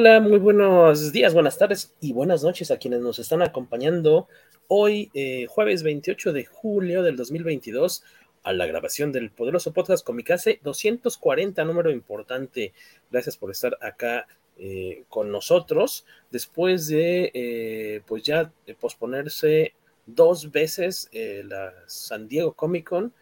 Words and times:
Hola, 0.00 0.20
muy 0.20 0.38
buenos 0.38 1.10
días, 1.10 1.34
buenas 1.34 1.58
tardes 1.58 1.92
y 2.00 2.12
buenas 2.12 2.44
noches 2.44 2.70
a 2.70 2.76
quienes 2.76 3.00
nos 3.00 3.18
están 3.18 3.42
acompañando 3.42 4.28
hoy, 4.68 5.10
eh, 5.12 5.46
jueves 5.48 5.82
28 5.82 6.32
de 6.32 6.44
julio 6.44 7.02
del 7.02 7.16
2022, 7.16 8.04
a 8.44 8.52
la 8.52 8.66
grabación 8.66 9.10
del 9.10 9.32
poderoso 9.32 9.72
podcast 9.72 10.06
Comicase 10.06 10.60
240, 10.62 11.64
número 11.64 11.90
importante. 11.90 12.72
Gracias 13.10 13.36
por 13.36 13.50
estar 13.50 13.76
acá 13.80 14.28
eh, 14.56 15.02
con 15.08 15.32
nosotros 15.32 16.06
después 16.30 16.86
de, 16.86 17.32
eh, 17.34 18.02
pues 18.06 18.22
ya 18.22 18.52
posponerse 18.78 19.74
dos 20.06 20.52
veces 20.52 21.10
la 21.12 21.74
San 21.86 22.28
Diego 22.28 22.52
Comic 22.52 22.88
Con. 22.88 23.12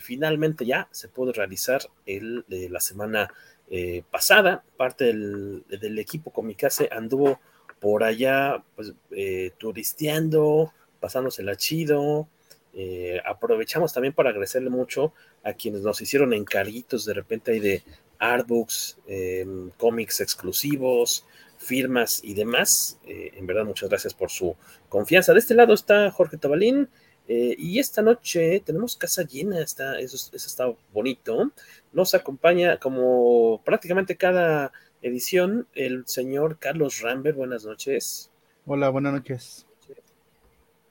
finalmente 0.00 0.64
ya 0.64 0.88
se 0.92 1.08
pudo 1.08 1.32
realizar 1.32 1.80
el 2.06 2.44
de 2.46 2.68
la 2.68 2.78
semana 2.78 3.28
eh, 3.72 4.02
pasada, 4.10 4.64
parte 4.76 5.04
del, 5.04 5.98
equipo 5.98 6.32
Comicase 6.32 6.88
anduvo 6.90 7.38
por 7.78 8.02
allá, 8.02 8.64
pues, 8.74 8.92
eh, 9.12 9.52
turisteando, 9.58 10.72
pasándosela 10.98 11.54
chido. 11.56 12.28
Eh, 12.74 13.20
aprovechamos 13.24 13.92
también 13.92 14.12
para 14.12 14.30
agradecerle 14.30 14.70
mucho 14.70 15.12
a 15.44 15.52
quienes 15.52 15.82
nos 15.82 16.00
hicieron 16.00 16.32
encarguitos 16.32 17.04
de 17.04 17.14
repente 17.14 17.52
hay 17.52 17.60
de 17.60 17.82
artbooks, 18.18 18.98
em, 19.06 19.70
cómics 19.76 20.20
exclusivos, 20.20 21.24
firmas 21.56 22.20
y 22.24 22.34
demás. 22.34 22.98
en 23.06 23.46
verdad, 23.46 23.64
muchas 23.64 23.88
gracias 23.88 24.14
por 24.14 24.30
su 24.30 24.56
confianza. 24.88 25.32
De 25.32 25.38
este 25.38 25.54
lado 25.54 25.74
está 25.74 26.10
Jorge 26.10 26.38
Tabalín. 26.38 26.88
Y 27.28 27.78
esta 27.78 28.02
noche 28.02 28.60
tenemos 28.64 28.96
casa 28.96 29.22
llena, 29.22 29.60
está, 29.60 30.00
eso, 30.00 30.16
eso 30.16 30.46
está 30.46 30.72
bonito. 30.92 31.52
Nos 31.92 32.14
acompaña 32.14 32.78
como 32.78 33.62
prácticamente 33.64 34.16
cada 34.16 34.72
edición 35.02 35.66
el 35.74 36.06
señor 36.06 36.58
Carlos 36.58 37.00
Rambert. 37.00 37.36
Buenas 37.36 37.64
noches. 37.64 38.30
Hola, 38.66 38.88
buenas 38.90 39.12
noches. 39.12 39.66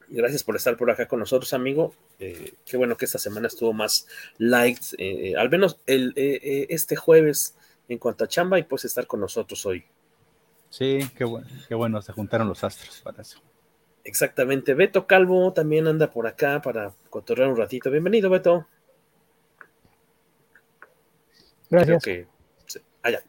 Gracias 0.07 0.44
por 0.44 0.56
estar 0.56 0.75
por 0.75 0.89
acá 0.89 1.07
con 1.07 1.19
nosotros, 1.19 1.53
amigo. 1.53 1.94
Eh, 2.19 2.53
qué 2.66 2.78
bueno 2.78 2.97
que 2.97 3.06
esta 3.06 3.19
semana 3.19 3.47
estuvo 3.47 3.73
más 3.73 4.07
light, 4.38 4.79
eh, 4.97 5.35
al 5.38 5.50
menos 5.50 5.79
el, 5.85 6.13
eh, 6.16 6.66
este 6.69 6.95
jueves 6.95 7.56
en 7.88 8.00
cuanto 8.00 8.23
a 8.23 8.28
chamba 8.28 8.57
y 8.57 8.63
puedes 8.63 8.85
estar 8.85 9.06
con 9.06 9.19
nosotros 9.19 9.66
hoy. 9.66 9.84
Sí, 10.69 11.00
qué 11.16 11.23
bueno, 11.25 11.47
qué 11.68 11.75
bueno, 11.75 12.01
se 12.01 12.12
juntaron 12.12 12.47
los 12.47 12.63
astros 12.63 13.01
para 13.03 13.22
eso. 13.22 13.39
Exactamente. 14.09 14.73
Beto 14.73 15.05
Calvo 15.05 15.53
también 15.53 15.85
anda 15.85 16.09
por 16.09 16.25
acá 16.25 16.63
para 16.63 16.91
cotorrear 17.11 17.47
un 17.47 17.55
ratito. 17.55 17.91
Bienvenido, 17.91 18.31
Beto. 18.31 18.65
Gracias. 21.69 22.03
que, 22.03 22.25
allá. 23.03 23.21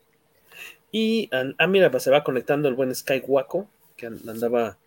Y, 0.91 1.29
ah, 1.33 1.67
mira, 1.67 1.91
pues, 1.91 2.03
se 2.03 2.11
va 2.11 2.25
conectando 2.25 2.67
el 2.67 2.77
buen 2.77 2.95
Sky 2.95 3.23
Waco, 3.27 3.69
que 3.95 4.07
andaba 4.07 4.79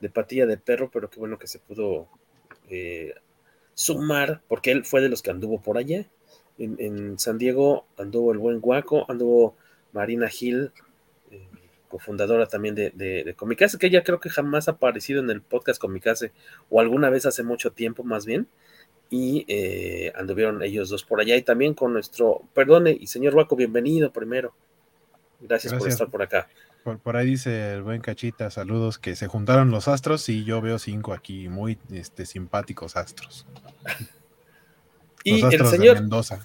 de 0.00 0.08
patilla 0.08 0.46
de 0.46 0.56
perro, 0.56 0.90
pero 0.90 1.10
qué 1.10 1.20
bueno 1.20 1.38
que 1.38 1.46
se 1.46 1.58
pudo 1.58 2.08
eh, 2.70 3.12
sumar, 3.74 4.40
porque 4.48 4.70
él 4.70 4.86
fue 4.86 5.02
de 5.02 5.10
los 5.10 5.20
que 5.20 5.32
anduvo 5.32 5.60
por 5.60 5.76
allá. 5.76 6.06
En, 6.56 7.18
San 7.18 7.36
Diego 7.36 7.84
anduvo 7.98 8.32
el 8.32 8.38
buen 8.38 8.58
Waco, 8.62 9.04
anduvo 9.06 9.54
Marina 9.92 10.30
Hill, 10.32 10.72
eh, 11.30 11.46
cofundadora 11.92 12.46
también 12.46 12.74
de, 12.74 12.90
de, 12.90 13.22
de 13.22 13.34
Comicase, 13.34 13.78
que 13.78 13.88
ella 13.88 14.02
creo 14.02 14.18
que 14.18 14.30
jamás 14.30 14.66
ha 14.66 14.72
aparecido 14.72 15.20
en 15.20 15.28
el 15.28 15.42
podcast 15.42 15.78
Comicase, 15.78 16.32
o 16.70 16.80
alguna 16.80 17.10
vez 17.10 17.26
hace 17.26 17.42
mucho 17.42 17.72
tiempo 17.72 18.02
más 18.02 18.24
bien 18.24 18.48
y 19.10 19.44
eh, 19.46 20.10
anduvieron 20.16 20.62
ellos 20.62 20.88
dos 20.88 21.04
por 21.04 21.20
allá 21.20 21.36
y 21.36 21.42
también 21.42 21.74
con 21.74 21.92
nuestro, 21.92 22.48
perdone, 22.54 22.96
y 22.98 23.06
señor 23.08 23.34
Waco, 23.34 23.56
bienvenido 23.56 24.10
primero. 24.10 24.54
Gracias, 25.38 25.74
por 25.74 25.86
estar 25.86 26.08
por 26.08 26.22
acá. 26.22 26.48
Por, 26.82 27.16
ahí 27.16 27.26
dice 27.26 27.74
el 27.74 27.82
buen 27.82 28.00
Cachita, 28.00 28.50
saludos, 28.50 28.98
que 28.98 29.14
se 29.14 29.26
juntaron 29.26 29.70
los 29.70 29.86
astros 29.86 30.26
y 30.30 30.44
yo 30.44 30.62
veo 30.62 30.78
cinco 30.78 31.12
aquí, 31.12 31.50
muy 31.50 31.78
este, 31.90 32.24
simpáticos 32.24 32.96
astros. 32.96 33.46
y 35.24 35.42
el 35.44 35.66
señor... 35.66 36.00
Mendoza. 36.00 36.42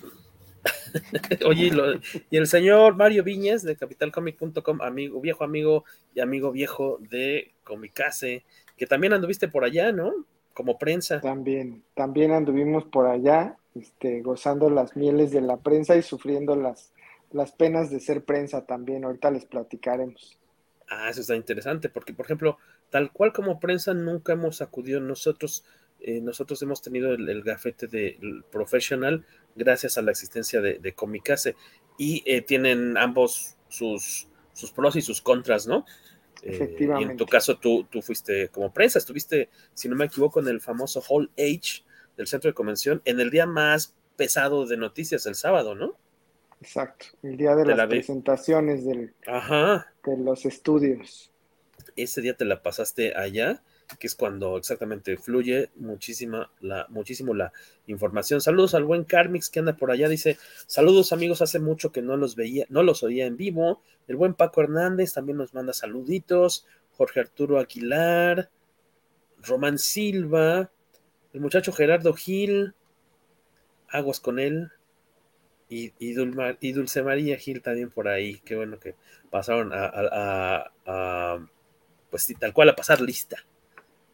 Oye, 1.45 1.71
y 2.29 2.37
el 2.37 2.47
señor 2.47 2.95
Mario 2.95 3.23
Viñas 3.23 3.63
de 3.63 3.75
capitalcomic.com, 3.75 4.81
amigo, 4.81 5.21
viejo 5.21 5.43
amigo 5.43 5.85
y 6.13 6.21
amigo 6.21 6.51
viejo 6.51 6.97
de 7.01 7.53
Comicase, 7.63 8.43
que 8.75 8.87
también 8.87 9.13
anduviste 9.13 9.47
por 9.47 9.63
allá, 9.63 9.91
¿no? 9.91 10.25
como 10.57 10.79
prensa. 10.79 11.21
También, 11.21 11.83
también 11.93 12.31
anduvimos 12.31 12.83
por 12.85 13.05
allá, 13.05 13.57
este, 13.75 14.23
gozando 14.23 14.71
las 14.71 14.95
mieles 14.95 15.29
de 15.29 15.41
la 15.41 15.57
prensa 15.57 15.95
y 15.95 16.01
sufriendo 16.01 16.55
las, 16.55 16.93
las 17.29 17.51
penas 17.51 17.91
de 17.91 17.99
ser 17.99 18.25
prensa 18.25 18.65
también. 18.65 19.05
Ahorita 19.05 19.29
les 19.29 19.45
platicaremos. 19.45 20.39
Ah, 20.89 21.11
eso 21.11 21.21
está 21.21 21.35
interesante, 21.35 21.89
porque 21.89 22.11
por 22.11 22.25
ejemplo, 22.25 22.57
tal 22.89 23.11
cual 23.11 23.33
como 23.33 23.59
prensa 23.59 23.93
nunca 23.93 24.33
hemos 24.33 24.63
acudido 24.63 24.99
nosotros. 24.99 25.63
Eh, 25.99 26.21
nosotros 26.21 26.61
hemos 26.61 26.81
tenido 26.81 27.13
el, 27.13 27.43
gafete 27.43 27.87
de 27.87 28.19
profesional 28.51 29.25
gracias 29.55 29.97
a 29.97 30.01
la 30.01 30.11
existencia 30.11 30.61
de, 30.61 30.79
de 30.79 30.93
Comicase 30.93 31.55
y 31.97 32.23
eh, 32.25 32.41
tienen 32.41 32.97
ambos 32.97 33.57
sus, 33.67 34.27
sus 34.53 34.71
pros 34.71 34.95
y 34.95 35.01
sus 35.01 35.21
contras, 35.21 35.67
¿no? 35.67 35.85
Efectivamente. 36.43 37.07
y 37.07 37.11
en 37.11 37.17
tu 37.17 37.25
caso 37.25 37.57
tú, 37.57 37.85
tú 37.89 38.01
fuiste 38.01 38.49
como 38.49 38.71
prensa, 38.71 38.99
estuviste, 38.99 39.49
si 39.73 39.89
no 39.89 39.95
me 39.95 40.05
equivoco, 40.05 40.39
en 40.39 40.47
el 40.47 40.61
famoso 40.61 41.03
Hall 41.09 41.31
H 41.37 41.83
del 42.15 42.27
centro 42.27 42.49
de 42.49 42.53
convención, 42.53 43.01
en 43.05 43.19
el 43.19 43.31
día 43.31 43.47
más 43.47 43.95
pesado 44.15 44.65
de 44.65 44.77
noticias, 44.77 45.25
el 45.25 45.35
sábado, 45.35 45.75
¿no? 45.75 45.97
Exacto, 46.61 47.07
el 47.23 47.37
día 47.37 47.55
de, 47.55 47.65
las 47.65 47.87
presentaciones 47.87 48.85
del, 48.85 49.13
Ajá. 49.27 49.93
de 50.03 50.17
los 50.17 50.45
estudios. 50.45 51.31
Ese 51.95 52.21
día 52.21 52.35
te 52.35 52.45
la 52.45 52.61
pasaste 52.61 53.15
allá 53.15 53.63
que 53.95 54.07
es 54.07 54.15
cuando 54.15 54.57
exactamente 54.57 55.17
fluye 55.17 55.69
muchísima 55.75 56.51
la, 56.59 56.85
muchísimo 56.89 57.33
la 57.33 57.53
información. 57.87 58.41
Saludos 58.41 58.75
al 58.75 58.83
buen 58.83 59.05
Carmix 59.05 59.49
que 59.49 59.59
anda 59.59 59.77
por 59.77 59.91
allá, 59.91 60.09
dice, 60.09 60.37
saludos 60.65 61.13
amigos, 61.13 61.41
hace 61.41 61.59
mucho 61.59 61.91
que 61.91 62.01
no 62.01 62.17
los 62.17 62.35
veía, 62.35 62.65
no 62.69 62.83
los 62.83 63.03
oía 63.03 63.25
en 63.25 63.37
vivo. 63.37 63.81
El 64.07 64.17
buen 64.17 64.33
Paco 64.33 64.61
Hernández 64.61 65.13
también 65.13 65.37
nos 65.37 65.53
manda 65.53 65.73
saluditos, 65.73 66.65
Jorge 66.97 67.21
Arturo 67.21 67.59
Aguilar, 67.59 68.49
Román 69.41 69.79
Silva, 69.79 70.69
el 71.33 71.41
muchacho 71.41 71.71
Gerardo 71.71 72.13
Gil, 72.13 72.73
aguas 73.89 74.19
con 74.19 74.39
él, 74.39 74.71
y, 75.69 75.93
y, 75.99 76.13
Dulce 76.71 77.03
María 77.03 77.37
Gil 77.37 77.61
también 77.61 77.89
por 77.89 78.07
ahí, 78.07 78.39
qué 78.45 78.55
bueno 78.55 78.79
que 78.79 78.95
pasaron 79.29 79.71
a, 79.73 80.71
a 80.85 81.45
pues 82.09 82.33
tal 82.39 82.53
cual 82.53 82.69
a 82.69 82.75
pasar 82.75 83.01
lista. 83.01 83.37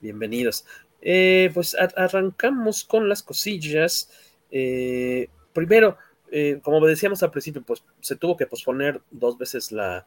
Bienvenidos. 0.04 0.66
Eh, 1.02 1.50
pues 1.54 1.78
arrancamos 1.96 2.84
con 2.84 3.08
las 3.08 3.24
cosillas. 3.24 4.12
Eh, 4.52 5.30
primero, 5.54 5.98
eh, 6.30 6.60
como 6.62 6.86
decíamos 6.86 7.24
al 7.24 7.32
principio, 7.32 7.64
pues 7.64 7.86
se 8.02 8.18
tuvo 8.18 8.36
que 8.36 8.46
posponer 8.46 9.00
dos 9.12 9.38
veces 9.38 9.72
la, 9.72 10.06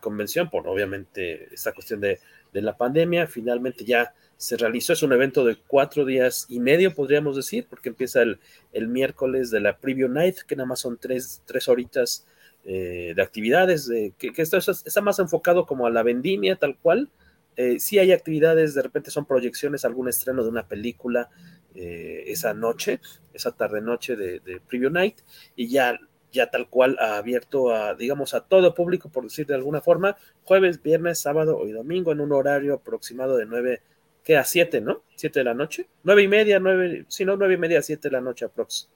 convención 0.00 0.50
por 0.50 0.66
obviamente 0.66 1.54
esta 1.54 1.70
cuestión 1.70 2.00
de, 2.00 2.18
la 2.54 2.76
pandemia. 2.76 3.28
Finalmente 3.28 3.84
ya 3.84 4.12
se 4.36 4.56
realizó. 4.56 4.94
Es 4.94 5.04
un 5.04 5.12
evento 5.12 5.44
de 5.44 5.56
cuatro 5.68 6.04
días 6.04 6.46
y 6.48 6.58
medio, 6.58 6.92
podríamos 6.92 7.36
decir, 7.36 7.68
porque 7.70 7.90
empieza 7.90 8.22
el, 8.22 8.88
miércoles 8.88 9.52
de 9.52 9.60
la 9.60 9.78
Preview 9.78 10.08
Night, 10.08 10.38
que 10.40 10.56
nada 10.56 10.66
más 10.66 10.80
son 10.80 10.98
tres, 10.98 11.40
tres 11.46 11.68
horitas 11.68 12.26
de 12.64 13.22
actividades, 13.22 13.88
que, 14.18 14.32
esto 14.38 14.56
está 14.56 15.00
más 15.00 15.20
enfocado 15.20 15.66
como 15.66 15.86
a 15.86 15.90
la 15.90 16.02
vendimia 16.02 16.56
tal 16.56 16.76
cual 16.76 17.08
eh, 17.56 17.80
sí 17.80 17.98
hay 17.98 18.12
actividades, 18.12 18.74
de 18.74 18.82
repente 18.82 19.10
son 19.10 19.24
proyecciones, 19.24 19.84
algún 19.84 20.08
estreno 20.08 20.42
de 20.42 20.50
una 20.50 20.68
película 20.68 21.30
eh, 21.74 22.24
esa 22.26 22.52
noche, 22.54 23.00
esa 23.32 23.52
tarde-noche 23.52 24.16
de, 24.16 24.60
Preview 24.66 24.90
Night, 24.90 25.20
y 25.56 25.68
ya, 25.68 25.98
ya 26.32 26.50
tal 26.50 26.68
cual 26.68 26.96
ha 27.00 27.16
abierto 27.16 27.74
a, 27.74 27.94
digamos, 27.94 28.34
a 28.34 28.42
todo 28.42 28.74
público, 28.74 29.08
por 29.08 29.24
decir 29.24 29.46
de 29.46 29.54
alguna 29.54 29.80
forma, 29.80 30.16
jueves, 30.44 30.82
viernes, 30.82 31.18
sábado 31.18 31.66
y 31.66 31.72
domingo 31.72 32.12
en 32.12 32.20
un 32.20 32.32
horario 32.32 32.74
aproximado 32.74 33.36
de 33.36 33.46
9, 33.46 33.82
que 34.22 34.36
a 34.36 34.44
7, 34.44 34.80
¿no? 34.82 35.02
7 35.16 35.40
de 35.40 35.44
la 35.44 35.54
noche, 35.54 35.86
9 36.04 36.22
y 36.22 36.28
media, 36.28 36.58
9, 36.58 37.06
si 37.08 37.24
no, 37.24 37.36
9 37.36 37.54
y 37.54 37.58
media, 37.58 37.80
7 37.80 38.08
de 38.08 38.12
la 38.12 38.20
noche 38.20 38.44
aprox. 38.44 38.90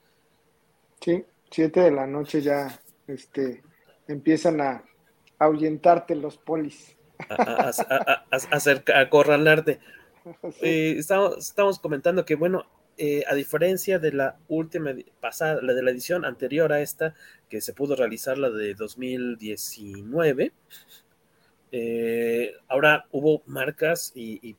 Sí, 1.01 1.25
7 1.51 1.81
de 1.81 1.91
la 1.93 2.07
noche 2.07 2.43
ya 2.43 2.79
este, 3.07 3.63
empiezan 4.07 4.61
a 4.61 4.85
ahuyentarte 5.39 6.15
los 6.15 6.37
polis 6.37 6.97
a, 7.29 7.71
a, 8.31 9.01
acorralarte. 9.01 9.81
Eh, 10.61 10.97
estamos, 10.99 11.39
estamos, 11.39 11.79
comentando 11.79 12.27
que, 12.27 12.35
bueno, 12.35 12.67
eh, 12.99 13.25
a 13.27 13.35
diferencia 13.35 13.99
de 13.99 14.13
la 14.13 14.37
última 14.49 14.95
pasada, 15.19 15.63
la 15.63 15.73
de 15.73 15.83
la 15.83 15.93
edición 15.93 16.27
anterior 16.27 16.75
a 16.75 16.83
esta, 16.83 17.15
que 17.49 17.63
se 17.63 17.73
pudo 17.73 17.97
realizar 17.97 18.37
la 18.37 18.51
de 18.51 18.75
2019, 18.75 20.53
eh, 21.73 22.53
ahora 22.69 23.07
hubo 23.13 23.43
marcas 23.47 24.13
y, 24.15 24.57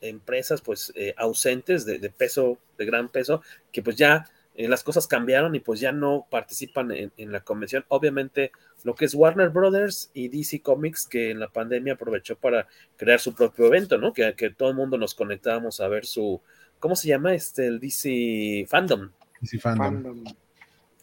empresas 0.00 0.60
pues 0.62 0.92
ausentes 1.16 1.86
de, 1.86 2.10
peso, 2.10 2.58
de 2.76 2.84
gran 2.84 3.08
peso, 3.08 3.40
que 3.70 3.82
pues 3.82 3.94
ya 3.94 4.28
eh, 4.56 4.68
las 4.68 4.84
cosas 4.84 5.08
cambiaron 5.08 5.54
y 5.56 5.60
pues 5.60 5.80
ya 5.80 5.90
no 5.90 6.26
participan 6.30 6.92
en, 6.92 7.32
la 7.32 7.40
convención. 7.40 7.84
Obviamente 7.88 8.52
lo 8.84 8.94
que 8.94 9.04
es 9.04 9.14
Warner 9.14 9.48
Brothers 9.48 10.10
y 10.14 10.28
DC 10.28 10.62
Comics, 10.62 11.06
que 11.06 11.32
en 11.32 11.40
la 11.40 11.48
pandemia 11.48 11.94
aprovechó 11.94 12.36
para 12.36 12.68
crear 12.96 13.18
su 13.18 13.34
propio 13.34 13.66
evento, 13.66 13.98
¿no? 13.98 14.12
Que, 14.12 14.34
que 14.34 14.50
todo 14.50 14.70
el 14.70 14.76
mundo 14.76 14.96
nos 14.96 15.14
conectábamos 15.14 15.80
a 15.80 15.88
ver 15.88 16.06
su, 16.06 16.40
¿cómo 16.78 16.94
se 16.94 17.08
llama? 17.08 17.34
Este, 17.34 17.66
el 17.66 17.80
DC 17.80 18.66
Fandom. 18.68 19.10
DC 19.40 19.58
Fandom. 19.58 20.22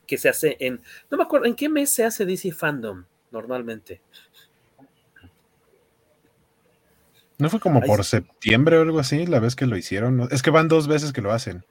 Que 0.08 0.18
se 0.18 0.30
hace 0.30 0.56
en, 0.60 0.82
no 1.10 1.18
me 1.18 1.24
acuerdo, 1.24 1.46
¿en 1.46 1.56
qué 1.56 1.68
mes 1.68 1.90
se 1.90 2.06
hace 2.06 2.26
DC 2.26 2.54
Fandom 2.54 3.04
normalmente? 3.32 4.02
¿No 7.38 7.50
fue 7.50 7.60
como 7.60 7.82
por 7.82 8.06
septiembre 8.06 8.78
o 8.78 8.82
algo 8.82 9.00
así 9.00 9.26
la 9.26 9.40
vez 9.40 9.56
que 9.56 9.66
lo 9.66 9.76
hicieron? 9.76 10.28
Es 10.32 10.44
que 10.44 10.52
van 10.52 10.68
dos 10.68 10.88
veces 10.88 11.12
que 11.12 11.22
lo 11.22 11.32
hacen. 11.32 11.66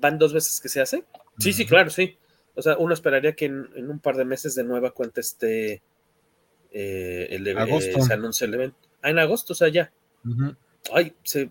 ¿Van 0.00 0.18
dos 0.18 0.32
veces 0.32 0.60
que 0.60 0.68
se 0.68 0.80
hace? 0.80 1.04
Sí, 1.38 1.52
sí, 1.52 1.66
claro, 1.66 1.90
sí. 1.90 2.16
O 2.54 2.62
sea, 2.62 2.76
uno 2.76 2.92
esperaría 2.92 3.34
que 3.34 3.46
en, 3.46 3.90
un 3.90 4.00
par 4.00 4.16
de 4.16 4.24
meses 4.24 4.54
de 4.54 4.64
nueva 4.64 4.90
cuenta 4.90 5.20
esté 5.20 5.82
eh, 6.72 7.28
el, 7.30 7.56
agosto. 7.56 8.00
se 8.00 8.12
anuncie 8.12 8.46
el 8.46 8.54
evento. 8.54 8.76
Ah, 9.02 9.10
en 9.10 9.18
agosto, 9.18 9.52
o 9.52 9.56
sea, 9.56 9.68
ya. 9.68 9.92
Ay, 10.92 11.14
se, 11.22 11.50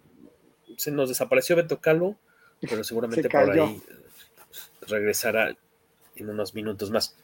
nos 0.92 1.10
desapareció 1.10 1.56
Beto 1.56 1.80
Calvo, 1.80 2.18
pero 2.62 2.84
seguramente 2.84 3.30
por 3.30 3.50
ahí 3.52 3.82
regresará 4.88 5.56
en 6.16 6.30
unos 6.30 6.54
minutos 6.54 6.92
más. 6.92 7.16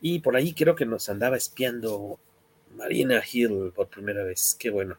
Y 0.00 0.20
por 0.20 0.36
ahí 0.36 0.52
creo 0.54 0.74
que 0.74 0.86
nos 0.86 1.08
andaba 1.08 1.36
espiando 1.36 2.18
Marina 2.74 3.22
Hill 3.30 3.72
por 3.74 3.88
primera 3.88 4.24
vez. 4.24 4.56
Qué 4.58 4.70
bueno. 4.70 4.98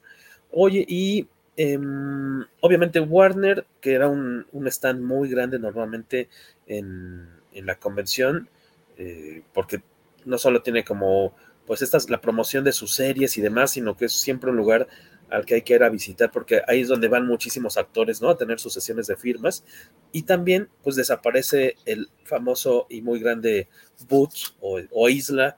Oye, 0.52 0.86
y 0.88 1.28
em, 1.58 2.46
obviamente 2.62 3.00
Warner, 3.00 3.66
que 3.82 3.94
era 3.94 4.08
un, 4.08 4.46
stand 4.68 5.02
muy 5.02 5.30
grande 5.30 5.60
normalmente 5.60 6.30
en, 6.68 7.30
la 7.54 7.76
convención, 7.76 8.50
eh, 8.98 9.44
porque 9.54 9.82
no 10.26 10.38
solo 10.38 10.62
tiene 10.62 10.84
como, 10.84 11.36
pues 11.66 11.82
esta 11.82 11.98
es 11.98 12.10
la 12.10 12.22
promoción 12.22 12.64
de 12.64 12.72
sus 12.72 12.96
series 12.96 13.38
y 13.38 13.42
demás, 13.42 13.72
sino 13.72 13.98
que 13.98 14.06
es 14.06 14.14
siempre 14.14 14.52
un 14.52 14.58
lugar 14.58 14.88
al 15.30 15.46
que 15.46 15.56
hay 15.56 15.62
que 15.62 15.76
ir 15.76 15.84
a 15.84 15.90
visitar, 15.90 16.32
porque 16.32 16.62
ahí 16.68 16.82
es 16.82 16.88
donde 16.88 17.08
van 17.08 17.26
muchísimos 17.26 17.78
actores, 17.78 18.22
¿no? 18.22 18.30
A 18.30 18.38
tener 18.38 18.60
sus 18.60 18.74
sesiones 18.74 19.08
de 19.08 19.16
firmas. 19.16 19.64
Y 20.12 20.24
también, 20.24 20.70
pues 20.84 20.96
desaparece 20.98 21.76
el 21.86 22.10
famoso 22.26 22.86
y 22.90 23.02
muy 23.02 23.20
grande 23.20 23.70
Boots 24.10 24.56
o 24.60 25.10
isla 25.10 25.58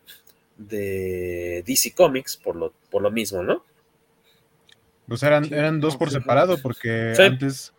de 0.57 1.63
DC 1.65 1.93
Comics 1.93 2.37
por 2.37 2.55
lo, 2.55 2.73
por 2.89 3.01
lo 3.01 3.11
mismo, 3.11 3.43
¿no? 3.43 3.63
Pues 5.07 5.23
eran, 5.23 5.45
eran 5.53 5.79
dos 5.79 5.97
por 5.97 6.09
separado, 6.09 6.57
porque 6.61 7.13
antes, 7.19 7.73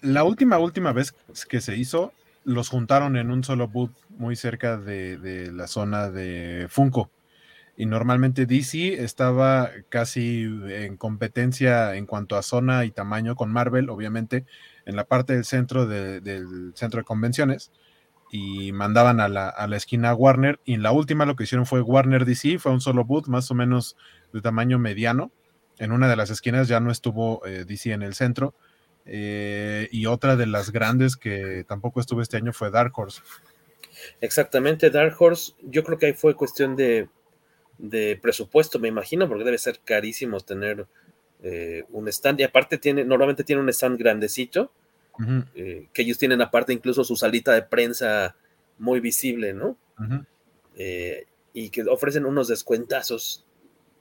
la 0.00 0.24
última, 0.24 0.58
última 0.58 0.92
vez 0.92 1.12
que 1.48 1.60
se 1.60 1.76
hizo, 1.76 2.12
los 2.44 2.68
juntaron 2.68 3.16
en 3.16 3.30
un 3.30 3.44
solo 3.44 3.68
boot 3.68 3.92
muy 4.08 4.36
cerca 4.36 4.78
de, 4.78 5.50
la 5.52 5.66
zona 5.66 6.10
de 6.10 6.66
Funko. 6.70 7.10
Y 7.76 7.86
normalmente 7.86 8.46
DC 8.46 9.04
estaba 9.04 9.70
casi 9.88 10.42
en 10.68 10.96
competencia 10.96 11.94
en 11.94 12.06
cuanto 12.06 12.36
a 12.36 12.42
zona 12.42 12.84
y 12.84 12.90
tamaño 12.90 13.36
con 13.36 13.52
Marvel, 13.52 13.88
obviamente, 13.90 14.46
en 14.84 14.96
la 14.96 15.04
parte 15.04 15.34
del 15.34 15.44
centro 15.44 15.86
del 15.86 16.72
centro 16.74 16.98
de 16.98 17.04
convenciones 17.04 17.70
y 18.30 18.72
mandaban 18.72 19.20
a 19.20 19.28
la, 19.28 19.48
a 19.48 19.66
la, 19.68 19.76
esquina 19.76 20.14
Warner. 20.14 20.58
Y 20.64 20.74
en 20.74 20.82
la 20.82 20.92
última 20.92 21.24
lo 21.24 21.36
que 21.36 21.44
hicieron 21.44 21.66
fue 21.66 21.80
Warner 21.80 22.24
DC, 22.24 22.58
fue 22.58 22.72
un 22.72 22.80
solo 22.80 23.04
boot 23.04 23.28
más 23.28 23.50
o 23.50 23.54
menos 23.54 23.96
de 24.32 24.40
tamaño 24.40 24.78
mediano. 24.78 25.30
En 25.78 25.92
una 25.92 26.08
de 26.08 26.16
las 26.16 26.30
esquinas 26.30 26.68
ya 26.68 26.80
no 26.80 26.90
estuvo 26.90 27.44
eh, 27.46 27.64
DC 27.66 27.92
en 27.92 28.02
el 28.02 28.14
centro. 28.14 28.54
Eh, 29.06 29.88
y 29.90 30.06
otra 30.06 30.36
de 30.36 30.46
las 30.46 30.70
grandes 30.70 31.16
que 31.16 31.64
tampoco 31.66 32.00
estuvo 32.00 32.20
este 32.20 32.36
año 32.36 32.52
fue 32.52 32.70
Dark 32.70 32.92
Horse. 32.94 33.22
Exactamente, 34.20 34.90
Dark 34.90 35.16
Horse, 35.18 35.52
yo 35.62 35.82
creo 35.82 35.98
que 35.98 36.06
ahí 36.06 36.12
fue 36.12 36.34
cuestión 36.34 36.76
de, 36.76 37.08
de 37.78 38.18
presupuesto, 38.20 38.78
me 38.78 38.88
imagino, 38.88 39.28
porque 39.28 39.44
debe 39.44 39.58
ser 39.58 39.80
carísimo 39.80 40.40
tener 40.40 40.86
eh, 41.42 41.84
un 41.90 42.08
stand. 42.08 42.40
Y 42.40 42.42
aparte 42.42 42.78
tiene, 42.78 43.04
normalmente 43.04 43.44
tiene 43.44 43.62
un 43.62 43.68
stand 43.68 43.98
grandecito 43.98 44.72
eh, 45.54 45.88
que 45.92 46.02
ellos 46.02 46.18
tienen 46.18 46.40
aparte 46.40 46.72
incluso 46.72 47.02
su 47.02 47.16
salita 47.16 47.52
de 47.52 47.62
prensa 47.62 48.36
muy 48.78 49.00
visible, 49.00 49.52
¿no? 49.52 49.76
Eh, 50.76 51.26
y 51.52 51.70
que 51.70 51.82
ofrecen 51.82 52.24
unos 52.24 52.46
descuentazos 52.48 53.44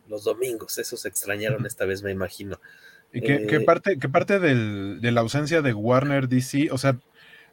los 0.07 0.23
domingos, 0.23 0.77
esos 0.77 1.01
se 1.01 1.07
extrañaron 1.07 1.65
esta 1.65 1.85
vez, 1.85 2.03
me 2.03 2.11
imagino. 2.11 2.59
¿Y 3.11 3.21
qué, 3.21 3.35
eh, 3.35 3.59
parte, 3.61 3.97
qué 3.99 4.09
parte 4.09 4.39
de 4.39 5.11
la 5.11 5.21
ausencia 5.21 5.61
de 5.61 5.73
Warner 5.73 6.27
DC, 6.27 6.69
o 6.71 6.77
sea, 6.77 6.99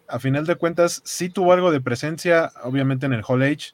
a 0.08 0.18
final 0.18 0.46
de 0.46 0.56
cuentas, 0.56 1.00
sí 1.04 1.28
tuvo 1.28 1.52
algo 1.52 1.70
de 1.70 1.80
presencia, 1.80 2.52
obviamente 2.62 3.06
en 3.06 3.12
el 3.12 3.22
Hall 3.26 3.42
Age, 3.42 3.72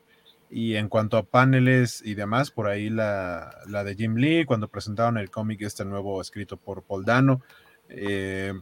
y 0.50 0.76
en 0.76 0.88
cuanto 0.88 1.16
a 1.16 1.22
paneles 1.22 2.02
y 2.04 2.14
demás, 2.14 2.50
por 2.50 2.66
ahí 2.66 2.90
la, 2.90 3.56
la 3.68 3.84
de 3.84 3.94
Jim 3.94 4.16
Lee, 4.16 4.44
cuando 4.44 4.68
presentaron 4.68 5.16
el 5.16 5.30
cómic 5.30 5.62
este 5.62 5.84
nuevo 5.84 6.20
escrito 6.20 6.56
por 6.56 6.82
Paul 6.82 7.04
Dano, 7.04 7.40
eh, 7.88 8.52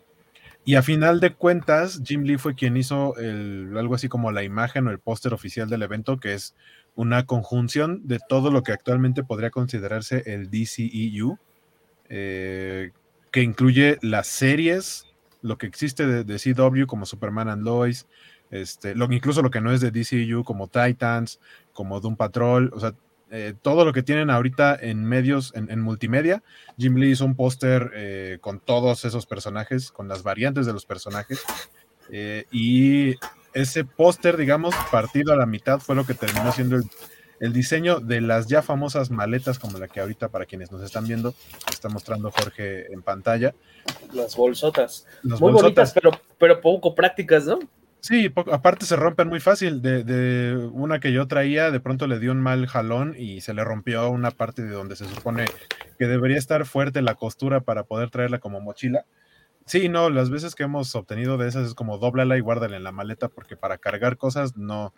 y 0.65 0.75
a 0.75 0.83
final 0.83 1.21
de 1.21 1.33
cuentas, 1.33 2.03
Jim 2.05 2.23
Lee 2.25 2.37
fue 2.37 2.55
quien 2.55 2.77
hizo 2.77 3.15
algo 3.17 3.95
así 3.95 4.09
como 4.09 4.33
la 4.33 4.43
imagen 4.43 4.87
o 4.87 4.91
el 4.91 4.99
póster 4.99 5.33
oficial 5.33 5.71
del 5.71 5.83
evento, 5.83 6.21
que 6.21 6.35
es 6.35 6.55
una 6.95 7.25
conjunción 7.27 8.07
de 8.07 8.19
todo 8.29 8.51
lo 8.51 8.63
que 8.63 8.73
actualmente 8.73 9.23
podría 9.23 9.51
considerarse 9.51 10.25
el 10.27 10.51
DCEU, 10.51 11.39
eh, 12.09 12.91
que 13.31 13.43
incluye 13.43 13.99
las 14.03 14.27
series, 14.27 15.07
lo 15.41 15.59
que 15.59 15.67
existe 15.67 16.07
de, 16.07 16.39
CW 16.39 16.87
como 16.87 17.07
Superman 17.07 17.49
and 17.49 17.65
Lois, 17.65 18.07
este, 18.51 18.95
incluso 19.11 19.43
lo 19.43 19.51
que 19.51 19.61
no 19.61 19.73
es 19.73 19.81
de 19.81 19.91
DCEU 19.91 20.45
como 20.45 20.69
Titans, 20.69 21.41
como 21.73 22.01
Doom 22.01 22.17
Patrol, 22.17 22.71
o 22.75 22.81
sea, 22.81 22.95
eh, 23.31 23.55
todo 23.61 23.85
lo 23.85 23.93
que 23.93 24.03
tienen 24.03 24.31
ahorita 24.31 24.77
en 24.81 25.05
medios, 25.05 25.53
en, 25.55 25.81
multimedia. 25.81 26.43
Jim 26.79 26.97
Lee 26.97 27.11
hizo 27.11 27.25
un 27.25 27.37
póster 27.37 27.91
eh, 27.95 28.39
con 28.41 28.59
todos 28.59 29.05
esos 29.05 29.27
personajes, 29.27 29.91
con 29.91 30.09
las 30.09 30.23
variantes 30.23 30.67
de 30.67 30.73
los 30.73 30.87
personajes. 30.87 31.43
Eh, 32.11 32.47
y 32.51 33.17
ese 33.53 33.85
póster, 33.85 34.37
digamos, 34.37 34.75
partido 34.91 35.33
a 35.33 35.37
la 35.37 35.47
mitad 35.47 35.79
fue 35.79 35.95
lo 35.95 36.07
que 36.07 36.15
terminó 36.15 36.53
siendo 36.53 36.81
el, 37.41 37.53
diseño 37.53 38.01
de 38.01 38.23
las 38.23 38.47
ya 38.47 38.63
famosas 38.63 39.11
maletas, 39.11 39.59
como 39.59 39.79
la 39.79 39.89
que 39.89 40.01
ahorita, 40.01 40.29
para 40.29 40.47
quienes 40.47 40.73
nos 40.73 40.83
están 40.83 41.07
viendo, 41.07 41.35
está 41.71 41.89
mostrando 41.91 42.31
Jorge 42.31 42.91
en 42.93 43.03
pantalla. 43.03 43.55
Las 44.13 44.37
bolsotas. 44.37 45.07
Muy 45.23 45.53
bonitas, 45.53 45.93
pero, 45.93 46.13
pero 46.39 46.61
poco 46.61 46.95
prácticas, 46.95 47.45
¿no? 47.45 47.59
Sí, 48.01 48.33
aparte 48.53 48.87
se 48.87 48.97
rompen 48.97 49.29
muy 49.29 49.41
fácil. 49.41 49.83
De, 49.83 50.57
una 50.73 51.01
que 51.01 51.13
yo 51.13 51.27
traía, 51.27 51.71
de 51.71 51.81
pronto 51.81 52.07
le 52.07 52.19
dio 52.19 52.33
un 52.33 52.41
mal 52.41 52.67
jalón 52.67 53.15
y 53.19 53.41
se 53.41 53.55
le 53.55 53.65
rompió 53.65 54.09
una 54.11 54.31
parte 54.31 54.63
de 54.63 54.71
donde 54.71 54.97
se 54.97 55.07
supone 55.07 55.47
que 55.99 56.07
debería 56.07 56.39
estar 56.39 56.65
fuerte 56.65 57.03
la 57.03 57.17
costura 57.17 57.61
para 57.61 57.85
poder 57.85 58.11
traerla 58.11 58.39
como 58.39 58.61
mochila. 58.61 59.05
Sí, 59.67 59.89
no, 59.89 60.11
las 60.11 60.31
veces 60.31 60.55
que 60.55 60.63
hemos 60.63 60.95
obtenido 60.95 61.37
de 61.37 61.49
esas 61.49 61.67
es 61.67 61.75
como 61.75 61.99
dóblala 61.99 62.39
y 62.39 62.41
guárdala 62.41 62.77
en 62.77 62.85
la 62.85 62.93
maleta 62.93 63.29
porque 63.29 63.57
para 63.57 63.79
cargar 63.79 64.17
cosas 64.17 64.57
no, 64.57 64.95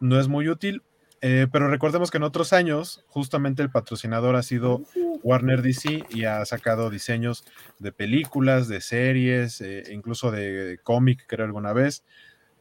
no 0.00 0.18
es 0.18 0.28
muy 0.28 0.48
útil. 0.48 0.82
Eh, 1.22 1.46
pero 1.50 1.68
recordemos 1.68 2.10
que 2.10 2.18
en 2.18 2.22
otros 2.22 2.52
años, 2.52 3.04
justamente 3.08 3.62
el 3.62 3.70
patrocinador 3.70 4.36
ha 4.36 4.42
sido 4.42 4.82
Warner 5.22 5.62
DC 5.62 6.04
y 6.10 6.24
ha 6.24 6.44
sacado 6.44 6.90
diseños 6.90 7.44
de 7.78 7.90
películas, 7.90 8.68
de 8.68 8.80
series, 8.80 9.60
eh, 9.60 9.84
incluso 9.90 10.30
de 10.30 10.78
cómic, 10.82 11.24
creo 11.26 11.46
alguna 11.46 11.72
vez. 11.72 12.04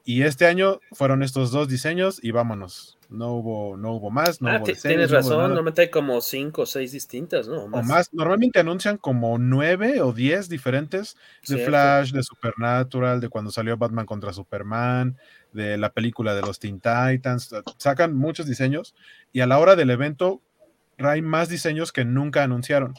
Y 0.08 0.22
este 0.22 0.46
año 0.46 0.80
fueron 0.92 1.24
estos 1.24 1.52
dos 1.52 1.68
diseños 1.68 2.20
y 2.22 2.30
vámonos. 2.30 2.96
No 3.10 3.34
hubo, 3.34 3.76
no 3.76 3.94
hubo 3.94 4.12
más. 4.12 4.40
No 4.40 4.52
ah, 4.52 4.62
tienes 4.62 5.10
razón, 5.10 5.48
normalmente 5.48 5.82
hay 5.82 5.90
como 5.90 6.22
cinco 6.22 6.62
o 6.62 6.66
seis 6.68 6.92
distintas, 6.92 7.48
¿no? 7.48 7.64
O 7.64 7.84
más. 7.84 8.14
Normalmente 8.14 8.60
anuncian 8.60 8.98
como 8.98 9.40
nueve 9.40 10.02
o 10.02 10.14
diez 10.14 10.48
diferentes 10.48 11.18
de 11.48 11.66
Flash, 11.66 12.12
de 12.12 12.22
Supernatural, 12.22 13.20
de 13.20 13.30
cuando 13.30 13.50
salió 13.50 13.78
Batman 13.78 14.06
contra 14.06 14.32
Superman, 14.32 15.18
de 15.54 15.78
la 15.78 15.92
película 15.92 16.36
de 16.36 16.42
los 16.42 16.60
Teen 16.60 16.80
Titans. 16.80 17.50
Sacan 17.78 18.16
muchos 18.16 18.46
diseños 18.46 18.94
y 19.34 19.40
a 19.40 19.48
la 19.48 19.58
hora 19.58 19.76
del 19.76 19.90
evento 19.90 20.42
hay 21.00 21.24
más 21.24 21.50
diseños 21.50 21.92
que 21.92 22.06
nunca 22.06 22.44
anunciaron. 22.44 22.94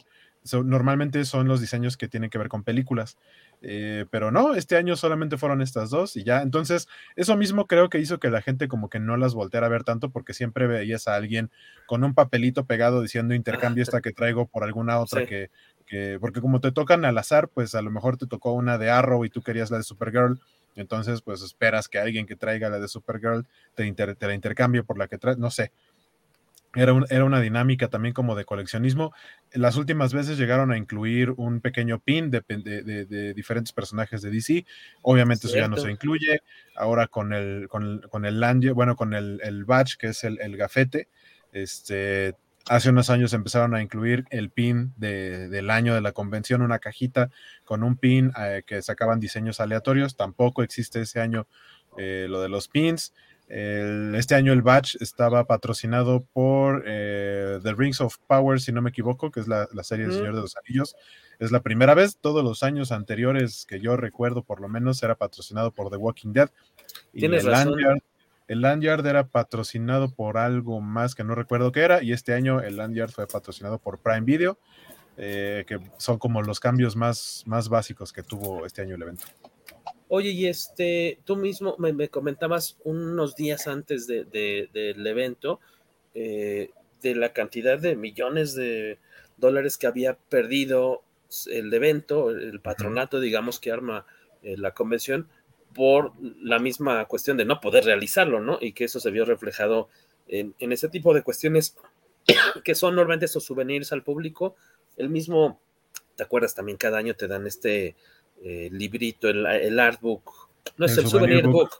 Normalmente 0.63 1.25
son 1.25 1.47
los 1.47 1.61
diseños 1.61 1.97
que 1.97 2.07
tienen 2.07 2.29
que 2.29 2.37
ver 2.37 2.49
con 2.49 2.63
películas. 2.63 3.17
Eh, 3.61 4.05
pero 4.11 4.31
no, 4.31 4.53
este 4.53 4.75
año 4.75 4.95
solamente 4.95 5.37
fueron 5.37 5.61
estas 5.61 5.89
dos 5.89 6.15
y 6.15 6.23
ya. 6.23 6.41
Entonces, 6.41 6.87
eso 7.15 7.35
mismo 7.37 7.65
creo 7.65 7.89
que 7.89 7.99
hizo 7.99 8.19
que 8.19 8.29
la 8.29 8.41
gente 8.41 8.67
como 8.67 8.89
que 8.89 8.99
no 8.99 9.17
las 9.17 9.33
volteara 9.33 9.67
a 9.67 9.69
ver 9.69 9.83
tanto 9.83 10.09
porque 10.09 10.33
siempre 10.33 10.67
veías 10.67 11.07
a 11.07 11.15
alguien 11.15 11.49
con 11.87 12.03
un 12.03 12.13
papelito 12.13 12.65
pegado 12.65 13.01
diciendo 13.01 13.33
intercambio 13.33 13.83
esta 13.83 14.01
que 14.01 14.13
traigo 14.13 14.47
por 14.47 14.63
alguna 14.63 14.99
otra 14.99 15.25
que, 15.25 15.49
que, 15.85 16.17
porque 16.19 16.41
como 16.41 16.61
te 16.61 16.71
tocan 16.71 17.05
al 17.05 17.17
azar, 17.17 17.49
pues 17.49 17.73
a 17.75 17.81
lo 17.81 17.89
mejor 17.89 18.17
te 18.17 18.27
tocó 18.27 18.51
una 18.53 18.77
de 18.77 18.89
Arrow 18.89 19.25
y 19.25 19.29
tú 19.29 19.41
querías 19.41 19.71
la 19.71 19.77
de 19.77 19.83
Supergirl. 19.83 20.39
Entonces, 20.75 21.21
pues 21.21 21.41
esperas 21.41 21.87
que 21.87 21.97
alguien 21.97 22.27
que 22.27 22.35
traiga 22.35 22.69
la 22.69 22.79
de 22.79 22.87
Supergirl 22.87 23.47
te, 23.73 23.91
te 23.91 24.27
la 24.27 24.33
intercambie 24.35 24.83
por 24.83 24.99
la 24.99 25.07
que 25.07 25.17
trae, 25.17 25.35
no 25.35 25.49
sé. 25.49 25.71
Era, 26.75 26.93
era, 27.09 27.25
una 27.25 27.39
dinámica 27.39 27.87
también 27.87 28.13
como 28.13 28.35
de 28.35 28.45
coleccionismo. 28.45 29.13
Las 29.53 29.77
últimas 29.77 30.13
veces 30.13 30.37
llegaron 30.37 30.71
a 30.71 30.77
incluir 30.77 31.31
un 31.37 31.61
pequeño 31.61 31.99
pin 31.99 32.29
de, 32.29 32.41
de, 32.47 33.33
diferentes 33.33 33.73
personajes 33.73 34.21
de 34.21 34.29
DC. 34.29 34.65
Obviamente 35.01 35.47
eso 35.47 35.55
ya 35.55 35.67
no 35.67 35.77
se 35.77 35.89
incluye. 35.89 36.41
Ahora 36.75 37.07
con 37.07 37.33
el, 37.33 37.67
con 37.67 38.01
con 38.09 38.25
el 38.25 38.73
bueno, 38.73 38.95
con 38.95 39.13
el, 39.13 39.39
el, 39.43 39.65
badge, 39.65 39.97
que 39.97 40.07
es 40.07 40.23
el, 40.23 40.39
el 40.41 40.57
gafete, 40.57 41.09
este, 41.51 42.35
Hace 42.69 42.89
unos 42.89 43.09
años 43.09 43.31
empezaron 43.31 43.73
a 43.75 43.81
incluir 43.81 44.25
el 44.29 44.49
pin 44.49 44.93
del 44.97 45.69
año 45.69 45.95
de 45.95 46.01
la 46.01 46.11
convención, 46.11 46.61
una 46.61 46.79
cajita 46.79 47.29
con 47.63 47.81
un 47.81 47.95
pin 47.95 48.33
eh, 48.37 48.63
que 48.65 48.81
sacaban 48.81 49.21
diseños 49.21 49.61
aleatorios. 49.61 50.17
Tampoco 50.17 50.63
existe 50.63 50.99
ese 51.01 51.21
año 51.21 51.47
eh, 51.97 52.25
lo 52.29 52.41
de 52.41 52.49
los 52.49 52.67
pins. 52.67 53.13
Este 53.49 54.35
año 54.35 54.51
el 54.51 54.61
batch 54.61 54.95
estaba 54.99 55.45
patrocinado 55.45 56.25
por 56.33 56.83
eh, 56.85 57.59
The 57.63 57.73
Rings 57.73 58.01
of 58.01 58.17
Power, 58.27 58.59
si 58.59 58.71
no 58.71 58.81
me 58.81 58.89
equivoco, 58.89 59.31
que 59.31 59.39
es 59.39 59.47
la, 59.47 59.67
serie 59.83 60.05
del 60.05 60.15
Señor 60.15 60.35
de 60.35 60.41
los 60.41 60.57
Anillos. 60.57 60.95
Es 61.39 61.51
la 61.51 61.61
primera 61.61 61.93
vez, 61.93 62.17
todos 62.19 62.43
los 62.43 62.63
años 62.63 62.91
anteriores 62.91 63.65
que 63.65 63.79
yo 63.79 63.95
recuerdo, 63.95 64.43
por 64.43 64.59
lo 64.59 64.67
menos, 64.67 65.01
era 65.03 65.15
patrocinado 65.15 65.71
por 65.71 65.89
The 65.89 65.97
Walking 65.97 66.33
Dead. 66.33 66.49
Tienes 67.13 67.45
razón. 67.45 68.01
El 68.47 68.61
Lanyard 68.61 69.05
era 69.05 69.27
patrocinado 69.27 70.09
por 70.09 70.37
algo 70.37 70.79
más 70.79 71.15
que 71.15 71.23
no 71.25 71.35
recuerdo 71.35 71.71
qué 71.71 71.81
era, 71.81 72.01
y 72.01 72.13
este 72.13 72.33
año 72.33 72.61
el 72.61 72.77
Lanyard 72.77 73.11
fue 73.11 73.27
patrocinado 73.27 73.77
por 73.77 73.99
Prime 73.99 74.21
Video, 74.21 74.57
eh, 75.17 75.65
que 75.67 75.79
son 75.97 76.17
como 76.17 76.41
los 76.41 76.59
cambios 76.59 76.95
más, 76.95 77.43
más 77.45 77.67
básicos 77.67 78.13
que 78.13 78.23
tuvo 78.23 78.65
este 78.65 78.81
año 78.81 78.95
el 78.95 79.01
evento. 79.01 79.25
Oye, 80.09 80.29
y 80.29 80.47
este, 80.47 81.19
tú 81.25 81.35
mismo 81.35 81.75
me, 81.77 82.09
comentabas 82.09 82.77
unos 82.83 83.35
días 83.35 83.67
antes 83.67 84.07
de, 84.07 84.23
del 84.25 85.05
evento 85.05 85.59
eh, 86.13 86.71
de 87.01 87.15
la 87.15 87.33
cantidad 87.33 87.77
de 87.77 87.95
millones 87.95 88.55
de 88.55 88.99
dólares 89.37 89.77
que 89.77 89.87
había 89.87 90.15
perdido 90.15 91.03
el 91.47 91.73
evento, 91.73 92.31
el 92.31 92.59
patronato, 92.61 93.19
digamos, 93.19 93.59
que 93.59 93.71
arma 93.71 94.05
eh, 94.43 94.55
la 94.57 94.73
convención 94.73 95.27
por 95.73 96.13
la 96.41 96.59
misma 96.59 97.05
cuestión 97.05 97.37
de 97.37 97.45
no 97.45 97.59
poder 97.59 97.83
realizarlo, 97.83 98.39
¿no? 98.39 98.57
Y 98.61 98.71
que 98.71 98.85
eso 98.85 98.99
se 98.99 99.11
vio 99.11 99.25
reflejado 99.25 99.89
en, 100.27 100.53
ese 100.59 100.89
tipo 100.89 101.13
de 101.13 101.21
cuestiones 101.21 101.75
que 102.63 102.75
son 102.75 102.95
normalmente 102.95 103.25
esos 103.25 103.43
souvenirs 103.43 103.91
al 103.91 104.03
público. 104.03 104.55
El 104.95 105.09
mismo, 105.09 105.59
¿te 106.15 106.23
acuerdas? 106.23 106.55
También 106.55 106.77
cada 106.77 106.97
año 106.97 107.15
te 107.15 107.27
dan 107.27 107.45
este 107.45 107.95
eh, 108.43 108.69
librito, 108.71 109.29
el, 109.29 109.79
artbook, 109.79 110.49
no 110.77 110.85
es 110.85 110.97
el, 110.97 111.07
souvenir, 111.07 111.47
book, 111.47 111.71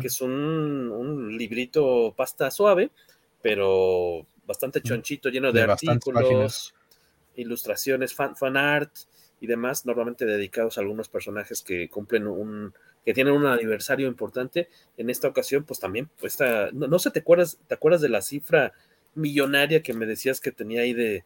que 0.00 0.06
es 0.06 0.20
un, 0.20 1.36
librito 1.36 2.14
pasta 2.16 2.50
suave, 2.50 2.90
pero 3.42 4.26
bastante 4.46 4.80
chonchito, 4.80 5.28
lleno 5.28 5.52
de, 5.52 5.62
artículos, 5.62 6.74
ilustraciones, 7.36 8.14
fan, 8.14 8.36
fan 8.36 8.56
art 8.56 8.92
y 9.40 9.46
demás, 9.46 9.86
normalmente 9.86 10.24
dedicados 10.24 10.78
a 10.78 10.80
algunos 10.80 11.08
personajes 11.08 11.62
que 11.62 11.88
cumplen 11.88 12.26
un, 12.26 12.72
que 13.04 13.14
tienen 13.14 13.34
un 13.34 13.46
aniversario 13.46 14.08
importante. 14.08 14.68
En 14.96 15.10
esta 15.10 15.28
ocasión, 15.28 15.64
pues 15.64 15.80
también, 15.80 16.10
pues 16.20 16.38
no, 16.72 16.98
sé, 16.98 17.10
¿te 17.10 17.20
acuerdas, 17.20 17.58
¿te 17.66 17.74
acuerdas 17.74 18.00
de 18.00 18.08
la 18.08 18.22
cifra 18.22 18.72
millonaria 19.14 19.82
que 19.82 19.94
me 19.94 20.06
decías 20.06 20.40
que 20.40 20.52
tenía 20.52 20.82
ahí 20.82 20.92
de, 20.92 21.24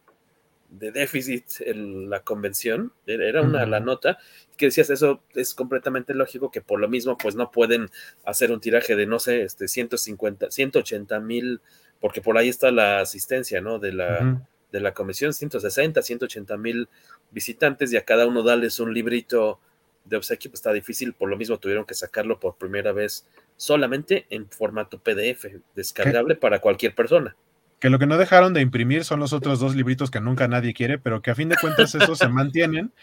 déficit 0.79 1.45
en 1.61 2.09
la 2.09 2.21
convención? 2.21 2.91
Era 3.05 3.41
una 3.41 3.65
la 3.65 3.79
nota 3.79 4.17
que 4.57 4.67
decías, 4.67 4.89
eso 4.89 5.23
es 5.33 5.53
completamente 5.53 6.13
lógico 6.13 6.51
que 6.51 6.61
por 6.61 6.79
lo 6.79 6.87
mismo, 6.87 7.17
pues 7.17 7.35
no 7.35 7.51
pueden 7.51 7.89
hacer 8.25 8.51
un 8.51 8.59
tiraje 8.59 8.95
de, 8.95 9.05
no 9.05 9.19
sé, 9.19 9.43
este 9.43 9.67
150, 9.67 10.51
180 10.51 11.19
mil, 11.19 11.61
porque 11.99 12.21
por 12.21 12.37
ahí 12.37 12.49
está 12.49 12.71
la 12.71 12.99
asistencia, 12.99 13.61
¿no? 13.61 13.79
De 13.79 13.93
la, 13.93 14.41
de 14.71 14.79
la 14.79 14.93
convención, 14.93 15.33
160, 15.33 16.01
180 16.01 16.57
mil 16.57 16.89
visitantes 17.31 17.91
y 17.93 17.97
a 17.97 18.05
cada 18.05 18.27
uno 18.27 18.43
darles 18.43 18.79
un 18.79 18.93
librito 18.93 19.59
de 20.05 20.17
obsequio 20.17 20.51
pues 20.51 20.59
está 20.59 20.73
difícil, 20.73 21.13
por 21.13 21.29
lo 21.29 21.37
mismo 21.37 21.57
tuvieron 21.57 21.85
que 21.85 21.93
sacarlo 21.93 22.39
por 22.39 22.57
primera 22.57 22.91
vez 22.91 23.25
solamente 23.55 24.25
en 24.29 24.49
formato 24.49 24.99
PDF, 24.99 25.45
descargable 25.75 26.35
para 26.35 26.59
cualquier 26.59 26.93
persona. 26.93 27.35
Que 27.83 27.89
lo 27.89 27.99
que 27.99 28.05
no 28.05 28.17
dejaron 28.17 28.53
de 28.53 28.61
imprimir 28.61 29.03
son 29.03 29.19
los 29.19 29.33
otros 29.33 29.59
dos 29.59 29.75
libritos 29.75 30.09
que 30.09 30.21
nunca 30.21 30.47
nadie 30.47 30.73
quiere, 30.73 30.99
pero 30.99 31.21
que 31.21 31.31
a 31.31 31.35
fin 31.35 31.49
de 31.49 31.57
cuentas 31.59 31.93
esos 31.93 32.17
se 32.17 32.29
mantienen, 32.29 32.93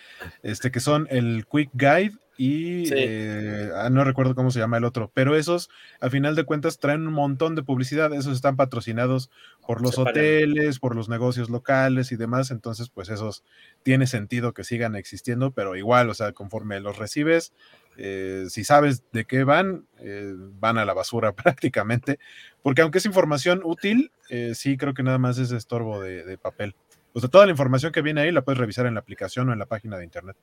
este, 0.42 0.70
que 0.70 0.80
son 0.80 1.06
el 1.10 1.44
Quick 1.44 1.68
Guide 1.74 2.14
y 2.38 2.90
eh, 2.90 3.68
ah, 3.76 3.90
no 3.90 4.04
recuerdo 4.04 4.34
cómo 4.34 4.50
se 4.50 4.58
llama 4.58 4.78
el 4.78 4.84
otro, 4.84 5.10
pero 5.12 5.36
esos 5.36 5.68
a 6.00 6.08
final 6.08 6.34
de 6.34 6.44
cuentas 6.44 6.78
traen 6.78 7.06
un 7.06 7.12
montón 7.12 7.56
de 7.56 7.62
publicidad, 7.62 8.10
esos 8.14 8.34
están 8.34 8.56
patrocinados 8.56 9.30
por 9.66 9.82
los 9.82 9.98
hoteles, 9.98 10.78
por 10.78 10.96
los 10.96 11.10
negocios 11.10 11.50
locales 11.50 12.10
y 12.10 12.16
demás, 12.16 12.50
entonces 12.50 12.88
pues 12.88 13.10
esos 13.10 13.44
tiene 13.82 14.06
sentido 14.06 14.54
que 14.54 14.64
sigan 14.64 14.96
existiendo, 14.96 15.50
pero 15.50 15.76
igual, 15.76 16.08
o 16.08 16.14
sea, 16.14 16.32
conforme 16.32 16.80
los 16.80 16.96
recibes, 16.96 17.52
eh, 17.96 18.46
si 18.48 18.64
sabes 18.64 19.04
de 19.12 19.24
qué 19.24 19.44
van, 19.44 19.86
eh, 19.98 20.32
van 20.36 20.78
a 20.78 20.84
la 20.84 20.94
basura 20.94 21.32
prácticamente, 21.34 22.18
porque 22.62 22.82
aunque 22.82 22.98
es 22.98 23.06
información 23.06 23.60
útil, 23.64 24.12
sí 24.54 24.76
creo 24.76 24.94
que 24.94 25.02
nada 25.02 25.18
más 25.18 25.38
es 25.38 25.50
estorbo 25.50 26.00
de, 26.00 26.38
papel. 26.38 26.74
O 27.12 27.20
sea, 27.20 27.28
toda 27.28 27.46
la 27.46 27.50
información 27.50 27.90
que 27.90 28.02
viene 28.02 28.20
ahí 28.20 28.30
la 28.30 28.42
puedes 28.42 28.58
revisar 28.58 28.86
en 28.86 28.94
la 28.94 29.00
aplicación 29.00 29.48
o 29.48 29.52
en 29.52 29.58
la 29.58 29.66
página 29.66 29.98
de 29.98 30.04
internet. 30.04 30.36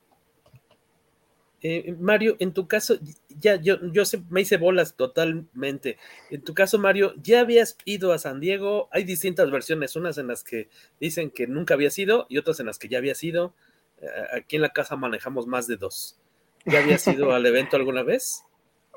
Eh, 1.61 1.95
Mario, 1.99 2.35
en 2.39 2.53
tu 2.53 2.67
caso, 2.67 2.97
ya 3.29 3.55
yo, 3.55 3.77
yo 3.91 4.03
me 4.29 4.41
hice 4.41 4.57
bolas 4.57 4.95
totalmente. 4.95 5.97
En 6.29 6.43
tu 6.43 6.53
caso, 6.53 6.77
Mario, 6.77 7.13
ya 7.21 7.41
habías 7.41 7.77
ido 7.85 8.13
a 8.13 8.19
San 8.19 8.39
Diego. 8.39 8.89
Hay 8.91 9.03
distintas 9.03 9.49
versiones, 9.49 9.95
unas 9.95 10.17
en 10.17 10.27
las 10.27 10.43
que 10.43 10.69
dicen 10.99 11.31
que 11.31 11.47
nunca 11.47 11.73
habías 11.73 11.97
ido 11.97 12.27
y 12.29 12.37
otras 12.37 12.59
en 12.59 12.67
las 12.67 12.77
que 12.77 12.89
ya 12.89 12.99
habías 12.99 13.23
ido. 13.23 13.55
Eh, 14.01 14.07
aquí 14.37 14.57
en 14.57 14.61
la 14.61 14.69
casa 14.69 14.95
manejamos 14.95 15.47
más 15.47 15.67
de 15.67 15.77
dos. 15.77 16.19
¿Ya 16.67 16.79
habías 16.79 17.07
ido 17.07 17.31
al 17.33 17.45
evento 17.45 17.75
alguna 17.75 18.03
vez? 18.03 18.43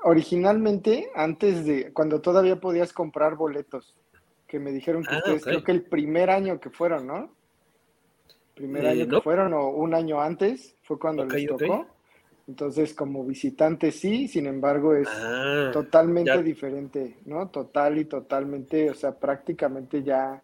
Originalmente, 0.02 1.10
antes 1.14 1.64
de, 1.64 1.92
cuando 1.92 2.20
todavía 2.20 2.56
podías 2.56 2.92
comprar 2.92 3.36
boletos, 3.36 3.94
que 4.46 4.58
me 4.58 4.72
dijeron 4.72 5.04
que 5.04 5.14
ah, 5.14 5.18
ustedes, 5.18 5.44
creo 5.44 5.64
que 5.64 5.72
el 5.72 5.82
primer 5.82 6.30
año 6.30 6.58
que 6.58 6.70
fueron, 6.70 7.06
¿no? 7.06 7.30
Primer 8.54 8.84
eh, 8.84 8.88
año 8.90 9.08
que 9.08 9.20
fueron 9.20 9.54
o 9.54 9.68
un 9.68 9.94
año 9.94 10.20
antes 10.20 10.74
fue 10.82 10.98
cuando 10.98 11.24
les 11.24 11.46
tocó. 11.46 11.86
Entonces, 12.48 12.94
como 12.94 13.24
visitante 13.24 13.92
sí, 13.92 14.26
sin 14.26 14.46
embargo, 14.46 14.94
es 14.94 15.06
ah, 15.08 15.70
totalmente 15.72 16.42
diferente, 16.42 17.18
¿no? 17.26 17.48
Total 17.48 17.96
y 17.98 18.06
totalmente, 18.06 18.90
o 18.90 18.94
sea, 18.94 19.12
prácticamente 19.12 20.02
ya 20.02 20.42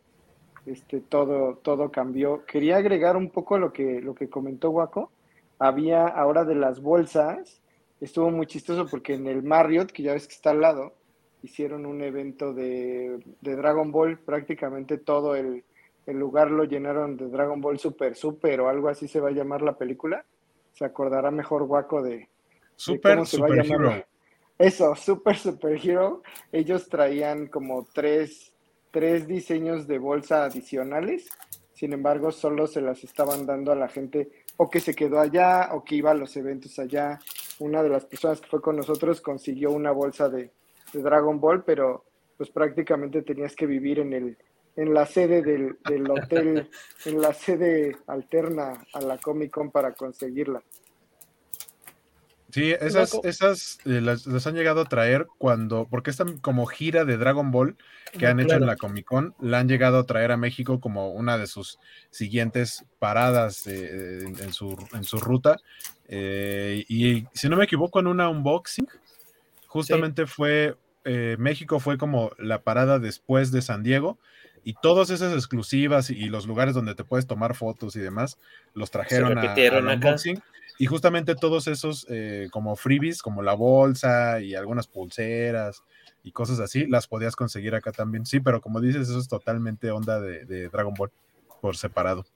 este, 0.67 1.01
todo, 1.01 1.57
todo 1.63 1.91
cambió. 1.91 2.45
Quería 2.47 2.77
agregar 2.77 3.17
un 3.17 3.31
poco 3.31 3.59
lo 3.59 3.73
que, 3.73 4.01
lo 4.01 4.15
que 4.15 4.29
comentó 4.29 4.71
Waco. 4.71 5.11
Había 5.59 6.07
ahora 6.07 6.45
de 6.45 6.55
las 6.55 6.81
bolsas, 6.81 7.63
estuvo 8.01 8.31
muy 8.31 8.47
chistoso 8.47 8.87
porque 8.87 9.15
en 9.15 9.27
el 9.27 9.43
Marriott, 9.43 9.91
que 9.91 10.03
ya 10.03 10.13
ves 10.13 10.27
que 10.27 10.35
está 10.35 10.51
al 10.51 10.61
lado, 10.61 10.95
hicieron 11.43 11.87
un 11.87 12.03
evento 12.03 12.53
de, 12.53 13.19
de 13.41 13.57
Dragon 13.57 13.91
Ball, 13.91 14.19
prácticamente 14.19 14.99
todo 14.99 15.35
el, 15.35 15.65
el 16.07 16.19
lugar 16.19 16.51
lo 16.51 16.65
llenaron 16.65 17.17
de 17.17 17.29
Dragon 17.29 17.61
Ball 17.61 17.79
Super 17.79 18.15
Super 18.15 18.61
o 18.61 18.69
algo 18.69 18.89
así 18.89 19.09
se 19.09 19.21
va 19.21 19.29
a 19.29 19.33
llamar 19.33 19.63
la 19.63 19.77
película 19.79 20.25
se 20.77 20.85
acordará 20.85 21.31
mejor 21.31 21.63
Waco 21.63 22.03
de, 22.03 22.29
Super 22.77 23.25
Super 23.25 23.65
Hero. 23.65 24.05
Eso, 24.59 24.95
Super 24.95 25.37
Super 25.37 25.81
Hero. 25.83 26.23
Ellos 26.53 26.89
traían 26.89 27.47
como 27.47 27.87
tres, 27.95 28.53
tres 28.91 29.27
diseños 29.27 29.87
de 29.87 29.99
bolsa 29.99 30.45
adicionales. 30.45 31.31
Sin 31.73 31.95
embargo, 31.95 32.31
solo 32.31 32.67
se 32.67 32.83
las 32.83 33.05
estaban 33.05 33.47
dando 33.47 33.73
a 33.73 33.77
la 33.77 33.89
gente 33.89 34.31
o 34.57 34.71
que 34.71 34.81
se 34.81 34.95
quedó 34.95 35.21
allá 35.21 35.71
o 35.73 35.85
que 35.85 35.97
iba 35.97 36.11
a 36.11 36.15
los 36.15 36.37
eventos 36.37 36.79
allá. 36.79 37.19
Una 37.59 37.83
de 37.83 37.89
las 37.89 38.05
personas 38.05 38.41
que 38.41 38.49
fue 38.49 38.61
con 38.61 38.77
nosotros 38.77 39.21
consiguió 39.21 39.71
una 39.71 39.93
bolsa 39.93 40.29
de, 40.29 40.51
de 40.93 41.03
Dragon 41.03 41.41
Ball, 41.41 41.65
pero 41.65 42.05
pues 42.37 42.51
prácticamente 42.51 43.23
tenías 43.23 43.55
que 43.57 43.67
vivir 43.67 43.99
en 43.99 44.13
el 44.13 44.39
en 44.77 44.93
la 44.93 45.07
sede 45.07 45.43
del, 45.43 46.11
hotel, 46.11 46.71
en 47.07 47.21
la 47.21 47.33
sede 47.33 47.97
alterna 48.07 48.85
a 48.93 49.01
la 49.01 49.19
Comic 49.19 49.51
Con 49.51 49.71
para 49.71 49.93
conseguirla. 49.95 50.63
Sí, 52.57 52.75
esas, 52.81 53.13
esas 53.23 53.79
eh, 53.85 54.01
las, 54.01 54.47
han 54.47 54.55
llegado 54.55 54.81
a 54.81 54.87
traer 54.87 55.27
cuando, 55.37 55.87
porque 55.91 56.09
esta 56.09 56.25
como 56.41 56.65
gira 56.65 57.05
de 57.05 57.19
Dragon 57.19 57.51
Ball 57.51 57.77
que 58.19 58.27
han 58.27 58.41
hecho 58.41 58.55
en 58.55 58.65
la 58.65 58.77
Comic 58.77 59.05
Con, 59.05 59.35
la 59.41 59.59
han 59.59 59.69
llegado 59.69 59.99
a 59.99 60.07
traer 60.07 60.33
a 60.33 60.39
México 60.39 60.81
como 60.81 61.11
una 61.11 61.37
de 61.37 61.49
sus 61.49 61.79
siguientes 62.09 62.87
paradas 62.99 63.67
en, 63.67 64.55
su, 64.55 64.75
en 64.95 65.05
su 65.05 65.19
ruta. 65.19 65.59
Eh, 66.09 66.83
y 66.89 67.27
si 67.35 67.51
no 67.51 67.59
me 67.59 67.65
equivoco, 67.65 68.01
en 68.01 68.07
una 68.07 68.31
unboxing, 68.31 68.89
justamente 69.67 70.25
fue, 70.25 70.77
eh, 71.05 71.37
México 71.39 71.79
fue 71.79 71.99
como 71.99 72.31
la 72.39 72.63
parada 72.63 72.99
después 72.99 73.53
de 73.53 73.61
San 73.61 73.83
Diego, 73.83 74.19
y 74.65 74.73
todas 74.81 75.11
esas 75.11 75.35
exclusivas 75.35 76.09
y 76.09 76.31
los 76.31 76.47
lugares 76.47 76.75
donde 76.75 76.95
te 76.95 77.05
puedes 77.05 77.27
tomar 77.27 77.55
fotos 77.55 77.97
y 77.97 78.01
demás, 78.01 78.39
los 78.73 78.91
trajeron 78.91 79.37
a, 79.37 79.55
unboxing. 79.93 80.43
Y 80.79 80.87
justamente 80.87 81.35
todos 81.35 81.67
esos 81.69 82.07
eh, 82.09 82.49
como 82.51 82.77
freebies, 82.77 83.23
como 83.23 83.43
la 83.43 83.55
bolsa 83.55 84.41
y 84.41 84.55
algunas 84.55 84.87
pulseras 84.87 85.83
y 86.23 86.33
cosas 86.33 86.61
así, 86.61 86.87
las 86.87 87.07
podías 87.07 87.37
conseguir 87.37 87.75
acá 87.75 87.93
también. 87.93 88.27
Sí, 88.27 88.41
pero 88.41 88.61
como 88.61 88.81
dices, 88.81 89.09
eso 89.09 89.19
es 89.19 89.29
totalmente 89.29 89.91
onda 89.91 90.21
de, 90.21 90.69
Dragon 90.69 90.95
Ball 90.95 91.11
por 91.61 91.77
separado. 91.77 92.27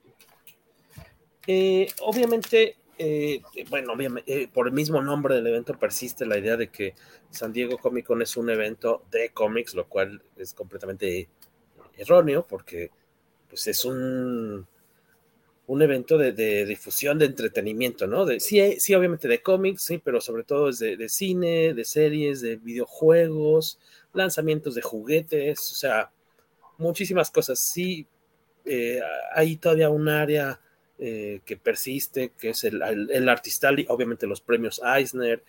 Eh, 1.46 1.88
obviamente, 2.00 2.76
eh, 2.98 3.42
bueno, 3.68 3.92
obviamente, 3.92 4.48
por 4.52 4.68
el 4.68 4.72
mismo 4.72 5.02
nombre 5.02 5.34
del 5.34 5.46
evento 5.46 5.78
persiste 5.78 6.24
la 6.24 6.38
idea 6.38 6.56
de 6.56 6.68
que 6.68 6.94
San 7.30 7.52
Diego 7.52 7.78
Comic 7.78 8.06
Con 8.06 8.22
es 8.22 8.36
un 8.36 8.50
evento 8.50 9.04
de 9.10 9.30
cómics, 9.30 9.74
lo 9.74 9.88
cual 9.88 10.22
es 10.36 10.54
completamente 10.54 11.28
erróneo 11.96 12.46
porque 12.46 12.90
pues 13.48 13.66
es 13.66 13.84
un 13.84 14.66
un 15.70 15.82
evento 15.82 16.18
de, 16.18 16.66
difusión, 16.66 17.16
de 17.20 17.26
entretenimiento, 17.26 18.08
¿no? 18.08 18.26
De, 18.26 18.40
sí, 18.40 18.80
sí, 18.80 18.92
obviamente 18.92 19.28
de 19.28 19.40
cómics, 19.40 19.84
sí, 19.84 19.98
pero 19.98 20.20
sobre 20.20 20.42
todo 20.42 20.68
es 20.68 20.80
de, 20.80 21.08
cine, 21.08 21.74
de 21.74 21.84
series, 21.84 22.40
de 22.40 22.56
videojuegos, 22.56 23.78
lanzamientos 24.12 24.74
de 24.74 24.82
juguetes, 24.82 25.70
o 25.70 25.74
sea, 25.76 26.10
muchísimas 26.76 27.30
cosas. 27.30 27.60
Sí, 27.60 28.04
eh, 28.64 29.00
hay 29.32 29.58
todavía 29.58 29.90
un 29.90 30.08
área 30.08 30.60
eh, 30.98 31.40
que 31.44 31.56
persiste, 31.56 32.32
que 32.36 32.50
es 32.50 32.64
el, 32.64 32.82
el, 32.82 33.08
el 33.08 33.28
Artistal, 33.28 33.86
obviamente 33.90 34.26
los 34.26 34.40
premios 34.40 34.80
Eisner, 34.84 35.40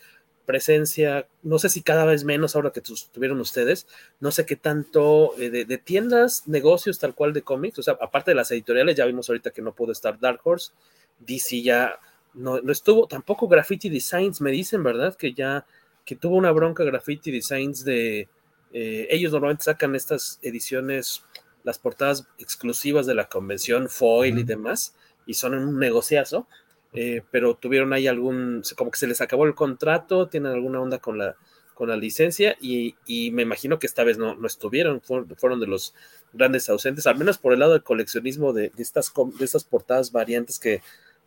presencia, 0.52 1.28
no 1.44 1.60
sé 1.60 1.70
si 1.70 1.82
cada 1.82 2.04
vez 2.04 2.26
menos 2.26 2.58
ahora 2.58 2.72
que 2.72 2.82
tuvieron 2.82 3.40
ustedes, 3.40 3.88
no 4.20 4.32
sé 4.32 4.46
qué 4.46 4.58
tanto 4.58 5.34
eh, 5.40 5.50
de, 5.50 5.78
tiendas, 5.78 6.46
negocios 6.46 7.00
tal 7.00 7.16
cual 7.16 7.32
de 7.32 7.42
cómics, 7.42 7.80
o 7.80 7.84
sea, 7.84 7.98
aparte 8.02 8.32
de 8.32 8.36
las 8.36 8.52
editoriales, 8.52 8.98
ya 8.98 9.06
vimos 9.06 9.30
ahorita 9.30 9.52
que 9.52 9.62
no 9.62 9.74
pudo 9.74 9.94
estar 9.94 10.20
Dark 10.20 10.42
Horse, 10.44 10.74
DC 11.20 11.62
ya 11.62 11.98
no, 12.34 12.58
estuvo, 12.70 13.08
tampoco 13.08 13.48
Graffiti 13.48 13.88
Designs, 13.88 14.42
me 14.42 14.52
dicen, 14.52 14.84
¿verdad? 14.84 15.16
Que 15.16 15.34
ya, 15.34 15.66
que 16.04 16.18
tuvo 16.18 16.36
una 16.36 16.52
bronca 16.52 16.84
Graffiti 16.84 17.32
Designs 17.32 17.86
de, 17.86 18.28
eh, 18.74 19.08
ellos 19.10 19.32
normalmente 19.32 19.64
sacan 19.64 19.96
estas 19.96 20.38
ediciones, 20.42 21.24
las 21.64 21.80
portadas 21.80 22.28
exclusivas 22.40 23.06
de 23.06 23.16
la 23.16 23.30
convención, 23.30 23.88
foil 23.88 24.38
y 24.38 24.44
demás, 24.44 24.96
y 25.26 25.36
son 25.36 25.54
un 25.54 25.80
negociazo, 25.80 26.46
eh, 26.94 27.22
pero 27.32 27.56
tuvieron 27.56 27.94
ahí 27.94 28.08
algún, 28.08 28.64
como 28.76 28.92
que 28.92 29.00
se 29.00 29.08
les 29.08 29.22
acabó 29.22 29.46
el 29.46 29.56
contrato, 29.56 30.28
tienen 30.28 30.52
alguna 30.52 30.82
onda 30.82 31.00
con 31.00 31.18
la, 31.18 31.38
con 31.74 31.90
la 31.90 31.96
licencia 31.96 32.58
y, 32.62 32.96
me 33.32 33.44
imagino 33.44 33.80
que 33.80 33.88
esta 33.88 34.04
vez 34.04 34.18
no, 34.18 34.36
no 34.36 34.46
estuvieron, 34.46 35.02
fueron, 35.02 35.60
de 35.60 35.68
los 35.68 35.96
grandes 36.34 36.70
ausentes, 36.70 37.08
al 37.08 37.18
menos 37.18 37.38
por 37.38 37.54
el 37.54 37.60
lado 37.60 37.74
del 37.74 37.84
coleccionismo 37.84 38.54
de, 38.54 38.72
estas, 38.78 39.12
de 39.40 39.46
estas 39.46 39.64
portadas 39.64 40.12
variantes 40.12 40.60
que 40.60 40.82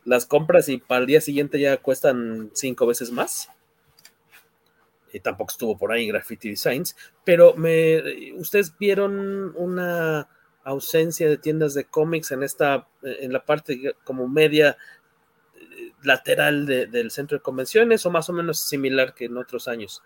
las 0.05 0.25
compras 0.25 0.69
y 0.69 0.77
para 0.77 1.01
el 1.01 1.07
día 1.07 1.19
siguiente 1.19 1.59
ya 1.59 1.77
cuestan 1.77 2.51
cinco 2.53 2.85
veces 2.85 3.11
más. 3.11 3.49
Y 5.11 5.19
tampoco 5.19 5.51
estuvo 5.51 5.77
por 5.77 5.91
ahí 5.91 6.07
Graffiti 6.07 6.49
Designs, 6.49 6.95
pero 7.23 7.55
me, 7.55 8.33
ustedes 8.35 8.77
vieron 8.77 9.53
una 9.55 10.29
ausencia 10.63 11.29
de 11.29 11.37
tiendas 11.37 11.73
de 11.73 11.85
cómics 11.85 12.31
en 12.31 12.43
esta, 12.43 12.87
en 13.01 13.31
la 13.31 13.45
parte 13.45 13.95
como 14.03 14.27
media 14.27 14.77
lateral 16.05 16.65
del 16.65 17.11
centro 17.11 17.37
de 17.37 17.41
convenciones 17.41 18.05
o 18.05 18.11
más 18.11 18.29
o 18.29 18.33
menos 18.33 18.59
similar 18.59 19.13
que 19.13 19.25
en 19.25 19.37
otros 19.37 19.67
años. 19.67 20.03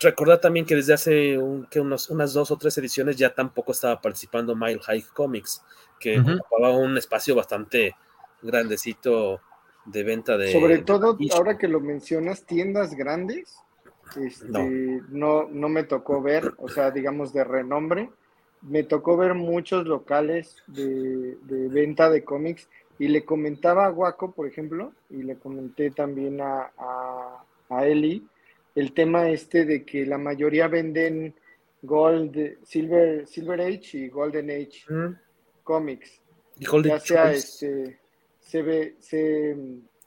Recordar 0.00 0.40
también 0.40 0.64
que 0.64 0.76
desde 0.76 0.94
hace 0.94 1.38
que 1.70 1.80
unas 1.80 2.32
dos 2.32 2.50
o 2.50 2.56
tres 2.56 2.78
ediciones 2.78 3.16
ya 3.16 3.34
tampoco 3.34 3.72
estaba 3.72 4.00
participando 4.00 4.54
Mile 4.54 4.80
High 4.80 5.06
Comics, 5.12 5.64
que 5.98 6.20
ocupaba 6.20 6.70
un 6.76 6.96
espacio 6.96 7.34
bastante 7.34 7.96
grandecito 8.42 9.40
de 9.84 10.04
venta 10.04 10.36
de. 10.36 10.52
Sobre 10.52 10.78
todo, 10.78 11.18
ahora 11.34 11.58
que 11.58 11.66
lo 11.66 11.80
mencionas, 11.80 12.44
tiendas 12.44 12.94
grandes, 12.94 13.56
este, 14.16 14.46
no. 15.08 15.48
no. 15.50 15.68
me 15.68 15.82
tocó 15.82 16.22
ver, 16.22 16.54
o 16.58 16.68
sea, 16.68 16.90
digamos 16.92 17.32
de 17.32 17.42
renombre, 17.42 18.10
me 18.62 18.84
tocó 18.84 19.16
ver 19.16 19.34
muchos 19.34 19.86
locales 19.86 20.62
de, 20.68 21.36
de 21.42 21.68
venta 21.68 22.08
de 22.08 22.24
cómics 22.24 22.68
y 22.98 23.08
le 23.08 23.24
comentaba 23.24 23.86
a 23.86 23.90
Guaco, 23.90 24.32
por 24.32 24.46
ejemplo, 24.46 24.92
y 25.10 25.22
le 25.22 25.36
comenté 25.36 25.90
también 25.90 26.40
a, 26.40 26.72
a, 27.68 27.86
Eli, 27.86 28.26
el 28.74 28.92
tema 28.92 29.30
este 29.30 29.64
de 29.64 29.84
que 29.84 30.04
la 30.04 30.18
mayoría 30.18 30.68
venden 30.68 31.34
Gold, 31.82 32.58
Silver, 32.64 33.26
Silver 33.26 33.60
Age 33.60 33.98
y 33.98 34.08
Golden 34.08 34.50
Age 34.50 34.84
cómics. 35.62 36.20
ya 36.58 36.98
sea 36.98 37.32
este, 37.32 37.98
CB, 38.40 38.96
C, 39.00 39.56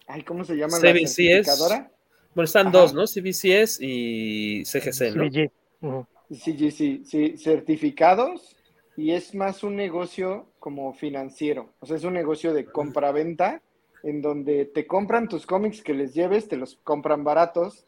ay, 0.08 0.24
¿cómo 0.24 0.44
se 0.44 0.56
llama? 0.56 0.78
CBCS. 0.78 1.60
Bueno, 2.34 2.46
están 2.46 2.72
dos, 2.72 2.94
¿no? 2.94 3.06
CBCS 3.06 3.80
y 3.80 4.64
CGC, 4.66 5.16
¿no? 5.16 5.30
CBG. 5.30 5.52
Sí, 6.32 6.72
sí, 6.72 7.04
sí, 7.06 7.38
certificados 7.38 8.56
y 9.02 9.14
es 9.14 9.34
más 9.34 9.64
un 9.64 9.76
negocio 9.76 10.46
como 10.60 10.94
financiero, 10.94 11.70
o 11.80 11.88
sea, 11.88 11.98
es 11.98 12.04
un 12.04 12.14
negocio 12.14 12.54
de 12.54 12.66
compra-venta 12.66 13.60
en 14.04 14.22
donde 14.22 14.66
te 14.66 14.86
compran 14.86 15.28
tus 15.28 15.48
cómics 15.48 15.82
que 15.82 15.96
les 15.96 16.14
lleves, 16.14 16.48
te 16.48 16.56
los 16.56 16.76
compran 16.84 17.24
baratos 17.24 17.84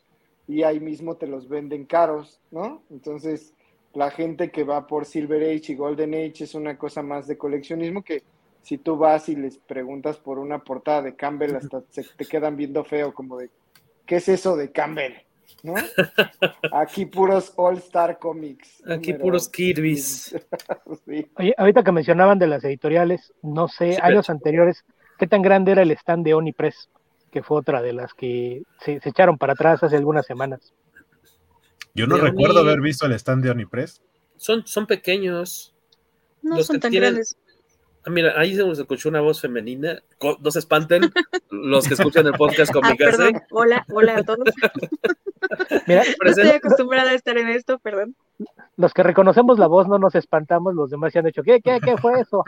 y 0.48 0.64
ahí 0.64 0.80
mismo 0.80 1.16
te 1.16 1.28
los 1.28 1.48
venden 1.48 1.86
caros, 1.86 2.42
¿no? 2.50 2.82
Entonces, 2.90 3.54
la 3.94 4.10
gente 4.10 4.50
que 4.50 4.64
va 4.64 4.88
por 4.88 5.06
Silver 5.06 5.44
Age 5.44 5.74
y 5.74 5.76
Golden 5.76 6.16
Age 6.16 6.46
es 6.46 6.56
una 6.56 6.80
cosa 6.80 7.04
más 7.04 7.28
de 7.28 7.38
coleccionismo 7.38 8.04
que 8.04 8.24
si 8.64 8.80
tú 8.80 8.98
vas 8.98 9.30
y 9.30 9.36
les 9.36 9.60
preguntas 9.60 10.18
por 10.18 10.40
una 10.40 10.64
portada 10.64 11.04
de 11.04 11.16
Campbell, 11.16 11.56
hasta 11.56 11.84
se 11.92 12.04
te 12.18 12.26
quedan 12.26 12.58
viendo 12.58 12.84
feo, 12.84 13.14
como 13.14 13.38
de, 13.38 13.52
¿qué 14.08 14.16
es 14.16 14.30
eso 14.30 14.56
de 14.56 14.72
Campbell? 14.72 15.14
¿No? 15.64 15.76
Aquí 16.72 17.06
puros 17.06 17.54
All 17.56 17.78
Star 17.78 18.20
Comics. 18.20 18.84
Aquí 18.88 19.14
puros 19.14 19.50
Kirby's. 19.50 20.36
Oye, 21.38 21.54
ahorita 21.58 21.84
que 21.84 21.92
mencionaban 21.92 22.40
de 22.40 22.48
las 22.48 22.64
editoriales, 22.64 23.34
no 23.42 23.68
sé, 23.68 23.98
años 24.02 24.30
anteriores, 24.30 24.84
¿qué 25.18 25.28
tan 25.28 25.42
grande 25.42 25.72
era 25.72 25.82
el 25.82 25.92
stand 25.92 26.26
de 26.26 26.34
Onipress? 26.34 26.90
Que 27.32 27.44
fue 27.44 27.58
otra 27.58 27.82
de 27.82 27.94
las 27.94 28.14
que 28.14 28.64
se, 28.80 29.00
echaron 29.04 29.38
para 29.38 29.54
atrás 29.54 29.82
hace 29.84 29.98
algunas 29.98 30.26
semanas. 30.26 30.74
Yo 31.96 32.08
no 32.08 32.18
recuerdo 32.18 32.60
haber 32.60 32.82
visto 32.82 33.06
el 33.06 33.14
stand 33.14 33.44
de 33.44 33.52
Onipress. 33.52 34.02
Son, 34.38 34.66
son 34.66 34.88
pequeños. 34.88 35.76
No 36.42 36.62
son 36.62 36.80
tan 36.80 36.92
grandes. 36.92 37.38
Ah, 38.06 38.10
mira, 38.10 38.34
ahí 38.38 38.56
se 38.56 38.70
escuchó 38.70 39.10
una 39.10 39.22
voz 39.22 39.40
femenina. 39.40 40.02
No 40.40 40.52
se 40.52 40.60
espanten 40.60 41.12
los 41.50 41.88
que 41.88 41.94
escuchan 41.94 42.28
el 42.28 42.34
podcast 42.34 42.74
con 42.74 42.86
ah, 42.86 42.92
mi 42.92 42.98
casa. 42.98 43.30
Hola, 43.52 43.86
hola 43.90 44.18
a 44.18 44.24
todos. 44.24 44.46
Mira, 45.88 46.04
no 46.24 46.30
estoy 46.30 46.50
acostumbrada 46.50 47.12
a 47.12 47.14
estar 47.14 47.38
en 47.38 47.50
esto, 47.50 47.80
perdón. 47.80 48.16
Los 48.76 48.94
que 48.94 49.04
reconocemos 49.04 49.60
la 49.60 49.68
voz 49.68 49.88
no 49.88 50.00
nos 50.00 50.16
espantamos, 50.16 50.74
los 50.74 50.90
demás 50.90 51.14
se 51.14 51.20
han 51.20 51.26
dicho, 51.26 51.44
¿qué, 51.44 51.62
qué, 51.62 51.80
qué 51.84 51.96
fue 51.98 52.20
eso? 52.20 52.44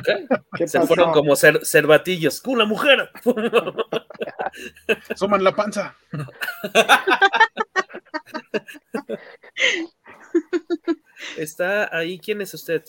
se 0.65 0.82
fueron 0.82 1.12
como 1.12 1.36
ser, 1.36 1.63
cervatillos. 1.65 2.41
¡Una 2.46 2.65
mujer! 2.65 3.12
Suman 5.15 5.44
la 5.44 5.56
panza. 5.56 5.96
Está 11.38 11.96
ahí, 11.96 12.20
¿quién 12.20 12.41
es 12.41 12.54
usted? 12.54 12.84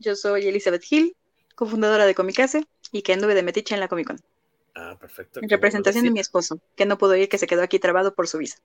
Yo 0.00 0.16
soy 0.16 0.48
Elizabeth 0.48 0.82
Hill, 0.90 1.14
cofundadora 1.54 2.06
de 2.06 2.14
Comicase 2.14 2.66
y 2.90 3.02
que 3.02 3.12
anduve 3.12 3.34
de 3.34 3.42
metiche 3.42 3.74
en 3.74 3.80
la 3.80 3.88
Comic 3.88 4.06
Con. 4.06 4.20
Ah, 4.74 4.96
perfecto. 4.98 5.40
En 5.42 5.48
representación 5.50 6.04
de 6.04 6.10
mi 6.10 6.20
esposo, 6.20 6.58
que 6.74 6.86
no 6.86 6.96
pudo 6.96 7.14
ir, 7.16 7.28
que 7.28 7.36
se 7.36 7.46
quedó 7.46 7.62
aquí 7.62 7.78
trabado 7.78 8.14
por 8.14 8.26
su 8.26 8.38
visa. 8.38 8.58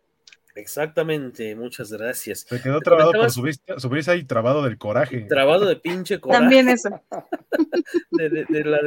Exactamente, 0.56 1.54
muchas 1.56 1.92
gracias. 1.92 2.46
Se 2.48 2.62
quedó 2.62 2.80
trabado 2.80 3.12
por 3.12 3.30
su 3.30 3.90
visa, 3.90 4.16
y 4.16 4.24
trabado 4.24 4.64
del 4.64 4.78
coraje. 4.78 5.26
Trabado 5.28 5.66
de 5.66 5.76
pinche 5.76 6.22
coraje. 6.22 6.42
También 6.42 6.70
eso. 6.70 6.90
de, 8.12 8.64
la 8.64 8.80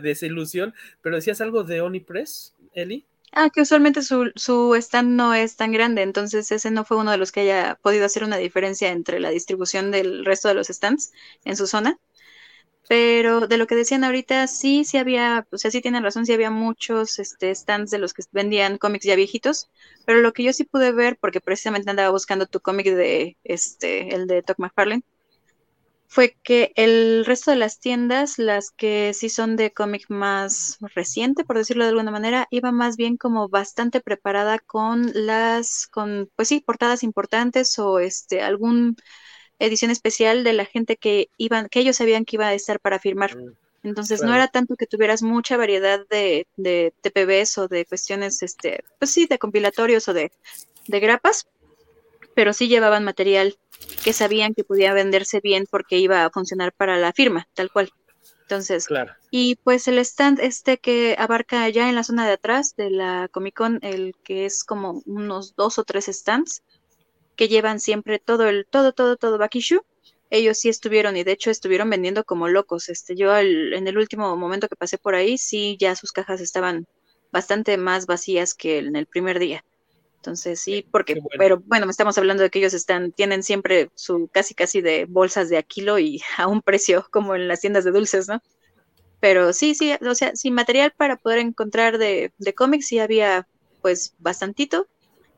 desilusión. 0.00 0.72
Pero 1.02 1.16
decías 1.16 1.40
algo 1.40 1.64
de 1.64 1.80
Onipress, 1.80 2.54
Eli. 2.72 3.04
Ah, 3.38 3.50
que 3.50 3.60
usualmente 3.60 4.00
su, 4.02 4.32
stand 4.80 5.10
no 5.14 5.34
es 5.34 5.56
tan 5.56 5.70
grande, 5.70 6.00
entonces 6.02 6.50
ese 6.50 6.70
no 6.70 6.84
fue 6.86 6.96
uno 6.96 7.10
de 7.10 7.18
los 7.18 7.32
que 7.32 7.40
haya 7.40 7.78
podido 7.82 8.06
hacer 8.06 8.24
una 8.24 8.38
diferencia 8.38 8.90
entre 8.90 9.20
la 9.20 9.28
distribución 9.30 9.90
del 9.90 10.24
resto 10.24 10.48
de 10.48 10.54
los 10.54 10.68
stands 10.68 11.12
en 11.44 11.54
su 11.56 11.66
zona. 11.66 11.98
Pero 12.88 13.48
de 13.48 13.58
lo 13.58 13.66
que 13.66 13.76
decían 13.76 14.04
ahorita, 14.04 14.46
sí, 14.48 14.84
sí 14.84 14.98
había, 14.98 15.46
o 15.52 15.58
sea, 15.58 15.70
sí 15.72 15.80
tienen 15.82 16.04
razón, 16.04 16.26
sí 16.26 16.32
había 16.34 16.50
muchos 16.50 17.18
este, 17.18 17.54
stands 17.54 17.90
de 17.90 17.98
los 17.98 18.14
que 18.14 18.22
vendían 18.32 18.78
cómics 18.78 19.06
ya 19.06 19.16
viejitos, 19.16 19.70
pero 20.06 20.20
lo 20.20 20.32
que 20.32 20.44
yo 20.44 20.52
sí 20.52 20.64
pude 20.64 20.92
ver, 20.92 21.18
porque 21.20 21.40
precisamente 21.40 21.90
andaba 21.90 22.10
buscando 22.10 22.46
tu 22.46 22.60
cómic 22.60 22.86
de, 22.88 23.36
este, 23.44 24.14
el 24.14 24.26
de 24.28 24.42
Todd 24.42 24.56
McFarlane, 24.58 25.02
fue 26.08 26.36
que 26.42 26.72
el 26.76 27.24
resto 27.24 27.50
de 27.50 27.56
las 27.56 27.78
tiendas, 27.80 28.38
las 28.38 28.70
que 28.70 29.12
sí 29.14 29.28
son 29.28 29.56
de 29.56 29.72
cómic 29.72 30.06
más 30.08 30.78
reciente, 30.94 31.44
por 31.44 31.58
decirlo 31.58 31.84
de 31.84 31.90
alguna 31.90 32.10
manera, 32.10 32.46
iba 32.50 32.72
más 32.72 32.96
bien 32.96 33.16
como 33.16 33.48
bastante 33.48 34.00
preparada 34.00 34.58
con 34.58 35.10
las, 35.14 35.86
con, 35.86 36.30
pues 36.36 36.48
sí, 36.48 36.60
portadas 36.60 37.02
importantes 37.02 37.78
o 37.78 37.98
este, 37.98 38.40
algún 38.40 38.96
edición 39.58 39.90
especial 39.90 40.44
de 40.44 40.52
la 40.52 40.64
gente 40.64 40.96
que 40.96 41.28
iban, 41.38 41.68
que 41.68 41.80
ellos 41.80 41.96
sabían 41.96 42.24
que 42.24 42.36
iba 42.36 42.48
a 42.48 42.54
estar 42.54 42.80
para 42.80 42.98
firmar. 42.98 43.36
Mm. 43.36 43.52
Entonces 43.82 44.22
no 44.22 44.34
era 44.34 44.48
tanto 44.48 44.74
que 44.74 44.86
tuvieras 44.86 45.22
mucha 45.22 45.56
variedad 45.56 46.04
de, 46.10 46.46
de 46.56 46.92
TPBs 47.02 47.58
o 47.58 47.68
de 47.68 47.84
cuestiones, 47.84 48.42
este, 48.42 48.82
pues 48.98 49.12
sí, 49.12 49.26
de 49.26 49.38
compilatorios 49.38 50.08
o 50.08 50.12
de, 50.12 50.32
de 50.88 51.00
grapas, 51.00 51.46
pero 52.34 52.52
sí 52.52 52.66
llevaban 52.68 53.04
material 53.04 53.56
que 54.04 54.12
sabían 54.12 54.54
que 54.54 54.64
podía 54.64 54.94
venderse 54.94 55.40
bien 55.40 55.66
porque 55.70 55.98
iba 55.98 56.24
a 56.24 56.30
funcionar 56.30 56.72
para 56.72 56.96
la 56.96 57.12
firma, 57.12 57.48
tal 57.54 57.70
cual. 57.70 57.90
Entonces, 58.42 58.86
claro. 58.86 59.12
y 59.30 59.56
pues 59.56 59.88
el 59.88 59.98
stand 59.98 60.38
este 60.38 60.78
que 60.78 61.16
abarca 61.18 61.68
ya 61.68 61.88
en 61.88 61.96
la 61.96 62.04
zona 62.04 62.24
de 62.26 62.34
atrás 62.34 62.76
de 62.76 62.90
la 62.90 63.28
Comic 63.32 63.56
Con, 63.56 63.80
el 63.82 64.14
que 64.22 64.46
es 64.46 64.62
como 64.62 65.02
unos 65.04 65.56
dos 65.56 65.80
o 65.80 65.84
tres 65.84 66.06
stands 66.06 66.62
que 67.34 67.48
llevan 67.48 67.80
siempre 67.80 68.20
todo 68.20 68.48
el, 68.48 68.66
todo, 68.70 68.92
todo, 68.92 69.16
todo 69.16 69.38
Bakishu, 69.38 69.80
ellos 70.30 70.58
sí 70.58 70.68
estuvieron 70.68 71.16
y 71.16 71.24
de 71.24 71.32
hecho 71.32 71.50
estuvieron 71.50 71.90
vendiendo 71.90 72.24
como 72.24 72.48
locos. 72.48 72.88
Este, 72.88 73.14
yo 73.16 73.36
en 73.36 73.86
el 73.86 73.98
último 73.98 74.36
momento 74.36 74.68
que 74.68 74.76
pasé 74.76 74.98
por 74.98 75.14
ahí, 75.14 75.38
sí, 75.38 75.76
ya 75.78 75.94
sus 75.96 76.12
cajas 76.12 76.40
estaban 76.40 76.86
bastante 77.32 77.76
más 77.76 78.06
vacías 78.06 78.54
que 78.54 78.78
en 78.78 78.96
el 78.96 79.06
primer 79.06 79.38
día. 79.38 79.64
Entonces 80.26 80.58
sí, 80.58 80.84
porque, 80.90 81.22
pero 81.38 81.62
bueno, 81.66 81.88
estamos 81.88 82.18
hablando 82.18 82.42
de 82.42 82.50
que 82.50 82.58
ellos 82.58 82.74
están, 82.74 83.12
tienen 83.12 83.44
siempre 83.44 83.90
su 83.94 84.28
casi 84.32 84.54
casi 84.54 84.80
de 84.80 85.04
bolsas 85.04 85.48
de 85.48 85.56
a 85.56 85.62
kilo 85.62 86.00
y 86.00 86.20
a 86.36 86.48
un 86.48 86.62
precio 86.62 87.06
como 87.12 87.36
en 87.36 87.46
las 87.46 87.60
tiendas 87.60 87.84
de 87.84 87.92
dulces, 87.92 88.26
¿no? 88.26 88.42
Pero 89.20 89.52
sí, 89.52 89.76
sí, 89.76 89.92
o 89.92 90.14
sea, 90.16 90.34
sin 90.34 90.52
material 90.52 90.92
para 90.96 91.16
poder 91.16 91.38
encontrar 91.38 91.98
de, 91.98 92.32
de 92.38 92.54
cómics 92.54 92.88
sí 92.88 92.98
había 92.98 93.46
pues 93.82 94.14
bastantito. 94.18 94.88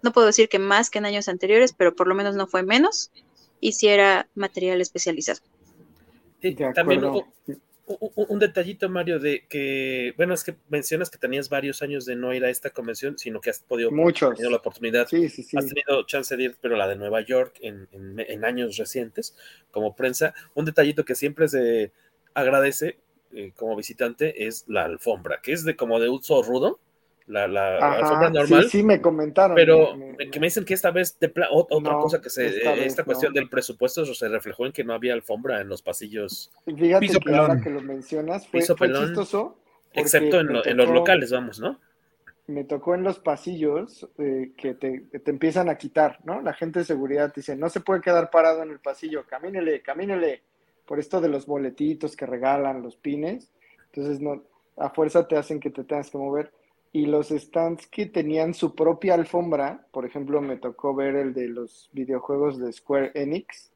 No 0.02 0.12
puedo 0.12 0.26
decir 0.26 0.48
que 0.48 0.58
más 0.58 0.88
que 0.88 0.98
en 0.98 1.04
años 1.04 1.28
anteriores, 1.28 1.74
pero 1.74 1.94
por 1.94 2.08
lo 2.08 2.14
menos 2.14 2.34
no 2.34 2.46
fue 2.46 2.62
menos. 2.62 3.10
Y 3.60 3.72
si 3.72 3.88
era 3.88 4.26
material 4.34 4.80
especializado. 4.80 5.40
Sí, 6.40 6.56
también 6.74 7.02
un, 7.88 8.38
detallito, 8.38 8.88
Mario, 8.88 9.18
de 9.18 9.46
que, 9.48 10.12
bueno, 10.16 10.34
es 10.34 10.44
que 10.44 10.56
mencionas 10.68 11.10
que 11.10 11.18
tenías 11.18 11.48
varios 11.48 11.82
años 11.82 12.04
de 12.04 12.16
no 12.16 12.34
ir 12.34 12.44
a 12.44 12.50
esta 12.50 12.70
convención, 12.70 13.18
sino 13.18 13.40
que 13.40 13.50
has 13.50 13.60
podido 13.60 13.90
Muchos. 13.90 14.34
tenido 14.34 14.50
la 14.50 14.58
oportunidad, 14.58 15.08
sí, 15.08 15.28
sí, 15.28 15.42
sí. 15.42 15.56
has 15.56 15.66
tenido 15.66 16.04
chance 16.06 16.36
de 16.36 16.44
ir, 16.44 16.56
pero 16.60 16.76
la 16.76 16.86
de 16.86 16.96
Nueva 16.96 17.20
York 17.22 17.58
en, 17.60 17.88
en, 17.92 18.44
años 18.44 18.76
recientes, 18.76 19.36
como 19.70 19.96
prensa. 19.96 20.34
Un 20.54 20.64
detallito 20.64 21.04
que 21.04 21.14
siempre 21.14 21.48
se 21.48 21.92
agradece 22.34 22.98
eh, 23.32 23.52
como 23.56 23.76
visitante 23.76 24.46
es 24.46 24.64
la 24.68 24.84
alfombra, 24.84 25.40
que 25.42 25.52
es 25.52 25.64
de 25.64 25.76
como 25.76 26.00
de 26.00 26.08
uso 26.08 26.42
rudo, 26.42 26.80
la, 27.28 27.46
la 27.46 27.76
alfombra 27.76 28.30
normal. 28.30 28.64
Sí, 28.64 28.78
sí, 28.78 28.82
me 28.82 29.00
comentaron. 29.00 29.54
Pero 29.54 29.94
que 30.30 30.40
me 30.40 30.46
dicen 30.46 30.64
que 30.64 30.74
esta 30.74 30.90
vez, 30.90 31.18
de 31.20 31.32
otra 31.50 31.94
cosa 31.98 32.20
que 32.20 32.30
se, 32.30 32.84
esta, 32.84 33.04
cuestión 33.04 33.32
del 33.32 33.48
presupuesto 33.48 34.04
se 34.06 34.28
reflejó 34.28 34.66
en 34.66 34.72
que 34.72 34.84
no 34.84 34.94
había 34.94 35.12
alfombra 35.12 35.60
en 35.60 35.68
los 35.68 35.82
pasillos. 35.82 36.50
Fíjate 36.64 37.06
Piso 37.06 37.20
que 37.20 37.36
ahora 37.36 37.60
que 37.60 37.70
lo 37.70 37.82
mencionas, 37.82 38.46
fue, 38.48 38.60
chistoso. 38.60 39.58
Excepto 39.92 40.40
en, 40.40 40.76
los 40.76 40.88
locales, 40.88 41.32
vamos, 41.32 41.60
¿no? 41.60 41.78
Me 42.46 42.64
tocó 42.64 42.94
en 42.94 43.02
los 43.02 43.18
pasillos 43.18 44.08
eh, 44.16 44.52
que 44.56 44.72
te, 44.72 45.00
te, 45.00 45.30
empiezan 45.30 45.68
a 45.68 45.76
quitar, 45.76 46.18
¿no? 46.24 46.40
La 46.40 46.54
gente 46.54 46.78
de 46.78 46.86
seguridad 46.86 47.32
dice, 47.34 47.56
no 47.56 47.68
se 47.68 47.80
puede 47.80 48.00
quedar 48.00 48.30
parado 48.30 48.62
en 48.62 48.70
el 48.70 48.80
pasillo, 48.80 49.26
camínele, 49.26 49.82
camínele, 49.82 50.42
por 50.86 50.98
esto 50.98 51.20
de 51.20 51.28
los 51.28 51.44
boletitos 51.44 52.16
que 52.16 52.24
regalan, 52.24 52.82
los 52.82 52.96
pines. 52.96 53.52
Entonces, 53.92 54.20
no, 54.22 54.44
a 54.78 54.88
fuerza 54.88 55.28
te 55.28 55.36
hacen 55.36 55.60
que 55.60 55.70
te 55.70 55.84
tengas 55.84 56.10
que 56.10 56.16
mover 56.16 56.50
y 56.92 57.06
los 57.06 57.28
stands 57.28 57.86
que 57.86 58.06
tenían 58.06 58.54
su 58.54 58.74
propia 58.74 59.14
alfombra, 59.14 59.86
por 59.92 60.06
ejemplo, 60.06 60.40
me 60.40 60.56
tocó 60.56 60.94
ver 60.94 61.16
el 61.16 61.34
de 61.34 61.48
los 61.48 61.90
videojuegos 61.92 62.58
de 62.58 62.72
Square 62.72 63.12
Enix, 63.14 63.70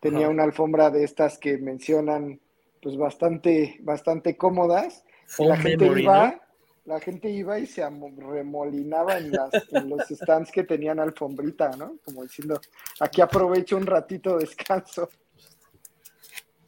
tenía 0.00 0.28
una 0.28 0.44
alfombra 0.44 0.90
de 0.90 1.04
estas 1.04 1.38
que 1.38 1.58
mencionan, 1.58 2.40
pues 2.82 2.96
bastante, 2.96 3.78
bastante 3.80 4.36
cómodas. 4.36 5.04
la 5.38 5.56
gente 5.56 5.86
iba, 5.86 6.40
la 6.84 7.00
gente 7.00 7.28
iba 7.28 7.58
y 7.58 7.66
se 7.66 7.82
remolinaba 8.16 9.18
en, 9.18 9.32
las, 9.32 9.50
en 9.72 9.88
los 9.88 10.08
stands 10.08 10.50
que 10.50 10.64
tenían 10.64 11.00
alfombrita, 11.00 11.70
¿no? 11.76 11.96
Como 12.04 12.22
diciendo, 12.22 12.60
aquí 13.00 13.20
aprovecho 13.20 13.76
un 13.76 13.86
ratito 13.86 14.38
de 14.38 14.46
descanso. 14.46 15.10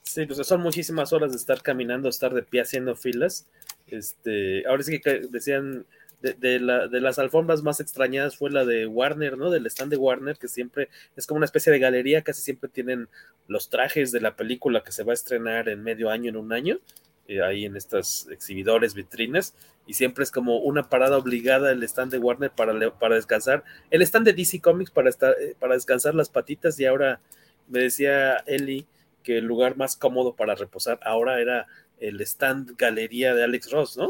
Sí, 0.03 0.27
pues 0.27 0.47
son 0.47 0.63
muchísimas 0.63 1.13
horas 1.13 1.33
de 1.33 1.37
estar 1.37 1.63
caminando, 1.63 2.09
estar 2.09 2.35
de 2.35 2.43
pie 2.43 2.63
haciendo 2.63 2.97
filas 2.97 3.47
este, 3.91 4.67
ahora 4.67 4.83
sí 4.83 5.01
que 5.01 5.21
decían 5.31 5.87
de, 6.21 6.59
la, 6.59 6.89
de, 6.89 7.01
las 7.01 7.19
alfombras 7.19 7.63
más 7.63 7.79
extrañadas 7.79 8.37
fue 8.37 8.51
la 8.51 8.65
de 8.65 8.87
Warner, 8.87 9.39
¿no? 9.39 9.51
Del 9.51 9.67
stand 9.67 9.93
de 9.93 9.97
Warner, 9.97 10.37
que 10.37 10.49
siempre 10.49 10.89
es 11.17 11.27
como 11.27 11.37
una 11.37 11.45
especie 11.45 11.73
de 11.73 11.79
galería, 11.79 12.23
casi 12.23 12.43
siempre 12.43 12.69
tienen 12.69 13.09
los 13.47 13.71
trajes 13.71 14.11
de 14.11 14.21
la 14.21 14.35
película 14.35 14.83
que 14.83 14.91
se 14.91 15.05
va 15.05 15.13
a 15.13 15.15
estrenar 15.15 15.69
en 15.69 15.83
medio 15.83 16.11
año, 16.11 16.29
en 16.29 16.37
un 16.37 16.53
año, 16.53 16.81
eh, 17.29 17.43
ahí 17.43 17.65
en 17.65 17.77
estas 17.77 18.27
exhibidores, 18.33 18.95
vitrinas, 18.95 19.55
y 19.87 19.95
siempre 19.95 20.25
es 20.25 20.33
como 20.33 20.59
una 20.59 20.89
parada 20.89 21.17
obligada 21.17 21.71
el 21.71 21.83
stand 21.85 22.11
de 22.11 22.19
Warner 22.19 22.51
para, 22.51 23.15
descansar, 23.15 23.63
el 23.91 24.03
stand 24.03 24.27
de 24.27 24.33
DC 24.33 24.61
Comics 24.61 24.91
para, 24.91 25.11
eh, 25.11 25.55
para 25.59 25.75
descansar 25.75 26.17
las 26.17 26.31
patitas, 26.31 26.81
y 26.81 26.87
ahora 26.87 27.21
me 27.69 27.81
decía 27.81 28.39
Eli 28.47 28.87
que 29.23 29.39
el 29.39 29.45
lugar 29.45 29.77
más 29.77 29.97
cómodo 29.97 30.35
para 30.35 30.55
reposar 30.55 30.99
ahora 31.03 31.41
era 31.41 31.67
el 32.01 32.21
stand 32.21 32.77
galería 32.77 33.35
de 33.35 33.45
Alex 33.45 33.71
Ross, 33.71 33.97
¿no? 33.97 34.09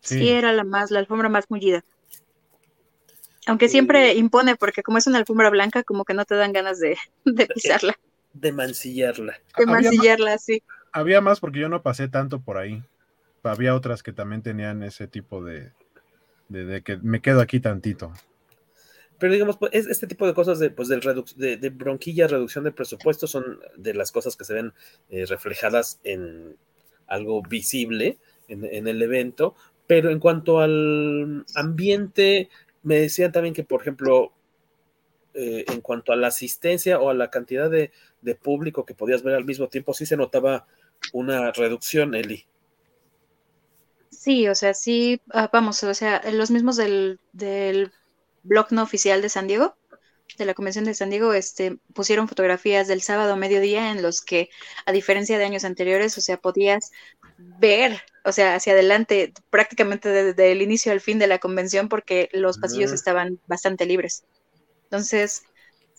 Sí. 0.00 0.28
era 0.28 0.52
la 0.52 0.64
más, 0.64 0.90
la 0.90 0.98
alfombra 0.98 1.28
más 1.28 1.46
mullida. 1.48 1.82
Aunque 3.46 3.68
siempre 3.68 4.14
impone, 4.14 4.56
porque 4.56 4.82
como 4.82 4.98
es 4.98 5.06
una 5.06 5.18
alfombra 5.18 5.50
blanca, 5.50 5.82
como 5.82 6.04
que 6.04 6.14
no 6.14 6.24
te 6.24 6.34
dan 6.34 6.52
ganas 6.52 6.78
de, 6.78 6.96
pisarla. 7.54 7.94
De 8.32 8.52
mancillarla. 8.52 9.38
De 9.56 9.66
mancillarla, 9.66 10.38
sí. 10.38 10.62
Había 10.92 11.20
más 11.20 11.40
porque 11.40 11.60
yo 11.60 11.68
no 11.68 11.82
pasé 11.82 12.08
tanto 12.08 12.40
por 12.40 12.58
ahí. 12.58 12.82
Había 13.42 13.74
otras 13.74 14.02
que 14.02 14.12
también 14.12 14.42
tenían 14.42 14.82
ese 14.82 15.06
tipo 15.06 15.44
de, 15.44 15.72
de 16.48 16.82
que 16.82 16.96
me 16.98 17.20
quedo 17.20 17.40
aquí 17.40 17.60
tantito. 17.60 18.12
Pero 19.24 19.32
digamos, 19.32 19.56
pues, 19.56 19.72
este 19.72 20.06
tipo 20.06 20.26
de 20.26 20.34
cosas 20.34 20.58
de, 20.58 20.68
pues, 20.68 20.86
del 20.88 21.00
de, 21.36 21.56
de, 21.56 21.70
bronquilla, 21.70 22.28
reducción 22.28 22.62
de 22.62 22.72
presupuesto, 22.72 23.26
son 23.26 23.58
de 23.74 23.94
las 23.94 24.12
cosas 24.12 24.36
que 24.36 24.44
se 24.44 24.52
ven 24.52 24.74
eh, 25.08 25.24
reflejadas 25.24 25.98
en 26.04 26.58
algo 27.06 27.40
visible 27.40 28.18
en, 28.48 28.86
el 28.86 29.00
evento. 29.00 29.54
Pero 29.86 30.10
en 30.10 30.20
cuanto 30.20 30.60
al 30.60 31.46
ambiente, 31.54 32.50
me 32.82 32.96
decían 32.96 33.32
también 33.32 33.54
que, 33.54 33.64
por 33.64 33.80
ejemplo, 33.80 34.34
eh, 35.32 35.64
en 35.72 35.80
cuanto 35.80 36.12
a 36.12 36.16
la 36.16 36.26
asistencia 36.26 37.00
o 37.00 37.08
a 37.08 37.14
la 37.14 37.30
cantidad 37.30 37.70
de, 37.70 37.92
público 38.42 38.84
que 38.84 38.92
podías 38.92 39.22
ver 39.22 39.36
al 39.36 39.46
mismo 39.46 39.68
tiempo, 39.68 39.94
sí 39.94 40.04
se 40.04 40.18
notaba 40.18 40.66
una 41.14 41.50
reducción, 41.50 42.14
Eli. 42.14 42.44
Sí, 44.10 44.48
o 44.48 44.54
sea, 44.54 44.74
sí, 44.74 45.22
ah, 45.30 45.48
vamos, 45.50 45.82
o 45.82 45.94
sea, 45.94 46.20
los 46.30 46.50
mismos 46.50 46.76
del, 46.76 47.20
del 47.32 47.90
blog 48.44 48.72
no 48.72 48.82
oficial 48.82 49.20
de 49.22 49.28
San 49.28 49.46
Diego, 49.46 49.76
de 50.38 50.44
la 50.44 50.54
Convención 50.54 50.84
de 50.84 50.94
San 50.94 51.10
Diego, 51.10 51.32
este, 51.32 51.78
pusieron 51.92 52.28
fotografías 52.28 52.88
del 52.88 53.02
sábado 53.02 53.32
a 53.32 53.36
mediodía 53.36 53.92
en 53.92 54.02
los 54.02 54.20
que, 54.20 54.48
a 54.86 54.92
diferencia 54.92 55.38
de 55.38 55.44
años 55.44 55.64
anteriores, 55.64 56.16
o 56.18 56.20
sea, 56.20 56.38
podías 56.38 56.90
ver, 57.38 58.00
o 58.24 58.32
sea, 58.32 58.54
hacia 58.54 58.72
adelante, 58.72 59.32
prácticamente 59.50 60.08
desde 60.08 60.52
el 60.52 60.62
inicio 60.62 60.92
al 60.92 61.00
fin 61.00 61.18
de 61.18 61.26
la 61.26 61.38
convención, 61.38 61.88
porque 61.88 62.28
los 62.32 62.58
pasillos 62.58 62.92
estaban 62.92 63.38
bastante 63.46 63.86
libres. 63.86 64.24
Entonces, 64.84 65.44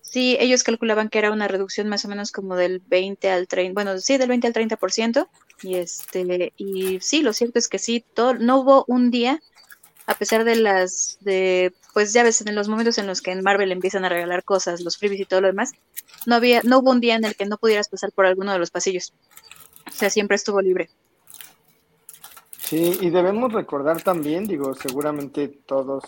sí, 0.02 0.38
ellos 0.40 0.64
calculaban 0.64 1.10
que 1.10 1.20
era 1.20 1.32
una 1.32 1.48
reducción 1.48 1.88
más 1.88 2.04
o 2.04 2.10
menos 2.10 2.32
como 2.32 2.56
del 2.56 2.80
20 2.80 3.30
al 3.30 3.48
30, 3.48 3.74
bueno, 3.74 4.00
sí, 4.00 4.18
del 4.18 4.30
20 4.30 4.48
al 4.48 4.54
30%, 4.54 5.30
y 5.62 5.76
este, 5.76 6.54
y 6.58 7.00
sí, 7.00 7.22
lo 7.22 7.32
cierto 7.32 7.60
es 7.60 7.70
que 7.70 7.80
sí, 7.80 8.04
todo, 8.14 8.34
no 8.34 8.60
hubo 8.60 8.86
un 8.88 9.12
día 9.12 9.40
a 10.08 10.14
pesar 10.14 10.44
de 10.44 10.56
las, 10.56 11.18
de, 11.22 11.74
pues 11.94 12.14
ya 12.14 12.24
ves, 12.24 12.42
en 12.42 12.56
los 12.56 12.70
momentos 12.70 12.98
en 12.98 13.08
los 13.08 13.22
que 13.22 13.32
en 13.32 13.42
Marvel 13.42 13.72
empiezan 13.72 14.06
a 14.06 14.10
regalar 14.10 14.44
cosas, 14.44 14.82
los 14.82 14.98
freebies 14.98 15.22
y 15.22 15.26
todo 15.26 15.42
lo 15.42 15.48
demás, 15.48 15.72
no 16.26 16.36
había, 16.36 16.62
no 16.64 16.80
hubo 16.80 16.92
un 16.92 17.00
día 17.00 17.16
en 17.16 17.26
el 17.26 17.36
que 17.36 17.46
no 17.46 17.58
pudieras 17.58 17.90
pasar 17.90 18.12
por 18.12 18.26
alguno 18.26 18.52
de 18.54 18.60
los 18.60 18.72
pasillos. 18.72 19.14
O 19.88 19.92
sea, 19.92 20.10
siempre 20.10 20.36
estuvo 20.36 20.62
libre. 20.62 20.90
Sí, 22.60 22.98
y 23.02 23.10
debemos 23.10 23.54
recordar 23.54 24.02
también, 24.02 24.46
digo, 24.46 24.74
seguramente 24.74 25.48
todos, 25.48 26.04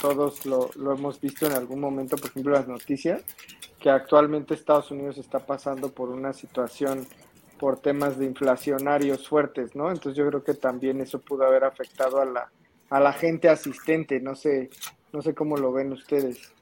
todos 0.00 0.46
lo, 0.46 0.70
lo 0.76 0.92
hemos 0.92 1.20
visto 1.20 1.46
en 1.46 1.52
algún 1.52 1.80
momento, 1.80 2.16
por 2.16 2.30
ejemplo, 2.30 2.52
las 2.52 2.68
noticias, 2.68 3.22
que 3.80 3.90
actualmente 3.90 4.54
Estados 4.54 4.90
Unidos 4.90 5.18
está 5.18 5.38
pasando 5.38 5.90
por 5.90 6.08
una 6.10 6.32
situación 6.32 7.06
por 7.58 7.80
temas 7.80 8.18
de 8.18 8.26
inflacionarios 8.26 9.28
fuertes, 9.28 9.74
¿no? 9.74 9.90
Entonces 9.90 10.16
yo 10.16 10.26
creo 10.28 10.44
que 10.44 10.54
también 10.54 11.00
eso 11.00 11.18
pudo 11.18 11.44
haber 11.44 11.64
afectado 11.64 12.20
a 12.20 12.24
la, 12.24 12.50
a 12.90 13.00
la 13.00 13.12
gente 13.12 13.48
asistente, 13.48 14.20
no 14.20 14.34
sé, 14.34 14.70
no 15.12 15.22
sé 15.22 15.34
cómo 15.34 15.56
lo 15.56 15.72
ven 15.72 15.92
ustedes. 15.92 16.52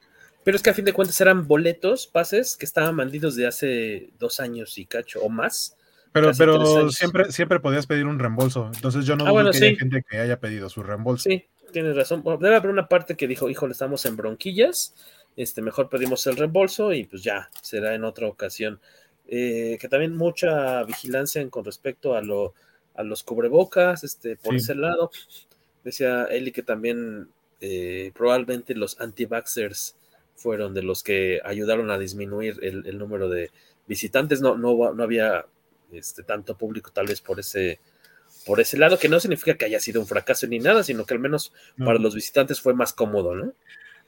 Pero 0.44 0.56
es 0.56 0.62
que 0.62 0.70
a 0.70 0.74
fin 0.74 0.84
de 0.84 0.92
cuentas 0.92 1.20
eran 1.20 1.48
boletos, 1.48 2.06
pases, 2.06 2.56
que 2.56 2.66
estaban 2.66 2.96
vendidos 2.96 3.34
de 3.34 3.48
hace 3.48 4.10
dos 4.18 4.38
años 4.38 4.78
y 4.78 4.86
cacho 4.86 5.20
o 5.20 5.28
más. 5.28 5.76
Pero, 6.12 6.30
pero 6.38 6.90
siempre, 6.90 7.32
siempre 7.32 7.60
podías 7.60 7.86
pedir 7.86 8.06
un 8.06 8.18
reembolso. 8.18 8.70
Entonces 8.72 9.04
yo 9.04 9.16
no 9.16 9.26
ah, 9.26 9.30
dudo 9.30 9.50
que 9.50 9.58
haya 9.58 9.76
gente 9.76 10.04
que 10.08 10.18
haya 10.18 10.38
pedido 10.38 10.68
su 10.68 10.82
reembolso. 10.82 11.28
Sí, 11.28 11.44
tienes 11.72 11.96
razón. 11.96 12.22
debe 12.40 12.54
haber 12.56 12.70
una 12.70 12.88
parte 12.88 13.16
que 13.16 13.26
dijo, 13.26 13.50
híjole, 13.50 13.72
estamos 13.72 14.06
en 14.06 14.16
bronquillas, 14.16 14.94
este, 15.36 15.62
mejor 15.62 15.88
pedimos 15.88 16.26
el 16.26 16.36
reembolso 16.36 16.92
y 16.92 17.04
pues 17.04 17.22
ya, 17.22 17.50
será 17.60 17.94
en 17.94 18.04
otra 18.04 18.28
ocasión. 18.28 18.80
eh, 19.28 19.76
que 19.80 19.88
también 19.88 20.16
mucha 20.16 20.84
vigilancia 20.84 21.44
con 21.50 21.64
respecto 21.64 22.14
a, 22.14 22.22
lo, 22.22 22.54
a 22.94 23.02
los 23.02 23.24
cubrebocas, 23.24 24.04
este, 24.04 24.36
por 24.36 24.54
ese 24.54 24.76
lado. 24.76 25.10
Decía 25.86 26.24
Eli 26.24 26.50
que 26.50 26.64
también 26.64 27.28
eh, 27.60 28.10
probablemente 28.12 28.74
los 28.74 29.00
anti-vaxxers 29.00 29.94
fueron 30.34 30.74
de 30.74 30.82
los 30.82 31.04
que 31.04 31.40
ayudaron 31.44 31.92
a 31.92 31.98
disminuir 31.98 32.58
el, 32.60 32.98
número 32.98 33.28
de 33.28 33.52
visitantes. 33.86 34.40
No, 34.40 34.58
no, 34.58 34.92
no 34.92 35.02
había 35.04 35.46
este, 35.92 36.24
tanto 36.24 36.58
público 36.58 36.90
tal 36.92 37.06
vez 37.06 37.20
por 37.20 37.38
ese, 37.38 37.78
por 38.44 38.58
ese 38.58 38.76
lado, 38.76 38.98
que 38.98 39.08
no 39.08 39.20
significa 39.20 39.54
que 39.54 39.64
haya 39.64 39.78
sido 39.78 40.00
un 40.00 40.08
fracaso 40.08 40.48
ni 40.48 40.58
nada, 40.58 40.82
sino 40.82 41.06
que 41.06 41.14
al 41.14 41.20
menos 41.20 41.52
para 41.78 42.00
los 42.00 42.16
visitantes 42.16 42.60
fue 42.60 42.74
más 42.74 42.92
cómodo, 42.92 43.36
¿no? 43.36 43.52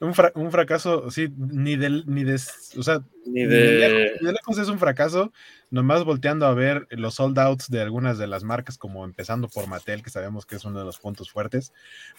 Un, 0.00 0.14
un, 0.34 0.52
fracaso, 0.52 1.10
sí, 1.10 1.28
ni 1.36 1.74
del, 1.76 2.04
ni 2.06 2.22
de, 2.22 2.34
o 2.34 2.82
sea, 2.84 3.02
ni 3.26 3.44
de... 3.44 4.12
lejos, 4.20 4.58
es 4.58 4.68
un 4.68 4.78
fracaso, 4.78 5.32
nomás 5.70 6.04
volteando 6.04 6.46
a 6.46 6.54
ver 6.54 6.86
los 6.90 7.14
sold 7.14 7.36
outs 7.38 7.68
de 7.68 7.80
algunas 7.80 8.16
de 8.16 8.28
las 8.28 8.44
marcas, 8.44 8.78
como 8.78 9.04
empezando 9.04 9.48
por 9.48 9.66
Mattel, 9.66 10.04
que 10.04 10.10
sabemos 10.10 10.46
que 10.46 10.54
es 10.54 10.64
uno 10.64 10.78
de 10.78 10.84
los 10.84 10.98
puntos 10.98 11.32
fuertes, 11.32 11.72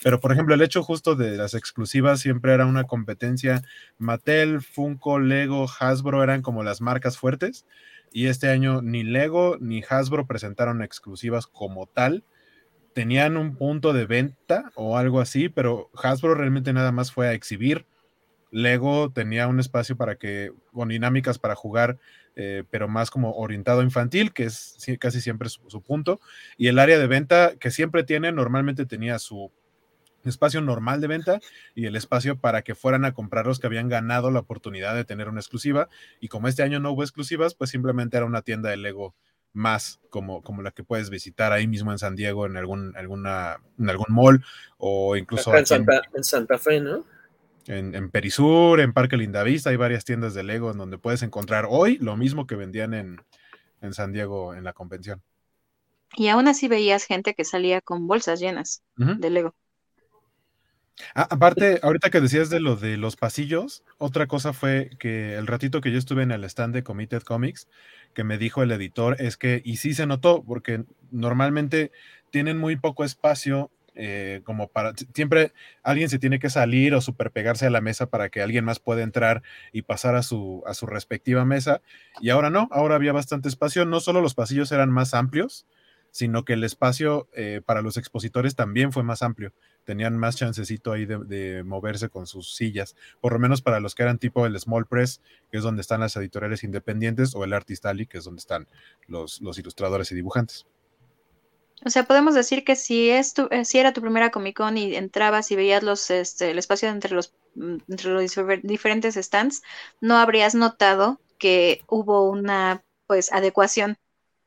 pero 0.04 0.20
por 0.20 0.34
ejemplo, 0.34 0.56
el 0.56 0.62
hecho 0.62 0.84
justo 0.84 1.16
de 1.16 1.38
las 1.38 1.54
exclusivas 1.54 2.20
siempre 2.20 2.54
era 2.54 2.66
una 2.66 2.84
competencia, 2.84 3.62
Mattel, 3.98 4.62
Funko, 4.62 5.20
Lego, 5.20 5.66
Hasbro 5.80 6.22
eran 6.22 6.42
como 6.42 6.64
las 6.64 6.82
marcas 6.82 7.18
fuertes, 7.18 7.66
y 8.12 8.28
este 8.28 8.50
año 8.50 8.82
ni 8.82 9.04
Lego 9.04 9.58
ni 9.62 9.84
Hasbro 9.88 10.28
presentaron 10.28 10.82
exclusivas 10.82 11.48
como 11.48 11.86
tal, 11.88 12.26
tenían 13.00 13.38
un 13.38 13.56
punto 13.56 13.94
de 13.94 14.06
venta 14.06 14.74
o 14.76 14.98
algo 14.98 15.22
así, 15.22 15.48
pero 15.48 15.90
Hasbro 16.04 16.36
realmente 16.36 16.74
nada 16.74 16.92
más 16.92 17.14
fue 17.14 17.30
a 17.30 17.34
exhibir. 17.34 17.86
Lego 18.52 19.10
tenía 19.10 19.48
un 19.48 19.62
espacio 19.62 19.96
para 19.96 20.18
que, 20.18 20.52
con 20.74 20.90
dinámicas 20.90 21.40
para 21.40 21.56
jugar, 21.56 21.98
eh, 22.36 22.66
pero 22.70 22.90
más 22.90 23.10
como 23.10 23.32
orientado 23.38 23.84
infantil, 23.84 24.34
que 24.34 24.44
es 24.44 24.76
casi 25.00 25.22
siempre 25.22 25.48
su, 25.48 25.82
punto. 25.82 26.20
Y 26.58 26.68
el 26.68 26.78
área 26.78 27.00
de 27.00 27.08
venta 27.08 27.54
que 27.58 27.72
siempre 27.72 28.04
tiene, 28.04 28.34
normalmente 28.34 28.86
tenía 28.86 29.18
su 29.18 29.50
espacio 30.26 30.60
normal 30.60 31.00
de 31.00 31.08
venta 31.08 31.40
y 31.76 31.86
el 31.86 31.96
espacio 31.96 32.38
para 32.38 32.64
que 32.64 32.76
fueran 32.76 33.06
a 33.06 33.14
comprar 33.14 33.48
los 33.48 33.60
que 33.60 33.68
habían 33.68 33.88
ganado 33.88 34.30
la 34.30 34.42
oportunidad 34.42 34.94
de 34.94 35.06
tener 35.06 35.30
una 35.30 35.40
exclusiva. 35.40 35.88
Y 36.20 36.28
como 36.28 36.50
este 36.50 36.64
año 36.64 36.82
no 36.82 36.92
hubo 36.92 37.04
exclusivas, 37.04 37.56
pues 37.56 37.70
simplemente 37.70 38.18
era 38.18 38.26
una 38.26 38.42
tienda 38.42 38.70
de 38.70 38.76
Lego 38.76 39.16
más 39.54 40.00
como, 40.10 40.42
como 40.42 40.62
la 40.62 40.72
que 40.72 40.84
puedes 40.84 41.10
visitar 41.10 41.52
ahí 41.52 41.68
mismo 41.68 41.92
en 41.92 42.00
San 42.00 42.16
Diego, 42.16 42.46
en 42.46 42.58
algún, 42.58 42.96
alguna, 42.96 43.62
en 43.78 43.90
algún 43.90 44.08
mall, 44.10 44.44
o 44.78 45.16
incluso 45.16 45.56
en 45.56 45.66
Santa, 45.66 46.58
Fe, 46.58 46.80
¿no? 46.80 47.06
En, 47.68 48.10
Perisur, 48.10 48.80
en 48.80 48.94
Parque 48.94 49.18
Lindavista, 49.18 49.70
hay 49.70 49.76
varias 49.76 50.04
tiendas 50.04 50.34
de 50.34 50.42
Lego 50.44 50.72
en 50.72 50.78
donde 50.78 50.98
puedes 50.98 51.22
encontrar 51.22 51.68
hoy 51.70 51.98
lo 52.00 52.18
mismo 52.18 52.48
que 52.48 52.56
vendían 52.56 52.94
en, 52.94 53.94
San 53.94 54.12
Diego 54.12 54.56
en 54.56 54.64
la 54.64 54.74
convención. 54.74 55.22
Y 56.16 56.30
aún 56.30 56.48
así 56.48 56.68
veías 56.68 57.06
gente 57.06 57.36
que 57.36 57.46
salía 57.46 57.82
con 57.82 58.08
bolsas 58.08 58.40
llenas 58.40 58.82
de 58.96 59.30
Lego. 59.30 59.56
Ah, 61.16 61.28
aparte, 61.30 61.80
ahorita 61.82 62.10
que 62.10 62.22
decías 62.22 62.50
de 62.50 62.60
lo 62.60 62.76
de 62.76 62.98
los 62.98 63.16
pasillos, 63.16 63.84
otra 63.98 64.28
cosa 64.28 64.54
fue 64.54 64.92
que 65.00 65.36
el 65.36 65.48
ratito 65.48 65.82
que 65.82 65.92
yo 65.92 65.98
estuve 65.98 66.24
en 66.24 66.32
el 66.32 66.44
stand 66.44 66.74
de 66.74 66.84
Committed 66.84 67.24
Comics, 67.24 67.68
que 68.14 68.24
me 68.24 68.38
dijo 68.38 68.64
el 68.64 68.72
editor 68.72 69.16
es 69.20 69.38
que, 69.38 69.62
y 69.64 69.78
sí 69.78 69.94
se 69.94 70.06
notó, 70.06 70.44
porque 70.44 70.84
normalmente 71.12 71.92
tienen 72.32 72.58
muy 72.58 72.76
poco 72.76 73.04
espacio 73.04 73.72
eh, 74.02 74.40
como 74.46 74.70
para, 74.70 74.94
siempre 75.14 75.52
alguien 75.84 76.08
se 76.08 76.20
tiene 76.20 76.40
que 76.40 76.50
salir 76.50 76.94
o 76.94 77.02
superpegarse 77.02 77.66
a 77.66 77.70
la 77.70 77.82
mesa 77.82 78.06
para 78.06 78.30
que 78.30 78.42
alguien 78.42 78.64
más 78.64 78.80
pueda 78.80 79.04
entrar 79.04 79.44
y 79.74 79.82
pasar 79.82 80.16
a 80.16 80.24
su, 80.24 80.64
a 80.66 80.74
su 80.74 80.86
respectiva 80.86 81.44
mesa. 81.44 81.82
Y 82.22 82.30
ahora 82.30 82.50
no, 82.50 82.70
ahora 82.72 82.96
había 82.96 83.12
bastante 83.12 83.50
espacio, 83.50 83.84
no 83.86 84.00
solo 84.00 84.22
los 84.22 84.36
pasillos 84.36 84.72
eran 84.72 84.90
más 84.90 85.14
amplios, 85.14 85.66
sino 86.12 86.46
que 86.46 86.54
el 86.54 86.64
espacio 86.64 87.28
eh, 87.34 87.62
para 87.66 87.82
los 87.82 87.98
expositores 87.98 88.56
también 88.56 88.92
fue 88.92 89.04
más 89.04 89.22
amplio. 89.22 89.54
Tenían 89.86 90.18
más 90.18 90.36
chancecito 90.36 90.92
ahí 90.92 91.06
de, 91.06 91.64
moverse 91.64 92.10
con 92.10 92.28
sus 92.28 92.56
sillas, 92.56 92.96
por 93.22 93.34
lo 93.34 93.40
menos 93.40 93.62
para 93.62 93.80
los 93.80 93.96
que 93.96 94.04
eran 94.04 94.20
tipo 94.20 94.46
el 94.46 94.60
Small 94.60 94.86
Press, 94.86 95.22
que 95.52 95.58
es 95.58 95.64
donde 95.64 95.82
están 95.82 96.02
las 96.02 96.16
editoriales 96.16 96.64
independientes, 96.64 97.36
o 97.36 97.44
el 97.44 97.54
Artist 97.54 97.86
Alley, 97.86 98.06
que 98.06 98.20
es 98.20 98.24
donde 98.24 98.40
están 98.40 98.68
los, 99.08 99.42
los 99.42 99.58
ilustradores 99.58 100.12
y 100.12 100.16
dibujantes. 100.16 100.66
O 101.86 101.90
sea, 101.90 102.04
podemos 102.04 102.36
decir 102.36 102.66
que 102.66 102.76
si, 102.76 103.10
es 103.10 103.34
tu, 103.34 103.48
eh, 103.52 103.64
si 103.64 103.80
era 103.80 103.94
tu 103.94 104.02
primera 104.02 104.32
Comic 104.32 104.58
Con 104.58 104.78
y 104.78 104.96
entrabas 104.96 105.50
y 105.52 105.56
veías 105.56 105.82
los, 105.82 106.12
este, 106.12 106.52
el 106.52 106.60
espacio 106.60 106.90
entre 106.90 107.16
los, 107.16 107.34
mm, 107.56 107.78
entre 107.88 108.12
los 108.12 108.36
diferentes 108.64 109.16
stands, 109.16 109.62
no 110.02 110.18
habrías 110.18 110.56
notado 110.56 111.22
que 111.38 111.82
hubo 111.88 112.30
una 112.30 112.84
pues 113.08 113.32
adecuación 113.32 113.98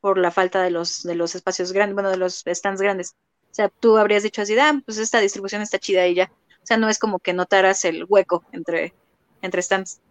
por 0.03 0.17
la 0.17 0.31
falta 0.31 0.61
de 0.61 0.69
los, 0.69 1.03
de 1.03 1.15
los 1.15 1.33
espacios 1.33 1.71
grandes, 1.71 1.93
bueno, 1.93 2.09
de 2.09 2.17
los 2.17 2.43
stands 2.45 2.81
grandes. 2.81 3.15
O 3.49 3.55
sea, 3.55 3.69
tú 3.69 3.95
habrías 3.95 4.21
dicho 4.21 4.41
así, 4.41 4.53
ah, 4.59 4.81
pues 4.85 4.97
esta 4.97 5.21
distribución 5.21 5.61
está 5.61 5.79
chida 5.79 6.05
y 6.07 6.15
ya. 6.15 6.29
O 6.61 6.65
sea, 6.65 6.75
no 6.75 6.89
es 6.89 6.99
como 6.99 7.19
que 7.19 7.31
notaras 7.31 7.85
el 7.85 8.03
hueco 8.03 8.43
entre, 8.51 8.93
entre 9.41 9.61
stands. 9.61 10.01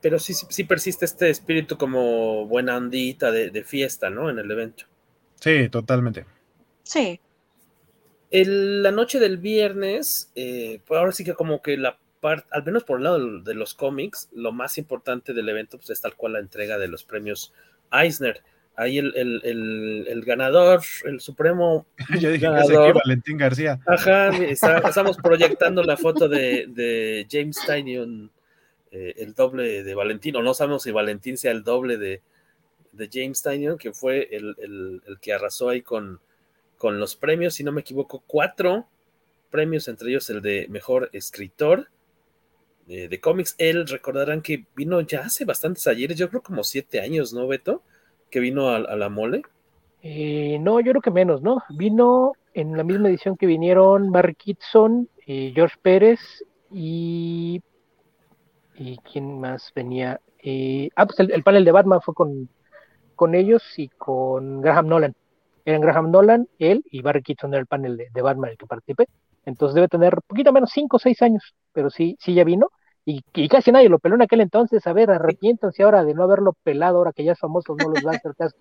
Pero 0.00 0.20
sí, 0.20 0.32
sí, 0.32 0.62
persiste 0.62 1.04
este 1.06 1.28
espíritu 1.28 1.76
como 1.76 2.46
buena 2.46 2.76
andita 2.76 3.32
de, 3.32 3.64
fiesta, 3.64 4.10
¿no? 4.10 4.30
En 4.30 4.38
el 4.38 4.48
evento. 4.48 4.84
Sí, 5.40 5.68
totalmente. 5.70 6.24
Sí. 6.84 7.18
la 8.30 8.92
noche 8.92 9.18
del 9.18 9.38
viernes, 9.38 10.30
eh, 10.36 10.80
pues 10.86 11.00
ahora 11.00 11.10
sí 11.10 11.24
que 11.24 11.34
como 11.34 11.62
que 11.62 11.76
la 11.76 11.98
parte, 12.20 12.46
al 12.52 12.62
menos 12.62 12.84
por 12.84 12.98
el 12.98 13.04
lado 13.04 13.40
de, 13.40 13.54
los 13.54 13.74
cómics, 13.74 14.28
lo 14.30 14.52
más 14.52 14.78
importante 14.78 15.34
del 15.34 15.48
evento 15.48 15.78
pues, 15.78 15.90
es 15.90 16.00
tal 16.00 16.14
cual 16.14 16.34
la 16.34 16.38
entrega 16.38 16.78
de 16.78 16.86
los 16.86 17.02
premios 17.02 17.52
Eisner 17.90 18.44
ahí 18.76 18.98
el, 18.98 19.12
el, 19.16 20.06
el, 20.08 20.24
ganador, 20.24 20.82
el 21.04 21.20
supremo. 21.20 21.86
Yo 22.20 22.30
dije 22.30 22.46
que 22.46 22.92
Valentín 22.92 23.38
García. 23.38 23.80
Ajá, 23.86 24.30
estamos 24.36 25.16
proyectando 25.16 25.82
la 25.82 25.96
foto 25.96 26.28
de, 26.28 26.66
de 26.68 27.26
James 27.30 27.58
Tynion, 27.66 28.30
eh, 28.90 29.14
el 29.16 29.34
doble 29.34 29.82
de 29.82 29.94
Valentín, 29.94 30.36
o 30.36 30.42
no 30.42 30.54
sabemos 30.54 30.82
si 30.82 30.92
Valentín 30.92 31.38
sea 31.38 31.52
el 31.52 31.64
doble 31.64 31.96
de, 31.96 32.20
de 32.92 33.10
James 33.12 33.42
Tynion, 33.42 33.78
que 33.78 33.92
fue 33.92 34.28
el, 34.30 35.00
que 35.20 35.32
arrasó 35.32 35.70
ahí 35.70 35.80
con, 35.82 36.20
con 36.76 37.00
los 37.00 37.16
premios, 37.16 37.54
si 37.54 37.64
no 37.64 37.72
me 37.72 37.80
equivoco, 37.80 38.22
cuatro 38.26 38.86
premios, 39.50 39.88
entre 39.88 40.10
ellos 40.10 40.28
el 40.30 40.42
de 40.42 40.66
mejor 40.68 41.08
escritor. 41.12 41.88
Eh, 42.88 43.08
de 43.08 43.20
cómics, 43.20 43.56
él 43.58 43.88
recordarán 43.88 44.42
que 44.42 44.64
vino 44.76 45.00
ya 45.00 45.22
hace 45.22 45.44
bastantes 45.44 45.88
ayeres, 45.88 46.16
yo 46.16 46.28
creo 46.28 46.40
como 46.40 46.62
siete 46.62 47.00
años, 47.00 47.32
¿no, 47.32 47.48
Beto? 47.48 47.82
Que 48.30 48.40
vino 48.40 48.70
a, 48.70 48.78
la 48.78 49.08
mole? 49.08 49.42
Eh, 50.02 50.58
no, 50.60 50.80
yo 50.80 50.92
creo 50.92 51.02
que 51.02 51.10
menos, 51.10 51.42
¿no? 51.42 51.62
Vino 51.70 52.32
en 52.54 52.76
la 52.76 52.84
misma 52.84 53.08
edición 53.08 53.36
que 53.36 53.46
vinieron 53.46 54.12
Barry 54.12 54.34
Kitson, 54.34 55.08
eh, 55.26 55.52
George 55.54 55.76
Pérez 55.82 56.20
y. 56.70 57.62
¿Y 58.78 58.98
quién 58.98 59.40
más 59.40 59.72
venía? 59.74 60.20
Eh, 60.42 60.90
ah, 60.96 61.06
pues 61.06 61.18
el, 61.20 61.42
panel 61.42 61.64
de 61.64 61.72
Batman 61.72 62.02
fue 62.02 62.14
con, 62.14 62.48
con 63.14 63.34
ellos 63.34 63.62
y 63.78 63.88
con 63.88 64.60
Graham 64.60 64.86
Nolan. 64.88 65.14
Eran 65.64 65.80
Graham 65.80 66.10
Nolan, 66.10 66.46
él 66.58 66.84
y 66.90 67.00
Barry 67.00 67.22
Kitson 67.22 67.54
era 67.54 67.60
el 67.60 67.66
panel 67.66 67.96
de, 67.96 68.08
de 68.12 68.22
Batman 68.22 68.50
el 68.50 68.58
que 68.58 68.66
participé. 68.66 69.08
Entonces 69.46 69.74
debe 69.74 69.88
tener 69.88 70.18
poquito 70.26 70.52
menos, 70.52 70.70
5 70.72 70.96
o 70.96 71.00
6 71.00 71.22
años, 71.22 71.54
pero 71.72 71.88
sí, 71.88 72.16
sí 72.20 72.34
ya 72.34 72.44
vino 72.44 72.70
y, 73.08 73.48
casi 73.48 73.70
nadie 73.70 73.88
lo 73.88 74.00
peló 74.00 74.16
en 74.16 74.22
aquel 74.22 74.40
entonces. 74.40 74.84
A 74.88 74.92
ver, 74.92 75.10
arrepiéntanse 75.10 75.84
ahora 75.84 76.02
de 76.02 76.12
no 76.12 76.24
haberlo 76.24 76.54
pelado, 76.64 76.98
ahora 76.98 77.12
que 77.12 77.22
ya 77.22 77.32
es 77.32 77.38
famoso, 77.38 77.76
no 77.76 77.88
los 77.88 78.04
va 78.04 78.12
a 78.12 78.16
hacer 78.16 78.34
caso. 78.34 78.56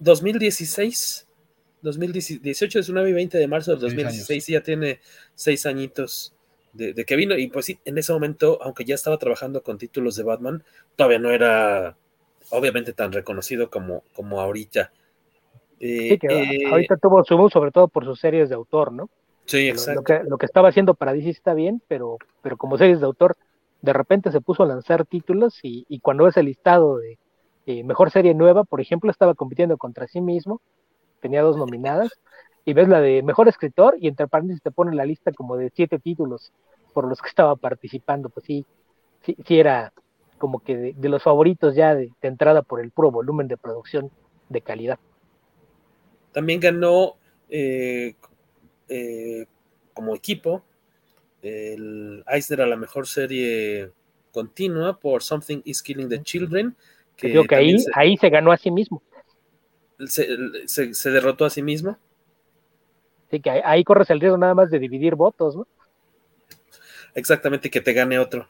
2016, 0.00 1.28
2018, 1.80 2.78
19 2.80 3.10
y 3.10 3.12
20 3.12 3.38
de 3.38 3.46
marzo 3.46 3.70
del 3.70 3.80
2016, 3.80 4.48
ya 4.48 4.62
tiene 4.62 4.98
seis 5.36 5.64
añitos 5.64 6.34
de, 6.72 6.92
que 7.04 7.14
vino. 7.14 7.38
Y 7.38 7.46
pues 7.46 7.66
sí, 7.66 7.78
en 7.84 7.96
ese 7.96 8.12
momento, 8.12 8.58
aunque 8.62 8.84
ya 8.84 8.96
estaba 8.96 9.16
trabajando 9.16 9.62
con 9.62 9.78
títulos 9.78 10.16
de 10.16 10.24
Batman, 10.24 10.64
todavía 10.96 11.20
no 11.20 11.30
era 11.30 11.96
obviamente 12.50 12.94
tan 12.94 13.12
reconocido 13.12 13.70
como, 13.70 14.02
como 14.12 14.40
ahorita. 14.40 14.90
sí, 15.78 16.18
que 16.18 16.26
eh, 16.26 16.66
ahorita 16.68 16.96
tuvo 16.96 17.22
su 17.22 17.48
sobre 17.48 17.70
todo 17.70 17.86
por 17.86 18.04
sus 18.04 18.18
series 18.18 18.48
de 18.48 18.56
autor, 18.56 18.90
¿no? 18.90 19.08
Sí, 19.44 19.68
exacto. 19.68 20.00
Lo, 20.00 20.02
que, 20.02 20.28
lo 20.28 20.36
que 20.36 20.46
estaba 20.46 20.70
haciendo 20.70 20.94
para 20.94 21.12
DC 21.12 21.30
está 21.30 21.54
bien, 21.54 21.80
pero, 21.86 22.18
pero 22.42 22.56
como 22.56 22.76
series 22.76 22.98
de 22.98 23.06
autor 23.06 23.36
de 23.84 23.92
repente 23.92 24.32
se 24.32 24.40
puso 24.40 24.62
a 24.62 24.66
lanzar 24.66 25.04
títulos 25.04 25.58
y, 25.62 25.98
cuando 26.00 26.24
ves 26.24 26.38
el 26.38 26.46
listado 26.46 26.98
de 26.98 27.84
mejor 27.84 28.10
serie 28.10 28.32
nueva, 28.32 28.64
por 28.64 28.80
ejemplo, 28.80 29.10
estaba 29.10 29.34
compitiendo 29.34 29.76
contra 29.76 30.06
sí 30.06 30.22
mismo, 30.22 30.62
tenía 31.20 31.42
dos 31.42 31.58
nominadas, 31.58 32.10
y 32.64 32.72
ves 32.72 32.88
la 32.88 33.02
de 33.02 33.22
mejor 33.22 33.46
escritor 33.46 33.96
y 34.00 34.08
entre 34.08 34.26
paréntesis 34.26 34.62
te 34.62 34.70
pone 34.70 34.96
la 34.96 35.04
lista 35.04 35.32
como 35.32 35.56
de 35.56 35.70
siete 35.74 35.98
títulos 35.98 36.50
por 36.94 37.06
los 37.06 37.20
que 37.20 37.28
estaba 37.28 37.56
participando, 37.56 38.30
pues 38.30 38.46
sí, 38.46 38.64
sí, 39.20 39.36
sí 39.44 39.58
era 39.58 39.92
como 40.38 40.60
que 40.60 40.94
de, 40.94 41.08
los 41.10 41.22
favoritos 41.22 41.74
ya 41.74 41.94
de, 41.94 42.10
entrada 42.22 42.62
por 42.62 42.80
el 42.80 42.90
puro 42.90 43.10
volumen 43.10 43.48
de 43.48 43.58
producción 43.58 44.10
de 44.48 44.62
calidad. 44.62 44.98
También 46.32 46.60
ganó 46.60 47.16
eh, 47.50 48.14
eh, 48.88 49.46
como 49.92 50.14
equipo 50.14 50.62
el 51.44 52.24
Eisner 52.26 52.62
a 52.62 52.66
la 52.66 52.76
mejor 52.76 53.06
serie 53.06 53.92
continua 54.32 54.98
por 54.98 55.22
Something 55.22 55.60
is 55.64 55.82
Killing 55.82 56.08
the 56.08 56.22
Children, 56.22 56.74
Que 57.16 57.28
Digo 57.28 57.44
que 57.44 57.54
ahí 57.54 57.78
se, 57.78 57.90
ahí 57.94 58.16
se 58.16 58.30
ganó 58.30 58.50
a 58.50 58.56
sí 58.56 58.70
mismo. 58.70 59.02
Se, 60.06 61.10
derrotó 61.10 61.44
a 61.44 61.50
sí 61.50 61.62
mismo. 61.62 61.98
Sí, 63.30 63.40
que 63.40 63.50
ahí, 63.50 63.84
corres 63.84 64.10
el 64.10 64.20
riesgo 64.20 64.36
nada 64.36 64.54
más 64.54 64.70
de 64.70 64.78
dividir 64.78 65.14
votos, 65.14 65.54
¿no? 65.54 65.66
Exactamente, 67.14 67.70
que 67.70 67.80
te 67.80 67.92
gane 67.92 68.18
otro. 68.18 68.48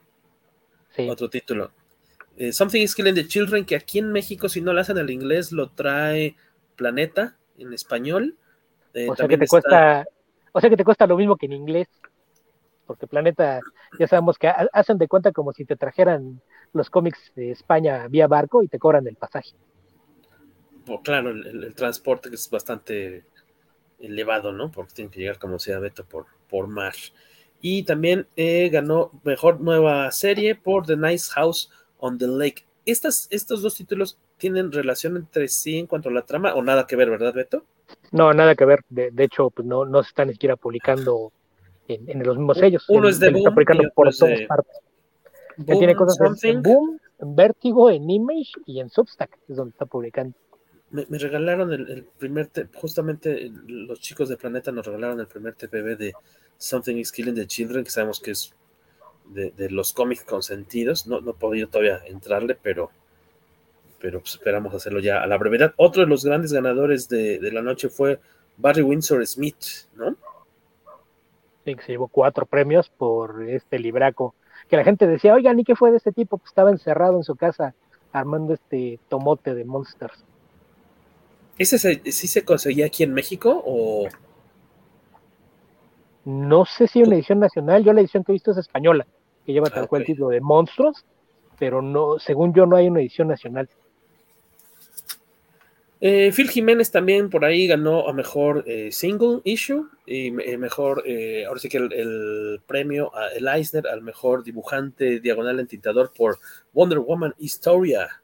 Otro 0.97 1.29
título. 1.29 1.73
Eh, 2.37 2.53
Something 2.53 2.81
is 2.81 2.95
Killing 2.95 3.15
the 3.15 3.27
Children, 3.27 3.65
que 3.67 3.77
aquí 3.77 3.99
en 3.99 4.11
México, 4.11 4.49
si 4.49 4.61
no 4.61 4.73
lo 4.73 4.81
hacen 4.81 4.97
en 4.97 5.05
el 5.05 5.11
inglés, 5.11 5.53
lo 5.53 5.71
trae 5.71 6.37
Planeta 6.77 7.37
en 7.59 7.73
español. 7.73 8.37
Eh, 8.95 9.09
o 9.11 9.17
sea 9.17 9.29
que 9.29 9.37
te 9.37 9.47
cuesta, 9.47 10.07
o 10.53 10.61
sea 10.61 10.71
que 10.71 10.77
te 10.77 10.85
cuesta 10.85 11.07
lo 11.07 11.17
mismo 11.17 11.37
que 11.37 11.47
en 11.47 11.53
inglés 11.53 11.89
porque 12.87 13.07
Planeta, 13.07 13.61
ya 13.99 14.07
sabemos 14.07 14.39
que 14.39 14.49
hacen 14.73 14.99
de 14.99 15.09
cuenta 15.09 15.33
como 15.33 15.53
si 15.53 15.65
te 15.65 15.77
trajeran 15.77 16.41
los 16.73 16.91
cómics 16.91 17.33
de 17.35 17.51
España 17.51 18.07
vía 18.09 18.27
barco 18.27 18.63
y 18.63 18.69
te 18.69 18.79
cobran 18.79 19.07
el 19.07 19.17
pasaje. 19.17 19.55
Oh, 20.89 21.01
claro, 21.01 21.31
el, 21.31 21.75
transporte 21.75 22.29
es 22.33 22.51
bastante 22.51 23.25
elevado, 23.99 24.53
¿no? 24.53 24.71
Porque 24.71 24.95
tiene 24.95 25.11
que 25.11 25.21
llegar 25.21 25.39
como 25.39 25.59
sea 25.59 25.79
Beto 25.79 26.05
por, 26.05 26.27
por 26.49 26.67
mar. 26.67 26.95
Y 27.61 27.85
también 27.85 28.27
eh, 28.37 28.69
ganó 28.71 29.11
mejor 29.25 29.61
nueva 29.61 30.11
serie 30.11 30.55
por 30.55 30.85
The 30.85 30.97
Nice 30.97 31.31
House 31.33 31.71
on 31.99 32.19
the 32.19 32.27
Lake. 32.27 32.67
Estas, 32.85 33.27
estos 33.31 33.63
dos 33.63 33.75
títulos 33.77 34.19
tienen 34.37 34.73
relación 34.73 35.17
entre 35.17 35.49
sí 35.49 35.79
en 35.79 35.87
cuanto 35.87 36.11
a 36.11 36.13
la 36.13 36.27
trama 36.27 36.55
o 36.55 36.63
nada 36.63 36.87
que 36.87 36.97
ver, 36.97 37.09
¿verdad, 37.09 37.33
Beto? 37.33 37.65
No, 38.11 38.35
nada 38.35 38.55
que 38.55 38.67
ver. 38.67 38.81
De, 38.91 39.11
hecho, 39.25 39.49
pues 39.51 39.67
no, 39.67 39.87
no 39.87 40.03
se 40.03 40.09
están 40.09 40.29
ni 40.29 40.35
siquiera 40.35 40.57
publicando 40.57 41.33
en, 41.89 42.23
los 42.23 42.37
mismos 42.37 42.59
sellos. 42.59 42.85
Uno 42.89 43.09
es 43.09 43.19
de 43.19 43.31
Boom 43.31 43.55
por 43.95 44.15
todas 44.15 44.41
partes. 44.43 44.77
tiene 45.67 45.95
cosas 45.95 46.45
en, 46.45 46.63
Boom, 46.63 46.99
en 47.19 47.37
Vertigo, 47.37 47.91
en 47.91 48.09
Image 48.09 48.53
y 48.67 48.81
en 48.81 48.91
Substack, 48.91 49.39
es 49.49 49.57
donde 49.57 49.73
está 49.73 49.87
publicando. 49.87 50.35
Me, 50.91 51.19
regalaron 51.19 51.73
el, 51.73 52.05
primer, 52.19 52.49
justamente 52.75 53.51
los 53.67 54.01
chicos 54.01 54.29
de 54.29 54.37
Planeta 54.37 54.71
nos 54.71 54.87
regalaron 54.87 55.19
el 55.19 55.27
primer 55.27 55.55
TPB 55.55 55.97
de 55.97 56.15
Something 56.57 56.97
is 56.97 57.11
Killing 57.11 57.35
the 57.35 57.47
Children, 57.47 57.83
que 57.83 57.91
sabemos 57.91 58.21
que 58.21 58.31
es 58.31 58.55
de, 59.27 59.71
los 59.71 59.93
cómics 59.93 60.23
consentidos. 60.23 61.07
No, 61.09 61.21
no 61.21 61.33
he 61.33 61.35
podido 61.35 61.69
todavía 61.69 62.01
entrarle, 62.07 62.57
pero, 62.63 62.91
pero 63.99 64.21
pues 64.21 64.35
esperamos 64.35 64.73
hacerlo 64.73 65.01
ya 65.01 65.21
a 65.21 65.27
la 65.27 65.37
brevedad. 65.37 65.75
Otro 65.79 66.03
de 66.03 66.09
los 66.09 66.25
grandes 66.25 66.53
ganadores 66.53 67.09
de, 67.09 67.41
de 67.41 67.51
la 67.51 67.63
noche 67.63 67.89
fue 67.89 68.21
Barry 68.57 68.83
Windsor 68.83 69.27
Smith, 69.27 69.89
¿no? 69.97 70.17
Que 71.65 71.83
se 71.83 71.93
llevó 71.93 72.09
cuatro 72.09 72.47
premios 72.47 72.91
por 72.91 73.49
este 73.49 73.79
libraco, 73.79 74.35
que 74.69 74.77
la 74.77 74.85
gente 74.85 75.07
decía, 75.07 75.35
oigan, 75.35 75.59
¿y 75.59 75.65
qué 75.65 75.75
fue 75.75 75.91
de 75.91 75.97
este 75.97 76.13
tipo? 76.13 76.39
Pues 76.39 76.51
estaba 76.51 76.71
encerrado 76.71 77.17
en 77.17 77.25
su 77.25 77.37
casa 77.37 77.75
armando 78.13 78.55
este 78.55 79.01
tomote 79.09 79.55
de 79.55 79.65
Monsters. 79.65 80.25
¿Ese 81.59 81.79
sí 81.79 82.27
se 82.27 82.45
conseguía 82.45 82.87
aquí 82.87 83.03
en 83.03 83.13
México 83.13 83.63
o...? 83.65 84.09
No 86.25 86.65
sé 86.65 86.87
si 86.87 87.03
una 87.03 87.17
edición 87.17 87.39
nacional, 87.39 87.85
yo 87.85 87.93
la 87.93 88.01
edición 88.01 88.25
que 88.25 88.33
he 88.33 88.35
visto 88.35 88.53
es 88.53 88.57
española, 88.57 89.07
que 89.45 89.53
lleva 89.53 89.69
tal 89.69 89.85
ah, 89.85 89.87
cual 89.87 90.03
el 90.03 90.07
título 90.07 90.29
de 90.29 90.41
Monstruos, 90.41 91.05
pero 91.59 91.83
no, 91.83 92.19
según 92.19 92.55
yo 92.55 92.67
no 92.67 92.77
hay 92.77 92.89
una 92.89 93.01
edición 93.01 93.29
nacional. 93.29 93.69
Eh, 96.07 96.33
Phil 96.33 96.51
Jiménez 96.51 96.91
también 96.91 97.31
por 97.31 97.47
ahí 97.47 97.67
ganó 97.67 98.07
a 98.07 98.13
mejor 98.13 98.63
eh, 98.67 98.93
single 98.93 99.41
issue 99.45 99.89
y 100.05 100.27
eh, 100.27 100.59
mejor, 100.59 101.03
ahora 101.47 101.59
sí 101.59 101.71
que 101.71 101.79
el, 101.79 102.61
premio 102.67 103.11
a 103.17 103.29
el 103.29 103.49
Eisner 103.49 103.87
al 103.87 104.03
mejor 104.03 104.45
dibujante 104.45 105.19
diagonal 105.21 105.61
entintador 105.61 106.13
por 106.15 106.39
Wonder 106.75 106.99
Woman 106.99 107.35
Historia. 107.39 108.23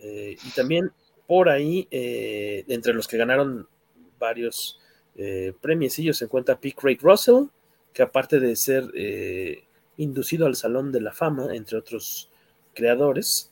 y 0.00 0.50
también 0.54 0.92
por 1.26 1.48
ahí, 1.48 1.88
entre 1.90 2.92
los 2.92 3.08
que 3.08 3.16
ganaron 3.16 3.66
varios 4.18 4.78
premios, 5.62 5.94
se 5.94 6.24
encuentra 6.26 6.60
P. 6.60 6.72
Craig 6.72 6.98
Russell, 7.00 7.44
que 7.94 8.02
aparte 8.02 8.38
de 8.38 8.54
ser 8.54 8.84
inducido 9.96 10.44
al 10.44 10.56
Salón 10.56 10.92
de 10.92 11.00
la 11.00 11.12
Fama, 11.12 11.54
entre 11.54 11.78
otros 11.78 12.30
creadores, 12.74 13.50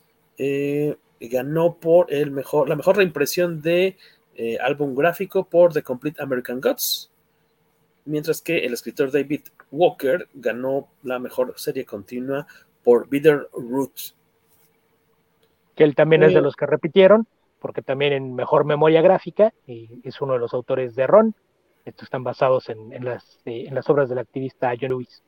ganó 1.20 1.74
por 1.74 2.12
el 2.12 2.30
mejor, 2.30 2.68
la 2.68 2.76
mejor 2.76 2.96
reimpresión 2.96 3.60
de 3.60 3.96
eh, 4.40 4.56
álbum 4.60 4.94
gráfico 4.94 5.44
por 5.44 5.72
The 5.72 5.82
Complete 5.82 6.22
American 6.22 6.60
Gods, 6.60 7.10
mientras 8.04 8.40
que 8.40 8.58
el 8.58 8.72
escritor 8.72 9.10
David 9.10 9.42
Walker 9.72 10.28
ganó 10.32 10.88
la 11.02 11.18
mejor 11.18 11.54
serie 11.56 11.84
continua 11.84 12.46
por 12.84 13.08
Bitter 13.08 13.48
Root. 13.52 14.14
Que 15.74 15.84
él 15.84 15.94
también 15.94 16.22
es 16.22 16.32
de 16.32 16.38
eh, 16.38 16.42
los 16.42 16.54
que 16.54 16.66
repitieron, 16.66 17.26
porque 17.58 17.82
también 17.82 18.12
en 18.12 18.34
mejor 18.34 18.64
memoria 18.64 19.02
gráfica 19.02 19.52
y 19.66 20.00
es 20.04 20.20
uno 20.20 20.34
de 20.34 20.38
los 20.38 20.54
autores 20.54 20.94
de 20.94 21.06
Ron. 21.06 21.34
Estos 21.84 22.04
están 22.04 22.22
basados 22.22 22.68
en, 22.68 23.04
las, 23.04 23.40
eh, 23.44 23.64
en 23.66 23.74
las 23.74 23.88
obras 23.90 24.08
del 24.08 24.18
activista 24.18 24.72
John 24.80 24.90
Lewis. 24.90 25.22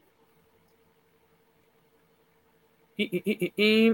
Y, 2.96 3.90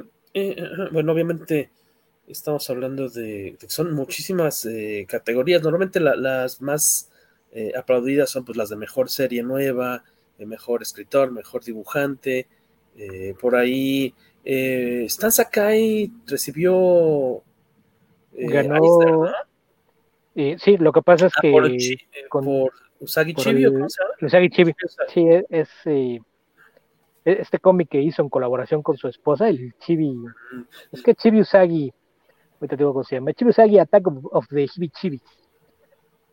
bueno, 0.91 1.13
obviamente 1.13 1.71
estamos 2.29 2.69
hablando 2.71 3.09
de, 3.09 3.57
que 3.59 3.69
son 3.69 3.95
muchísimas 3.95 4.65
eh, 4.67 5.07
categorías. 5.09 5.63
Normalmente 5.63 6.01
las 6.01 6.61
más 6.61 7.11
eh, 7.53 7.73
aplaudidas 7.77 8.31
son 8.31 8.45
pues 8.45 8.57
las 8.57 8.69
de 8.69 8.77
mejor 8.77 9.11
serie 9.11 9.43
nueva, 9.43 10.05
eh, 10.39 10.47
mejor 10.47 10.83
escritor, 10.83 11.31
mejor 11.31 11.65
dibujante. 11.65 12.47
por 13.41 13.55
ahí 13.57 14.15
Stan 14.45 15.31
Sakai 15.31 16.11
recibió 16.27 17.43
ganó 18.33 19.31
sí, 20.35 20.77
lo 20.79 20.93
que 20.93 21.03
pasa 21.03 21.27
es 21.27 21.33
ah, 21.37 21.41
que 21.43 21.51
por, 21.51 22.73
Usagi 22.99 23.35
Chibi, 23.35 23.67
Usagi 24.23 24.49
Chibi, 24.49 24.73
sí, 25.13 25.27
es, 25.51 25.69
e, 25.85 26.21
este 27.25 27.59
cómic 27.59 27.91
que 27.91 28.01
hizo 28.01 28.23
en 28.23 28.31
colaboración 28.31 28.83
con 28.83 28.97
su 28.97 29.09
esposa, 29.09 29.49
el 29.49 29.75
Chibi, 29.79 30.15
es 30.93 31.03
que 31.03 31.15
Chibi 31.15 31.41
Usagi 31.41 31.93
ahorita 32.61 33.83
Attack 33.83 34.07
of, 34.07 34.47
the 34.49 34.69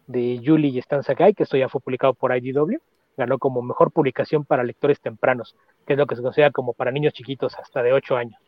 de 0.07 0.41
Julie 0.43 0.69
y 0.69 0.79
Stan 0.79 1.03
Sakai, 1.03 1.33
que 1.33 1.43
esto 1.43 1.57
ya 1.57 1.69
fue 1.69 1.81
publicado 1.81 2.13
por 2.13 2.35
IDW, 2.35 2.77
ganó 3.17 3.37
como 3.39 3.61
mejor 3.61 3.91
publicación 3.91 4.45
para 4.45 4.63
lectores 4.63 4.99
tempranos, 4.99 5.55
que 5.85 5.93
es 5.93 5.99
lo 5.99 6.07
que 6.07 6.15
se 6.15 6.21
considera 6.21 6.51
como 6.51 6.73
para 6.73 6.91
niños 6.91 7.13
chiquitos 7.13 7.55
hasta 7.57 7.81
de 7.83 7.93
8 7.93 8.15
años. 8.15 8.39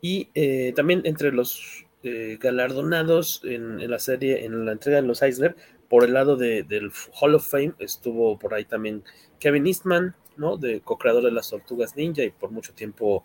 Y 0.00 0.28
eh, 0.34 0.72
también 0.74 1.02
entre 1.04 1.32
los 1.32 1.86
eh, 2.02 2.36
galardonados 2.40 3.40
en, 3.44 3.88
la 3.88 3.98
serie, 3.98 4.44
en 4.44 4.66
la 4.66 4.72
entrega 4.72 5.00
de 5.00 5.06
los 5.06 5.22
Eisner, 5.22 5.54
por 5.88 6.04
el 6.04 6.14
lado 6.14 6.36
del 6.36 6.90
Hall 7.20 7.34
of 7.34 7.48
Fame 7.48 7.74
estuvo 7.78 8.38
por 8.38 8.54
ahí 8.54 8.64
también 8.64 9.04
Kevin 9.38 9.66
Eastman, 9.66 10.16
¿no? 10.36 10.56
De 10.56 10.80
co-creador 10.80 11.22
de 11.22 11.30
las 11.30 11.50
Tortugas 11.50 11.96
Ninja 11.96 12.22
y 12.22 12.30
por 12.30 12.50
mucho 12.50 12.72
tiempo 12.72 13.24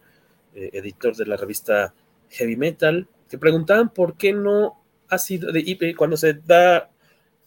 eh, 0.53 0.69
editor 0.73 1.15
de 1.15 1.25
la 1.25 1.37
revista 1.37 1.93
heavy 2.29 2.55
metal, 2.55 3.07
que 3.29 3.37
preguntaban 3.37 3.89
por 3.89 4.17
qué 4.17 4.33
no 4.33 4.81
ha 5.09 5.17
sido, 5.17 5.51
de, 5.51 5.95
cuando 5.97 6.17
se 6.17 6.33
da, 6.33 6.89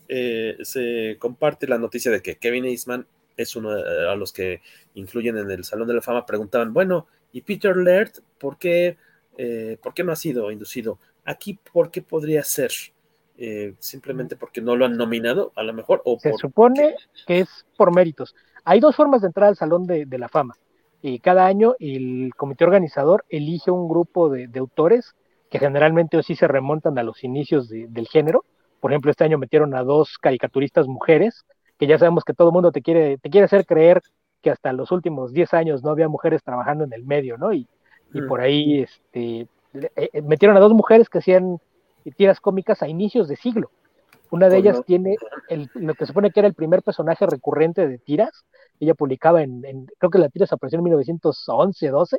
eh, 0.08 0.56
se 0.62 1.16
comparte 1.18 1.66
la 1.66 1.78
noticia 1.78 2.10
de 2.10 2.22
que 2.22 2.36
Kevin 2.36 2.66
Eastman 2.66 3.06
es 3.36 3.56
uno 3.56 3.74
de 3.74 4.16
los 4.16 4.32
que 4.32 4.60
incluyen 4.94 5.38
en 5.38 5.50
el 5.50 5.64
Salón 5.64 5.88
de 5.88 5.94
la 5.94 6.02
Fama, 6.02 6.26
preguntaban, 6.26 6.72
bueno, 6.72 7.06
¿y 7.32 7.40
Peter 7.40 7.76
Laird 7.76 8.12
por 8.38 8.58
qué, 8.58 8.98
eh, 9.38 9.78
por 9.82 9.94
qué 9.94 10.04
no 10.04 10.12
ha 10.12 10.16
sido 10.16 10.50
inducido? 10.50 10.98
Aquí, 11.24 11.58
¿por 11.72 11.90
qué 11.90 12.02
podría 12.02 12.44
ser? 12.44 12.70
Eh, 13.38 13.74
simplemente 13.78 14.36
porque 14.36 14.60
no 14.60 14.76
lo 14.76 14.84
han 14.84 14.98
nominado, 14.98 15.52
a 15.56 15.62
lo 15.62 15.72
mejor. 15.72 16.02
O 16.04 16.18
Se 16.20 16.34
supone 16.34 16.94
que 17.26 17.40
es 17.40 17.48
por 17.78 17.94
méritos. 17.94 18.34
Hay 18.64 18.80
dos 18.80 18.94
formas 18.94 19.22
de 19.22 19.28
entrar 19.28 19.48
al 19.48 19.56
Salón 19.56 19.86
de 19.86 20.18
la 20.18 20.28
Fama 20.28 20.54
y 21.02 21.18
cada 21.18 21.46
año 21.46 21.74
el 21.78 22.32
comité 22.36 22.64
organizador 22.64 23.24
elige 23.28 23.70
un 23.70 23.88
grupo 23.88 24.28
de, 24.28 24.48
autores 24.58 25.14
que 25.50 25.58
generalmente 25.58 26.22
sí 26.22 26.36
se 26.36 26.46
remontan 26.46 26.98
a 26.98 27.02
los 27.02 27.24
inicios 27.24 27.68
del 27.68 28.06
género. 28.08 28.44
Por 28.80 28.92
ejemplo, 28.92 29.10
este 29.10 29.24
año 29.24 29.38
metieron 29.38 29.74
a 29.74 29.82
dos 29.82 30.18
caricaturistas 30.18 30.86
mujeres, 30.86 31.44
que 31.78 31.86
ya 31.86 31.98
sabemos 31.98 32.24
que 32.24 32.34
todo 32.34 32.48
el 32.48 32.54
mundo 32.54 32.72
te 32.72 32.82
quiere, 32.82 33.18
te 33.18 33.30
quiere 33.30 33.46
hacer 33.46 33.66
creer 33.66 34.02
que 34.42 34.50
hasta 34.50 34.72
los 34.72 34.92
últimos 34.92 35.32
10 35.32 35.54
años 35.54 35.82
no 35.82 35.90
había 35.90 36.08
mujeres 36.08 36.42
trabajando 36.42 36.84
en 36.84 36.92
el 36.92 37.04
medio, 37.04 37.36
¿no? 37.36 37.52
Y, 37.52 37.66
y 38.14 38.20
mm. 38.20 38.28
por 38.28 38.40
ahí 38.40 38.82
este, 38.82 39.48
eh, 39.74 40.10
eh, 40.12 40.22
metieron 40.22 40.56
a 40.56 40.60
dos 40.60 40.72
mujeres 40.72 41.08
que 41.08 41.18
hacían 41.18 41.58
tiras 42.16 42.40
cómicas 42.40 42.82
a 42.82 42.88
inicios 42.88 43.28
de 43.28 43.36
siglo. 43.36 43.70
Una 44.30 44.48
de 44.48 44.58
ellas 44.58 44.82
tiene 44.86 45.16
lo 45.74 45.94
que 45.94 46.04
se 46.04 46.06
supone 46.06 46.30
que 46.30 46.40
era 46.40 46.48
el 46.48 46.54
primer 46.54 46.82
personaje 46.82 47.26
recurrente 47.26 47.88
de 47.88 47.98
tiras. 47.98 48.44
Ella 48.80 48.94
publicaba 48.94 49.42
en, 49.42 49.62
creo 49.98 50.10
que 50.10 50.18
la 50.18 50.28
tira 50.28 50.46
se 50.46 50.54
apareció 50.54 50.78
en 50.78 50.84
1911, 50.84 51.88
12, 51.88 52.18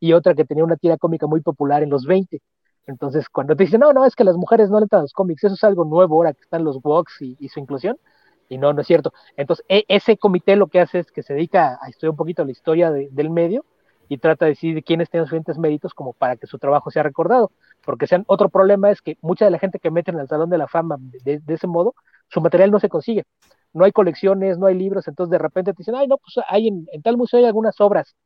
y 0.00 0.12
otra 0.12 0.34
que 0.34 0.44
tenía 0.44 0.64
una 0.64 0.76
tira 0.76 0.96
cómica 0.96 1.26
muy 1.26 1.40
popular 1.40 1.82
en 1.82 1.90
los 1.90 2.06
20. 2.06 2.40
Entonces, 2.86 3.28
cuando 3.28 3.56
te 3.56 3.64
dicen, 3.64 3.80
no, 3.80 3.92
no, 3.92 4.04
es 4.04 4.14
que 4.14 4.24
las 4.24 4.36
mujeres 4.36 4.70
no 4.70 4.78
leen 4.78 4.88
los 4.92 5.12
cómics, 5.12 5.44
eso 5.44 5.54
es 5.54 5.64
algo 5.64 5.84
nuevo 5.84 6.16
ahora 6.16 6.32
que 6.32 6.42
están 6.42 6.64
los 6.64 6.80
Vox 6.80 7.20
y, 7.20 7.48
su 7.48 7.60
inclusión, 7.60 7.98
y 8.48 8.58
no, 8.58 8.72
no 8.72 8.80
es 8.80 8.86
cierto. 8.86 9.12
Entonces, 9.36 9.64
e, 9.68 9.84
ese 9.88 10.16
comité 10.16 10.56
lo 10.56 10.68
que 10.68 10.80
hace 10.80 11.00
es 11.00 11.10
que 11.10 11.22
se 11.22 11.34
dedica 11.34 11.78
a 11.82 11.88
estudiar 11.88 12.10
un 12.10 12.16
poquito 12.16 12.44
la 12.44 12.52
historia 12.52 12.90
del 12.92 13.30
medio 13.30 13.64
y 14.08 14.18
trata 14.18 14.44
de 14.44 14.52
decidir 14.52 14.84
quiénes 14.84 15.10
tienen 15.10 15.26
suficientes 15.26 15.58
méritos 15.58 15.94
como 15.94 16.12
para 16.12 16.36
que 16.36 16.46
su 16.46 16.58
trabajo 16.58 16.90
sea 16.90 17.02
recordado. 17.02 17.50
Porque 17.84 18.06
sean, 18.06 18.24
otro 18.26 18.48
problema 18.48 18.90
es 18.90 19.02
que 19.02 19.16
mucha 19.20 19.44
de 19.44 19.50
la 19.50 19.58
gente 19.58 19.78
que 19.78 19.90
meten 19.90 20.18
al 20.18 20.28
Salón 20.28 20.50
de 20.50 20.58
la 20.58 20.68
Fama 20.68 20.96
de, 21.00 21.40
ese 21.48 21.66
modo, 21.66 21.94
su 22.28 22.40
material 22.40 22.70
no 22.70 22.80
se 22.80 22.88
consigue. 22.88 23.24
No 23.76 23.84
hay 23.84 23.92
colecciones, 23.92 24.58
no 24.58 24.66
hay 24.66 24.74
libros, 24.74 25.06
entonces 25.06 25.30
de 25.30 25.38
repente 25.38 25.72
te 25.72 25.78
dicen, 25.78 25.94
ay, 25.94 26.08
no, 26.08 26.18
pues 26.18 26.44
hay 26.48 26.68
en, 26.68 26.88
en 26.92 27.02
tal 27.02 27.16
museo 27.16 27.38
hay 27.38 27.46
algunas 27.46 27.80
obras 27.80 28.16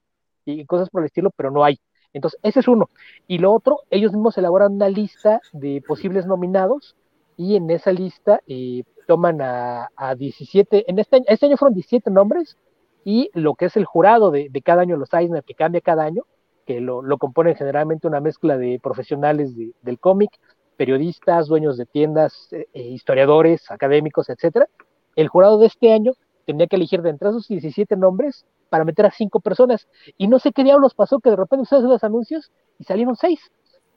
y 0.45 0.65
cosas 0.67 0.89
por 0.91 1.03
el 1.03 1.07
estilo, 1.07 1.31
pero 1.37 1.51
no 1.51 1.65
hay. 1.65 1.79
Entonces, 2.13 2.41
ese 2.43 2.61
es 2.61 2.69
uno. 2.69 2.89
Y 3.27 3.39
lo 3.39 3.53
otro, 3.53 3.81
ellos 3.91 4.13
mismos 4.13 4.37
elaboran 4.39 4.75
una 4.75 4.89
lista 4.89 5.41
de 5.53 5.83
posibles 5.87 6.27
nominados 6.27 6.97
y 7.37 7.57
en 7.57 7.71
esa 7.71 7.93
lista 7.93 8.41
eh, 8.47 8.83
toman 9.07 9.41
a, 9.41 9.89
17, 10.17 10.91
en 10.91 10.99
este, 10.99 11.23
este, 11.27 11.47
año 11.47 11.57
fueron 11.57 11.75
17 11.75 12.11
nombres 12.11 12.57
y 13.05 13.31
lo 13.35 13.55
que 13.55 13.67
es 13.67 13.77
el 13.77 13.85
jurado 13.85 14.31
de, 14.31 14.51
cada 14.65 14.83
año, 14.83 14.97
los 14.97 15.13
Eisner, 15.13 15.43
que 15.43 15.55
cambia 15.55 15.81
cada 15.81 16.05
año, 16.05 16.25
que 16.67 16.81
lo, 16.81 17.03
lo 17.03 17.19
componen 17.19 17.57
generalmente 17.57 18.07
una 18.07 18.21
mezcla 18.21 18.59
de 18.59 18.79
profesionales 18.83 19.55
del 19.57 19.99
cómic, 19.99 20.31
periodistas, 20.77 21.49
dueños 21.49 21.77
de 21.77 21.87
tiendas, 21.87 22.53
eh, 22.53 22.67
eh, 22.73 22.83
historiadores, 22.83 23.71
académicos, 23.71 24.29
etcétera. 24.29 24.67
El 25.21 25.29
jurado 25.29 25.59
de 25.59 25.67
este 25.67 25.93
año 25.93 26.13
tenía 26.47 26.67
que 26.67 26.77
elegir 26.77 27.03
de 27.03 27.11
entre 27.11 27.29
esos 27.29 27.47
17 27.47 27.95
nombres 27.95 28.47
para 28.71 28.85
meter 28.85 29.05
a 29.05 29.11
cinco 29.11 29.41
personas. 29.41 29.87
Y 30.17 30.29
no 30.29 30.39
sé 30.39 30.51
qué 30.51 30.65
diablos 30.65 30.95
pasó, 30.95 31.21
que 31.21 31.29
de 31.29 31.37
repente 31.37 31.65
ustedes 31.65 31.83
los 31.83 32.03
anuncios 32.03 32.51
y 32.79 32.85
salieron 32.85 33.17
seis. 33.17 33.39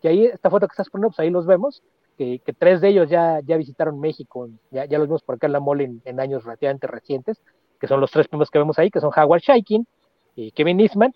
Y 0.01 0.07
ahí, 0.09 0.25
esta 0.25 0.49
foto 0.49 0.67
que 0.67 0.73
estás 0.73 0.89
poniendo, 0.89 1.11
pues 1.11 1.19
ahí 1.19 1.29
los 1.29 1.45
vemos, 1.45 1.81
que, 2.17 2.41
tres 2.59 2.81
de 2.81 2.89
ellos 2.89 3.09
ya, 3.09 3.39
ya 3.45 3.55
visitaron 3.55 4.01
México, 4.01 4.49
ya, 4.69 4.83
ya 4.83 4.97
los 4.99 5.07
vimos 5.07 5.23
por 5.23 5.35
acá 5.35 5.47
en 5.47 5.53
la 5.53 5.61
mole 5.61 5.93
en, 6.03 6.19
años 6.19 6.43
relativamente 6.43 6.87
recientes, 6.87 7.41
que 7.79 7.87
son 7.87 8.01
los 8.01 8.11
tres 8.11 8.27
primeros 8.27 8.51
que 8.51 8.59
vemos 8.59 8.77
ahí, 8.77 8.91
que 8.91 8.99
son 8.99 9.11
Howard 9.15 9.43
Shaikin, 9.43 9.87
eh, 10.35 10.51
Kevin 10.51 10.81
Eastman 10.81 11.13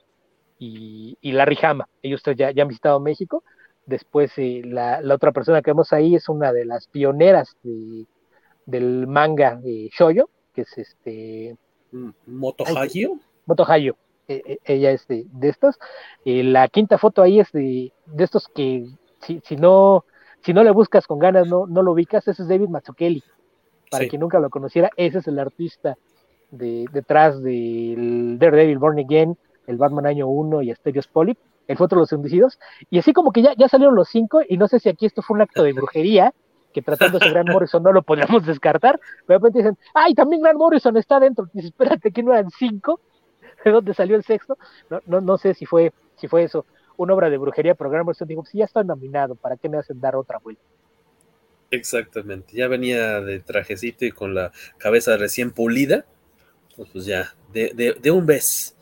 y, 0.57 1.17
Larry 1.21 1.57
Hama. 1.61 1.89
Ellos 2.01 2.23
tres 2.23 2.37
ya, 2.37 2.51
ya 2.51 2.61
han 2.61 2.69
visitado 2.69 3.01
México. 3.01 3.43
Después, 3.85 4.31
eh, 4.37 4.61
la, 4.63 5.01
la, 5.01 5.15
otra 5.15 5.33
persona 5.33 5.61
que 5.61 5.71
vemos 5.71 5.91
ahí 5.91 6.15
es 6.15 6.29
una 6.29 6.53
de 6.53 6.63
las 6.63 6.87
pioneras 6.87 7.57
de, 7.61 8.05
del 8.67 9.07
manga 9.07 9.59
eh, 9.65 9.89
shoyo, 9.91 10.29
que 10.53 10.61
es 10.61 10.77
este... 10.77 11.57
Motohagio. 12.27 13.19
Motohagio. 13.47 13.97
E, 14.27 14.59
e, 14.65 14.73
ella 14.73 14.91
es 14.91 15.07
de, 15.07 15.25
de 15.31 15.49
estas. 15.49 15.79
Eh, 16.25 16.43
la 16.43 16.67
quinta 16.67 16.99
foto 16.99 17.23
ahí 17.23 17.39
es 17.39 17.51
de, 17.53 17.91
de 18.05 18.23
estos 18.23 18.47
que 18.49 18.85
si, 19.21 19.41
si, 19.45 19.55
no 19.55 20.03
si 20.41 20.53
no 20.53 20.63
le 20.63 20.71
buscas 20.71 21.07
con 21.07 21.17
ganas 21.17 21.47
no, 21.47 21.65
no 21.65 21.81
lo 21.81 21.93
ubicas, 21.93 22.27
ese 22.27 22.43
es 22.43 22.47
David 22.47 22.69
Mazzucchelli. 22.69 23.23
Para 23.89 24.07
quien 24.07 24.19
nunca 24.19 24.39
lo 24.39 24.49
conociera, 24.49 24.89
ese 24.97 25.19
es 25.19 25.27
el 25.27 25.39
artista 25.39 25.97
de, 26.51 26.85
detrás 26.91 27.41
del 27.41 28.37
Daredevil 28.37 28.79
Born 28.79 28.99
Again, 28.99 29.37
el 29.65 29.77
Batman 29.77 30.07
Año 30.07 30.27
1 30.27 30.61
y 30.61 30.71
Asterios 30.71 31.07
Polyp, 31.07 31.37
el 31.67 31.77
foto 31.77 31.95
de 31.95 32.01
los 32.01 32.11
Endecidos. 32.11 32.59
Y 32.89 32.99
así 32.99 33.13
como 33.13 33.31
que 33.31 33.41
ya, 33.41 33.53
ya 33.55 33.69
salieron 33.69 33.95
los 33.95 34.09
cinco, 34.09 34.41
y 34.47 34.57
no 34.57 34.67
sé 34.67 34.79
si 34.79 34.89
aquí 34.89 35.05
esto 35.05 35.21
fue 35.21 35.35
un 35.35 35.41
acto 35.41 35.63
de 35.63 35.71
brujería, 35.71 36.33
que 36.77 36.83
tratando 36.83 37.17
de 37.17 37.31
Grant 37.31 37.49
Morrison 37.49 37.81
no 37.81 37.91
lo 37.91 38.03
podríamos 38.03 38.45
descartar, 38.45 38.99
pero 39.25 39.39
de 39.39 39.45
repente 39.47 39.59
dicen, 39.59 39.77
ay, 39.95 40.13
también 40.13 40.43
Grant 40.43 40.59
Morrison 40.59 40.95
está 40.95 41.19
dentro, 41.19 41.49
y 41.55 41.65
espérate 41.65 42.11
que 42.11 42.21
no 42.21 42.33
eran 42.33 42.51
cinco, 42.51 43.01
de 43.65 43.71
dónde 43.71 43.95
salió 43.95 44.15
el 44.15 44.23
sexto, 44.23 44.59
no, 44.91 45.01
no, 45.07 45.21
no 45.21 45.37
sé 45.39 45.55
si 45.55 45.65
fue, 45.65 45.91
si 46.17 46.27
fue 46.27 46.43
eso, 46.43 46.67
una 46.97 47.15
obra 47.15 47.31
de 47.31 47.37
brujería, 47.37 47.73
pero 47.73 47.89
Grant 47.89 48.05
Morrison 48.05 48.27
dijo, 48.27 48.45
si 48.45 48.59
ya 48.59 48.65
está 48.65 48.83
nominado, 48.83 49.33
¿para 49.33 49.57
qué 49.57 49.69
me 49.69 49.77
hacen 49.77 49.99
dar 49.99 50.15
otra 50.15 50.37
vuelta? 50.37 50.61
Exactamente, 51.71 52.55
ya 52.55 52.67
venía 52.67 53.21
de 53.21 53.39
trajecito 53.39 54.05
y 54.05 54.11
con 54.11 54.35
la 54.35 54.51
cabeza 54.77 55.17
recién 55.17 55.49
pulida, 55.49 56.05
pues, 56.75 56.89
pues 56.93 57.05
ya, 57.07 57.33
de, 57.51 57.71
de, 57.73 57.93
de 57.99 58.11
un 58.11 58.27
vez. 58.27 58.75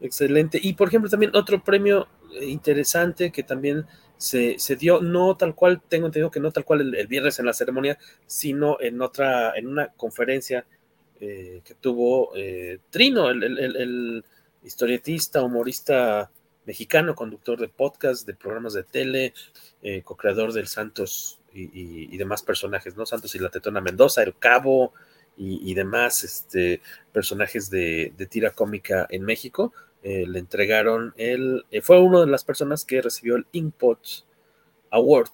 Excelente. 0.00 0.58
Y 0.62 0.74
por 0.74 0.88
ejemplo, 0.88 1.10
también 1.10 1.34
otro 1.34 1.62
premio 1.62 2.06
interesante 2.40 3.32
que 3.32 3.42
también 3.42 3.84
se, 4.18 4.76
dio 4.76 5.00
no 5.00 5.36
tal 5.36 5.54
cual, 5.54 5.80
tengo 5.88 6.06
entendido 6.06 6.30
que 6.30 6.40
no 6.40 6.50
tal 6.50 6.64
cual 6.64 6.94
el, 6.94 7.06
viernes 7.06 7.38
en 7.38 7.46
la 7.46 7.52
ceremonia, 7.52 7.98
sino 8.26 8.78
en 8.80 9.00
otra, 9.00 9.56
en 9.56 9.68
una 9.68 9.88
conferencia 9.88 10.66
eh, 11.20 11.62
que 11.64 11.74
tuvo 11.74 12.32
eh, 12.36 12.80
Trino, 12.90 13.30
el, 13.30 14.24
historietista, 14.64 15.42
humorista 15.42 16.30
mexicano, 16.66 17.14
conductor 17.14 17.58
de 17.58 17.68
podcast, 17.68 18.26
de 18.26 18.34
programas 18.34 18.74
de 18.74 18.82
tele, 18.82 19.32
eh, 19.82 20.02
co-creador 20.02 20.52
del 20.52 20.66
Santos 20.66 21.38
y, 21.54 22.16
demás 22.18 22.42
personajes, 22.42 22.96
¿no? 22.96 23.06
Santos 23.06 23.34
y 23.34 23.38
la 23.38 23.48
Tetona 23.48 23.80
Mendoza, 23.80 24.22
El 24.22 24.36
Cabo 24.36 24.92
y, 25.36 25.72
demás 25.74 26.24
este, 26.24 26.82
personajes 27.12 27.70
de, 27.70 28.12
de 28.16 28.26
tira 28.26 28.50
cómica 28.50 29.06
en 29.08 29.22
México 29.22 29.72
eh, 30.02 30.26
le 30.26 30.38
entregaron 30.38 31.12
el, 31.16 31.64
eh, 31.70 31.80
fue 31.80 32.00
una 32.00 32.20
de 32.20 32.28
las 32.28 32.44
personas 32.44 32.84
que 32.84 33.02
recibió 33.02 33.36
el 33.36 33.46
Inkpot 33.52 34.26
Award. 34.90 35.30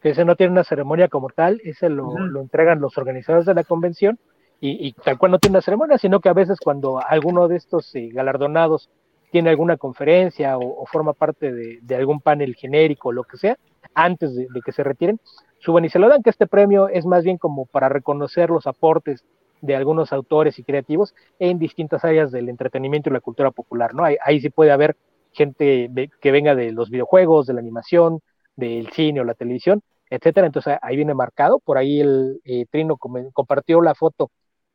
Que 0.00 0.10
ese 0.10 0.24
no 0.24 0.36
tiene 0.36 0.52
una 0.52 0.62
ceremonia 0.62 1.08
como 1.08 1.30
tal, 1.30 1.60
ese 1.64 1.88
lo, 1.88 2.14
entregan 2.40 2.80
los 2.80 2.96
organizadores 2.96 3.44
de 3.46 3.54
la 3.54 3.64
convención 3.64 4.18
y, 4.60 4.92
tal 4.92 5.18
cual 5.18 5.32
no 5.32 5.38
tiene 5.38 5.56
una 5.56 5.62
ceremonia, 5.62 5.98
sino 5.98 6.20
que 6.20 6.28
a 6.28 6.32
veces 6.32 6.58
cuando 6.62 7.00
alguno 7.04 7.46
de 7.46 7.56
estos 7.56 7.94
eh, 7.94 8.08
galardonados 8.12 8.90
tiene 9.30 9.50
alguna 9.50 9.76
conferencia 9.76 10.58
o, 10.58 10.84
forma 10.86 11.12
parte 11.12 11.52
de, 11.52 11.96
algún 11.96 12.20
panel 12.20 12.54
genérico 12.54 13.08
o 13.08 13.12
lo 13.12 13.24
que 13.24 13.36
sea, 13.36 13.58
antes 13.94 14.34
de, 14.34 14.46
de 14.52 14.60
que 14.64 14.72
se 14.72 14.82
retiren, 14.82 15.20
suben 15.58 15.84
y 15.84 15.88
se 15.90 15.98
lo 15.98 16.08
dan, 16.08 16.22
que 16.22 16.30
este 16.30 16.46
premio 16.46 16.88
es 16.88 17.04
más 17.04 17.24
bien 17.24 17.38
como 17.38 17.66
para 17.66 17.88
reconocer 17.88 18.50
los 18.50 18.66
aportes 18.66 19.24
de 19.60 19.76
algunos 19.76 20.12
autores 20.12 20.58
y 20.58 20.64
creativos 20.64 21.14
en 21.38 21.58
distintas 21.58 22.04
áreas 22.04 22.30
del 22.32 22.48
entretenimiento 22.48 23.10
y 23.10 23.12
la 23.12 23.20
cultura 23.20 23.50
popular, 23.50 23.94
¿no? 23.94 24.04
Ahí, 24.04 24.40
sí 24.40 24.50
puede 24.50 24.70
haber 24.70 24.96
gente 25.32 25.90
que 26.20 26.30
venga 26.32 26.54
de 26.54 26.72
los 26.72 26.90
videojuegos, 26.90 27.46
de 27.46 27.54
la 27.54 27.60
animación, 27.60 28.20
del 28.56 28.90
cine 28.90 29.20
o 29.20 29.24
la 29.24 29.34
televisión, 29.34 29.82
etcétera. 30.10 30.46
Entonces 30.46 30.76
ahí 30.82 30.96
viene 30.96 31.14
marcado. 31.14 31.60
Por 31.60 31.78
ahí 31.78 32.00
el 32.00 32.40
eh, 32.44 32.66
Trino 32.70 32.96
compartió 32.96 33.80
la 33.80 33.94
foto 33.94 34.30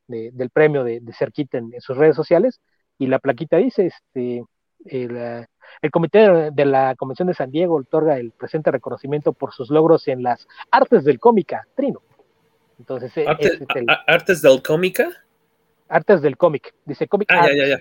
del 0.07 0.49
premio 0.49 0.83
de, 0.83 1.01
cerquita 1.17 1.57
en, 1.57 1.71
sus 1.79 1.97
redes 1.97 2.15
sociales 2.15 2.59
y 2.97 3.07
la 3.07 3.19
plaquita 3.19 3.57
dice, 3.57 3.87
este, 3.87 4.43
el, 4.85 5.47
el 5.81 5.91
comité 5.91 6.51
de 6.51 6.65
la 6.65 6.95
Convención 6.95 7.27
de 7.27 7.33
San 7.33 7.51
Diego 7.51 7.75
otorga 7.75 8.17
el 8.17 8.31
presente 8.31 8.69
reconocimiento 8.71 9.33
por 9.33 9.53
sus 9.53 9.69
logros 9.69 10.07
en 10.07 10.23
las 10.23 10.47
artes 10.71 11.03
del 11.03 11.19
cómica, 11.19 11.67
Trino. 11.75 12.01
Entonces, 12.79 13.15
e, 13.17 13.25
¿Artes 14.07 14.41
del 14.41 14.61
cómica? 14.61 15.09
Artes 15.87 16.21
del 16.21 16.37
cómic. 16.37 16.73
Dice 16.85 17.07
Comic 17.07 17.31
ah, 17.31 17.47
Ya, 17.47 17.55
ya, 17.55 17.67
ya. 17.67 17.79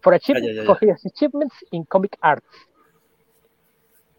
For 0.00 0.14
achievements 0.14 1.54
in 1.70 1.84
Comic 1.84 2.16
Arts. 2.20 2.48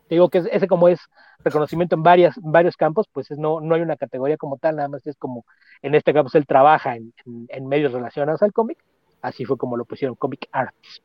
Digo 0.10 0.30
que 0.30 0.44
ese 0.52 0.68
como 0.68 0.88
es 0.90 1.00
reconocimiento 1.44 1.96
en 1.96 2.04
varias, 2.04 2.36
varios 2.42 2.78
campos, 2.78 3.08
pues 3.12 3.32
no, 3.32 3.62
no 3.62 3.74
hay 3.74 3.82
una 3.82 3.96
categoría 3.96 4.38
como 4.38 4.58
tal, 4.58 4.76
nada 4.76 4.90
más 4.90 5.08
es 5.08 5.16
como, 5.18 5.46
en 5.82 5.96
este 5.96 6.14
caso 6.14 6.38
él 6.38 6.46
trabaja 6.46 6.96
en, 6.98 7.68
medios 7.68 7.94
relacionados 7.94 8.44
al 8.44 8.54
cómic, 8.54 8.78
así 9.22 9.46
fue 9.46 9.58
como 9.58 9.78
lo 9.78 9.86
pusieron 9.86 10.16
Comic 10.16 10.50
Arts. 10.52 11.02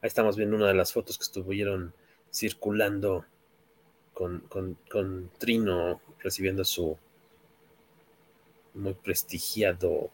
Ahí 0.00 0.06
estamos 0.06 0.36
viendo 0.36 0.56
una 0.56 0.68
de 0.68 0.74
las 0.74 0.92
fotos 0.92 1.18
que 1.18 1.24
estuvieron 1.24 1.92
circulando 2.32 3.26
con, 4.14 4.44
con 4.48 5.30
Trino 5.38 6.00
recibiendo 6.22 6.64
su, 6.64 6.96
muy 8.74 8.94
prestigiado 8.94 10.10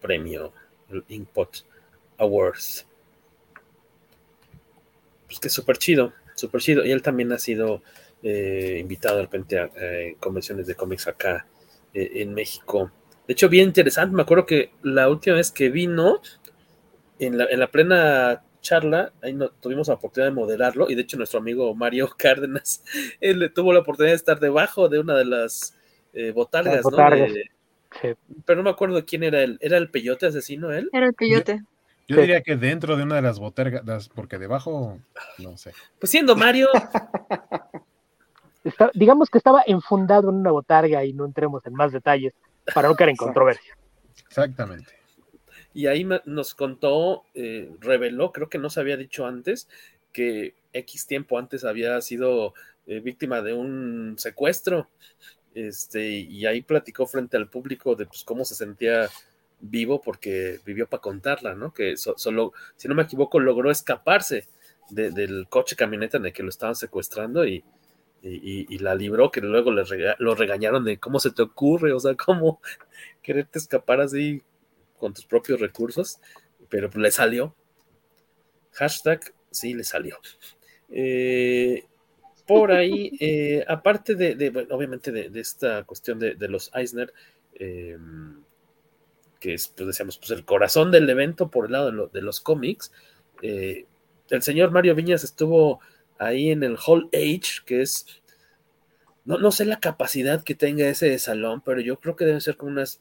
premio, 0.00 0.52
el 0.90 1.04
Inkpot 1.08 1.64
Awards. 2.18 2.86
Pues 5.26 5.40
que 5.40 5.48
es 5.48 5.54
súper 5.54 5.78
chido, 5.78 6.12
súper 6.34 6.60
chido. 6.60 6.84
Y 6.84 6.92
él 6.92 7.02
también 7.02 7.32
ha 7.32 7.38
sido 7.38 7.82
eh, 8.22 8.78
invitado 8.80 9.16
de 9.16 9.22
repente 9.22 9.58
a 9.58 9.70
eh, 9.76 10.16
convenciones 10.20 10.66
de 10.66 10.74
cómics 10.74 11.06
acá 11.06 11.46
eh, 11.92 12.10
en 12.14 12.34
México. 12.34 12.90
De 13.26 13.32
hecho, 13.32 13.48
bien 13.48 13.68
interesante. 13.68 14.14
Me 14.14 14.22
acuerdo 14.22 14.46
que 14.46 14.70
la 14.82 15.08
última 15.08 15.36
vez 15.36 15.50
que 15.50 15.68
vino, 15.68 16.20
en 17.18 17.38
la, 17.38 17.46
en 17.46 17.58
la 17.58 17.70
plena 17.70 18.44
charla, 18.60 19.12
ahí 19.22 19.32
no, 19.32 19.50
tuvimos 19.50 19.88
la 19.88 19.94
oportunidad 19.94 20.30
de 20.30 20.34
moderarlo. 20.34 20.88
Y 20.88 20.94
de 20.94 21.02
hecho, 21.02 21.16
nuestro 21.16 21.40
amigo 21.40 21.74
Mario 21.74 22.08
Cárdenas, 22.16 22.84
él 23.20 23.52
tuvo 23.54 23.72
la 23.72 23.80
oportunidad 23.80 24.12
de 24.12 24.16
estar 24.16 24.38
debajo 24.38 24.88
de 24.88 25.00
una 25.00 25.16
de 25.16 25.24
las 25.24 25.74
botargas, 26.34 26.82
¿no? 26.82 26.96
Pero 28.44 28.56
no 28.56 28.62
me 28.62 28.70
acuerdo 28.70 29.04
quién 29.04 29.22
era 29.22 29.42
él. 29.42 29.58
¿Era 29.60 29.76
el 29.78 29.90
peyote 29.90 30.26
asesino 30.26 30.72
él? 30.72 30.90
Era 30.92 31.06
el 31.06 31.14
peyote. 31.14 31.62
Yo, 32.08 32.20
diría 32.20 32.40
que 32.42 32.56
dentro 32.56 32.96
de 32.96 33.02
una 33.02 33.16
de 33.16 33.22
las 33.22 33.40
botargas, 33.40 34.08
porque 34.08 34.38
debajo, 34.38 35.00
no 35.38 35.56
sé. 35.56 35.72
Pues 35.98 36.10
siendo 36.10 36.36
Mario. 36.36 36.68
digamos 38.94 39.30
que 39.30 39.38
estaba 39.38 39.62
enfundado 39.66 40.30
en 40.30 40.36
una 40.36 40.50
botarga 40.50 41.04
y 41.04 41.12
no 41.12 41.24
entremos 41.24 41.64
en 41.66 41.74
más 41.74 41.92
detalles 41.92 42.34
para 42.74 42.88
no 42.88 42.94
caer 42.94 43.10
en 43.10 43.16
controversia. 43.16 43.76
Exactamente. 44.26 44.92
Y 45.72 45.86
ahí 45.86 46.08
nos 46.24 46.54
contó, 46.54 47.24
eh, 47.34 47.70
reveló, 47.80 48.32
creo 48.32 48.48
que 48.48 48.58
no 48.58 48.70
se 48.70 48.80
había 48.80 48.96
dicho 48.96 49.26
antes, 49.26 49.68
que 50.12 50.54
X 50.72 51.06
tiempo 51.06 51.38
antes 51.38 51.64
había 51.64 52.00
sido 52.00 52.54
eh, 52.86 53.00
víctima 53.00 53.42
de 53.42 53.52
un 53.52 54.14
secuestro 54.16 54.88
este, 55.56 56.06
y 56.06 56.44
ahí 56.44 56.60
platicó 56.60 57.06
frente 57.06 57.38
al 57.38 57.48
público 57.48 57.94
de 57.94 58.04
pues, 58.04 58.24
cómo 58.24 58.44
se 58.44 58.54
sentía 58.54 59.08
vivo 59.58 60.02
porque 60.02 60.60
vivió 60.66 60.86
para 60.86 61.00
contarla, 61.00 61.54
¿no? 61.54 61.72
Que 61.72 61.96
solo, 61.96 62.52
si 62.76 62.88
no 62.88 62.94
me 62.94 63.04
equivoco, 63.04 63.40
logró 63.40 63.70
escaparse 63.70 64.46
del 64.90 65.46
coche 65.48 65.74
camioneta 65.74 66.18
en 66.18 66.26
el 66.26 66.34
que 66.34 66.42
lo 66.42 66.50
estaban 66.50 66.76
secuestrando 66.76 67.46
y, 67.46 67.64
la 68.80 68.94
libró, 68.94 69.30
que 69.30 69.40
luego 69.40 69.72
le 69.72 69.84
lo 70.18 70.34
regañaron 70.34 70.84
de 70.84 70.98
cómo 70.98 71.18
se 71.18 71.30
te 71.30 71.40
ocurre, 71.40 71.94
o 71.94 72.00
sea, 72.00 72.14
cómo 72.16 72.60
quererte 73.22 73.58
escapar 73.58 74.02
así 74.02 74.42
con 74.98 75.14
tus 75.14 75.24
propios 75.24 75.58
recursos, 75.58 76.18
pero 76.68 76.90
le 76.94 77.10
salió. 77.10 77.54
Hashtag, 78.72 79.32
sí, 79.50 79.72
le 79.72 79.84
salió. 79.84 80.18
Eh, 80.90 81.86
por 82.46 82.72
ahí, 82.72 83.12
eh, 83.20 83.64
aparte 83.66 84.14
de, 84.14 84.66
obviamente, 84.70 85.10
de, 85.10 85.40
esta 85.40 85.84
cuestión 85.84 86.18
de, 86.18 86.36
los 86.48 86.70
Eisner, 86.74 87.12
eh, 87.54 87.98
que 89.40 89.54
es, 89.54 89.68
pues 89.68 89.88
decíamos, 89.88 90.18
pues 90.18 90.30
el 90.30 90.44
corazón 90.44 90.90
del 90.90 91.08
evento 91.10 91.50
por 91.50 91.66
el 91.66 91.72
lado 91.72 92.08
de, 92.08 92.22
los 92.22 92.40
cómics, 92.40 92.92
el 93.42 94.42
señor 94.42 94.70
Mario 94.70 94.94
Viñas 94.94 95.24
estuvo 95.24 95.80
ahí 96.18 96.50
en 96.50 96.62
el 96.62 96.76
Hall 96.84 97.08
H, 97.12 97.62
que 97.64 97.82
es, 97.82 98.06
no, 99.24 99.38
no 99.38 99.50
sé 99.50 99.64
la 99.64 99.80
capacidad 99.80 100.42
que 100.42 100.54
tenga 100.54 100.88
ese 100.88 101.18
salón, 101.18 101.62
pero 101.64 101.80
yo 101.80 101.98
creo 101.98 102.16
que 102.16 102.24
deben 102.24 102.40
ser 102.40 102.56
como 102.56 102.72
unas 102.72 103.00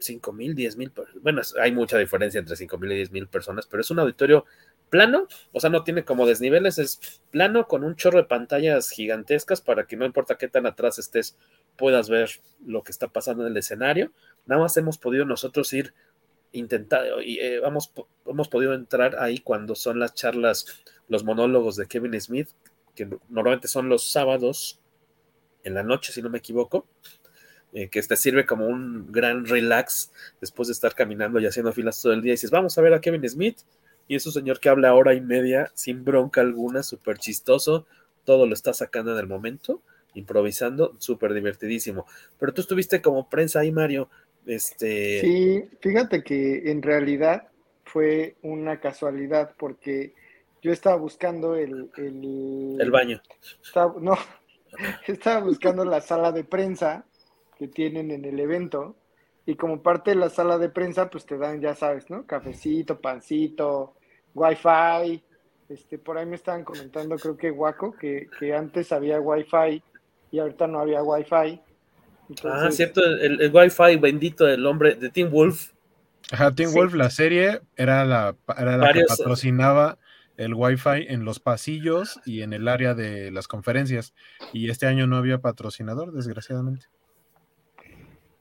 5 0.00 0.32
mil, 0.32 0.54
10 0.54 0.76
mil, 0.76 0.92
bueno, 1.22 1.42
hay 1.60 1.72
mucha 1.72 1.98
diferencia 1.98 2.38
entre 2.38 2.56
5 2.56 2.78
mil 2.78 2.92
y 2.92 2.96
10 2.96 3.12
mil 3.12 3.26
personas, 3.28 3.66
pero 3.66 3.80
es 3.80 3.90
un 3.90 3.98
auditorio 3.98 4.44
plano, 4.88 5.26
o 5.52 5.60
sea, 5.60 5.70
no 5.70 5.84
tiene 5.84 6.04
como 6.04 6.26
desniveles, 6.26 6.78
es 6.78 7.22
plano 7.30 7.66
con 7.66 7.84
un 7.84 7.96
chorro 7.96 8.18
de 8.18 8.24
pantallas 8.24 8.90
gigantescas 8.90 9.60
para 9.60 9.86
que 9.86 9.96
no 9.96 10.04
importa 10.04 10.36
qué 10.36 10.48
tan 10.48 10.66
atrás 10.66 10.98
estés, 10.98 11.36
puedas 11.76 12.08
ver 12.08 12.30
lo 12.64 12.82
que 12.82 12.92
está 12.92 13.08
pasando 13.08 13.44
en 13.44 13.52
el 13.52 13.56
escenario. 13.56 14.12
Nada 14.46 14.62
más 14.62 14.76
hemos 14.76 14.98
podido 14.98 15.24
nosotros 15.24 15.72
ir 15.72 15.94
intentando, 16.52 17.20
y 17.20 17.38
eh, 17.38 17.60
hemos, 17.64 17.88
podido 18.48 18.74
entrar 18.74 19.16
ahí 19.18 19.38
cuando 19.38 19.74
son 19.74 19.98
las 19.98 20.14
charlas, 20.14 20.66
los 21.08 21.24
monólogos 21.24 21.76
de 21.76 21.86
Kevin 21.86 22.20
Smith, 22.20 22.48
que 22.94 23.08
normalmente 23.28 23.68
son 23.68 23.88
los 23.88 24.10
sábados 24.10 24.80
en 25.62 25.74
la 25.74 25.82
noche, 25.82 26.12
si 26.12 26.22
no 26.22 26.30
me 26.30 26.38
equivoco. 26.38 26.86
Eh, 27.74 27.90
que 27.90 28.02
te 28.02 28.16
sirve 28.16 28.46
como 28.46 28.66
un 28.66 29.12
gran 29.12 29.44
relax 29.44 30.10
después 30.40 30.68
de 30.68 30.72
estar 30.72 30.94
caminando 30.94 31.38
y 31.38 31.44
haciendo 31.44 31.70
filas 31.72 32.00
todo 32.00 32.14
el 32.14 32.22
día. 32.22 32.30
Y 32.30 32.34
dices, 32.34 32.50
vamos 32.50 32.78
a 32.78 32.80
ver 32.80 32.94
a 32.94 33.00
Kevin 33.00 33.28
Smith. 33.28 33.58
Y 34.08 34.16
es 34.16 34.26
un 34.26 34.32
señor 34.32 34.58
que 34.58 34.70
habla 34.70 34.94
hora 34.94 35.14
y 35.14 35.20
media 35.20 35.70
sin 35.74 36.04
bronca 36.04 36.40
alguna, 36.40 36.82
súper 36.82 37.18
chistoso. 37.18 37.86
Todo 38.24 38.46
lo 38.46 38.54
está 38.54 38.72
sacando 38.72 39.12
en 39.12 39.18
el 39.18 39.26
momento, 39.26 39.82
improvisando, 40.14 40.96
súper 40.98 41.34
divertidísimo. 41.34 42.06
Pero 42.38 42.54
tú 42.54 42.62
estuviste 42.62 43.02
como 43.02 43.28
prensa 43.28 43.60
ahí, 43.60 43.70
Mario. 43.70 44.08
Este... 44.46 45.20
Sí, 45.20 45.64
fíjate 45.80 46.24
que 46.24 46.70
en 46.70 46.82
realidad 46.82 47.48
fue 47.84 48.36
una 48.42 48.80
casualidad 48.80 49.54
porque 49.58 50.14
yo 50.62 50.72
estaba 50.72 50.96
buscando 50.96 51.54
el... 51.54 51.90
El, 51.96 52.90
baño. 52.90 53.20
no, 54.00 54.16
estaba 55.06 55.44
buscando 55.44 55.84
la 55.84 56.00
sala 56.00 56.32
de 56.32 56.44
prensa 56.44 57.04
que 57.58 57.68
tienen 57.68 58.10
en 58.10 58.24
el 58.24 58.40
evento. 58.40 58.96
Y 59.44 59.56
como 59.56 59.82
parte 59.82 60.10
de 60.10 60.16
la 60.16 60.28
sala 60.28 60.58
de 60.58 60.68
prensa, 60.68 61.08
pues 61.08 61.24
te 61.24 61.38
dan, 61.38 61.60
ya 61.60 61.74
sabes, 61.74 62.10
¿no? 62.10 62.26
Cafecito, 62.26 63.00
pancito, 63.00 63.94
wifi. 64.38 65.22
Este, 65.68 65.98
por 65.98 66.16
ahí 66.16 66.24
me 66.24 66.36
estaban 66.36 66.64
comentando, 66.64 67.16
creo 67.16 67.36
que 67.36 67.50
Guaco, 67.50 67.94
que, 67.94 68.28
que 68.38 68.54
antes 68.54 68.90
había 68.90 69.20
wifi 69.20 69.82
y 70.30 70.38
ahorita 70.38 70.66
no 70.66 70.80
había 70.80 71.02
wifi. 71.02 71.60
ah, 72.44 72.70
cierto, 72.70 73.04
el, 73.04 73.40
el, 73.40 73.50
wifi 73.52 73.96
bendito 73.96 74.44
del 74.44 74.64
hombre 74.64 74.94
de 74.94 75.10
Team 75.10 75.30
Wolf. 75.30 75.72
Ajá, 76.30 76.54
Team 76.54 76.72
Wolf, 76.72 76.94
la 76.94 77.10
serie, 77.10 77.60
era 77.76 78.04
la, 78.04 78.34
era 78.56 78.76
la 78.76 78.92
que 78.92 79.04
patrocinaba 79.04 79.98
el 80.38 80.54
wifi 80.54 81.06
en 81.08 81.24
los 81.24 81.40
pasillos 81.40 82.20
y 82.24 82.42
en 82.42 82.52
el 82.52 82.68
área 82.68 82.94
de 82.94 83.30
las 83.30 83.48
conferencias. 83.48 84.14
Y 84.52 84.70
este 84.70 84.86
año 84.86 85.06
no 85.06 85.16
había 85.16 85.38
patrocinador, 85.38 86.12
desgraciadamente. 86.12 86.86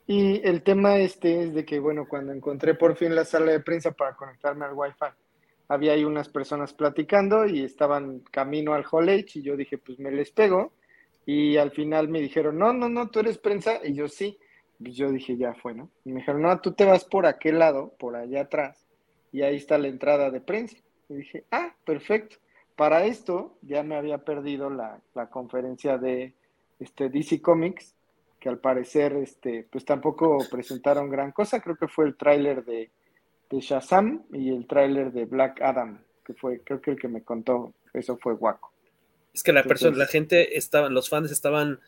Y 0.05 0.41
el 0.47 0.61
tema 0.61 0.97
este 0.97 1.43
es 1.43 1.53
de 1.53 1.65
que, 1.65 1.79
bueno, 1.79 2.07
cuando 2.07 2.31
encontré 2.31 2.75
por 2.75 2.95
fin 2.95 3.13
la 3.13 3.25
sala 3.25 3.51
de 3.51 3.59
prensa 3.59 3.91
para 3.91 4.15
conectarme 4.15 4.65
al 4.65 4.73
Wi-Fi, 4.73 5.07
había 5.67 5.93
ahí 5.93 6.05
unas 6.05 6.29
personas 6.29 6.73
platicando 6.73 7.45
y 7.45 7.63
estaban 7.63 8.19
camino 8.31 8.73
al 8.73 8.85
H 8.85 9.39
y 9.39 9.41
yo 9.41 9.57
dije, 9.57 9.77
pues 9.77 9.99
me 9.99 10.11
les 10.11 10.31
pego. 10.31 10.73
Y 11.25 11.57
al 11.57 11.71
final 11.71 12.07
me 12.07 12.21
dijeron, 12.21 12.57
no, 12.57 12.71
no, 12.71 12.87
no, 12.87 13.09
tú 13.09 13.19
eres 13.19 13.37
prensa. 13.37 13.79
Y 13.83 13.93
yo 13.93 14.07
sí. 14.07 14.37
Yo 14.79 15.11
dije, 15.11 15.35
ya 15.35 15.55
fue, 15.55 15.73
¿no? 15.73 15.89
Y 16.05 16.11
me 16.11 16.19
dijeron, 16.19 16.43
no, 16.43 16.59
tú 16.61 16.71
te 16.73 16.85
vas 16.85 17.03
por 17.03 17.25
aquel 17.25 17.59
lado, 17.59 17.95
por 17.97 18.15
allá 18.15 18.41
atrás, 18.41 18.85
y 19.31 19.41
ahí 19.41 19.55
está 19.55 19.79
la 19.79 19.87
entrada 19.87 20.29
de 20.29 20.39
prensa. 20.39 20.77
Y 21.09 21.15
dije, 21.15 21.45
ah, 21.51 21.75
perfecto. 21.83 22.37
Para 22.75 23.05
esto 23.05 23.57
ya 23.63 23.81
me 23.81 23.95
había 23.95 24.19
perdido 24.19 24.69
la, 24.69 25.01
la 25.15 25.29
conferencia 25.31 25.97
de 25.97 26.35
este, 26.79 27.09
DC 27.09 27.41
Comics 27.41 27.95
que 28.39 28.49
al 28.49 28.59
parecer 28.59 29.13
este, 29.13 29.67
pues 29.71 29.83
tampoco 29.83 30.37
presentaron 30.49 31.09
gran 31.09 31.31
cosa. 31.31 31.59
Creo 31.59 31.75
que 31.75 31.87
fue 31.87 32.05
el 32.05 32.15
tráiler 32.15 32.63
de, 32.63 32.91
de, 33.49 33.59
Shazam 33.59 34.23
y 34.31 34.49
el 34.49 34.67
tráiler 34.67 35.11
de 35.11 35.25
Black 35.25 35.61
Adam, 35.61 36.03
que 36.25 36.33
fue, 36.33 36.61
creo 36.61 36.81
que 36.81 36.91
el 36.91 36.99
que 36.99 37.07
me 37.07 37.23
contó, 37.23 37.73
eso 37.93 38.17
fue 38.17 38.33
guaco. 38.33 38.71
Es 39.33 39.43
que 39.43 39.53
la 39.53 39.63
persona, 39.63 39.97
la 39.97 40.07
gente 40.07 40.57
estaban, 40.57 40.93
los 40.93 41.09
fans 41.09 41.31
estaban 41.31 41.79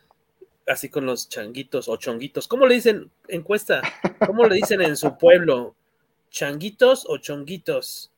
así 0.68 0.90
con 0.90 1.06
los 1.06 1.30
changuitos 1.30 1.90
o 1.90 1.98
chonguitos. 1.98 2.48
¿Cómo 2.48 2.68
le 2.68 2.76
dicen 2.76 3.10
encuesta? 3.28 3.82
¿Cómo 4.26 4.46
le 4.46 4.56
dicen 4.56 4.82
en 4.82 4.96
su 4.96 5.18
pueblo? 5.18 5.76
¿Changuitos 6.30 7.06
o 7.10 7.18
chonguitos? 7.18 8.12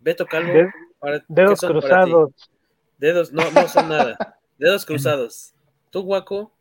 Beto 0.00 0.26
Calvo. 0.26 0.70
dedos 1.28 1.60
cruzados. 1.60 2.32
Dedos, 2.98 3.32
no, 3.32 3.50
no 3.50 3.68
son 3.68 3.88
nada. 3.88 4.38
Dedos 4.58 4.84
cruzados. 4.86 5.52
¿Tú, 5.90 6.02
guaco? 6.02 6.52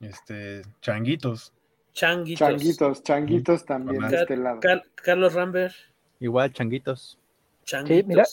Este, 0.00 0.62
changuitos. 0.80 1.52
Changuitos. 1.98 2.38
Changuitos, 2.38 3.02
changuitos 3.02 3.64
también 3.64 4.06
de 4.06 4.16
este 4.18 4.36
lado. 4.36 4.60
Carlos 4.94 5.34
Rambert. 5.34 5.74
Igual, 6.20 6.52
changuitos. 6.52 7.18
Sí, 7.64 8.04
mira, 8.06 8.24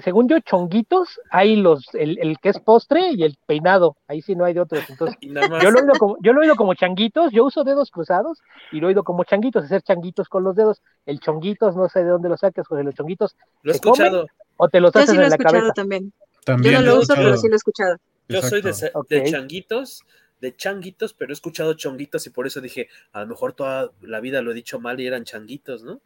según 0.00 0.28
yo, 0.28 0.40
chonguitos, 0.40 1.20
hay 1.30 1.54
los, 1.54 1.94
el, 1.94 2.18
el, 2.18 2.38
que 2.40 2.48
es 2.48 2.58
postre 2.58 3.12
y 3.12 3.22
el 3.22 3.38
peinado, 3.46 3.96
ahí 4.08 4.20
sí 4.22 4.34
no 4.34 4.44
hay 4.44 4.54
de 4.54 4.60
otros. 4.60 4.82
Entonces, 4.90 5.16
yo 5.22 5.30
lo, 5.30 5.78
he 5.78 5.82
oído 5.82 5.94
como, 6.00 6.16
yo 6.20 6.32
lo 6.32 6.40
he 6.40 6.42
oído 6.42 6.56
como 6.56 6.74
changuitos, 6.74 7.30
yo 7.30 7.44
uso 7.44 7.62
dedos 7.62 7.92
cruzados 7.92 8.40
y 8.72 8.80
lo 8.80 8.86
he 8.86 8.88
oído 8.88 9.04
como 9.04 9.22
changuitos, 9.22 9.64
hacer 9.64 9.82
changuitos 9.82 10.28
con 10.28 10.42
los 10.42 10.56
dedos. 10.56 10.82
El 11.06 11.20
chonguitos, 11.20 11.76
no 11.76 11.88
sé 11.88 12.02
de 12.02 12.10
dónde 12.10 12.28
lo 12.28 12.36
sacas, 12.36 12.66
José, 12.66 12.82
los 12.82 12.96
chonguitos. 12.96 13.36
Lo 13.62 13.70
he 13.70 13.76
escuchado. 13.76 14.26
o 14.56 14.68
te 14.68 14.80
los 14.80 14.94
haces 14.96 15.16
en 15.16 15.30
la 15.30 15.38
cabeza. 15.38 15.72
También. 15.72 16.12
también. 16.44 16.74
Yo 16.74 16.80
no 16.80 16.86
lo 16.86 17.00
uso, 17.00 17.14
pero 17.14 17.36
sí 17.36 17.46
lo 17.46 17.54
he 17.54 17.56
escuchado. 17.56 17.98
Yo 18.28 18.42
soy 18.42 18.62
de, 18.62 18.72
de 19.08 19.30
changuitos 19.30 20.02
de 20.42 20.54
changuitos, 20.56 21.14
pero 21.14 21.30
he 21.30 21.34
escuchado 21.34 21.74
chonguitos 21.74 22.26
y 22.26 22.30
por 22.30 22.48
eso 22.48 22.60
dije, 22.60 22.88
a 23.12 23.20
lo 23.20 23.28
mejor 23.28 23.52
toda 23.52 23.92
la 24.02 24.18
vida 24.18 24.42
lo 24.42 24.50
he 24.50 24.54
dicho 24.54 24.80
mal 24.80 25.00
y 25.00 25.06
eran 25.06 25.22
changuitos, 25.22 25.84
¿no? 25.84 26.00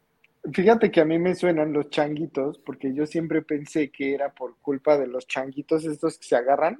Fíjate 0.53 0.91
que 0.91 1.01
a 1.01 1.05
mí 1.05 1.17
me 1.17 1.33
suenan 1.33 1.73
los 1.73 1.89
changuitos, 1.89 2.59
porque 2.59 2.93
yo 2.93 3.07
siempre 3.07 3.41
pensé 3.41 3.89
que 3.89 4.13
era 4.13 4.29
por 4.29 4.55
culpa 4.61 4.95
de 4.97 5.07
los 5.07 5.27
changuitos 5.27 5.83
estos 5.85 6.19
que 6.19 6.25
se 6.25 6.35
agarran, 6.35 6.79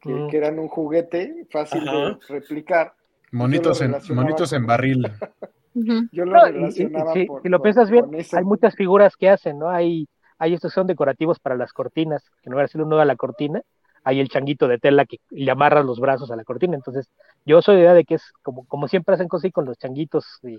que, 0.00 0.36
eran 0.36 0.58
un 0.58 0.68
juguete 0.68 1.46
fácil 1.50 1.82
de 1.82 2.18
replicar. 2.28 2.94
Monitos, 3.32 3.80
en, 3.80 3.96
monitos 4.10 4.52
en 4.52 4.66
barril. 4.66 5.10
yo 6.12 6.26
lo 6.26 6.44
relacionaba 6.44 7.14
Si 7.14 7.48
lo 7.48 7.62
piensas 7.62 7.90
bien, 7.90 8.04
hay 8.32 8.44
muchas 8.44 8.76
figuras 8.76 9.16
que 9.16 9.30
hacen, 9.30 9.58
¿no? 9.58 9.70
Hay, 9.70 10.06
hay 10.38 10.52
estos 10.52 10.74
son 10.74 10.86
decorativos 10.86 11.40
para 11.40 11.56
las 11.56 11.72
cortinas, 11.72 12.30
que 12.42 12.50
no 12.50 12.56
va 12.56 12.64
a 12.64 12.68
ser 12.68 12.82
uno 12.82 12.98
a 12.98 13.06
la 13.06 13.16
cortina, 13.16 13.62
hay 14.04 14.20
el 14.20 14.28
changuito 14.28 14.68
de 14.68 14.78
tela 14.78 15.06
que 15.06 15.18
le 15.30 15.50
amarra 15.50 15.82
los 15.82 15.98
brazos 15.98 16.30
a 16.30 16.36
la 16.36 16.44
cortina. 16.44 16.76
Entonces, 16.76 17.10
yo 17.44 17.62
soy 17.62 17.76
de 17.76 17.82
idea 17.82 17.94
de 17.94 18.04
que 18.04 18.16
es 18.16 18.32
como, 18.42 18.64
como 18.66 18.86
siempre 18.86 19.14
hacen 19.14 19.28
cosas 19.28 19.50
con 19.50 19.64
los 19.64 19.78
changuitos 19.78 20.24
y, 20.42 20.58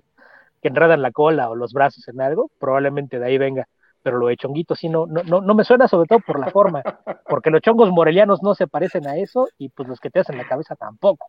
que 0.62 0.70
enredan 0.70 1.04
la 1.04 1.12
cola 1.12 1.50
o 1.50 1.56
los 1.56 1.74
brazos 1.74 2.08
en 2.08 2.20
algo, 2.22 2.50
probablemente 2.60 3.20
de 3.20 3.26
ahí 3.28 3.38
venga. 3.38 3.68
Pero 4.02 4.18
lo 4.18 4.28
de 4.28 4.38
chonguito 4.38 4.76
sí 4.76 4.90
no, 4.90 5.06
no, 5.06 5.24
no, 5.24 5.54
me 5.56 5.64
suena 5.64 5.88
sobre 5.88 6.08
todo 6.08 6.20
por 6.20 6.40
la 6.40 6.50
forma, 6.50 6.82
porque 7.30 7.52
los 7.52 7.62
chongos 7.62 7.92
morelianos 7.92 8.42
no 8.42 8.56
se 8.56 8.68
parecen 8.68 9.08
a 9.08 9.18
eso 9.18 9.48
y 9.60 9.70
pues 9.70 9.88
los 9.88 10.00
que 10.00 10.10
te 10.10 10.20
hacen 10.20 10.38
la 10.38 10.48
cabeza 10.48 10.76
tampoco. 10.76 11.28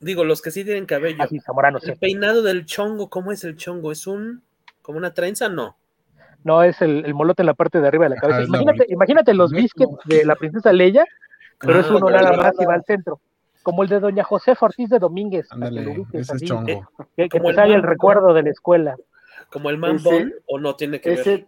digo, 0.00 0.24
los 0.24 0.42
que 0.42 0.50
sí 0.50 0.64
tienen 0.64 0.84
cabello. 0.84 1.22
Así, 1.22 1.40
zamorano, 1.40 1.78
el 1.82 1.96
peinado 1.96 2.42
del 2.42 2.66
chongo, 2.66 3.08
¿cómo 3.08 3.32
es 3.32 3.44
el 3.44 3.56
chongo? 3.56 3.92
¿Es 3.92 4.06
un 4.06 4.42
como 4.82 4.98
una 4.98 5.14
trenza? 5.14 5.48
No 5.48 5.76
no 6.44 6.62
es 6.62 6.80
el, 6.82 7.12
molote 7.14 7.42
en 7.42 7.46
la 7.46 7.54
parte 7.54 7.80
de 7.80 7.88
arriba 7.88 8.04
de 8.04 8.10
la 8.10 8.20
cabeza. 8.20 8.42
imagínate, 8.42 8.86
imagínate 8.88 9.34
los 9.34 9.50
biscuits 9.50 9.96
de 10.04 10.24
la 10.24 10.36
princesa 10.36 10.72
Leia, 10.72 11.04
pero 11.58 11.80
es 11.80 11.90
uno 11.90 12.10
nada 12.10 12.32
más 12.36 12.54
y 12.58 12.64
va 12.64 12.74
al 12.74 12.84
centro. 12.84 13.20
Como 13.62 13.82
el 13.82 13.88
de 13.88 13.98
doña 13.98 14.22
José 14.22 14.54
Ortiz 14.60 14.88
de 14.90 14.98
Domínguez. 14.98 15.48
ese 16.12 16.36
es 16.36 16.42
chongo. 16.42 16.70
Eh, 17.16 17.28
que, 17.28 17.28
que 17.28 17.40
te 17.40 17.62
el 17.62 17.82
recuerdo 17.82 18.32
de 18.32 18.44
la 18.44 18.50
escuela. 18.50 18.96
¿Como 19.50 19.70
el 19.70 19.78
man 19.78 19.98
bon 20.02 20.32
o 20.46 20.58
no 20.58 20.76
tiene 20.76 21.00
que 21.00 21.10
ver? 21.10 21.46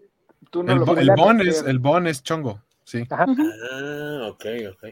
el, 0.53 0.99
el, 0.99 1.11
bon 1.16 1.41
es, 1.41 1.62
el 1.62 1.78
bon 1.78 2.07
es 2.07 2.22
chongo, 2.22 2.61
sí. 2.84 3.05
Ah, 3.11 4.28
ok, 4.30 4.45
ok. 4.72 4.89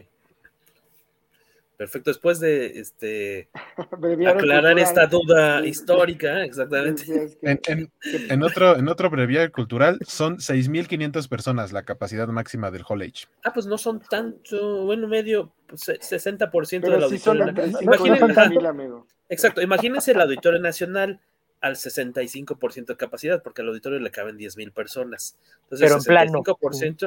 Perfecto, 1.77 2.09
después 2.09 2.39
de 2.39 2.79
este 2.79 3.49
aclarar 4.27 4.79
esta 4.79 5.05
duda 5.05 5.63
histórica, 5.65 6.43
exactamente. 6.43 7.37
En, 7.43 8.43
otro, 8.43 8.75
en 8.77 8.87
otro 8.87 9.11
breviario 9.11 9.51
cultural, 9.51 9.99
son 10.05 10.37
6.500 10.37 11.29
personas 11.29 11.71
la 11.71 11.83
capacidad 11.83 12.27
máxima 12.29 12.71
del 12.71 12.83
Hall 12.87 13.03
H. 13.03 13.27
Ah, 13.43 13.53
pues 13.53 13.67
no 13.67 13.77
son 13.77 13.99
tanto, 13.99 14.85
bueno, 14.85 15.07
medio, 15.07 15.53
60% 15.69 16.49
pues, 16.51 16.69
del 16.69 17.03
auditorio. 17.03 17.45
nacional. 17.45 19.03
Exacto, 19.29 19.61
imagínense 19.61 20.13
el 20.13 20.21
auditorio 20.21 20.59
nacional 20.59 21.19
al 21.61 21.75
65% 21.75 22.85
de 22.87 22.97
capacidad, 22.97 23.43
porque 23.43 23.61
al 23.61 23.67
auditorio 23.67 23.99
le 23.99 24.09
caben 24.09 24.37
10.000 24.37 24.73
personas. 24.73 25.37
Entonces, 25.63 25.87
pero 25.87 25.97
en 25.97 26.03
plano. 26.03 26.43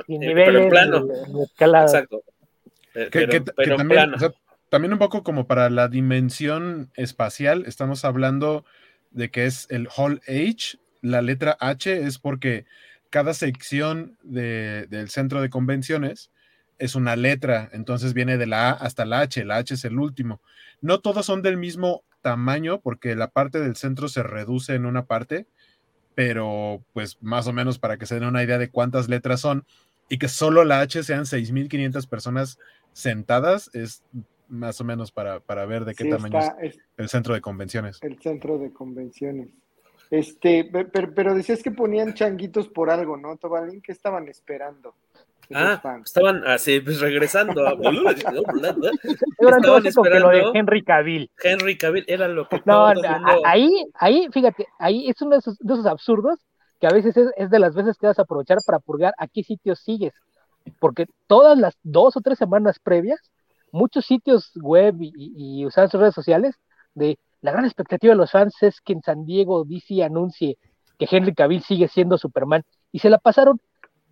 Eh, 0.08 0.32
pero 0.34 0.62
en 0.62 0.68
plano. 0.68 1.08
Exacto. 1.82 2.22
Pero, 2.92 3.80
en 3.80 3.88
plano 3.88 4.16
también 4.70 4.92
un 4.92 4.98
poco 4.98 5.22
como 5.22 5.46
para 5.46 5.68
la 5.68 5.88
dimensión 5.88 6.90
espacial, 6.94 7.64
estamos 7.66 8.04
hablando 8.04 8.64
de 9.10 9.30
que 9.30 9.44
es 9.44 9.66
el 9.68 9.88
Hall 9.94 10.22
H, 10.26 10.78
la 11.02 11.22
letra 11.22 11.56
H 11.60 12.06
es 12.06 12.18
porque 12.18 12.66
cada 13.10 13.34
sección 13.34 14.16
del 14.22 15.10
centro 15.10 15.42
de 15.42 15.50
convenciones 15.50 16.30
es 16.78 16.94
una 16.94 17.16
letra, 17.16 17.68
entonces 17.72 18.14
viene 18.14 18.38
de 18.38 18.46
la 18.46 18.70
A 18.70 18.72
hasta 18.72 19.04
la 19.04 19.20
H, 19.20 19.44
la 19.44 19.56
H 19.56 19.74
es 19.74 19.84
el 19.84 19.98
último. 19.98 20.40
No 20.80 21.00
todos 21.00 21.26
son 21.26 21.42
del 21.42 21.56
mismo 21.56 22.04
tamaño 22.22 22.80
porque 22.80 23.16
la 23.16 23.28
parte 23.28 23.58
del 23.58 23.76
centro 23.76 24.08
se 24.08 24.22
reduce 24.22 24.74
en 24.74 24.86
una 24.86 25.04
parte, 25.04 25.46
pero 26.14 26.82
pues 26.92 27.18
más 27.20 27.48
o 27.48 27.52
menos 27.52 27.80
para 27.80 27.98
que 27.98 28.06
se 28.06 28.14
den 28.14 28.28
una 28.28 28.44
idea 28.44 28.58
de 28.58 28.70
cuántas 28.70 29.08
letras 29.08 29.40
son 29.40 29.64
y 30.08 30.18
que 30.18 30.28
solo 30.28 30.64
la 30.64 30.80
H 30.80 31.02
sean 31.02 31.24
6.500 31.24 32.08
personas 32.08 32.58
sentadas 32.92 33.70
es 33.74 34.02
más 34.50 34.80
o 34.80 34.84
menos 34.84 35.12
para, 35.12 35.38
ver 35.66 35.84
de 35.84 35.94
qué 35.94 36.04
tamaño 36.10 36.38
es 36.60 36.78
el 36.96 37.08
centro 37.08 37.34
de 37.34 37.40
convenciones. 37.40 37.98
El 38.02 38.18
centro 38.18 38.58
de 38.58 38.72
convenciones. 38.72 39.48
Este, 40.10 40.68
pero, 41.14 41.34
decías 41.34 41.62
que 41.62 41.70
ponían 41.70 42.14
changuitos 42.14 42.68
por 42.68 42.90
algo, 42.90 43.16
¿no, 43.16 43.36
Tobalín? 43.36 43.80
¿Qué 43.80 43.92
estaban 43.92 44.28
esperando? 44.28 44.94
Ah, 45.52 45.80
estaban 46.04 46.46
así, 46.46 46.80
pues 46.80 47.00
regresando. 47.00 47.66
A... 47.66 47.72
estaban 49.36 49.86
esperando. 49.86 50.30
lo 50.30 50.52
de 50.52 50.58
Henry 50.58 50.82
Cavill. 50.82 51.30
Henry 51.42 51.78
Cavill 51.78 52.04
era 52.08 52.28
lo 52.28 52.48
que. 52.48 52.60
No, 52.64 52.92
ahí, 53.44 53.70
ahí, 53.94 54.28
fíjate, 54.32 54.66
ahí 54.78 55.08
es 55.08 55.20
uno 55.22 55.32
de 55.32 55.38
esos, 55.38 55.58
de 55.58 55.74
esos 55.74 55.86
absurdos 55.86 56.38
que 56.80 56.86
a 56.86 56.90
veces 56.90 57.16
es, 57.16 57.28
es, 57.36 57.50
de 57.50 57.58
las 57.58 57.74
veces 57.74 57.96
que 57.98 58.06
vas 58.06 58.18
a 58.18 58.22
aprovechar 58.22 58.58
para 58.64 58.78
purgar 58.78 59.12
a 59.18 59.28
qué 59.28 59.42
sitios 59.42 59.80
sigues. 59.80 60.14
Porque 60.78 61.06
todas 61.26 61.58
las 61.58 61.76
dos 61.82 62.16
o 62.16 62.20
tres 62.20 62.38
semanas 62.38 62.78
previas 62.82 63.20
muchos 63.72 64.06
sitios 64.06 64.52
web 64.56 64.96
y, 65.00 65.12
y, 65.16 65.66
usaban 65.66 65.90
sus 65.90 66.00
redes 66.00 66.14
sociales 66.14 66.56
de 66.94 67.18
la 67.40 67.52
gran 67.52 67.64
expectativa 67.64 68.12
de 68.12 68.18
los 68.18 68.30
fans 68.30 68.54
es 68.62 68.80
que 68.80 68.92
en 68.92 69.02
San 69.02 69.24
Diego 69.24 69.64
DC 69.64 70.02
anuncie 70.02 70.58
que 70.98 71.08
Henry 71.10 71.34
Cavill 71.34 71.62
sigue 71.62 71.88
siendo 71.88 72.18
Superman 72.18 72.62
y 72.92 72.98
se 72.98 73.10
la 73.10 73.18
pasaron 73.18 73.60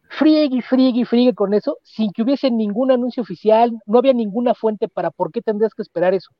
friegue 0.08 0.56
y 0.56 0.62
friegue 0.62 1.00
y 1.00 1.04
friegue 1.04 1.34
con 1.34 1.54
eso 1.54 1.78
sin 1.82 2.12
que 2.12 2.22
hubiese 2.22 2.50
ningún 2.50 2.90
anuncio 2.90 3.22
oficial, 3.22 3.78
no 3.86 3.98
había 3.98 4.14
ninguna 4.14 4.54
fuente 4.54 4.88
para 4.88 5.10
por 5.10 5.30
qué 5.30 5.42
tendrías 5.42 5.74
que 5.74 5.82
esperar 5.82 6.14
eso. 6.14 6.30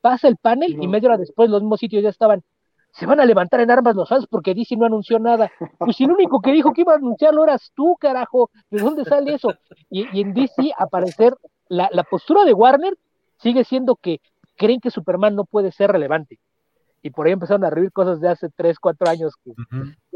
Pasa 0.00 0.28
el 0.28 0.36
panel 0.36 0.76
y 0.82 0.88
media 0.88 1.08
hora 1.08 1.18
después 1.18 1.48
los 1.48 1.62
mismos 1.62 1.80
sitios 1.80 2.02
ya 2.02 2.10
estaban 2.10 2.42
se 2.94 3.06
van 3.06 3.20
a 3.20 3.24
levantar 3.24 3.60
en 3.60 3.70
armas 3.70 3.96
los 3.96 4.08
fans 4.08 4.26
porque 4.28 4.54
DC 4.54 4.76
no 4.76 4.86
anunció 4.86 5.18
nada. 5.18 5.50
Pues 5.78 6.00
el 6.00 6.12
único 6.12 6.40
que 6.40 6.52
dijo 6.52 6.72
que 6.72 6.82
iba 6.82 6.92
a 6.92 6.96
anunciarlo 6.96 7.44
eras 7.44 7.72
tú, 7.74 7.96
carajo. 7.98 8.50
¿De 8.70 8.80
dónde 8.80 9.04
sale 9.04 9.34
eso? 9.34 9.52
Y, 9.90 10.06
y 10.16 10.22
en 10.22 10.32
DC, 10.32 10.72
aparecer 10.78 11.34
la, 11.68 12.04
postura 12.04 12.44
de 12.44 12.52
Warner 12.52 12.94
sigue 13.38 13.64
siendo 13.64 13.96
que 13.96 14.20
creen 14.56 14.80
que 14.80 14.90
Superman 14.90 15.34
no 15.34 15.44
puede 15.44 15.72
ser 15.72 15.90
relevante. 15.90 16.38
Y 17.02 17.10
por 17.10 17.26
ahí 17.26 17.32
empezaron 17.32 17.64
a 17.64 17.70
revivir 17.70 17.92
cosas 17.92 18.20
de 18.20 18.28
hace 18.28 18.48
3, 18.48 18.78
4 18.78 19.10
años 19.10 19.34
que, 19.42 19.52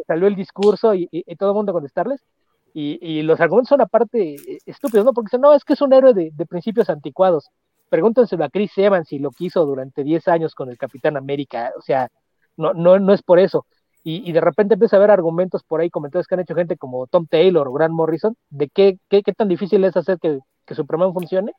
salió 0.07 0.27
el 0.27 0.37
discurso 0.37 0.95
y, 0.95 1.09
todo 1.39 1.51
el 1.51 1.57
mundo 1.57 1.71
a 1.71 1.75
contestarles. 1.75 2.25
Y, 2.73 3.23
los 3.23 3.41
argumentos 3.41 3.71
son 3.71 3.81
aparte 3.81 4.35
eh, 4.35 4.59
estúpidos, 4.65 5.05
¿no? 5.05 5.13
Porque 5.13 5.29
dicen, 5.29 5.41
no, 5.41 5.53
es 5.53 5.65
que 5.65 5.73
es 5.73 5.83
un 5.83 5.93
héroe 5.93 6.15
de, 6.15 6.47
principios 6.47 6.89
anticuados. 6.89 7.51
Pregúntenselo 7.91 8.45
a 8.45 8.51
Chris 8.51 8.77
Evans 8.77 9.09
si 9.09 9.19
lo 9.19 9.31
quiso 9.31 9.65
durante 9.65 10.05
10 10.05 10.29
años 10.29 10.55
con 10.55 10.71
el 10.71 10.79
Capitán 10.79 11.17
América. 11.17 11.73
O 11.77 11.83
sea, 11.83 12.11
no, 12.59 12.75
no, 12.75 12.99
no 12.99 13.13
es 13.15 13.23
por 13.23 13.39
eso. 13.39 13.65
Y, 14.05 14.33
de 14.33 14.41
repente 14.41 14.75
empieza 14.75 14.97
a 14.97 15.01
haber 15.01 15.11
argumentos 15.11 15.63
por 15.65 15.81
ahí, 15.81 15.91
comentarios 15.91 16.27
que 16.27 16.35
han 16.35 16.41
hecho 16.41 16.55
gente 16.55 16.79
como 16.79 17.07
Tom 17.09 17.27
Taylor 17.27 17.69
o 17.69 17.73
Grant 17.73 17.93
Morrison, 17.93 18.37
de 18.49 18.69
qué, 18.69 18.99
qué, 19.11 19.23
qué 19.23 19.35
tan 19.35 19.49
difícil 19.49 19.85
es 19.85 19.99
hacer 19.99 20.19
que 20.19 20.39
que 20.69 20.75
Superman 20.75 21.13
funcione. 21.13 21.53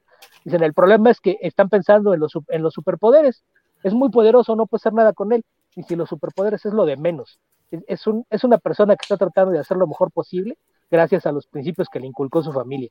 Dicen, 0.45 0.63
el 0.63 0.73
problema 0.73 1.09
es 1.09 1.19
que 1.19 1.37
están 1.41 1.67
pensando 1.67 2.13
en 2.13 2.21
los, 2.21 2.31
en 2.47 2.61
los 2.61 2.73
superpoderes. 2.73 3.43
Es 3.83 3.93
muy 3.93 4.09
poderoso, 4.09 4.55
no 4.55 4.67
puede 4.67 4.79
hacer 4.79 4.93
nada 4.93 5.11
con 5.11 5.33
él. 5.33 5.43
Y 5.75 5.83
si 5.83 5.95
los 5.95 6.07
superpoderes 6.07 6.65
es 6.65 6.73
lo 6.73 6.85
de 6.85 6.95
menos. 6.95 7.39
Es, 7.71 8.07
un, 8.07 8.25
es 8.29 8.43
una 8.43 8.57
persona 8.57 8.95
que 8.95 9.03
está 9.03 9.17
tratando 9.17 9.51
de 9.51 9.59
hacer 9.59 9.77
lo 9.77 9.87
mejor 9.87 10.11
posible 10.11 10.57
gracias 10.89 11.25
a 11.25 11.31
los 11.31 11.45
principios 11.47 11.87
que 11.89 11.99
le 11.99 12.07
inculcó 12.07 12.41
su 12.41 12.53
familia. 12.53 12.89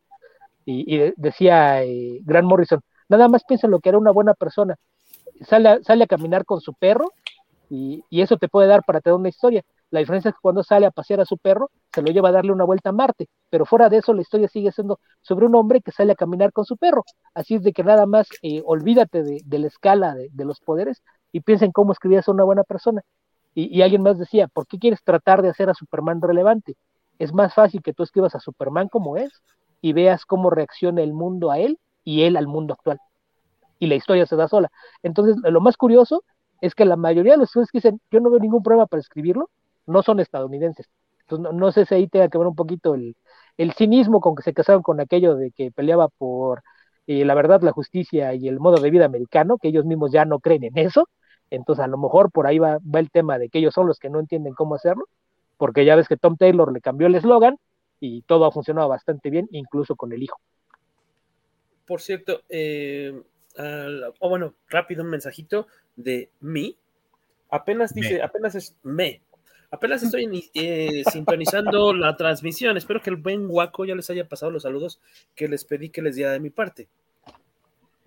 Y, 0.65 0.99
decía 1.17 1.83
eh, 1.83 2.21
Grant 2.25 2.47
Morrison, 2.47 2.81
nada 3.09 3.29
más 3.29 3.43
piensa 3.45 3.67
en 3.67 3.71
lo 3.71 3.81
que 3.81 3.89
era 3.89 3.99
una 3.99 4.11
buena 4.11 4.35
persona. 4.35 4.77
Sale 5.41 5.83
sale 5.83 6.05
a 6.05 6.07
caminar 6.07 6.45
con 6.45 6.61
su 6.61 6.75
perro 6.75 7.13
y, 7.71 8.05
eso 8.11 8.37
te 8.37 8.49
puede 8.49 8.69
dar 8.69 8.85
para 8.85 9.01
tener 9.01 9.19
una 9.19 9.29
historia. 9.29 9.63
La 9.91 10.01
diferencia 10.01 10.31
es 10.31 10.35
que 10.35 10.41
cuando 10.41 10.63
sale 10.63 10.87
a 10.87 10.91
pasear 10.91 11.21
a 11.21 11.25
su 11.25 11.39
perro, 11.39 11.71
se 11.93 12.03
lo 12.03 12.11
lleva 12.11 12.29
a 12.29 12.33
darle 12.33 12.53
una 12.53 12.65
vuelta 12.65 12.91
a 12.91 12.93
Marte, 12.93 13.29
pero 13.51 13.65
fuera 13.67 13.89
de 13.89 13.99
eso 13.99 14.13
la 14.13 14.23
historia 14.23 14.49
sigue 14.49 14.71
siendo 14.73 15.01
sobre 15.23 15.47
un 15.47 15.55
hombre 15.55 15.81
que 15.81 15.93
sale 15.93 16.13
a 16.13 16.15
caminar 16.15 16.53
con 16.53 16.65
su 16.65 16.77
perro. 16.77 17.05
Así 17.35 17.55
es 17.55 17.63
de 17.63 17.73
que 17.73 17.85
nada 17.85 18.07
más 18.07 18.29
eh, 18.43 18.63
olvídate 18.65 19.23
de, 19.23 19.59
la 19.59 19.67
escala 19.67 20.15
de, 20.15 20.45
los 20.45 20.61
poderes 20.61 21.03
y 21.33 21.41
piensa 21.41 21.65
en 21.65 21.73
cómo 21.73 21.93
escribías 21.93 22.29
a 22.29 22.33
una 22.33 22.45
buena 22.45 22.65
persona. 22.65 23.03
Y, 23.55 23.83
alguien 23.83 24.03
más 24.03 24.19
decía, 24.19 24.47
¿por 24.47 24.67
qué 24.67 24.79
quieres 24.79 25.03
tratar 25.03 25.43
de 25.43 25.49
hacer 25.49 25.69
a 25.69 25.75
Superman 25.75 26.23
relevante? 26.23 26.77
Es 27.19 27.33
más 27.33 27.55
fácil 27.55 27.83
que 27.83 27.93
tú 27.93 28.05
escribas 28.05 28.35
a 28.37 28.41
Superman 28.41 28.89
como 28.89 29.17
es 29.17 29.43
y 29.81 29.93
veas 29.93 30.25
cómo 30.25 30.51
reacciona 30.51 31.03
el 31.03 31.13
mundo 31.13 31.51
a 31.51 31.59
él 31.59 31.79
y 32.05 32.23
él 32.23 32.37
al 32.37 32.47
mundo 32.47 32.75
actual. 32.75 33.01
Y 33.81 33.87
la 33.87 33.97
historia 33.97 34.27
se 34.27 34.37
da 34.37 34.47
sola. 34.47 34.71
Entonces, 35.03 35.37
lo 35.43 35.61
más 35.61 35.77
curioso 35.77 36.23
es 36.61 36.75
que 36.75 36.85
la 36.85 36.97
mayoría 36.97 37.33
de 37.33 37.39
los 37.39 37.49
estudios 37.49 37.71
que 37.71 37.79
dicen, 37.79 38.01
yo 38.11 38.21
no 38.21 38.31
veo 38.31 38.41
ningún 38.41 38.63
problema 38.63 38.87
para 38.87 39.01
escribirlo, 39.01 39.51
no 39.87 40.03
son 40.03 40.21
estadounidenses. 40.21 40.89
Entonces, 41.21 41.55
no, 41.55 41.73
sé 41.73 41.85
si 41.85 41.95
ahí 41.95 42.09
tenga 42.09 42.29
que 42.29 42.39
ver 42.39 42.47
un 42.47 42.55
poquito 42.55 42.95
el, 42.95 43.15
cinismo 43.77 44.21
con 44.21 44.35
que 44.35 44.43
se 44.43 44.55
casaron 44.55 44.83
con 44.83 45.01
aquello 45.01 45.35
de 45.37 45.51
que 45.51 45.71
peleaba 45.71 46.09
por 46.09 46.63
eh, 47.07 47.25
la 47.25 47.35
verdad, 47.35 47.63
la 47.63 47.73
justicia 47.73 48.35
y 48.35 48.49
el 48.49 48.61
modo 48.61 48.81
de 48.81 48.91
vida 48.91 49.05
americano, 49.07 49.59
que 49.59 49.69
ellos 49.69 49.85
mismos 49.85 50.13
ya 50.13 50.25
no 50.25 50.41
creen 50.41 50.65
en 50.65 50.79
eso. 50.79 51.09
Entonces, 51.51 51.85
a 51.85 51.89
lo 51.89 51.99
mejor 51.99 52.31
por 52.31 52.47
ahí 52.47 52.59
va, 52.59 52.79
va 52.79 53.01
el 53.01 53.11
tema 53.11 53.39
de 53.39 53.49
que 53.49 53.59
ellos 53.59 53.75
son 53.75 53.87
los 53.87 53.99
que 53.99 54.11
no 54.11 54.21
entienden 54.21 54.55
cómo 54.55 54.75
hacerlo, 54.75 55.07
porque 55.57 55.85
ya 55.85 55.97
ves 55.97 56.09
que 56.09 56.17
Tom 56.17 56.37
Taylor 56.37 56.73
le 56.73 56.81
cambió 56.81 57.07
el 57.07 57.15
eslogan 57.15 57.57
y 58.01 58.23
todo 58.23 58.45
ha 58.45 58.53
funcionado 58.53 58.89
bastante 58.89 59.31
bien, 59.31 59.49
incluso 59.51 59.97
con 59.97 60.13
el 60.13 60.23
hijo. 60.23 60.39
Por 61.87 62.01
cierto, 62.03 62.43
eh, 62.51 63.23
o 64.21 64.29
bueno, 64.29 64.55
rápido 64.69 65.03
un 65.03 65.11
mensajito 65.11 65.67
de 65.97 66.31
mí. 66.41 66.77
Apenas 67.51 67.95
dice, 67.95 68.23
apenas 68.23 68.55
es 68.55 68.77
me. 68.83 69.23
Apenas 69.71 70.03
estoy 70.03 70.51
eh, 70.55 71.03
sintonizando 71.11 71.93
la 71.95 72.17
transmisión. 72.17 72.77
Espero 72.77 73.03
que 73.03 73.11
el 73.11 73.17
buen 73.17 73.49
guaco 73.49 73.85
ya 73.85 73.95
les 73.95 74.09
haya 74.11 74.29
pasado 74.29 74.51
los 74.51 74.63
saludos 74.63 75.01
que 75.35 75.49
les 75.49 75.65
pedí 75.65 75.91
que 75.91 76.03
les 76.03 76.17
diera 76.17 76.33
de 76.33 76.41
mi 76.41 76.51
parte. 76.51 76.89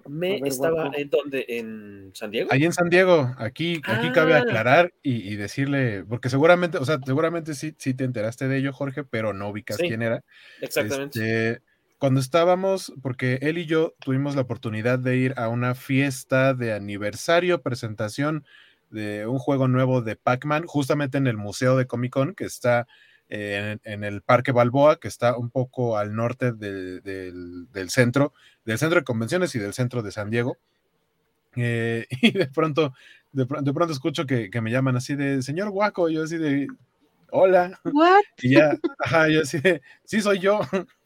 Me 0.07 0.37
estaba 0.37 0.91
en 0.95 1.09
donde, 1.11 1.45
en 1.47 2.11
San 2.15 2.31
Diego. 2.31 2.49
Ahí 2.51 2.63
en 2.65 2.73
San 2.73 2.89
Diego, 2.89 3.35
aquí, 3.37 3.81
aquí 3.85 4.11
cabe 4.11 4.33
ah. 4.33 4.39
aclarar 4.39 4.93
y, 5.03 5.35
decirle, 5.35 6.03
porque 6.03 6.29
seguramente, 6.29 6.79
o 6.79 6.85
sea, 6.85 6.97
seguramente 7.05 7.53
sí, 7.53 7.75
sí 7.77 7.93
te 7.93 8.03
enteraste 8.03 8.47
de 8.47 8.57
ello, 8.57 8.73
Jorge, 8.73 9.03
pero 9.03 9.33
no 9.33 9.49
ubicas 9.49 9.77
quién 9.77 10.01
era. 10.01 10.23
Exactamente. 10.59 11.19
Este, 11.19 11.61
cuando 12.01 12.19
estábamos, 12.19 12.91
porque 13.03 13.37
él 13.43 13.59
y 13.59 13.67
yo 13.67 13.93
tuvimos 13.99 14.35
la 14.35 14.41
oportunidad 14.41 14.97
de 14.97 15.17
ir 15.17 15.35
a 15.37 15.49
una 15.49 15.75
fiesta 15.75 16.55
de 16.55 16.73
aniversario, 16.73 17.61
presentación 17.61 18.43
de 18.89 19.27
un 19.27 19.37
juego 19.37 19.67
nuevo 19.67 20.01
de 20.01 20.15
Pac-Man, 20.15 20.65
justamente 20.65 21.19
en 21.19 21.27
el 21.27 21.37
Museo 21.37 21.77
de 21.77 21.85
Comic 21.85 22.11
Con, 22.11 22.33
que 22.33 22.45
está 22.45 22.87
en, 23.29 24.03
el 24.03 24.23
Parque 24.23 24.51
Balboa, 24.51 24.99
que 24.99 25.07
está 25.07 25.37
un 25.37 25.51
poco 25.51 25.95
al 25.95 26.15
norte 26.15 26.53
del, 26.53 27.67
centro, 27.89 28.33
del 28.65 28.79
centro 28.79 28.99
de 28.99 29.05
convenciones 29.05 29.53
y 29.53 29.59
del 29.59 29.73
centro 29.73 30.01
de 30.01 30.11
San 30.11 30.31
Diego. 30.31 30.57
Eh, 31.55 32.07
y 32.23 32.31
de 32.31 32.47
pronto, 32.47 32.95
de, 33.31 33.45
pronto 33.45 33.93
escucho 33.93 34.25
que, 34.25 34.49
me 34.59 34.71
llaman 34.71 34.95
así 34.95 35.13
de, 35.15 35.43
señor 35.43 35.69
Guaco, 35.69 36.09
yo 36.09 36.23
así 36.23 36.39
de, 36.39 36.65
hola. 37.29 37.79
Y 38.41 38.55
ya, 38.55 38.75
ajá, 38.97 39.29
yo 39.29 39.41
así 39.43 39.59
de, 39.59 39.83
sí 40.03 40.19
soy 40.19 40.39
yo. 40.39 40.61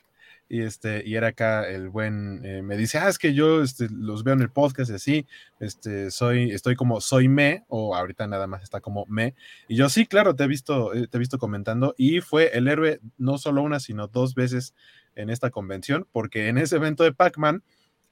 y 0.55 0.61
este 0.61 1.03
y 1.05 1.15
era 1.15 1.27
acá 1.27 1.67
el 1.67 1.89
buen 1.89 2.41
eh, 2.45 2.61
me 2.61 2.77
dice 2.77 2.97
ah 2.97 3.09
es 3.09 3.17
que 3.17 3.33
yo 3.33 3.61
este, 3.61 3.89
los 3.89 4.23
veo 4.23 4.33
en 4.33 4.41
el 4.41 4.49
podcast 4.49 4.89
y 4.89 4.93
así 4.93 5.27
este 5.59 6.11
soy 6.11 6.51
estoy 6.51 6.75
como 6.75 7.01
soy 7.01 7.27
me 7.27 7.65
o 7.67 7.95
ahorita 7.95 8.25
nada 8.27 8.47
más 8.47 8.63
está 8.63 8.79
como 8.79 9.05
me 9.07 9.35
y 9.67 9.75
yo 9.75 9.89
sí 9.89 10.05
claro 10.05 10.35
te 10.35 10.45
he 10.45 10.47
visto 10.47 10.93
eh, 10.93 11.07
te 11.07 11.17
he 11.17 11.19
visto 11.19 11.37
comentando 11.37 11.93
y 11.97 12.21
fue 12.21 12.57
el 12.57 12.67
héroe 12.67 13.01
no 13.17 13.37
solo 13.37 13.61
una 13.63 13.79
sino 13.79 14.07
dos 14.07 14.33
veces 14.33 14.73
en 15.15 15.29
esta 15.29 15.49
convención 15.49 16.07
porque 16.11 16.47
en 16.47 16.57
ese 16.57 16.77
evento 16.77 17.03
de 17.03 17.13
Pac-Man 17.13 17.61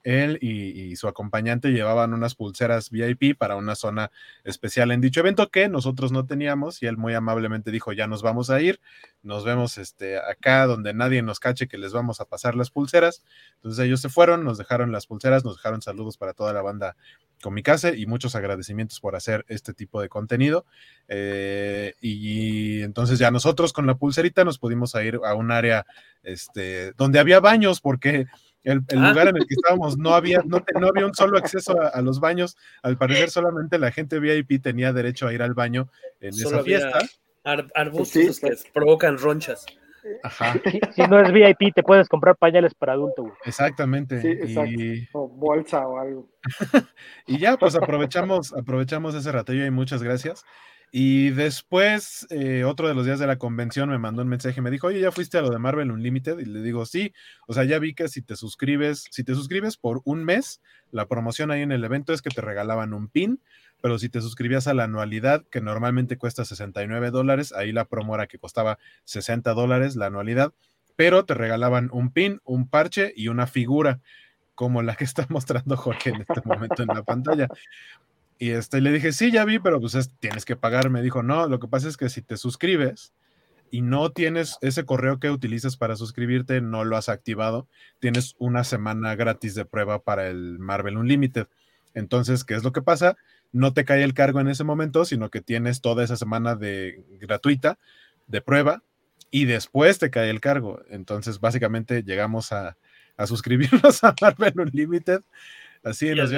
él 0.04 0.38
y, 0.40 0.94
su 0.96 1.08
acompañante 1.08 1.72
llevaban 1.72 2.14
unas 2.14 2.36
pulseras 2.36 2.90
VIP 2.90 3.36
para 3.36 3.56
una 3.56 3.74
zona 3.74 4.12
especial 4.44 4.92
en 4.92 5.00
dicho 5.00 5.20
evento 5.20 5.50
que 5.50 5.68
nosotros 5.68 6.12
no 6.12 6.24
teníamos 6.24 6.82
y 6.82 6.86
él 6.86 6.96
muy 6.96 7.14
amablemente 7.14 7.72
dijo, 7.72 7.92
ya 7.92 8.06
nos 8.06 8.22
vamos 8.22 8.48
a 8.50 8.60
ir, 8.60 8.80
nos 9.22 9.44
vemos 9.44 9.76
este, 9.76 10.18
acá 10.18 10.66
donde 10.66 10.94
nadie 10.94 11.22
nos 11.22 11.40
cache 11.40 11.66
que 11.66 11.78
les 11.78 11.92
vamos 11.92 12.20
a 12.20 12.26
pasar 12.26 12.54
las 12.54 12.70
pulseras. 12.70 13.24
Entonces 13.56 13.84
ellos 13.84 14.00
se 14.00 14.08
fueron, 14.08 14.44
nos 14.44 14.58
dejaron 14.58 14.92
las 14.92 15.06
pulseras, 15.06 15.44
nos 15.44 15.56
dejaron 15.56 15.82
saludos 15.82 16.16
para 16.16 16.32
toda 16.32 16.52
la 16.52 16.62
banda 16.62 16.96
Comicase 17.42 17.96
y 17.96 18.06
muchos 18.06 18.34
agradecimientos 18.36 19.00
por 19.00 19.16
hacer 19.16 19.44
este 19.48 19.74
tipo 19.74 20.00
de 20.00 20.08
contenido. 20.08 20.64
Eh, 21.08 21.94
y 22.00 22.82
entonces 22.82 23.18
ya 23.18 23.30
nosotros 23.30 23.72
con 23.72 23.86
la 23.86 23.96
pulserita 23.96 24.44
nos 24.44 24.58
pudimos 24.58 24.94
ir 24.94 25.20
a 25.24 25.34
un 25.34 25.50
área 25.50 25.84
este, 26.22 26.92
donde 26.92 27.18
había 27.18 27.40
baños 27.40 27.80
porque 27.80 28.26
el, 28.64 28.82
ah. 28.96 29.10
lugar 29.10 29.28
en 29.28 29.36
el 29.36 29.46
que 29.46 29.54
estábamos 29.54 29.96
no 29.96 30.14
había, 30.14 30.42
no, 30.44 30.62
había 30.88 31.06
un 31.06 31.14
solo 31.14 31.38
acceso 31.38 31.80
a, 31.80 32.00
los 32.02 32.18
baños. 32.18 32.56
Al 32.82 32.96
parecer 32.96 33.30
solamente 33.30 33.78
la 33.78 33.92
gente 33.92 34.18
VIP 34.18 34.62
tenía 34.62 34.92
derecho 34.92 35.26
a 35.26 35.32
ir 35.32 35.42
al 35.42 35.54
baño 35.54 35.88
en 36.20 36.30
esa 36.30 36.62
fiesta. 36.62 36.98
arbustos 37.44 38.40
que 38.40 38.56
provocan 38.72 39.18
ronchas. 39.18 39.66
Ajá. 40.22 40.54
Si, 40.94 41.02
no 41.02 41.18
es 41.18 41.32
VIP, 41.32 41.74
te 41.74 41.82
puedes 41.82 42.08
comprar 42.08 42.36
pañales 42.36 42.74
para 42.74 42.92
adulto. 42.92 43.32
Exactamente. 43.44 44.20
Y... 44.68 45.08
O 45.12 45.28
bolsa 45.28 45.86
o 45.86 45.98
algo. 45.98 46.28
y 47.26 47.38
ya, 47.38 47.56
pues 47.56 47.74
aprovechamos, 47.74 48.52
aprovechamos 48.52 49.14
ese 49.14 49.32
ratillo 49.32 49.64
y 49.64 49.70
muchas 49.70 50.02
gracias. 50.02 50.44
Y 50.96 51.30
después, 51.30 52.24
eh, 52.30 52.62
otro 52.62 52.86
de 52.86 52.94
los 52.94 53.04
días 53.04 53.18
de 53.18 53.26
la 53.26 53.36
convención 53.36 53.88
me 53.90 53.98
mandó 53.98 54.22
un 54.22 54.28
mensaje, 54.28 54.60
me 54.60 54.70
dijo, 54.70 54.86
oye, 54.86 55.00
¿ya 55.00 55.10
fuiste 55.10 55.36
a 55.36 55.42
lo 55.42 55.50
de 55.50 55.58
Marvel 55.58 55.90
Unlimited? 55.90 56.38
Y 56.38 56.44
le 56.44 56.62
digo, 56.62 56.86
sí, 56.86 57.12
o 57.48 57.52
sea, 57.52 57.64
ya 57.64 57.80
vi 57.80 57.94
que 57.94 58.06
si 58.06 58.22
te 58.22 58.36
suscribes, 58.36 59.08
si 59.10 59.24
te 59.24 59.34
suscribes 59.34 59.76
por 59.76 60.02
un 60.04 60.22
mes, 60.22 60.60
la 60.92 61.08
promoción 61.08 61.50
ahí 61.50 61.62
en 61.62 61.72
el 61.72 61.82
evento 61.82 62.12
es 62.12 62.22
que 62.22 62.30
te 62.30 62.40
regalaban 62.42 62.94
un 62.94 63.08
pin, 63.08 63.40
pero 63.82 63.98
si 63.98 64.08
te 64.08 64.20
suscribías 64.20 64.68
a 64.68 64.74
la 64.74 64.84
anualidad, 64.84 65.44
que 65.50 65.60
normalmente 65.60 66.16
cuesta 66.16 66.44
69 66.44 67.10
dólares, 67.10 67.52
ahí 67.52 67.72
la 67.72 67.86
promo 67.86 68.14
era 68.14 68.28
que 68.28 68.38
costaba 68.38 68.78
60 69.02 69.52
dólares 69.52 69.96
la 69.96 70.06
anualidad, 70.06 70.52
pero 70.94 71.24
te 71.24 71.34
regalaban 71.34 71.88
un 71.92 72.12
pin, 72.12 72.40
un 72.44 72.68
parche 72.68 73.12
y 73.16 73.26
una 73.26 73.48
figura 73.48 74.00
como 74.54 74.80
la 74.80 74.94
que 74.94 75.02
está 75.10 75.26
mostrando 75.28 75.76
Jorge 75.76 76.10
en 76.10 76.20
este 76.20 76.40
momento 76.44 76.84
en 76.84 76.88
la 76.94 77.02
pantalla. 77.02 77.48
Y 78.44 78.50
este, 78.50 78.82
le 78.82 78.92
dije, 78.92 79.14
sí, 79.14 79.30
ya 79.32 79.46
vi, 79.46 79.58
pero 79.58 79.80
pues 79.80 79.96
tienes 80.20 80.44
que 80.44 80.54
pagar. 80.54 80.90
Me 80.90 81.00
dijo, 81.00 81.22
no, 81.22 81.48
lo 81.48 81.58
que 81.58 81.66
pasa 81.66 81.88
es 81.88 81.96
que 81.96 82.10
si 82.10 82.20
te 82.20 82.36
suscribes 82.36 83.14
y 83.70 83.80
no 83.80 84.12
tienes 84.12 84.58
ese 84.60 84.84
correo 84.84 85.18
que 85.18 85.30
utilizas 85.30 85.78
para 85.78 85.96
suscribirte, 85.96 86.60
no 86.60 86.84
lo 86.84 86.98
has 86.98 87.08
activado, 87.08 87.66
tienes 88.00 88.34
una 88.38 88.62
semana 88.62 89.14
gratis 89.14 89.54
de 89.54 89.64
prueba 89.64 90.02
para 90.02 90.26
el 90.28 90.58
Marvel 90.58 90.98
Unlimited. 90.98 91.46
Entonces, 91.94 92.44
¿qué 92.44 92.52
es 92.52 92.64
lo 92.64 92.72
que 92.72 92.82
pasa? 92.82 93.16
No 93.50 93.72
te 93.72 93.86
cae 93.86 94.02
el 94.02 94.12
cargo 94.12 94.40
en 94.40 94.48
ese 94.48 94.62
momento, 94.62 95.06
sino 95.06 95.30
que 95.30 95.40
tienes 95.40 95.80
toda 95.80 96.04
esa 96.04 96.16
semana 96.16 96.54
de 96.54 97.02
gratuita 97.22 97.78
de 98.26 98.42
prueba 98.42 98.82
y 99.30 99.46
después 99.46 99.98
te 99.98 100.10
cae 100.10 100.28
el 100.28 100.42
cargo. 100.42 100.82
Entonces, 100.90 101.40
básicamente 101.40 102.02
llegamos 102.02 102.52
a, 102.52 102.76
a 103.16 103.26
suscribirnos 103.26 104.04
a 104.04 104.14
Marvel 104.20 104.60
Unlimited 104.60 105.22
Así 105.84 106.14
nos 106.14 106.32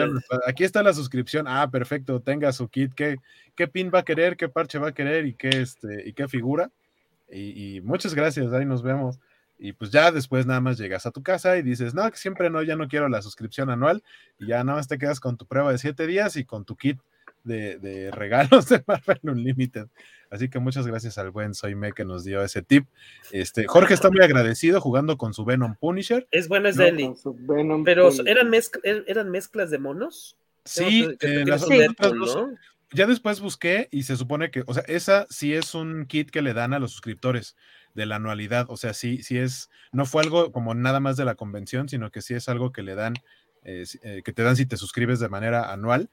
Aquí 0.47 0.65
está 0.65 0.83
la 0.83 0.93
suscripción. 0.93 1.47
Ah, 1.49 1.71
perfecto. 1.71 2.21
Tenga 2.21 2.53
su 2.53 2.69
kit. 2.69 2.93
¿Qué, 2.95 3.17
qué 3.55 3.69
pin 3.69 3.91
va 3.95 4.01
a 4.01 4.05
querer? 4.05 4.37
¿Qué 4.37 4.49
parche 4.49 4.79
va 4.79 4.89
a 4.89 4.95
querer? 4.95 5.25
¿Y 5.25 5.35
qué, 5.35 5.49
este, 5.49 6.09
y 6.09 6.13
qué 6.13 6.27
figura? 6.27 6.71
Y, 7.31 7.81
muchas 7.83 8.15
gracias. 8.15 8.53
Ahí 8.53 8.65
nos 8.65 8.83
vemos. 8.83 9.21
Y 9.59 9.73
pues 9.73 9.91
ya 9.91 10.11
después 10.11 10.45
nada 10.47 10.61
más 10.61 10.77
llegas 10.77 11.07
a 11.07 11.13
tu 11.13 11.23
casa 11.23 11.57
y 11.57 11.63
dices, 11.63 11.95
no, 11.95 12.11
que 12.11 12.19
siempre 12.19 12.51
no, 12.51 12.63
ya 12.63 12.77
no 12.77 12.89
quiero 12.89 13.09
la 13.09 13.23
suscripción 13.23 13.71
anual. 13.71 14.03
Y 14.39 14.49
ya 14.49 14.65
nada 14.65 14.79
más 14.79 14.89
te 14.89 14.99
quedas 14.99 15.21
con 15.21 15.37
tu 15.37 15.47
prueba 15.47 15.73
de 15.73 15.79
siete 15.79 16.07
días 16.07 16.37
y 16.37 16.45
con 16.45 16.65
tu 16.65 16.77
kit 16.77 16.99
de, 17.45 17.79
de 17.79 18.11
regalos 18.11 18.69
de 18.69 18.83
Marvel 18.87 19.21
Unlimited. 19.23 19.87
Así 20.31 20.49
que 20.49 20.59
muchas 20.59 20.87
gracias 20.87 21.19
al 21.19 21.31
buen 21.31 21.55
Soyme 21.55 21.93
que 21.93 22.05
nos 22.05 22.25
dio 22.25 22.43
ese 22.43 22.63
tip. 22.63 22.87
Este, 23.33 23.67
Jorge 23.67 23.95
está 23.95 24.11
muy 24.11 24.23
agradecido 24.23 24.81
jugando 24.81 25.17
con 25.19 25.35
su 25.35 25.45
Venom 25.45 25.77
Punisher. 25.77 26.27
Es 26.31 26.49
bueno, 26.49 26.69
es 26.69 26.77
Deli. 26.77 27.13
Pero 27.85 28.11
¿eran, 28.27 28.51
eran 28.85 29.31
mezclas 29.31 29.71
de 29.71 29.79
monos. 29.79 30.37
Sí, 30.65 31.07
ya 32.93 33.07
después 33.07 33.41
busqué 33.41 33.89
y 33.91 34.05
se 34.05 34.17
supone 34.17 34.51
que, 34.51 34.63
o 34.67 34.75
sea, 34.75 34.85
esa 34.87 35.27
sí 35.29 35.55
es 35.55 35.75
un 35.75 36.07
kit 36.07 36.31
que 36.31 36.43
le 36.43 36.55
dan 36.55 36.73
a 36.73 36.79
los 36.79 36.93
suscriptores 36.93 37.57
de 37.95 38.07
la 38.07 38.17
anualidad. 38.17 38.67
O 38.69 38.77
sea, 38.77 38.95
sí, 38.95 39.23
sí 39.23 39.39
es, 39.39 39.71
no 39.93 40.07
fue 40.07 40.23
algo 40.23 40.53
como 40.53 40.75
nada 40.75 41.01
más 41.01 41.17
de 41.17 41.25
la 41.25 41.35
convención, 41.35 41.89
sino 41.89 42.11
que 42.11 42.23
sí 42.23 42.35
es 42.35 42.49
algo 42.49 42.73
que 42.73 42.83
le 42.83 42.95
dan, 42.95 43.15
eh, 43.65 43.85
eh, 44.03 44.23
que 44.25 44.33
te 44.33 44.43
dan 44.43 44.57
si 44.57 44.67
te 44.67 44.77
suscribes 44.77 45.19
de 45.19 45.29
manera 45.29 45.73
anual. 45.73 46.11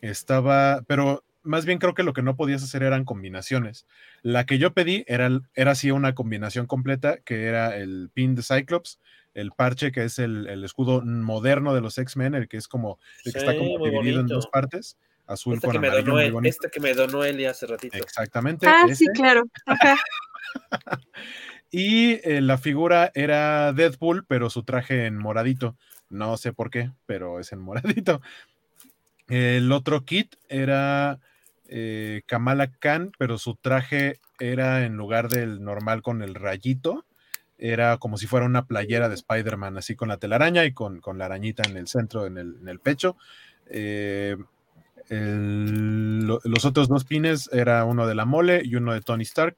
Estaba, 0.00 0.82
pero 0.86 1.22
más 1.46 1.64
bien 1.64 1.78
creo 1.78 1.94
que 1.94 2.02
lo 2.02 2.12
que 2.12 2.22
no 2.22 2.36
podías 2.36 2.62
hacer 2.62 2.82
eran 2.82 3.04
combinaciones. 3.04 3.86
La 4.22 4.44
que 4.44 4.58
yo 4.58 4.72
pedí 4.72 5.04
era, 5.06 5.30
era 5.54 5.70
así 5.70 5.90
una 5.90 6.14
combinación 6.14 6.66
completa, 6.66 7.18
que 7.18 7.44
era 7.44 7.76
el 7.76 8.10
pin 8.12 8.34
de 8.34 8.42
Cyclops, 8.42 9.00
el 9.34 9.52
parche 9.52 9.92
que 9.92 10.04
es 10.04 10.18
el, 10.18 10.64
escudo 10.64 11.02
moderno 11.02 11.74
de 11.74 11.80
los 11.80 11.98
X-Men, 11.98 12.34
el 12.34 12.48
que 12.48 12.56
es 12.56 12.68
como, 12.68 12.98
el 13.24 13.32
que 13.32 13.38
está 13.38 13.56
como 13.56 13.84
dividido 13.84 14.20
en 14.20 14.26
dos 14.26 14.46
partes, 14.46 14.96
azul 15.26 15.54
este 15.54 15.66
con 15.66 15.76
amarillo. 15.76 16.40
este 16.42 16.70
que 16.70 16.80
me 16.80 16.94
donó 16.94 17.24
Eli 17.24 17.44
hace 17.44 17.66
ratito. 17.66 17.96
Exactamente. 17.98 18.66
Ah, 18.66 18.86
sí, 18.94 19.06
claro. 19.14 19.44
y 21.70 22.14
eh, 22.28 22.40
la 22.40 22.58
figura 22.58 23.10
era 23.14 23.72
Deadpool, 23.72 24.24
pero 24.26 24.50
su 24.50 24.62
traje 24.62 25.06
en 25.06 25.18
moradito. 25.18 25.76
No 26.08 26.36
sé 26.36 26.52
por 26.52 26.70
qué, 26.70 26.92
pero 27.04 27.40
es 27.40 27.52
en 27.52 27.60
moradito. 27.60 28.20
El 29.28 29.72
otro 29.72 30.04
kit 30.04 30.36
era 30.48 31.18
eh, 31.68 32.22
Kamala 32.26 32.70
Khan, 32.78 33.12
pero 33.18 33.38
su 33.38 33.54
traje 33.56 34.20
era 34.38 34.84
en 34.84 34.96
lugar 34.96 35.28
del 35.28 35.62
normal 35.62 36.02
con 36.02 36.22
el 36.22 36.34
rayito, 36.34 37.04
era 37.58 37.96
como 37.98 38.18
si 38.18 38.26
fuera 38.26 38.46
una 38.46 38.66
playera 38.66 39.08
de 39.08 39.14
Spider-Man, 39.14 39.78
así 39.78 39.96
con 39.96 40.08
la 40.08 40.18
telaraña 40.18 40.64
y 40.64 40.72
con, 40.72 41.00
la 41.14 41.24
arañita 41.24 41.62
en 41.68 41.76
el 41.76 41.88
centro, 41.88 42.26
en 42.26 42.36
el, 42.38 42.80
pecho. 42.80 43.16
Eh, 43.68 44.36
los 45.08 46.64
otros 46.64 46.88
dos 46.88 47.04
pines 47.04 47.48
era 47.52 47.84
uno 47.84 48.06
de 48.06 48.14
la 48.14 48.24
mole 48.24 48.62
y 48.64 48.74
uno 48.74 48.92
de 48.92 49.00
Tony 49.00 49.22
Stark 49.22 49.56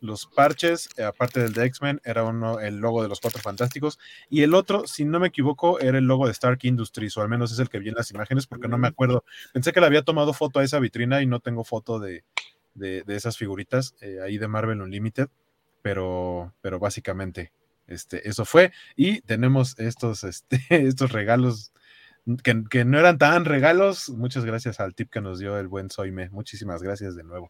los 0.00 0.26
parches, 0.26 0.88
eh, 0.96 1.02
aparte 1.02 1.40
del 1.40 1.52
de 1.52 1.64
X-Men, 1.66 2.00
era 2.04 2.24
uno 2.24 2.60
el 2.60 2.78
logo 2.78 3.02
de 3.02 3.08
los 3.08 3.20
Cuatro 3.20 3.40
Fantásticos, 3.40 3.98
y 4.28 4.42
el 4.42 4.54
otro, 4.54 4.86
si 4.86 5.04
no 5.04 5.20
me 5.20 5.28
equivoco, 5.28 5.80
era 5.80 5.98
el 5.98 6.04
logo 6.04 6.26
de 6.26 6.32
Stark 6.32 6.60
Industries, 6.62 7.16
o 7.16 7.22
al 7.22 7.28
menos 7.28 7.52
es 7.52 7.58
el 7.58 7.68
que 7.68 7.78
vi 7.78 7.88
en 7.88 7.94
las 7.94 8.10
imágenes, 8.10 8.46
porque 8.46 8.68
no 8.68 8.78
me 8.78 8.88
acuerdo. 8.88 9.24
Pensé 9.52 9.72
que 9.72 9.80
le 9.80 9.86
había 9.86 10.02
tomado 10.02 10.32
foto 10.32 10.60
a 10.60 10.64
esa 10.64 10.78
vitrina 10.78 11.22
y 11.22 11.26
no 11.26 11.40
tengo 11.40 11.64
foto 11.64 11.98
de, 11.98 12.24
esas 13.06 13.36
figuritas 13.36 13.94
eh, 14.00 14.18
ahí 14.24 14.38
de 14.38 14.48
Marvel 14.48 14.80
Unlimited, 14.80 15.28
pero, 15.82 16.54
pero 16.60 16.78
básicamente 16.78 17.52
este, 17.88 18.28
eso 18.28 18.44
fue. 18.44 18.72
Y 18.94 19.22
tenemos 19.22 19.78
estos, 19.78 20.22
este, 20.24 20.60
estos 20.70 21.10
regalos. 21.12 21.72
Que, 22.44 22.62
que, 22.68 22.84
no 22.84 22.98
eran 22.98 23.16
tan 23.16 23.46
regalos, 23.46 24.10
muchas 24.10 24.44
gracias 24.44 24.80
al 24.80 24.94
tip 24.94 25.10
que 25.10 25.22
nos 25.22 25.38
dio 25.38 25.58
el 25.58 25.66
buen 25.66 25.88
Soime. 25.90 26.28
Muchísimas 26.28 26.82
gracias 26.82 27.16
de 27.16 27.24
nuevo. 27.24 27.48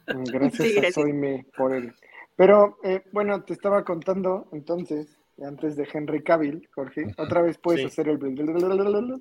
Gracias, 0.06 0.84
a 0.84 0.92
Soime 0.92 1.46
por 1.56 1.74
el. 1.74 1.92
Pero 2.36 2.78
eh, 2.82 3.02
bueno, 3.12 3.42
te 3.42 3.52
estaba 3.52 3.84
contando 3.84 4.48
entonces, 4.52 5.18
antes 5.44 5.76
de 5.76 5.88
Henry 5.92 6.22
Cavill, 6.22 6.68
Jorge, 6.74 7.14
otra 7.18 7.42
vez 7.42 7.58
puedes 7.58 7.86
hacer 7.86 8.08
el. 8.08 8.18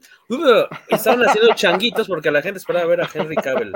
estaban 0.90 1.22
haciendo 1.22 1.54
changuitos 1.56 2.08
porque 2.08 2.32
la 2.32 2.42
gente 2.42 2.60
esperaba 2.60 2.86
ver 2.86 3.02
a 3.02 3.10
Henry 3.14 3.36
Cavill. 3.36 3.74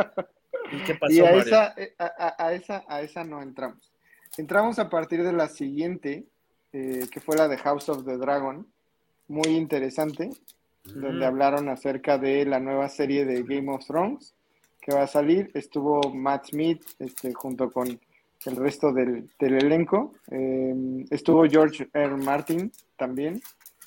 ¿Y 0.72 0.84
qué 0.84 0.96
pasó? 0.96 1.14
Y 1.14 1.20
a, 1.20 1.36
esa, 1.36 1.74
eh, 1.78 1.94
a, 1.98 2.54
esa, 2.54 2.84
a 2.88 3.02
esa 3.02 3.24
no 3.24 3.42
entramos. 3.42 3.94
Entramos 4.38 4.80
a 4.80 4.90
partir 4.90 5.24
de 5.24 5.34
la 5.34 5.48
siguiente, 5.48 6.26
eh, 6.74 7.06
que 7.12 7.20
fue 7.20 7.38
la 7.38 7.48
de 7.48 7.58
House 7.58 7.90
of 7.90 8.06
the 8.06 8.18
Dragon, 8.18 8.68
muy 9.28 9.56
interesante, 9.56 10.30
donde 10.84 11.26
hablaron 11.26 11.68
acerca 11.70 12.20
de 12.20 12.46
la 12.46 12.60
nueva 12.60 12.90
serie 12.90 13.26
de 13.26 13.42
Game 13.42 13.72
of 13.72 13.86
Thrones 13.88 14.35
que 14.86 14.94
va 14.94 15.04
a 15.04 15.08
salir. 15.08 15.50
Estuvo 15.56 16.14
Matt 16.14 16.50
Smith 16.50 16.86
este, 17.00 17.34
junto 17.34 17.72
con 17.72 17.88
el 17.88 18.56
resto 18.56 18.94
del, 18.94 19.28
elenco. 19.40 20.14
Em, 20.28 21.06
estuvo 21.10 21.44
George 21.46 21.90
R. 21.92 22.16
Martin 22.18 22.72
también. 22.96 23.42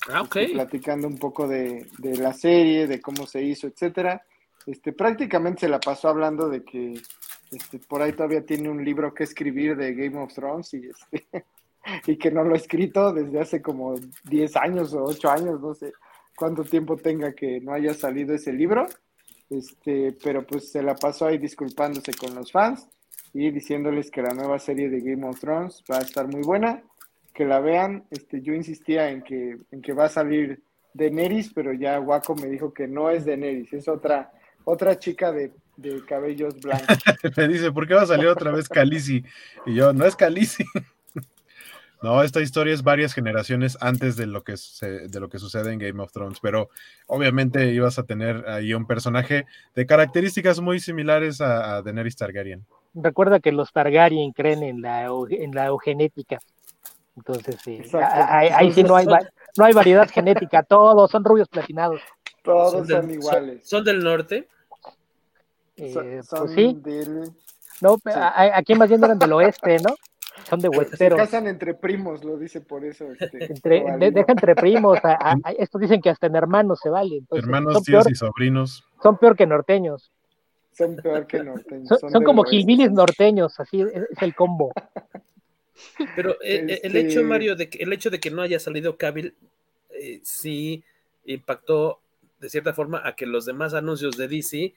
Ah, 0.09 0.23
este, 0.23 0.49
platicando 0.49 1.07
un 1.07 1.17
poco 1.17 1.47
de, 1.47 1.85
la 2.01 2.33
serie, 2.33 2.85
de 2.85 2.99
cómo 2.99 3.25
se 3.25 3.41
hizo, 3.41 3.67
etcétera. 3.67 4.21
Este, 4.65 4.91
prácticamente 4.91 5.61
se 5.61 5.69
la 5.69 5.79
pasó 5.79 6.09
hablando 6.09 6.49
de 6.49 6.65
que 6.65 7.01
este, 7.49 7.79
por 7.79 8.01
ahí 8.01 8.11
todavía 8.11 8.45
tiene 8.45 8.69
un 8.69 8.83
libro 8.83 9.13
que 9.13 9.23
escribir 9.23 9.77
de 9.77 9.93
Game 9.93 10.21
of 10.21 10.33
Thrones 10.33 10.73
y, 10.73 10.89
este, 10.89 11.45
y 12.07 12.17
que 12.17 12.29
no 12.29 12.43
lo 12.43 12.55
ha 12.55 12.57
escrito 12.57 13.13
desde 13.13 13.39
hace 13.39 13.61
como 13.61 13.95
10 14.25 14.55
años 14.57 14.93
o 14.93 15.05
8 15.05 15.29
años, 15.29 15.61
no 15.61 15.73
sé 15.73 15.93
cuánto 16.35 16.65
tiempo 16.65 16.97
tenga 16.97 17.31
que 17.31 17.61
no 17.61 17.71
haya 17.71 17.93
salido 17.93 18.35
ese 18.35 18.51
libro. 18.51 18.85
Este, 19.49 20.15
pero 20.23 20.45
pues 20.45 20.71
se 20.71 20.83
la 20.83 20.95
pasó 20.95 21.25
ahí 21.25 21.37
disculpándose 21.37 22.13
con 22.13 22.35
los 22.35 22.51
fans 22.51 22.87
y 23.33 23.49
diciéndoles 23.51 24.11
que 24.11 24.21
la 24.21 24.33
nueva 24.33 24.59
serie 24.59 24.89
de 24.89 25.01
Game 25.01 25.27
of 25.27 25.39
Thrones 25.39 25.83
va 25.91 25.97
a 25.97 26.01
estar 26.01 26.27
muy 26.27 26.41
buena, 26.41 26.83
que 27.33 27.45
la 27.45 27.59
vean. 27.59 28.05
Este, 28.11 28.41
yo 28.41 28.53
insistía 28.53 29.09
en 29.09 29.23
que, 29.23 29.57
en 29.71 29.81
que 29.81 29.93
va 29.93 30.05
a 30.05 30.09
salir 30.09 30.61
Daenerys, 30.93 31.51
pero 31.53 31.73
ya 31.73 31.99
Waco 31.99 32.35
me 32.35 32.47
dijo 32.47 32.73
que 32.73 32.87
no 32.87 33.09
es 33.09 33.25
Daenerys, 33.25 33.73
es 33.73 33.87
otra, 33.87 34.31
otra 34.63 34.97
chica 34.99 35.31
de, 35.31 35.51
cabellos 36.07 36.59
blancos. 36.59 36.97
me 37.37 37.47
dice, 37.47 37.71
¿por 37.71 37.87
qué 37.87 37.93
va 37.93 38.01
a 38.01 38.07
salir 38.07 38.27
otra 38.27 38.51
vez 38.51 38.67
Khaleesi? 38.67 39.23
Y 39.65 39.75
yo, 39.75 39.93
no 39.93 40.05
es 40.05 40.15
Khaleesi. 40.15 40.63
No, 42.01 42.23
esta 42.23 42.39
historia 42.39 42.73
es 42.73 42.81
varias 42.81 43.13
generaciones 43.13 43.77
antes 43.81 44.15
de 44.15 44.25
lo 44.25 44.43
que 44.43 44.55
de 44.79 45.19
lo 45.19 45.27
que 45.27 45.37
sucede 45.37 45.73
en 45.73 45.79
Game 45.79 46.01
of 46.01 46.13
Thrones, 46.13 46.39
pero 46.41 46.69
obviamente 47.07 47.73
ibas 47.73 47.99
a 47.99 48.03
tener 48.03 48.47
ahí 48.47 48.73
un 48.73 48.87
personaje 48.87 49.45
de 49.75 49.85
características 49.85 50.61
muy 50.61 50.79
similares 50.79 51.41
a, 51.41 51.81
Daenerys 51.81 52.15
Targaryen. 52.15 52.65
Recuerda 52.93 53.39
que 53.41 53.51
los 53.51 53.73
Targaryen 53.73 54.31
creen 54.31 54.63
en 54.63 54.81
la 54.81 55.05
en 55.05 55.51
la 55.51 55.65
eugenética. 55.65 56.39
Entonces, 57.17 57.57
sí, 57.61 57.81
ahí, 57.93 58.71
sí 58.71 58.83
no 58.83 58.95
hay 58.95 59.05
no 59.57 59.65
hay 59.65 59.73
variedad 59.73 60.09
genética, 60.09 60.63
todos 60.63 61.11
son 61.11 61.25
rubios 61.25 61.49
platinados. 61.49 61.99
Todos 62.43 62.87
son, 62.87 63.11
iguales. 63.11 63.67
¿Son, 63.67 63.83
del 63.83 63.99
norte? 63.99 64.47
Eh, 65.75 66.21
pues 66.29 66.51
sí. 66.55 66.81
No, 67.81 67.97
aquí 68.53 68.75
más 68.75 68.87
bien 68.87 69.03
eran 69.03 69.19
del 69.19 69.33
oeste, 69.33 69.77
¿no? 69.79 69.95
Son 70.47 70.59
de 70.59 70.69
Westeros. 70.69 71.17
Se 71.19 71.25
casan 71.25 71.47
entre 71.47 71.73
primos, 71.73 72.23
lo 72.23 72.37
dice 72.37 72.61
por 72.61 72.85
eso. 72.85 73.07
Este, 73.19 73.51
entre, 73.51 74.11
deja 74.11 74.31
entre 74.31 74.55
primos. 74.55 74.99
estos 75.57 75.81
dicen 75.81 76.01
que 76.01 76.09
hasta 76.09 76.27
en 76.27 76.35
hermanos 76.35 76.79
se 76.81 76.89
vale. 76.89 77.21
hermanos, 77.31 77.83
tíos 77.83 78.09
y 78.09 78.15
sobrinos. 78.15 78.83
Son 79.01 79.17
peor 79.17 79.35
que 79.35 79.45
norteños. 79.45 80.11
Son 80.71 80.95
peor 80.95 81.27
que 81.27 81.43
norteños. 81.43 81.99
Son, 81.99 82.23
como 82.23 82.43
gilbilis 82.43 82.91
norteños, 82.91 83.59
así 83.59 83.81
es, 83.81 84.21
el 84.21 84.35
combo. 84.35 84.71
Pero 86.15 86.31
eh, 86.41 86.65
eh, 86.67 86.79
el, 86.83 86.95
hecho, 86.95 87.19
este 87.19 87.23
Mario, 87.23 87.55
de 87.55 87.69
que, 87.69 87.83
el 87.83 87.93
hecho 87.93 88.09
de 88.09 88.19
que 88.19 88.31
no 88.31 88.41
haya 88.41 88.59
salido 88.59 88.97
Cabil 88.97 89.33
eh, 89.91 90.19
sí 90.23 90.83
impactó 91.25 91.99
de 92.39 92.49
cierta 92.49 92.73
forma 92.73 93.01
a 93.05 93.15
que 93.15 93.25
los 93.25 93.45
demás 93.45 93.73
anuncios 93.73 94.17
de 94.17 94.27
DC 94.27 94.73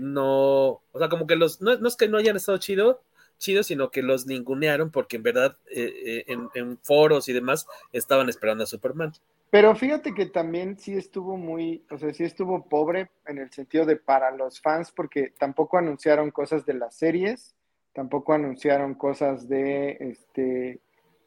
no, 0.00 0.80
o 0.92 0.98
sea, 0.98 1.10
como 1.10 1.26
que 1.26 1.36
los, 1.36 1.60
no, 1.60 1.76
no 1.76 1.88
es 1.88 1.96
que 1.96 2.08
no 2.08 2.16
hayan 2.16 2.36
estado 2.36 2.56
chido, 2.56 3.02
chido, 3.38 3.62
sino 3.62 3.90
que 3.90 4.02
los 4.02 4.26
ningunearon 4.26 4.90
porque 4.90 5.16
en 5.16 5.22
verdad 5.22 5.56
eh, 5.70 6.24
eh, 6.28 6.36
en, 6.54 6.78
foros 6.78 7.28
y 7.28 7.32
demás 7.32 7.66
estaban 7.92 8.28
esperando 8.28 8.64
a 8.64 8.66
Superman. 8.66 9.12
Pero 9.50 9.74
fíjate 9.76 10.14
que 10.14 10.26
también 10.26 10.78
sí 10.78 10.94
estuvo 10.94 11.36
muy, 11.36 11.84
o 11.90 11.98
sea, 11.98 12.12
sí 12.12 12.24
estuvo 12.24 12.68
pobre 12.68 13.10
en 13.26 13.38
el 13.38 13.52
sentido 13.52 13.86
de 13.86 13.96
para 13.96 14.30
los 14.32 14.60
fans 14.60 14.90
porque 14.90 15.32
tampoco 15.38 15.78
anunciaron 15.78 16.30
cosas 16.30 16.66
de 16.66 16.74
las 16.74 16.96
series, 16.96 17.54
tampoco 17.92 18.32
anunciaron 18.32 18.94
cosas 18.94 19.48
de, 19.48 19.96
este, 20.00 20.80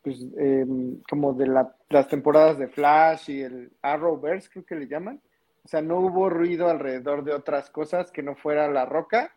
pues, 0.04 0.26
em, 0.38 1.02
como 1.10 1.34
de 1.34 1.48
las 1.90 2.08
temporadas 2.10 2.58
de 2.58 2.68
Flash 2.68 3.30
y 3.30 3.42
el 3.42 3.72
Arrowverse, 3.82 4.50
creo 4.52 4.66
que 4.66 4.76
le 4.76 4.88
llaman. 4.88 5.22
O 5.64 5.68
sea, 5.70 5.82
no 5.82 6.00
hubo 6.00 6.30
ruido 6.30 6.70
alrededor 6.70 7.24
de 7.24 7.34
otras 7.34 7.70
cosas 7.70 8.12
que 8.12 8.24
no 8.24 8.36
fuera 8.36 8.68
La 8.68 8.86
Roca 8.86 9.37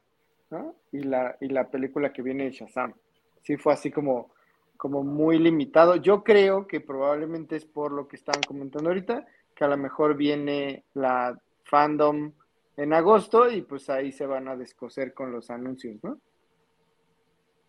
y 0.93 1.03
la, 1.03 1.37
y 1.41 1.49
la 1.49 1.71
película 1.71 2.13
que 2.13 2.23
viene 2.23 2.45
de 2.45 2.53
Shazam. 2.53 2.95
Sí 3.43 3.57
fue 3.57 3.73
así 3.73 3.91
como, 3.91 4.33
como 4.77 5.03
muy 5.03 5.39
limitado. 5.39 5.97
Yo 5.97 6.23
creo 6.23 6.67
que 6.67 6.81
probablemente 6.81 7.57
es 7.57 7.65
por 7.65 7.93
lo 7.93 8.09
que 8.09 8.17
estaban 8.17 8.43
comentando 8.47 8.91
ahorita, 8.91 9.27
que 9.55 9.65
a 9.65 9.69
lo 9.69 9.77
mejor 9.77 10.17
viene 10.17 10.85
la 10.95 11.39
fandom 11.65 12.33
en 12.77 12.93
agosto 12.93 13.51
y 13.51 13.63
pues 13.63 13.91
ahí 13.91 14.13
se 14.13 14.27
van 14.27 14.49
a 14.49 14.57
descoser 14.57 15.15
con 15.15 15.33
los 15.33 15.51
anuncios, 15.51 16.03
¿no? 16.03 16.21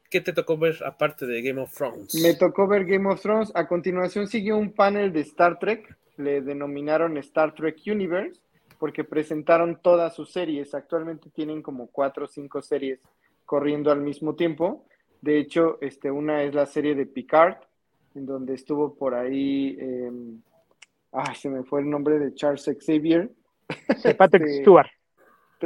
¿Qué 0.10 0.20
te 0.20 0.34
tocó 0.34 0.58
ver 0.58 0.76
aparte 0.86 1.26
de 1.26 1.42
Game 1.42 1.62
of 1.62 1.74
Thrones? 1.74 2.16
Me 2.22 2.34
tocó 2.36 2.68
ver 2.68 2.86
Game 2.86 3.10
of 3.10 3.22
Thrones. 3.22 3.52
A 3.56 3.66
continuación 3.66 4.28
siguió 4.28 4.58
un 4.58 4.74
panel 4.74 5.14
de 5.14 5.22
Star 5.22 5.58
Trek. 5.58 5.98
Le 6.18 6.42
denominaron 6.42 7.18
Star 7.18 7.56
Trek 7.56 7.78
Universe 7.88 8.42
porque 8.82 9.04
presentaron 9.04 9.80
todas 9.80 10.16
sus 10.16 10.32
series. 10.32 10.74
Actualmente 10.74 11.30
tienen 11.30 11.62
como 11.62 11.86
cuatro 11.92 12.26
o 12.26 12.28
cinco 12.28 12.64
series 12.64 13.00
corriendo 13.46 13.92
al 13.92 14.02
mismo 14.02 14.34
tiempo. 14.34 14.88
De 15.22 15.38
hecho, 15.38 15.78
este, 15.82 16.10
una 16.10 16.42
es 16.42 16.56
la 16.56 16.66
serie 16.66 16.96
de 16.96 17.06
Picard, 17.06 17.58
en 18.16 18.26
donde 18.26 18.56
estuvo 18.56 18.96
por 18.96 19.14
ahí, 19.14 19.78
eh, 19.80 20.12
se 21.36 21.50
me 21.50 21.62
fue 21.62 21.82
el 21.82 21.92
nombre 21.92 22.18
de 22.18 22.34
Charles 22.34 22.66
Xavier. 22.84 23.30
Sir 24.02 24.18
Patrick 24.18 24.48
este, 24.48 24.62
Stewart. 24.62 24.90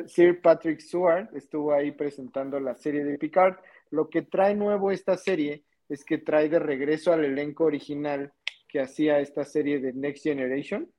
Sir 0.07 0.41
Patrick 0.41 0.81
Stewart 0.81 1.29
estuvo 1.33 1.71
ahí 1.71 1.93
presentando 1.93 2.59
la 2.59 2.75
serie 2.75 3.05
de 3.05 3.17
Picard. 3.17 3.55
Lo 3.91 4.09
que 4.09 4.23
trae 4.23 4.55
nuevo 4.55 4.91
esta 4.91 5.15
serie 5.15 5.63
es 5.87 6.03
que 6.03 6.17
trae 6.17 6.49
de 6.49 6.59
regreso 6.59 7.13
al 7.13 7.23
elenco 7.23 7.63
original 7.63 8.33
que 8.67 8.81
hacía 8.81 9.19
esta 9.19 9.45
serie 9.45 9.79
de 9.79 9.93
Next 9.93 10.23
Generation. 10.23 10.91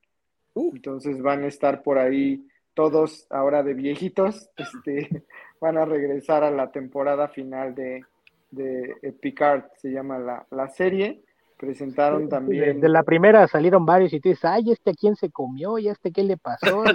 Uh. 0.57 0.71
Entonces 0.75 1.21
van 1.21 1.43
a 1.43 1.47
estar 1.47 1.83
por 1.83 1.97
ahí 1.99 2.45
todos 2.73 3.27
ahora 3.29 3.63
de 3.63 3.73
viejitos, 3.73 4.49
este, 4.57 5.23
van 5.61 5.77
a 5.77 5.85
regresar 5.85 6.43
a 6.43 6.51
la 6.51 6.71
temporada 6.71 7.27
final 7.27 7.75
de, 7.75 8.03
de 8.51 9.15
Picard, 9.19 9.65
se 9.77 9.89
llama 9.89 10.45
la, 10.49 10.69
serie. 10.69 11.23
Presentaron 11.57 12.29
también. 12.29 12.79
De, 12.79 12.87
la 12.87 13.01
primera 13.01 13.47
salieron 13.47 13.83
varios 13.83 14.13
y 14.13 14.19
tú 14.19 14.29
dices, 14.29 14.45
ay, 14.45 14.71
este 14.71 14.91
a 14.91 14.93
quién 14.93 15.15
se 15.15 15.31
comió, 15.31 15.79
y 15.79 15.87
este 15.89 16.11
qué 16.11 16.23
le 16.23 16.37
pasó. 16.37 16.83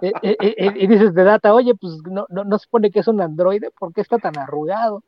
Y, 0.00 0.86
dices 0.86 1.12
de 1.12 1.24
data, 1.24 1.52
oye, 1.52 1.74
pues 1.74 1.94
no, 2.08 2.24
no, 2.28 2.44
no 2.44 2.58
se 2.58 2.68
pone 2.70 2.92
que 2.92 3.00
es 3.00 3.08
un 3.08 3.20
androide, 3.20 3.72
¿por 3.76 3.92
qué 3.92 4.00
está 4.00 4.18
tan 4.18 4.38
arrugado? 4.38 5.02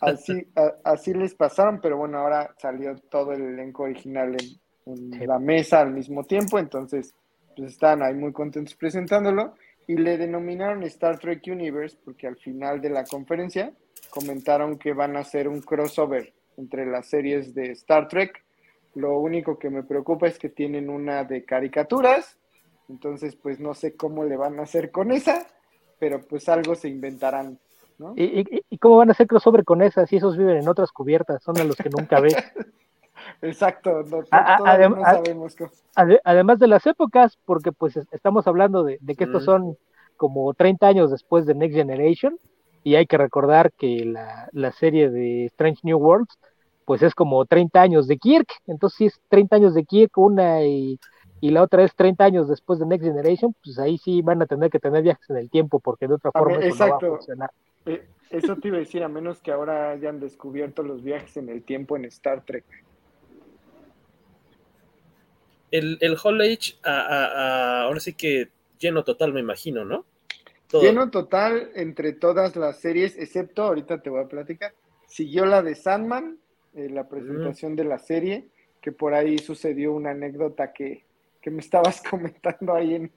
Así, 0.00 0.46
así 0.84 1.12
les 1.12 1.34
pasaron, 1.34 1.80
pero 1.80 1.96
bueno, 1.96 2.18
ahora 2.18 2.54
salió 2.58 2.96
todo 3.10 3.32
el 3.32 3.42
elenco 3.42 3.82
original 3.82 4.36
en, 4.40 4.60
en 4.94 5.26
la 5.26 5.38
mesa 5.38 5.80
al 5.80 5.92
mismo 5.92 6.24
tiempo, 6.24 6.58
entonces 6.58 7.14
pues 7.56 7.72
están 7.72 8.02
ahí 8.02 8.14
muy 8.14 8.32
contentos 8.32 8.74
presentándolo 8.74 9.54
y 9.86 9.96
le 9.96 10.16
denominaron 10.16 10.82
Star 10.84 11.18
Trek 11.18 11.42
Universe 11.46 11.96
porque 12.04 12.26
al 12.26 12.36
final 12.36 12.80
de 12.80 12.90
la 12.90 13.04
conferencia 13.04 13.72
comentaron 14.10 14.78
que 14.78 14.92
van 14.92 15.16
a 15.16 15.20
hacer 15.20 15.48
un 15.48 15.60
crossover 15.60 16.32
entre 16.56 16.86
las 16.86 17.06
series 17.06 17.54
de 17.54 17.70
Star 17.72 18.08
Trek. 18.08 18.44
Lo 18.94 19.18
único 19.18 19.58
que 19.58 19.70
me 19.70 19.82
preocupa 19.82 20.28
es 20.28 20.38
que 20.38 20.48
tienen 20.48 20.90
una 20.90 21.24
de 21.24 21.44
caricaturas, 21.44 22.36
entonces 22.88 23.36
pues 23.36 23.60
no 23.60 23.74
sé 23.74 23.96
cómo 23.96 24.24
le 24.24 24.36
van 24.36 24.58
a 24.58 24.62
hacer 24.62 24.90
con 24.90 25.10
esa, 25.10 25.46
pero 25.98 26.20
pues 26.20 26.48
algo 26.48 26.74
se 26.74 26.88
inventarán. 26.88 27.58
¿no? 27.98 28.14
¿Y, 28.16 28.64
y, 28.70 28.78
cómo 28.78 28.98
van 28.98 29.08
a 29.08 29.12
hacer 29.12 29.26
crossover 29.26 29.64
con 29.64 29.82
esa 29.82 30.06
si 30.06 30.16
esos 30.16 30.36
viven 30.36 30.58
en 30.58 30.68
otras 30.68 30.92
cubiertas? 30.92 31.42
Son 31.42 31.58
a 31.58 31.64
los 31.64 31.76
que 31.76 31.90
nunca 31.90 32.20
ves. 32.20 32.36
Exacto, 33.42 34.02
no, 34.04 34.24
sabemos. 34.26 35.56
además 36.24 36.58
de 36.58 36.66
las 36.66 36.86
épocas, 36.86 37.38
porque 37.44 37.72
pues 37.72 37.96
estamos 38.10 38.46
hablando 38.46 38.84
de, 38.84 38.98
que 39.16 39.24
estos 39.24 39.44
son 39.44 39.76
como 40.16 40.52
30 40.54 40.86
años 40.86 41.10
después 41.10 41.46
de 41.46 41.54
Next 41.54 41.76
Generation, 41.76 42.38
y 42.82 42.96
hay 42.96 43.06
que 43.06 43.18
recordar 43.18 43.72
que 43.72 44.04
la, 44.52 44.72
serie 44.72 45.10
de 45.10 45.46
Strange 45.46 45.80
New 45.82 45.98
Worlds, 45.98 46.38
pues 46.84 47.02
es 47.02 47.14
como 47.14 47.44
30 47.44 47.80
años 47.80 48.06
de 48.06 48.18
Kirk, 48.18 48.48
entonces 48.66 48.96
si 48.96 49.06
es 49.06 49.20
30 49.28 49.56
años 49.56 49.74
de 49.74 49.84
Kirk, 49.84 50.16
una 50.16 50.62
y, 50.62 50.98
la 51.40 51.62
otra 51.62 51.84
es 51.84 51.94
30 51.94 52.24
años 52.24 52.48
después 52.48 52.78
de 52.78 52.86
Next 52.86 53.06
Generation, 53.06 53.54
pues 53.62 53.78
ahí 53.78 53.98
sí 53.98 54.22
van 54.22 54.42
a 54.42 54.46
tener 54.46 54.70
que 54.70 54.80
tener 54.80 55.02
viajes 55.02 55.28
en 55.30 55.36
el 55.36 55.50
tiempo, 55.50 55.78
porque 55.80 56.08
de 56.08 56.14
otra 56.14 56.32
forma 56.32 56.56
eso 56.56 56.86
no 56.86 56.90
va 56.90 56.96
a 56.96 57.00
funcionar. 57.00 57.50
Eh, 57.86 58.06
eso 58.30 58.56
te 58.56 58.68
iba 58.68 58.76
a 58.76 58.80
decir, 58.80 59.02
a 59.02 59.08
menos 59.08 59.40
que 59.40 59.52
ahora 59.52 59.90
hayan 59.90 60.18
descubierto 60.18 60.82
los 60.82 61.02
viajes 61.02 61.36
en 61.36 61.48
el 61.48 61.62
tiempo 61.62 61.96
en 61.96 62.06
Star 62.06 62.42
Trek 62.44 62.64
el, 65.70 65.98
el 66.00 66.16
Hall 66.22 66.40
Age, 66.40 66.76
ahora 66.84 68.00
sí 68.00 68.14
que 68.14 68.48
lleno 68.78 69.04
total, 69.04 69.32
me 69.32 69.40
imagino, 69.40 69.84
¿no? 69.84 70.04
Lleno 70.72 71.10
total 71.10 71.70
entre 71.74 72.12
todas 72.12 72.54
las 72.56 72.78
series, 72.78 73.16
excepto, 73.16 73.62
ahorita 73.62 74.02
te 74.02 74.10
voy 74.10 74.22
a 74.22 74.28
platicar, 74.28 74.74
siguió 75.06 75.46
la 75.46 75.62
de 75.62 75.74
Sandman, 75.74 76.38
eh, 76.74 76.90
la 76.90 77.08
presentación 77.08 77.74
de 77.74 77.84
la 77.84 77.98
serie, 77.98 78.48
que 78.82 78.92
por 78.92 79.14
ahí 79.14 79.38
sucedió 79.38 79.92
una 79.92 80.10
anécdota 80.10 80.72
que, 80.72 81.04
que 81.40 81.50
me 81.50 81.60
estabas 81.60 82.02
comentando 82.10 82.74
ahí 82.74 82.94
en, 82.94 83.12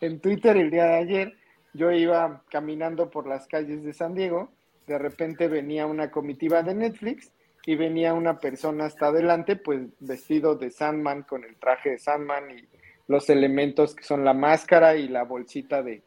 en 0.00 0.20
Twitter 0.20 0.56
el 0.56 0.70
día 0.70 0.84
de 0.84 0.94
ayer. 0.94 1.36
Yo 1.74 1.90
iba 1.90 2.44
caminando 2.50 3.10
por 3.10 3.26
las 3.26 3.46
calles 3.48 3.82
de 3.82 3.92
San 3.92 4.14
Diego, 4.14 4.52
de 4.86 4.98
repente 4.98 5.48
venía 5.48 5.86
una 5.86 6.10
comitiva 6.10 6.62
de 6.62 6.74
Netflix 6.74 7.32
y 7.64 7.76
venía 7.76 8.14
una 8.14 8.38
persona 8.38 8.86
hasta 8.86 9.06
adelante, 9.06 9.56
pues 9.56 9.80
vestido 10.00 10.56
de 10.56 10.70
Sandman, 10.70 11.22
con 11.22 11.44
el 11.44 11.56
traje 11.56 11.90
de 11.90 11.98
Sandman 11.98 12.50
y 12.50 12.68
los 13.06 13.30
elementos 13.30 13.94
que 13.94 14.02
son 14.02 14.24
la 14.24 14.34
máscara 14.34 14.96
y 14.96 15.08
la 15.08 15.24
bolsita 15.24 15.82
de, 15.82 16.02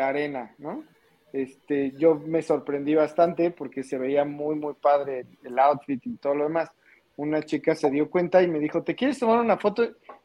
arena, 0.00 0.54
¿no? 0.58 0.84
Este, 1.32 1.92
yo 1.92 2.16
me 2.16 2.42
sorprendí 2.42 2.94
bastante 2.94 3.50
porque 3.50 3.82
se 3.82 3.98
veía 3.98 4.24
muy, 4.24 4.56
muy 4.56 4.74
padre 4.74 5.26
el 5.44 5.58
outfit 5.58 6.04
y 6.06 6.16
todo 6.16 6.34
lo 6.34 6.44
demás. 6.44 6.70
Una 7.16 7.42
chica 7.42 7.74
se 7.74 7.90
dio 7.90 8.10
cuenta 8.10 8.42
y 8.42 8.48
me 8.48 8.58
dijo, 8.58 8.82
¿te 8.82 8.94
quieres 8.94 9.18
tomar 9.18 9.38
una 9.40 9.56
foto? 9.56 9.84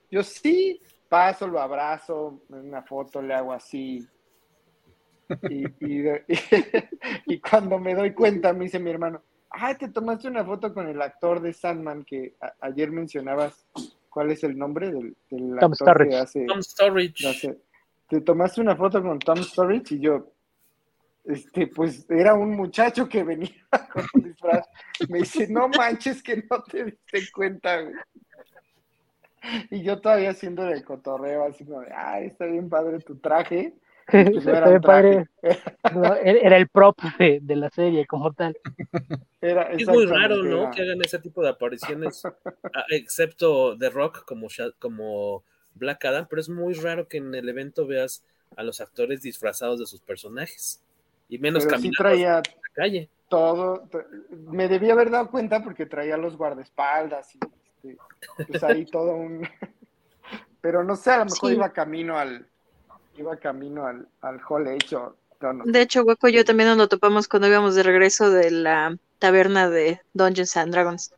Yo 0.10 0.24
sí, 0.24 0.82
paso, 1.10 1.48
lo 1.48 1.60
abrazo, 1.60 2.42
una 2.50 2.82
foto 2.82 3.22
le 3.22 3.34
hago 3.34 3.54
así. 3.54 4.06
Y, 5.50 5.64
y 7.28 7.40
cuando 7.40 7.80
me 7.80 7.94
doy 7.94 8.14
cuenta, 8.14 8.52
me 8.54 8.66
dice 8.66 8.80
mi 8.80 8.90
hermano, 8.90 9.22
ah, 9.52 9.76
te 9.76 9.90
tomaste 9.90 10.28
una 10.28 10.44
foto 10.44 10.74
con 10.74 10.88
el 10.88 11.02
actor 11.02 11.42
de 11.42 11.54
Sandman 11.54 12.04
que 12.04 12.36
ayer 12.62 12.92
mencionabas 12.92 13.66
¿Cuál 14.12 14.30
es 14.30 14.44
el 14.44 14.58
nombre 14.58 14.92
del, 14.92 15.16
del 15.30 15.58
Tom 15.58 15.72
actor 15.72 16.10
que 16.10 16.16
hace? 16.18 16.46
Tom 16.46 16.62
Storage. 16.62 17.58
te 18.10 18.20
tomaste 18.20 18.60
una 18.60 18.76
foto 18.76 19.02
con 19.02 19.18
Tom 19.20 19.38
Storage 19.38 19.96
y 19.96 20.00
yo, 20.02 20.34
este, 21.24 21.68
pues 21.68 22.06
era 22.10 22.34
un 22.34 22.52
muchacho 22.52 23.08
que 23.08 23.24
venía 23.24 23.56
con 23.94 24.06
un 24.14 24.24
disfraz. 24.24 24.68
Me 25.08 25.20
dice, 25.20 25.48
no 25.48 25.70
manches 25.70 26.22
que 26.22 26.44
no 26.50 26.62
te 26.62 26.84
diste 26.84 27.32
cuenta, 27.34 27.80
Y 29.70 29.82
yo 29.82 30.02
todavía 30.02 30.32
haciendo 30.32 30.68
el 30.68 30.84
cotorreo, 30.84 31.46
así 31.46 31.64
como 31.64 31.80
de, 31.80 31.94
ay, 31.96 32.26
está 32.26 32.48
bien 32.48 32.68
padre 32.68 33.00
tu 33.00 33.16
traje. 33.16 33.74
Pues 34.34 34.46
era, 34.46 34.80
padre. 34.82 35.30
era 36.24 36.58
el 36.58 36.68
prop 36.68 37.00
de, 37.18 37.56
la 37.56 37.70
serie 37.70 38.06
como 38.06 38.34
tal. 38.34 38.58
es 39.42 39.88
muy 39.88 40.06
raro, 40.06 40.44
¿no? 40.44 40.70
Que 40.72 40.82
hagan 40.82 41.02
ese 41.04 41.20
tipo 41.20 41.42
de 41.42 41.50
apariciones, 41.50 42.24
excepto 42.90 43.78
The 43.78 43.90
Rock 43.90 44.26
como, 44.26 44.48
como 44.80 45.44
Black 45.76 46.06
Adam, 46.06 46.28
pero 46.30 46.42
es 46.42 46.50
muy 46.50 46.74
raro 46.74 47.08
que 47.08 47.18
en 47.18 47.34
el 47.34 47.48
evento 47.48 47.88
veas 47.88 48.24
a 48.58 48.64
los 48.64 48.82
actores 48.82 49.22
disfrazados 49.22 49.80
de 49.80 49.86
sus 49.86 50.02
personajes 50.02 50.84
y 51.30 51.40
menos 51.40 51.66
Pero 51.66 51.80
sí 51.80 51.92
traía 51.92 52.36
la 52.36 52.44
calle. 52.74 53.10
Todo, 53.30 53.88
me 54.32 54.68
debía 54.68 54.92
haber 54.92 55.10
dado 55.10 55.32
cuenta 55.32 55.64
porque 55.64 55.86
traía 55.86 56.18
los 56.18 56.36
guardaespaldas 56.36 57.34
y 57.36 57.40
este, 57.82 57.98
pues 58.48 58.64
ahí 58.64 58.86
todo 58.86 59.16
un. 59.16 59.48
Pero 60.60 60.84
no 60.84 60.96
sé, 60.96 61.12
a 61.12 61.20
lo 61.20 61.26
mejor 61.26 61.54
iba 61.54 61.74
camino 61.74 62.18
al 62.18 62.46
iba 63.18 63.36
camino 63.38 63.86
al, 63.86 64.08
al 64.22 64.40
hall 64.48 64.68
hecho. 64.68 65.18
De 65.66 65.82
hecho, 65.82 66.04
Hueco 66.04 66.28
y 66.28 66.34
yo 66.34 66.46
también 66.46 66.70
nos 66.70 66.78
lo 66.78 66.88
topamos 66.88 67.28
cuando 67.28 67.48
íbamos 67.48 67.76
de 67.76 67.84
regreso 67.84 68.30
de 68.30 68.52
la 68.52 68.98
taberna 69.18 69.70
de 69.70 70.00
Dungeons 70.14 70.56
and 70.58 70.72
Dragons. 70.72 71.14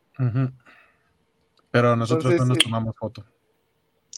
Pero 1.72 1.96
nosotros 1.96 2.34
no 2.36 2.46
nos 2.46 2.58
tomamos 2.58 2.96
foto. 2.96 3.26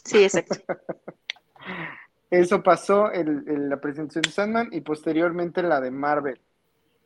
Sí, 0.04 0.22
exacto. 0.22 0.54
Eso 2.30 2.62
pasó 2.62 3.12
en, 3.12 3.68
la 3.68 3.80
presentación 3.80 4.22
de 4.22 4.30
Sandman 4.30 4.68
y 4.72 4.80
posteriormente 4.80 5.62
la 5.62 5.80
de 5.80 5.90
Marvel. 5.90 6.40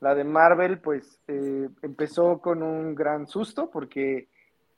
La 0.01 0.15
de 0.15 0.25
Marvel, 0.25 0.81
pues, 0.81 1.21
eh, 1.29 1.69
empezó 1.83 2.41
con 2.41 2.63
un 2.63 2.95
gran 2.95 3.27
susto 3.27 3.71
porque 3.71 4.29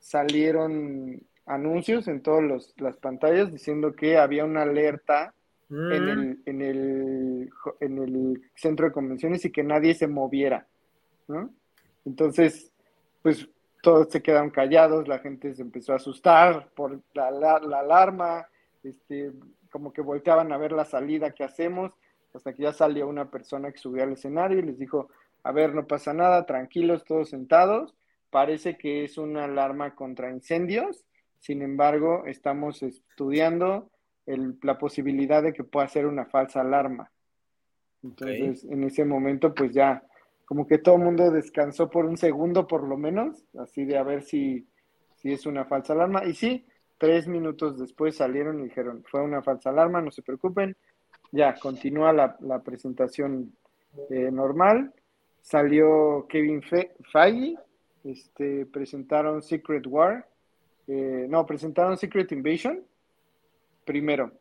salieron 0.00 1.22
anuncios 1.46 2.08
en 2.08 2.22
todas 2.22 2.72
las 2.76 2.96
pantallas 2.96 3.52
diciendo 3.52 3.94
que 3.94 4.18
había 4.18 4.44
una 4.44 4.62
alerta 4.62 5.32
en, 5.72 6.04
mm. 6.04 6.10
el, 6.10 6.42
en, 6.44 6.62
el, 6.62 7.50
en 7.80 7.98
el 7.98 8.42
centro 8.54 8.86
de 8.86 8.92
convenciones 8.92 9.44
y 9.44 9.50
que 9.50 9.62
nadie 9.62 9.94
se 9.94 10.06
moviera, 10.06 10.66
¿no? 11.28 11.50
Entonces, 12.04 12.70
pues 13.22 13.48
todos 13.82 14.08
se 14.10 14.22
quedaron 14.22 14.50
callados, 14.50 15.08
la 15.08 15.18
gente 15.18 15.54
se 15.54 15.62
empezó 15.62 15.92
a 15.92 15.96
asustar 15.96 16.68
por 16.74 17.00
la, 17.14 17.30
la, 17.30 17.58
la 17.58 17.80
alarma, 17.80 18.46
este, 18.82 19.32
como 19.70 19.92
que 19.92 20.02
volteaban 20.02 20.52
a 20.52 20.58
ver 20.58 20.72
la 20.72 20.84
salida 20.84 21.30
que 21.30 21.44
hacemos, 21.44 21.92
hasta 22.34 22.52
que 22.52 22.64
ya 22.64 22.72
salió 22.72 23.08
una 23.08 23.30
persona 23.30 23.72
que 23.72 23.78
subió 23.78 24.02
al 24.02 24.12
escenario 24.12 24.58
y 24.58 24.62
les 24.62 24.78
dijo, 24.78 25.08
a 25.42 25.52
ver, 25.52 25.74
no 25.74 25.86
pasa 25.86 26.12
nada, 26.12 26.44
tranquilos, 26.46 27.04
todos 27.04 27.30
sentados, 27.30 27.94
parece 28.30 28.76
que 28.76 29.04
es 29.04 29.18
una 29.18 29.44
alarma 29.44 29.94
contra 29.94 30.30
incendios, 30.30 31.04
sin 31.38 31.62
embargo, 31.62 32.24
estamos 32.26 32.82
estudiando 32.82 33.90
la 34.26 34.78
posibilidad 34.78 35.42
de 35.42 35.52
que 35.52 35.64
pueda 35.64 35.88
ser 35.88 36.06
una 36.06 36.26
falsa 36.26 36.60
alarma. 36.60 37.10
Entonces, 38.02 38.64
en 38.64 38.84
ese 38.84 39.04
momento, 39.04 39.54
pues 39.54 39.72
ya, 39.72 40.04
como 40.44 40.66
que 40.66 40.78
todo 40.78 40.96
el 40.96 41.02
mundo 41.02 41.30
descansó 41.30 41.88
por 41.88 42.04
un 42.04 42.16
segundo 42.16 42.66
por 42.66 42.86
lo 42.86 42.96
menos, 42.96 43.44
así 43.58 43.84
de 43.84 43.96
a 43.96 44.02
ver 44.02 44.22
si, 44.22 44.66
si 45.16 45.32
es 45.32 45.46
una 45.46 45.64
falsa 45.64 45.92
alarma. 45.92 46.24
Y 46.24 46.34
sí, 46.34 46.66
Tres 47.02 47.26
minutos 47.26 47.80
después 47.80 48.14
salieron 48.14 48.60
y 48.60 48.68
dijeron, 48.68 49.02
fue 49.10 49.20
una 49.22 49.42
falsa 49.42 49.70
alarma, 49.70 50.00
no 50.00 50.12
se 50.12 50.22
preocupen. 50.22 50.76
Ya, 51.32 51.56
continúa 51.56 52.12
la, 52.12 52.62
presentación 52.62 53.56
eh, 54.08 54.30
normal. 54.30 54.94
Salió 55.40 56.28
Kevin 56.28 56.62
Feige, 56.62 57.56
este, 58.04 58.66
presentaron 58.66 59.42
Secret 59.42 59.84
War, 59.88 60.28
eh, 60.86 61.26
no, 61.28 61.44
presentaron 61.44 61.98
Secret 61.98 62.30
Invasion. 62.30 62.84
Primero, 63.84 64.32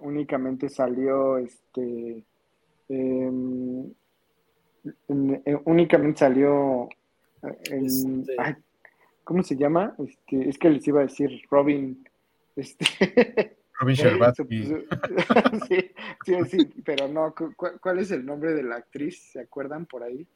únicamente 0.00 0.68
salió 0.68 1.38
este, 1.38 2.24
em, 2.88 3.92
eh, 5.44 5.58
únicamente 5.64 6.18
salió 6.20 6.88
este, 7.42 8.56
¿cómo 9.24 9.42
se 9.42 9.56
llama? 9.56 9.94
Este, 9.98 10.48
es 10.48 10.58
que 10.58 10.70
les 10.70 10.86
iba 10.88 11.00
a 11.00 11.04
decir 11.04 11.42
Robin. 11.50 12.04
Este, 12.56 12.86
Robin 13.80 13.94
Sherbatsky. 13.94 14.64
sí, 15.68 15.90
sí, 16.24 16.34
sí, 16.50 16.82
pero 16.84 17.08
no. 17.08 17.34
¿Cuál, 17.80 17.98
es 18.00 18.10
el 18.10 18.26
nombre 18.26 18.54
de 18.54 18.62
la 18.62 18.76
actriz? 18.76 19.30
¿Se 19.32 19.40
acuerdan 19.40 19.86
por 19.86 20.02
ahí? 20.02 20.26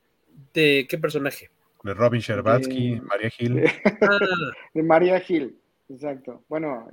¿De 0.55 0.86
qué 0.88 0.98
personaje? 0.98 1.50
De 1.82 1.94
Robin 1.94 2.20
Sherbatsky, 2.20 3.00
María 3.00 3.30
Hill. 3.36 3.64
Ah. 4.00 4.18
De, 4.74 4.82
María 4.82 5.22
Hill, 5.26 5.59
exacto. 5.93 6.43
Bueno, 6.49 6.88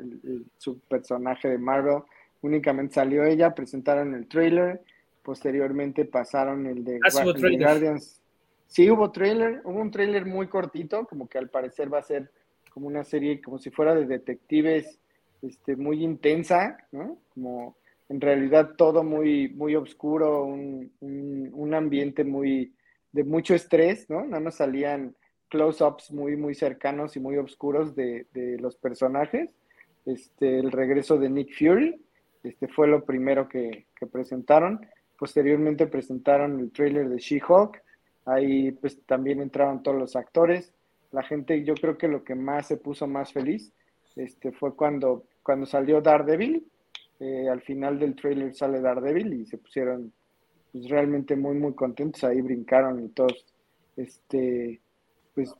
su 0.57 0.79
personaje 0.79 1.49
de 1.49 1.57
Marvel 1.57 2.03
únicamente 2.41 2.95
salió 2.95 3.23
ella, 3.23 3.53
presentaron 3.53 4.13
el 4.13 4.27
trailer, 4.27 4.81
posteriormente 5.23 6.05
pasaron 6.05 6.65
el 6.65 6.83
de, 6.83 6.99
ah, 7.03 7.23
Guardians 7.23 8.19
Sí, 8.69 8.87
hubo 8.91 9.11
trailer, 9.11 9.61
hubo 9.63 9.81
un 9.81 9.89
trailer 9.89 10.27
muy 10.27 10.47
cortito, 10.47 11.03
como 11.07 11.27
que 11.27 11.39
al 11.39 11.49
parecer 11.49 11.91
va 11.91 11.97
a 11.97 12.03
ser 12.03 12.31
como 12.71 12.85
una 12.85 13.03
serie, 13.03 13.41
como 13.41 13.57
si 13.57 13.71
fuera 13.71 13.95
de 13.95 14.05
detectives, 14.05 14.99
este, 15.41 15.75
muy 15.75 16.03
intensa, 16.03 16.77
¿no? 16.91 17.17
Como 17.33 17.77
en 18.09 18.21
realidad 18.21 18.75
todo 18.77 19.03
muy, 19.03 19.49
muy 19.49 19.75
oscuro, 19.75 20.43
un, 20.43 20.91
un, 21.01 21.73
ambiente 21.73 22.23
muy, 22.23 22.71
de 23.11 23.23
mucho 23.23 23.55
estrés, 23.55 24.07
¿no? 24.07 24.23
No 24.23 24.39
nos 24.39 24.55
salían 24.55 25.15
close-ups 25.49 26.11
muy, 26.11 26.37
muy 26.37 26.55
cercanos 26.55 27.15
y 27.15 27.19
muy 27.19 27.37
oscuros 27.37 27.95
de, 27.95 28.27
de, 28.33 28.57
los 28.59 28.75
personajes. 28.75 29.49
Este, 30.05 30.59
el 30.59 30.71
regreso 30.71 31.17
de 31.17 31.29
Nick 31.29 31.53
Fury, 31.57 32.01
este 32.43 32.67
fue 32.67 32.87
lo 32.87 33.03
primero 33.03 33.49
que, 33.49 33.87
que 33.95 34.07
presentaron. 34.07 34.85
Posteriormente 35.17 35.87
presentaron 35.87 36.59
el 36.59 36.71
trailer 36.71 37.09
de 37.09 37.17
She-Hulk, 37.17 37.81
Ahí 38.29 38.71
pues 38.73 39.01
también 39.07 39.41
entraron 39.41 39.81
todos 39.81 39.97
los 39.97 40.15
actores. 40.15 40.71
La 41.11 41.23
gente, 41.23 41.63
yo 41.63 41.73
creo 41.73 41.97
que 41.97 42.07
lo 42.07 42.23
que 42.23 42.35
más 42.35 42.67
se 42.67 42.77
puso 42.77 43.07
más 43.07 43.33
feliz 43.33 43.73
este, 44.15 44.51
fue 44.51 44.75
cuando, 44.75 45.23
cuando 45.41 45.65
salió 45.65 45.99
Daredevil. 45.99 46.63
Eh, 47.19 47.49
al 47.49 47.61
final 47.61 47.97
del 47.97 48.15
trailer 48.15 48.53
sale 48.53 48.81
Daredevil 48.81 49.33
y 49.33 49.45
se 49.47 49.57
pusieron 49.57 50.13
pues, 50.71 50.87
realmente 50.89 51.35
muy, 51.35 51.55
muy 51.55 51.73
contentos. 51.73 52.23
Ahí 52.23 52.39
brincaron 52.41 53.03
y 53.03 53.09
todos 53.09 53.45
este, 53.97 54.79
pues, 55.45 55.55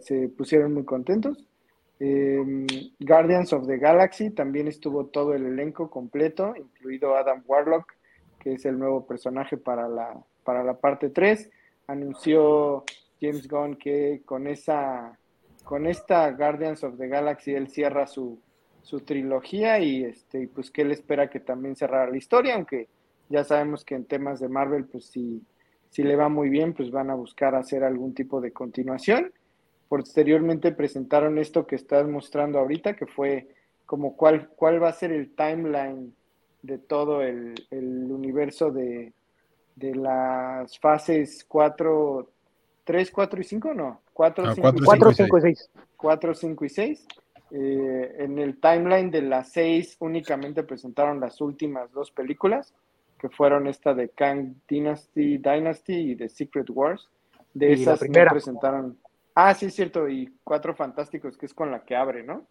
se, 0.00 0.28
pusieron 0.28 0.74
muy 0.74 0.84
contentos. 0.84 1.46
Em, 1.98 2.66
Guardians 2.98 3.52
of 3.52 3.66
the 3.66 3.78
Galaxy 3.78 4.30
también 4.30 4.68
estuvo 4.68 5.06
todo 5.06 5.34
el 5.34 5.46
elenco 5.46 5.88
completo, 5.88 6.54
incluido 6.56 7.16
Adam 7.16 7.42
Warlock, 7.46 7.92
que 8.40 8.54
es 8.54 8.64
el 8.64 8.78
nuevo 8.78 9.06
personaje 9.06 9.56
para 9.56 9.88
la, 9.88 10.20
para 10.44 10.64
la 10.64 10.74
parte 10.74 11.10
3 11.10 11.50
anunció 11.86 12.84
James 13.20 13.48
Gunn 13.48 13.76
que 13.76 14.22
con 14.24 14.46
esa 14.46 15.18
con 15.64 15.86
esta 15.86 16.30
Guardians 16.32 16.82
of 16.82 16.98
the 16.98 17.06
Galaxy 17.06 17.54
él 17.54 17.68
cierra 17.68 18.06
su, 18.06 18.40
su 18.82 19.00
trilogía 19.00 19.78
y 19.78 20.04
este 20.04 20.48
pues 20.52 20.70
que 20.70 20.82
él 20.82 20.90
espera 20.90 21.30
que 21.30 21.38
también 21.40 21.76
cerrara 21.76 22.10
la 22.10 22.16
historia, 22.16 22.54
aunque 22.54 22.88
ya 23.28 23.44
sabemos 23.44 23.84
que 23.84 23.94
en 23.94 24.04
temas 24.04 24.40
de 24.40 24.48
Marvel 24.48 24.86
pues 24.86 25.06
si, 25.06 25.40
si 25.92 26.02
le 26.02 26.16
va 26.16 26.28
muy 26.28 26.48
bien 26.48 26.72
pues 26.72 26.90
van 26.90 27.10
a 27.10 27.14
buscar 27.14 27.54
hacer 27.54 27.84
algún 27.84 28.14
tipo 28.14 28.40
de 28.40 28.52
continuación. 28.52 29.32
Posteriormente 29.88 30.72
presentaron 30.72 31.38
esto 31.38 31.66
que 31.66 31.76
estás 31.76 32.08
mostrando 32.08 32.58
ahorita, 32.58 32.96
que 32.96 33.06
fue 33.06 33.48
como 33.84 34.16
cuál, 34.16 34.48
cuál 34.56 34.82
va 34.82 34.88
a 34.88 34.94
ser 34.94 35.12
el 35.12 35.34
timeline 35.34 36.14
de 36.62 36.78
todo 36.78 37.20
el, 37.22 37.54
el 37.70 38.10
universo 38.10 38.70
de, 38.70 39.12
de 39.76 39.94
las 39.94 40.78
fases 40.78 41.44
4, 41.46 42.26
3, 42.84 43.10
4 43.10 43.40
y 43.40 43.44
5, 43.44 43.74
no, 43.74 44.00
4, 44.14 44.54
5, 44.54 44.72
5, 45.14 45.38
y 45.38 45.40
6. 45.42 45.70
4, 45.96 46.34
5 46.34 46.64
y 46.64 46.68
6. 46.70 47.06
Eh, 47.54 48.16
en 48.20 48.38
el 48.38 48.58
timeline 48.58 49.10
de 49.10 49.20
las 49.20 49.52
6 49.52 49.98
únicamente 50.00 50.62
presentaron 50.62 51.20
las 51.20 51.38
últimas 51.42 51.92
dos 51.92 52.10
películas, 52.10 52.72
que 53.22 53.28
fueron 53.28 53.68
esta 53.68 53.94
de 53.94 54.08
Kang 54.08 54.56
Dynasty, 54.68 55.38
Dynasty 55.38 56.10
y 56.10 56.16
The 56.16 56.28
Secret 56.28 56.68
Wars. 56.70 57.08
De 57.54 57.72
esas 57.72 58.02
no 58.02 58.24
presentaron. 58.28 58.98
Ah, 59.32 59.54
sí, 59.54 59.66
es 59.66 59.74
cierto, 59.76 60.08
y 60.08 60.34
Cuatro 60.42 60.74
Fantásticos, 60.74 61.36
que 61.38 61.46
es 61.46 61.54
con 61.54 61.70
la 61.70 61.84
que 61.84 61.94
abre, 61.94 62.24
¿no? 62.24 62.44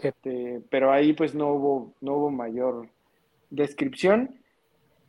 Este, 0.00 0.62
pero 0.70 0.90
ahí 0.92 1.12
pues 1.12 1.34
no 1.34 1.48
hubo, 1.52 1.94
no 2.00 2.14
hubo 2.14 2.30
mayor 2.30 2.88
descripción. 3.50 4.40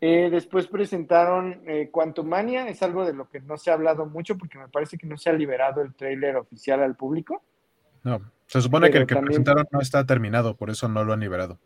Eh, 0.02 0.30
después 0.30 0.68
presentaron 0.68 1.62
eh, 1.66 1.90
Quantumania, 1.90 2.68
es 2.68 2.84
algo 2.84 3.06
de 3.06 3.14
lo 3.14 3.30
que 3.30 3.40
no 3.40 3.58
se 3.58 3.72
ha 3.72 3.74
hablado 3.74 4.06
mucho 4.06 4.38
porque 4.38 4.60
me 4.60 4.68
parece 4.68 4.98
que 4.98 5.08
no 5.08 5.18
se 5.18 5.30
ha 5.30 5.34
liberado 5.34 5.82
el 5.82 5.96
tráiler 5.96 6.36
oficial 6.36 6.82
al 6.82 6.96
público. 6.96 7.42
No. 8.04 8.20
Se 8.48 8.62
supone 8.62 8.92
que 8.92 8.98
el 8.98 9.08
que 9.08 9.16
presentaron 9.16 9.66
no 9.72 9.80
está 9.80 10.06
terminado, 10.06 10.58
por 10.58 10.70
eso 10.70 10.90
no 10.90 11.06
lo 11.06 11.14
han 11.14 11.22
liberado. 11.22 11.58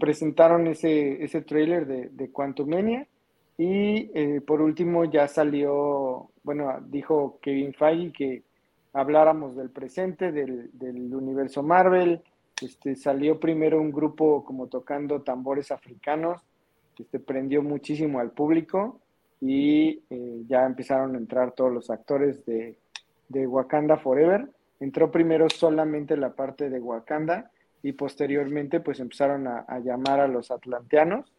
Presentaron 0.00 0.66
ese, 0.66 1.22
ese 1.24 1.40
trailer 1.42 1.86
de, 1.86 2.08
de 2.10 2.30
Quantumania 2.30 3.06
y 3.56 4.10
eh, 4.14 4.40
por 4.44 4.60
último 4.60 5.04
ya 5.04 5.28
salió, 5.28 6.30
bueno, 6.42 6.80
dijo 6.88 7.38
Kevin 7.40 7.72
Feige 7.72 8.12
que 8.12 8.42
habláramos 8.92 9.56
del 9.56 9.70
presente, 9.70 10.32
del, 10.32 10.70
del 10.72 11.14
universo 11.14 11.62
Marvel. 11.62 12.22
Este, 12.60 12.94
salió 12.94 13.38
primero 13.40 13.80
un 13.80 13.90
grupo 13.90 14.44
como 14.44 14.68
tocando 14.68 15.22
tambores 15.22 15.70
africanos, 15.70 16.40
este, 16.98 17.18
prendió 17.18 17.62
muchísimo 17.62 18.20
al 18.20 18.30
público 18.30 19.00
y 19.40 20.00
eh, 20.10 20.42
ya 20.46 20.64
empezaron 20.64 21.14
a 21.14 21.18
entrar 21.18 21.52
todos 21.52 21.72
los 21.72 21.90
actores 21.90 22.44
de, 22.46 22.78
de 23.28 23.46
Wakanda 23.46 23.96
Forever. 23.96 24.48
Entró 24.80 25.10
primero 25.10 25.48
solamente 25.48 26.16
la 26.16 26.34
parte 26.34 26.70
de 26.70 26.80
Wakanda 26.80 27.50
y 27.84 27.92
posteriormente 27.92 28.80
pues 28.80 28.98
empezaron 28.98 29.46
a, 29.46 29.78
llamar 29.80 30.18
a 30.18 30.26
los 30.26 30.50
atlanteanos 30.50 31.30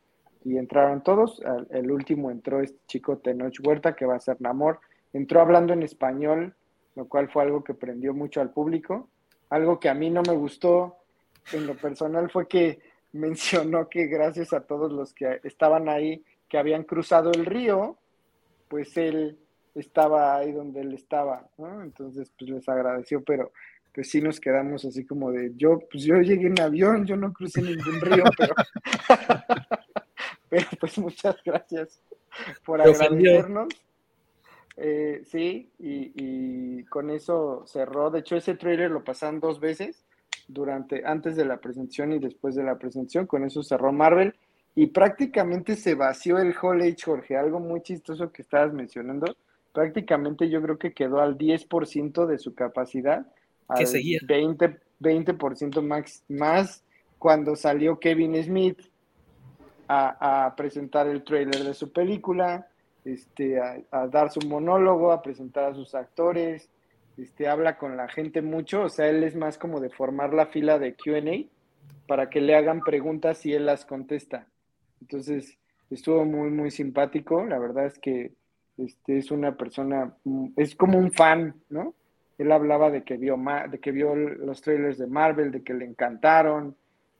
y 0.43 0.58
entraron 0.58 1.02
todos. 1.02 1.41
El 1.72 1.89
último 1.89 2.30
entró 2.30 2.62
este 2.62 2.78
chico 2.86 3.18
Tenoch 3.18 3.60
Huerta, 3.66 3.96
que 3.96 4.06
va 4.06 4.16
a 4.16 4.20
ser 4.20 4.39
Namor. 4.39 4.80
Entró 5.12 5.41
hablando 5.41 5.74
en 5.74 5.82
español, 5.82 6.54
lo 6.96 7.08
cual 7.08 7.32
fue 7.32 7.41
algo 7.41 7.64
que 7.64 7.74
prendió 7.74 8.14
mucho 8.14 8.41
al 8.41 8.52
público. 8.52 9.10
Algo 9.50 9.80
que 9.80 9.89
a 9.89 9.96
mí 9.96 10.12
no 10.12 10.22
me 10.22 10.36
gustó 10.36 10.98
en 11.52 11.66
lo 11.66 11.76
personal 11.76 12.30
fue 12.30 12.48
que 12.48 12.80
mencionó 13.14 13.89
que 13.89 14.06
gracias 14.06 14.54
a 14.54 14.62
todos 14.62 14.91
los 14.91 15.16
que 15.16 15.39
estaban 15.46 15.89
ahí, 15.89 16.24
que 16.48 16.60
habían 16.60 16.84
cruzado 16.84 17.32
el 17.32 17.48
río, 17.48 17.98
pues 18.68 18.96
él 18.98 19.39
estaba 19.74 20.38
ahí 20.38 20.52
donde 20.52 20.82
él 20.82 20.93
estaba, 20.93 21.50
¿no? 21.58 21.82
Entonces, 21.82 22.32
pues 22.38 22.52
les 22.52 22.70
agradeció, 22.70 23.24
pero 23.24 23.52
pues 23.96 24.12
sí 24.12 24.22
nos 24.22 24.39
quedamos 24.39 24.86
así 24.86 25.06
como 25.06 25.32
de, 25.32 25.54
yo, 25.56 25.80
pues 25.89 26.04
yo 26.04 26.18
llegué 26.18 26.48
en 26.48 26.60
avión, 26.60 27.06
yo 27.06 27.16
no 27.16 27.34
crucé 27.34 27.62
ningún 27.62 28.02
río, 28.02 28.26
pero... 28.38 28.54
Pero 30.50 30.68
pues 30.80 30.98
muchas 30.98 31.36
gracias 31.43 32.02
por 32.64 32.82
agradecernos. 32.82 33.68
Eh, 34.78 35.22
sí, 35.26 35.72
y, 35.80 36.84
con 36.86 37.10
eso 37.10 37.64
cerró. 37.66 38.10
De 38.10 38.20
hecho, 38.20 38.36
ese 38.36 38.56
trailer 38.56 38.91
lo 38.91 39.04
pasaron 39.04 39.39
dos 39.39 39.60
veces, 39.60 40.06
durante, 40.48 41.06
antes 41.06 41.36
de 41.36 41.46
la 41.46 41.58
presentación 41.58 42.14
y 42.14 42.20
después 42.20 42.56
de 42.56 42.64
la 42.64 42.78
presentación. 42.78 43.26
Con 43.28 43.43
eso 43.43 43.64
cerró 43.64 43.91
Marvel. 43.91 44.36
Y 44.76 44.88
prácticamente 44.88 45.76
se 45.76 45.96
vació 45.96 46.38
el 46.38 46.54
Hall 46.62 46.82
Age, 46.82 46.98
Jorge. 47.04 47.38
Algo 47.38 47.60
muy 47.60 47.82
chistoso 47.82 48.32
que 48.32 48.41
estabas 48.41 48.74
mencionando. 48.74 49.36
Prácticamente 49.72 50.50
yo 50.50 50.62
creo 50.62 50.78
que 50.78 50.93
quedó 50.93 51.22
al 51.22 51.38
10% 51.38 52.26
de 52.26 52.38
su 52.38 52.54
capacidad. 52.56 53.26
Al 53.68 53.88
seguía? 53.88 54.20
20%, 54.20 54.80
20 54.99 55.82
más, 55.82 56.24
más 56.28 56.84
cuando 57.18 57.55
salió 57.55 57.99
Kevin 57.99 58.41
Smith 58.43 58.80
a, 59.88 60.53
presentar 60.57 61.07
el 61.07 61.24
trailer 61.24 61.63
de 61.63 61.74
su 61.74 61.91
película, 61.91 62.68
este, 63.03 63.59
a, 63.59 64.07
dar 64.07 64.32
su 64.32 64.41
monólogo, 64.47 65.11
a 65.11 65.22
presentar 65.22 65.66
a 65.66 65.76
sus 65.76 65.93
actores, 65.95 66.70
este, 67.18 67.47
habla 67.47 67.78
con 67.78 67.95
la 67.95 68.07
gente 68.07 68.41
mucho, 68.41 68.84
o 68.84 68.89
sea, 68.89 69.07
él 69.07 69.24
es 69.24 69.36
más 69.36 69.57
como 69.57 69.80
de 69.80 69.89
formar 69.89 70.34
la 70.34 70.47
fila 70.47 70.80
de 70.80 70.95
QA 70.95 71.49
para 72.07 72.30
que 72.30 72.41
le 72.41 72.55
hagan 72.55 72.82
preguntas 72.82 73.45
y 73.45 73.53
él 73.53 73.66
las 73.66 73.86
contesta. 73.86 74.47
Entonces, 75.01 75.57
estuvo 75.89 76.26
muy, 76.26 76.49
muy 76.49 76.72
simpático, 76.72 77.45
la 77.45 77.59
verdad 77.59 77.86
es 77.86 77.99
que 77.99 78.34
este, 78.78 79.18
es 79.18 79.32
una 79.32 79.55
persona, 79.55 80.16
es 80.57 80.76
como 80.76 80.97
un 80.97 81.11
fan, 81.11 81.55
¿no? 81.70 81.93
Él 82.38 82.52
hablaba 82.52 82.92
de 82.92 83.04
que 83.04 83.18
vio, 83.18 83.38
de 83.70 83.80
que 83.80 83.92
vio 83.92 84.16
los 84.16 84.62
trailers 84.62 84.98
de 84.98 85.08
Marvel, 85.08 85.52
de 85.52 85.64
que 85.64 85.74
le 85.74 85.86
encantaron, 85.86 86.76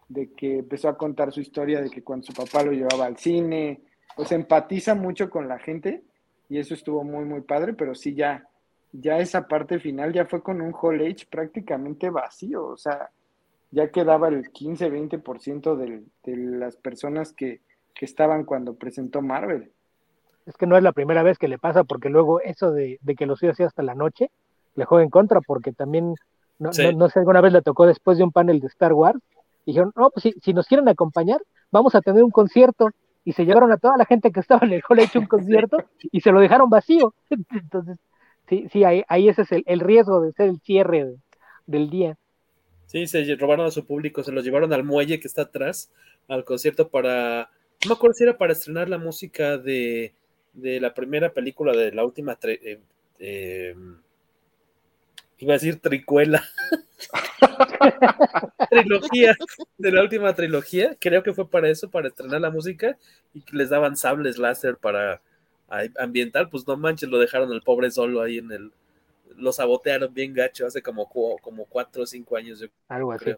de 0.08 0.32
que 0.34 0.60
empezó 0.60 0.90
a 0.90 0.98
contar 0.98 1.32
su 1.32 1.42
historia 1.42 1.82
de 1.82 1.90
que 1.90 2.04
cuando 2.04 2.26
su 2.28 2.34
papá 2.34 2.64
lo 2.64 2.72
llevaba 2.72 3.06
al 3.06 3.18
cine, 3.18 3.82
pues 4.16 4.32
empatiza 4.32 4.94
mucho 4.94 5.30
con 5.30 5.48
la 5.48 5.60
gente 5.60 6.04
y 6.50 6.60
eso 6.60 6.74
estuvo 6.74 7.04
muy, 7.04 7.26
muy 7.26 7.42
padre, 7.42 7.74
pero 7.74 7.96
sí 7.96 8.14
ya, 8.14 8.48
ya 8.92 9.20
esa 9.20 9.48
parte 9.48 9.80
final 9.80 10.14
ya 10.14 10.26
fue 10.26 10.44
con 10.44 10.62
un 10.62 10.74
Hall 10.74 11.02
Age 11.02 11.26
prácticamente 11.30 12.10
vacío, 12.10 12.66
o 12.66 12.78
sea, 12.78 13.10
ya 13.72 13.90
quedaba 13.90 14.28
el 14.28 14.52
15-20% 14.52 15.76
de 15.76 16.38
las 16.38 16.76
personas 16.76 17.34
que, 17.34 17.62
que 17.96 18.06
estaban 18.06 18.44
cuando 18.44 18.76
presentó 18.76 19.22
Marvel. 19.22 19.72
Es 20.46 20.56
que 20.58 20.68
no 20.68 20.78
es 20.78 20.84
la 20.84 20.92
primera 20.92 21.24
vez 21.24 21.40
que 21.40 21.48
le 21.48 21.58
pasa, 21.58 21.84
porque 21.84 22.10
luego 22.10 22.40
eso 22.42 22.72
de, 22.72 23.00
que 23.18 23.26
lo 23.26 23.36
siga 23.36 23.54
así 23.54 23.64
hasta 23.64 23.82
la 23.82 23.96
noche, 23.96 24.30
le 24.76 24.86
juega 24.86 25.04
en 25.04 25.10
contra, 25.10 25.42
porque 25.42 25.72
también, 25.72 26.16
no, 26.60 26.72
no, 26.72 26.92
no, 26.94 27.10
sé, 27.10 27.20
alguna 27.20 27.42
vez 27.42 27.54
le 27.54 27.62
tocó 27.62 27.86
después 27.86 28.18
de 28.18 28.24
un 28.24 28.32
panel 28.32 28.60
de 28.60 28.68
Star 28.68 28.94
Wars, 28.94 29.20
dijeron, 29.66 29.92
no, 29.96 30.10
pues 30.10 30.34
si, 30.42 30.54
nos 30.54 30.68
quieren 30.68 30.88
acompañar, 30.88 31.42
vamos 31.72 31.96
a 31.96 32.02
tener 32.02 32.24
un 32.24 32.32
concierto. 32.32 32.90
Y 33.28 33.34
se 33.34 33.44
llevaron 33.44 33.72
a 33.72 33.78
toda 33.78 33.98
la 33.98 34.06
gente 34.06 34.32
que 34.32 34.40
estaba 34.40 34.68
en 34.68 34.74
el 34.74 34.84
hall 34.88 35.00
hecho 35.00 35.20
un 35.20 35.26
concierto 35.28 35.78
y 36.12 36.22
se 36.22 36.32
lo 36.32 36.40
dejaron 36.40 36.70
vacío. 36.70 37.16
Entonces, 37.52 37.98
sí, 38.48 38.68
sí, 38.72 38.84
ahí, 38.84 39.04
ahí 39.08 39.30
ese 39.30 39.42
es 39.42 39.50
el, 39.66 39.80
riesgo 39.80 40.22
de 40.22 40.32
ser 40.34 40.50
el 40.50 40.60
cierre 40.60 41.16
del 41.66 41.90
día. 41.90 42.18
Sí, 42.86 43.08
se 43.08 43.36
robaron 43.36 43.66
a 43.66 43.72
su 43.72 43.86
público, 43.86 44.24
se 44.24 44.32
los 44.32 44.44
llevaron 44.44 44.72
al 44.72 44.84
muelle 44.84 45.20
que 45.20 45.28
está 45.28 45.44
atrás, 45.44 45.92
al 46.28 46.46
concierto 46.46 46.90
para, 46.90 47.50
no 47.84 47.90
me 47.90 47.94
acuerdo 47.96 48.14
si 48.14 48.24
era 48.24 48.38
para 48.38 48.54
estrenar 48.54 48.90
la 48.90 49.00
música 49.00 49.58
de, 49.58 50.14
de 50.54 50.80
la 50.80 50.94
primera 50.94 51.34
película 51.34 51.76
de 51.76 51.92
la 51.92 52.06
última, 52.06 52.38
eh, 52.44 52.80
eh, 53.18 53.76
iba 55.40 55.54
a 55.54 55.58
decir 55.58 55.80
tricuela. 55.80 56.44
trilogía, 58.70 59.36
de 59.78 59.92
la 59.92 60.02
última 60.02 60.34
trilogía, 60.34 60.96
creo 61.00 61.24
que 61.24 61.34
fue 61.34 61.50
para 61.50 61.70
eso, 61.70 61.90
para 61.90 62.08
estrenar 62.08 62.42
la 62.42 62.50
música 62.50 62.98
y 63.34 63.42
que 63.42 63.56
les 63.58 63.70
daban 63.70 63.96
sables 63.96 64.38
láser 64.38 64.78
para 64.78 65.22
ambiental, 66.00 66.50
pues 66.50 66.68
no 66.68 66.78
manches, 66.78 67.10
lo 67.10 67.20
dejaron 67.20 67.52
el 67.52 67.62
pobre 67.62 67.92
solo 67.92 68.22
ahí 68.22 68.38
en 68.38 68.52
el, 68.52 68.72
lo 69.38 69.52
sabotearon 69.52 70.14
bien 70.14 70.34
gacho 70.34 70.66
hace 70.66 70.82
como, 70.82 71.08
como 71.10 71.66
cuatro 71.66 72.04
o 72.04 72.06
cinco 72.06 72.38
años. 72.38 72.66
Algo 72.88 73.12
así. 73.12 73.36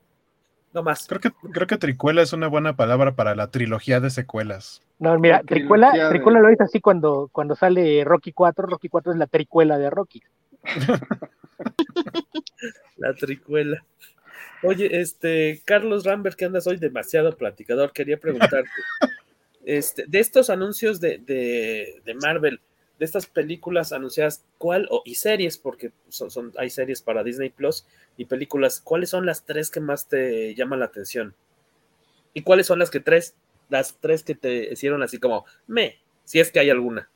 No 0.73 0.83
más. 0.83 1.07
Creo 1.07 1.21
que, 1.21 1.31
creo 1.51 1.67
que 1.67 1.77
tricuela 1.77 2.21
es 2.21 2.33
una 2.33 2.47
buena 2.47 2.75
palabra 2.75 3.15
para 3.15 3.35
la 3.35 3.49
trilogía 3.49 3.99
de 3.99 4.09
secuelas. 4.09 4.81
No, 4.99 5.17
mira, 5.17 5.41
tricuela, 5.43 6.09
tricuela 6.09 6.39
lo 6.39 6.49
dice 6.49 6.63
así 6.63 6.81
cuando, 6.81 7.29
cuando 7.31 7.55
sale 7.55 8.03
Rocky 8.03 8.33
4, 8.33 8.67
Rocky 8.67 8.89
4 8.89 9.13
es 9.13 9.17
la 9.17 9.27
tricuela 9.27 9.77
de 9.77 9.89
Rocky. 9.89 10.21
la 12.97 13.13
tricuela. 13.13 13.83
Oye, 14.63 14.99
este, 14.99 15.61
Carlos 15.65 16.03
Rambert, 16.03 16.35
que 16.35 16.45
andas 16.45 16.67
hoy 16.67 16.77
demasiado 16.77 17.35
platicador, 17.37 17.91
quería 17.93 18.17
preguntarte, 18.17 18.69
este, 19.65 20.05
de 20.07 20.19
estos 20.19 20.49
anuncios 20.49 20.99
de, 20.99 21.19
de, 21.19 22.13
Marvel, 22.15 22.59
de 22.97 23.05
estas 23.05 23.27
películas 23.27 23.93
anunciadas, 23.93 24.43
¿cuál, 24.57 24.89
y 25.05 25.15
series, 25.15 25.57
porque 25.57 25.91
son, 26.09 26.53
hay 26.57 26.69
series 26.69 27.01
para 27.01 27.23
Disney 27.23 27.49
Plus 27.49 27.85
y 28.17 28.25
películas, 28.25 28.81
¿cuáles 28.81 29.09
son 29.11 29.25
las 29.25 29.45
tres 29.45 29.69
que 29.69 29.79
más 29.79 30.07
te 30.07 30.55
llaman 30.55 30.79
la 30.79 30.85
atención? 30.85 31.35
¿Y 32.33 32.41
cuáles 32.41 32.65
son 32.65 32.79
las 32.79 32.89
que 32.89 32.99
tres, 32.99 33.35
las 33.69 33.97
tres 33.99 34.23
que 34.23 34.35
te 34.35 34.73
hicieron 34.73 35.03
así 35.03 35.19
como, 35.19 35.45
me, 35.67 35.99
si 36.23 36.39
es 36.39 36.51
que 36.51 36.59
hay 36.59 36.71
alguna? 36.71 37.09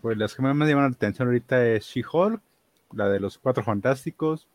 Pues 0.00 0.18
las 0.18 0.34
que 0.34 0.42
más 0.42 0.56
me 0.56 0.66
llaman 0.66 0.90
la 0.90 0.96
atención 0.96 1.28
ahorita 1.28 1.64
es 1.68 1.84
She-Hulk, 1.84 2.42
la 2.92 3.08
de 3.08 3.20
los 3.20 3.38
Cuatro 3.38 3.62
Fantásticos, 3.62 4.48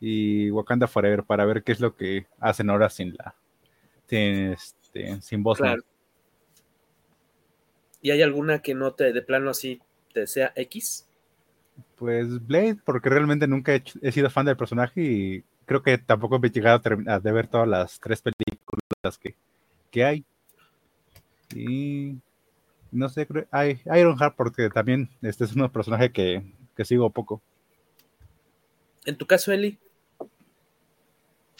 y 0.00 0.50
Wakanda 0.50 0.86
Forever 0.86 1.24
para 1.24 1.44
ver 1.44 1.62
qué 1.62 1.72
es 1.72 1.80
lo 1.80 1.94
que 1.96 2.26
hacen 2.38 2.70
ahora 2.70 2.88
sin 2.88 3.14
la 3.16 3.34
sin, 4.06 4.52
este, 4.52 5.20
sin 5.20 5.42
voz. 5.42 5.58
¿Y 8.00 8.10
hay 8.10 8.22
alguna 8.22 8.60
que 8.60 8.74
no 8.74 8.94
te 8.94 9.12
de 9.12 9.22
plano 9.22 9.50
así 9.50 9.80
te 10.12 10.26
sea 10.26 10.52
X? 10.54 11.06
Pues 11.96 12.44
Blade, 12.46 12.78
porque 12.84 13.08
realmente 13.08 13.46
nunca 13.46 13.74
he, 13.74 14.12
sido 14.12 14.30
fan 14.30 14.46
del 14.46 14.56
personaje 14.56 15.02
y 15.02 15.44
creo 15.66 15.82
que 15.82 15.98
tampoco 15.98 16.40
he 16.42 16.50
llegado 16.50 16.80
a, 17.06 17.18
de 17.18 17.32
ver 17.32 17.48
todas 17.48 17.68
las 17.68 18.00
tres 18.00 18.22
películas 18.22 19.18
que, 19.20 19.34
que 19.90 20.04
hay. 20.04 20.24
Y 21.54 22.16
no 22.92 23.08
sé, 23.08 23.26
hay 23.50 23.80
Ironheart 23.84 24.36
porque 24.36 24.70
también 24.70 25.10
este 25.22 25.44
es 25.44 25.54
un 25.54 25.68
personaje 25.70 26.10
que, 26.12 26.42
que 26.78 26.84
sigo 26.84 27.10
poco. 27.10 27.42
En 29.04 29.16
tu 29.16 29.26
caso, 29.26 29.50
Eli. 29.50 29.80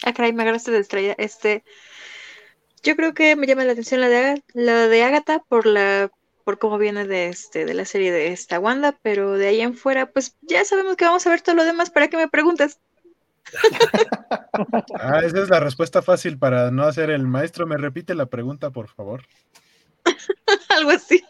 Ah, 0.05 0.13
caray, 0.13 0.31
me 0.31 0.43
agarraste 0.43 0.71
de 0.71 0.79
estrella. 0.79 1.13
Este, 1.17 1.65
yo 2.83 2.95
creo 2.95 3.13
que 3.13 3.35
me 3.35 3.45
llama 3.45 3.65
la 3.65 3.73
atención 3.73 3.99
la 3.99 4.07
de 4.07 4.41
la 4.53 4.87
de 4.87 5.03
Agatha 5.03 5.39
por 5.39 5.65
la 5.65 6.09
por 6.45 6.57
cómo 6.57 6.77
viene 6.77 7.05
de 7.05 7.27
este 7.27 7.65
de 7.65 7.73
la 7.73 7.83
serie 7.83 8.13
de 8.13 8.31
esta 8.31 8.61
Wanda, 8.61 8.97
pero 9.01 9.33
de 9.33 9.47
ahí 9.47 9.59
en 9.59 9.75
fuera, 9.75 10.09
pues 10.09 10.37
ya 10.41 10.63
sabemos 10.63 10.95
que 10.95 11.03
vamos 11.03 11.27
a 11.27 11.31
ver 11.31 11.41
todo 11.41 11.55
lo 11.55 11.65
demás. 11.65 11.89
¿Para 11.89 12.07
qué 12.07 12.15
me 12.15 12.29
preguntas? 12.29 12.79
ah, 14.93 15.19
esa 15.25 15.41
es 15.41 15.49
la 15.49 15.59
respuesta 15.59 16.01
fácil 16.01 16.39
para 16.39 16.71
no 16.71 16.83
hacer 16.83 17.09
el 17.09 17.27
maestro. 17.27 17.67
Me 17.67 17.75
repite 17.75 18.15
la 18.15 18.27
pregunta, 18.27 18.69
por 18.69 18.87
favor. 18.87 19.23
Algo 20.69 20.91
así. 20.91 21.25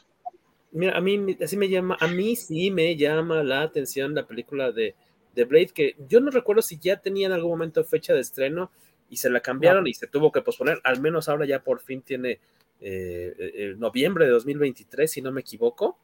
Mira, 0.71 0.97
a 0.97 1.01
mí 1.01 1.37
así 1.41 1.57
me 1.57 1.69
llama, 1.69 1.97
a 1.99 2.07
mí 2.07 2.35
sí 2.35 2.71
me 2.71 2.95
llama 2.95 3.43
la 3.43 3.61
atención 3.61 4.13
la 4.13 4.27
película 4.27 4.71
de 4.71 4.95
de 5.35 5.45
Blade, 5.45 5.67
que 5.67 5.95
yo 6.07 6.19
no 6.19 6.31
recuerdo 6.31 6.61
si 6.61 6.79
ya 6.79 6.97
tenía 6.97 7.27
en 7.27 7.33
algún 7.33 7.51
momento 7.51 7.83
fecha 7.83 8.13
de 8.13 8.21
estreno 8.21 8.71
y 9.09 9.17
se 9.17 9.29
la 9.29 9.39
cambiaron 9.39 9.87
y 9.87 9.93
se 9.93 10.07
tuvo 10.07 10.31
que 10.31 10.41
posponer, 10.41 10.79
al 10.83 11.01
menos 11.01 11.29
ahora 11.29 11.45
ya 11.45 11.63
por 11.63 11.79
fin 11.79 12.01
tiene 12.01 12.39
eh, 12.81 13.75
noviembre 13.77 14.25
de 14.25 14.31
2023, 14.31 15.09
si 15.09 15.21
no 15.21 15.31
me 15.31 15.41
equivoco. 15.41 15.97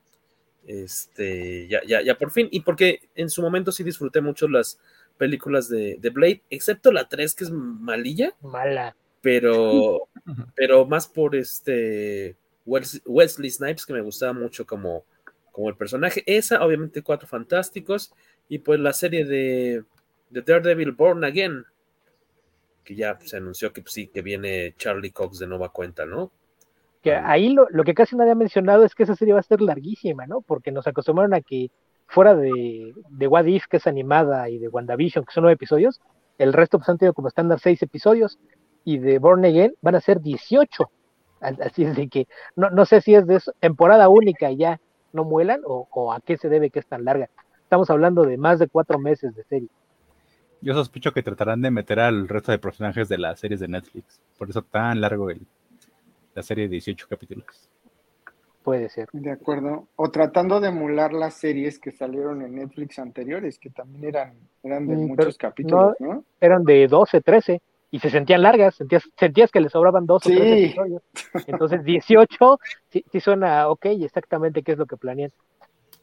Este, 0.65 1.67
ya, 1.67 1.81
ya, 1.85 2.01
ya 2.01 2.17
por 2.17 2.31
fin, 2.31 2.47
y 2.49 2.61
porque 2.61 3.09
en 3.13 3.29
su 3.29 3.43
momento 3.43 3.71
sí 3.71 3.83
disfruté 3.83 4.21
mucho 4.21 4.47
las 4.47 4.79
películas 5.17 5.69
de, 5.69 5.97
de 5.99 6.09
Blade, 6.09 6.41
excepto 6.49 6.91
la 6.91 7.07
3 7.07 7.35
que 7.35 7.43
es 7.43 7.51
malilla. 7.51 8.35
Mala. 8.41 8.95
Pero, 9.21 10.07
pero 10.55 10.85
más 10.85 11.07
por 11.07 11.35
este 11.35 12.35
Wesley 12.65 13.49
Snipes, 13.49 13.85
que 13.85 13.93
me 13.93 14.01
gustaba 14.01 14.33
mucho 14.33 14.65
como, 14.65 15.05
como 15.51 15.69
el 15.69 15.75
personaje. 15.75 16.23
Esa, 16.25 16.63
obviamente, 16.65 17.01
Cuatro 17.01 17.27
Fantásticos. 17.27 18.13
Y 18.47 18.59
pues 18.59 18.79
la 18.79 18.93
serie 18.93 19.25
de, 19.25 19.83
de 20.29 20.41
Daredevil 20.41 20.91
Born 20.91 21.23
Again, 21.23 21.65
que 22.83 22.95
ya 22.95 23.17
se 23.23 23.37
anunció 23.37 23.73
que 23.73 23.81
pues, 23.81 23.93
sí, 23.93 24.07
que 24.07 24.21
viene 24.21 24.75
Charlie 24.77 25.11
Cox 25.11 25.39
de 25.39 25.47
nueva 25.47 25.69
cuenta, 25.69 26.05
¿no? 26.05 26.31
Que 27.01 27.15
ahí 27.15 27.49
lo, 27.49 27.67
lo, 27.69 27.83
que 27.83 27.93
casi 27.93 28.15
nadie 28.15 28.31
ha 28.31 28.35
mencionado 28.35 28.83
es 28.83 28.95
que 28.95 29.03
esa 29.03 29.15
serie 29.15 29.33
va 29.33 29.39
a 29.39 29.43
ser 29.43 29.61
larguísima, 29.61 30.25
¿no? 30.27 30.41
Porque 30.41 30.71
nos 30.71 30.87
acostumbraron 30.87 31.33
a 31.33 31.41
que 31.41 31.71
fuera 32.07 32.35
de, 32.35 32.93
de 33.09 33.27
What 33.27 33.45
If, 33.45 33.65
que 33.67 33.77
es 33.77 33.87
animada, 33.87 34.49
y 34.49 34.59
de 34.59 34.67
WandaVision, 34.67 35.25
que 35.25 35.33
son 35.33 35.43
nueve 35.43 35.55
episodios, 35.55 36.01
el 36.37 36.53
resto 36.53 36.77
pues 36.77 36.89
han 36.89 36.97
tenido 36.97 37.13
como 37.13 37.27
estándar 37.27 37.59
seis 37.59 37.81
episodios, 37.81 38.39
y 38.83 38.99
de 38.99 39.19
Born 39.19 39.43
Again 39.45 39.75
van 39.81 39.95
a 39.95 40.01
ser 40.01 40.21
18. 40.21 40.89
Así 41.39 41.83
es 41.83 41.95
de 41.95 42.07
que 42.07 42.27
no, 42.55 42.69
no 42.69 42.85
sé 42.85 43.01
si 43.01 43.13
es 43.13 43.27
de 43.27 43.39
temporada 43.59 44.09
única 44.09 44.51
y 44.51 44.57
ya 44.57 44.79
no 45.13 45.23
muelan 45.23 45.61
o, 45.65 45.87
o, 45.91 46.13
a 46.13 46.19
qué 46.21 46.37
se 46.37 46.49
debe 46.49 46.69
que 46.69 46.79
es 46.79 46.87
tan 46.87 47.05
larga. 47.05 47.29
Estamos 47.63 47.89
hablando 47.89 48.23
de 48.23 48.37
más 48.37 48.59
de 48.59 48.67
cuatro 48.67 48.99
meses 48.99 49.35
de 49.35 49.43
serie. 49.43 49.69
Yo 50.61 50.73
sospecho 50.73 51.11
que 51.11 51.23
tratarán 51.23 51.61
de 51.61 51.71
meter 51.71 51.99
al 51.99 52.27
resto 52.27 52.51
de 52.51 52.59
personajes 52.59 53.09
de 53.09 53.17
las 53.17 53.39
series 53.39 53.59
de 53.59 53.67
Netflix. 53.67 54.21
Por 54.37 54.49
eso 54.49 54.61
tan 54.63 55.01
largo 55.01 55.29
el, 55.29 55.45
la 56.33 56.43
serie 56.43 56.65
de 56.65 56.71
18 56.71 57.07
capítulos. 57.07 57.69
Puede 58.63 58.89
ser. 58.89 59.07
De 59.13 59.31
acuerdo. 59.31 59.87
O 59.95 60.09
tratando 60.09 60.59
de 60.59 60.69
emular 60.69 61.13
las 61.13 61.35
series 61.35 61.77
que 61.77 61.91
salieron 61.91 62.41
en 62.41 62.55
Netflix 62.55 62.97
anteriores, 62.97 63.59
que 63.59 63.69
también 63.69 64.05
eran, 64.05 64.33
eran 64.63 64.87
de 64.87 64.95
mm, 64.95 65.07
muchos 65.07 65.37
capítulos, 65.37 65.95
¿no? 65.99 66.23
Eran 66.41 66.63
de 66.63 66.87
12, 66.87 67.21
13 67.21 67.61
y 67.95 67.99
se 67.99 68.09
sentían 68.09 68.41
largas, 68.41 68.75
sentías, 68.75 69.09
sentías 69.17 69.51
que 69.51 69.61
le 69.61 69.69
sobraban 69.69 70.05
dos 70.05 70.25
o 70.25 70.29
tres 70.29 70.65
episodios. 70.65 71.01
Entonces 71.47 71.81
18 71.85 72.59
sí, 72.89 73.05
sí, 73.09 73.19
suena 73.21 73.69
ok, 73.69 73.85
exactamente 73.85 74.63
qué 74.63 74.73
es 74.73 74.77
lo 74.77 74.85
que 74.85 74.97
planean. 74.97 75.31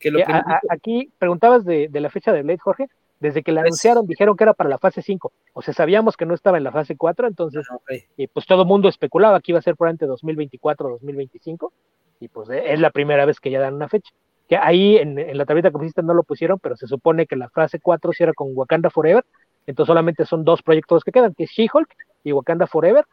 Que 0.00 0.10
lo 0.10 0.16
que... 0.16 0.32
A, 0.32 0.38
a, 0.38 0.60
aquí 0.70 1.12
preguntabas 1.18 1.66
de, 1.66 1.88
de, 1.88 2.00
la 2.00 2.08
fecha 2.08 2.32
de 2.32 2.40
Blade, 2.44 2.60
Jorge. 2.60 2.86
Desde 3.20 3.42
que 3.42 3.52
la 3.52 3.60
pues... 3.60 3.72
anunciaron 3.72 4.06
dijeron 4.06 4.38
que 4.38 4.44
era 4.44 4.54
para 4.54 4.70
la 4.70 4.78
fase 4.78 5.02
5. 5.02 5.32
O 5.52 5.60
sea, 5.60 5.74
sabíamos 5.74 6.16
que 6.16 6.24
no 6.24 6.32
estaba 6.32 6.56
en 6.56 6.64
la 6.64 6.72
fase 6.72 6.96
4, 6.96 7.28
entonces 7.28 7.66
ah, 7.70 7.74
okay. 7.74 8.04
y 8.16 8.26
pues 8.26 8.46
todo 8.46 8.62
el 8.62 8.68
mundo 8.68 8.88
especulaba 8.88 9.38
que 9.42 9.52
iba 9.52 9.58
a 9.58 9.62
ser 9.62 9.76
por 9.76 9.88
ante 9.88 10.06
2024 10.06 10.88
2025 10.88 11.74
y 12.20 12.28
pues 12.28 12.48
es 12.48 12.80
la 12.80 12.88
primera 12.88 13.26
vez 13.26 13.38
que 13.38 13.50
ya 13.50 13.60
dan 13.60 13.74
una 13.74 13.90
fecha. 13.90 14.10
Que 14.48 14.56
ahí 14.56 14.96
en, 14.96 15.18
en 15.18 15.36
la 15.36 15.44
tableta 15.44 15.68
que 15.68 15.76
pusiste 15.76 16.02
no 16.02 16.14
lo 16.14 16.22
pusieron, 16.22 16.58
pero 16.58 16.74
se 16.74 16.86
supone 16.86 17.26
que 17.26 17.36
la 17.36 17.50
fase 17.50 17.80
4 17.80 18.12
cierra 18.14 18.32
con 18.32 18.48
Wakanda 18.54 18.88
Forever, 18.88 19.26
entonces 19.66 19.88
solamente 19.88 20.24
son 20.26 20.44
dos 20.44 20.62
proyectos 20.62 21.04
que 21.04 21.12
quedan, 21.12 21.34
que 21.34 21.44
es 21.44 21.50
She-Hulk 21.50 21.88
y 22.24 22.32
Wakanda 22.32 22.66
Forever, 22.66 23.04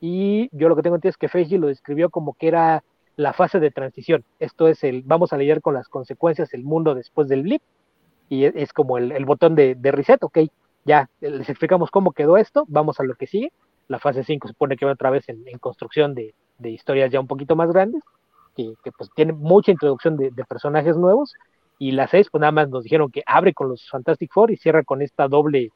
y 0.00 0.48
yo 0.52 0.68
lo 0.68 0.76
que 0.76 0.82
tengo 0.82 0.96
entendido 0.96 1.10
es 1.10 1.16
que 1.16 1.28
Feiji 1.28 1.58
lo 1.58 1.68
describió 1.68 2.10
como 2.10 2.34
que 2.34 2.48
era 2.48 2.84
la 3.16 3.32
fase 3.32 3.60
de 3.60 3.70
transición, 3.70 4.24
esto 4.40 4.68
es 4.68 4.82
el, 4.84 5.02
vamos 5.02 5.32
a 5.32 5.36
lidiar 5.36 5.60
con 5.60 5.74
las 5.74 5.88
consecuencias 5.88 6.50
del 6.50 6.64
mundo 6.64 6.94
después 6.94 7.28
del 7.28 7.42
blip, 7.42 7.62
y 8.28 8.44
es, 8.44 8.72
como 8.72 8.98
el, 8.98 9.24
botón 9.24 9.54
de, 9.54 9.74
de 9.74 9.92
reset, 9.92 10.22
ok, 10.22 10.38
ya 10.84 11.08
les 11.20 11.48
explicamos 11.48 11.90
cómo 11.90 12.12
quedó 12.12 12.36
esto, 12.36 12.64
vamos 12.68 12.98
a 13.00 13.04
lo 13.04 13.14
que 13.14 13.26
sigue, 13.26 13.52
la 13.88 13.98
fase 13.98 14.24
5 14.24 14.48
supone 14.48 14.76
que 14.76 14.86
va 14.86 14.92
otra 14.92 15.10
vez 15.10 15.28
en, 15.28 15.44
construcción 15.58 16.14
de, 16.14 16.34
de 16.58 16.70
historias 16.70 17.10
ya 17.10 17.20
un 17.20 17.26
poquito 17.26 17.56
más 17.56 17.70
grandes, 17.72 18.02
que, 18.56 18.74
que, 18.82 18.92
pues 18.92 19.10
tiene 19.14 19.32
mucha 19.32 19.70
introducción 19.70 20.16
de, 20.16 20.30
de, 20.30 20.44
personajes 20.44 20.96
nuevos, 20.96 21.34
y 21.78 21.92
la 21.92 22.06
6 22.08 22.28
pues 22.30 22.40
nada 22.40 22.52
más 22.52 22.68
nos 22.68 22.84
dijeron 22.84 23.10
que 23.10 23.22
abre 23.26 23.52
con 23.52 23.68
los 23.68 23.88
Fantastic 23.88 24.32
Four 24.32 24.50
y 24.50 24.56
cierra 24.56 24.84
con 24.84 25.02
esta 25.02 25.28
doble, 25.28 25.70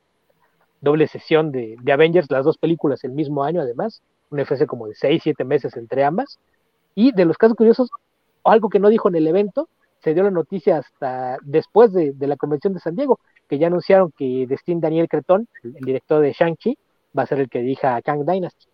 doble 0.81 1.09
sesión 1.09 1.51
de, 1.53 1.77
de 1.81 1.93
Avengers, 1.93 2.31
las 2.31 2.45
dos 2.45 2.59
películas 2.59 3.05
el 3.05 3.13
mismo 3.13 3.45
año 3.45 3.61
además, 3.61 4.03
un 4.31 4.41
FC 4.41 4.67
como 4.67 4.87
de 4.87 4.95
6, 4.95 5.23
7 5.23 5.45
meses 5.45 5.77
entre 5.77 6.05
ambas, 6.05 6.39
y 6.95 7.13
de 7.13 7.25
los 7.25 7.39
casos 7.39 7.57
curiosos, 7.57 7.91
algo 8.45 8.69
que 8.69 8.81
no 8.81 8.89
dijo 8.89 9.09
en 9.09 9.17
el 9.17 9.27
evento, 9.27 9.69
se 10.03 10.15
dio 10.15 10.23
la 10.23 10.31
noticia 10.31 10.79
hasta 10.79 11.39
después 11.43 11.93
de, 11.93 12.15
la 12.21 12.37
convención 12.37 12.73
de 12.73 12.81
San 12.81 12.95
Diego, 12.95 13.19
que 13.49 13.59
ya 13.59 13.67
anunciaron 13.67 14.13
que 14.17 14.47
Destin 14.49 14.81
Daniel 14.81 15.09
Cretón, 15.09 15.49
el, 15.63 15.75
director 15.75 16.23
de 16.23 16.33
Shang-Chi, 16.33 16.79
va 17.17 17.25
a 17.25 17.27
ser 17.27 17.41
el 17.41 17.49
que 17.49 17.61
dirija 17.61 18.01
Kang 18.03 18.25
Dynasty. 18.25 18.67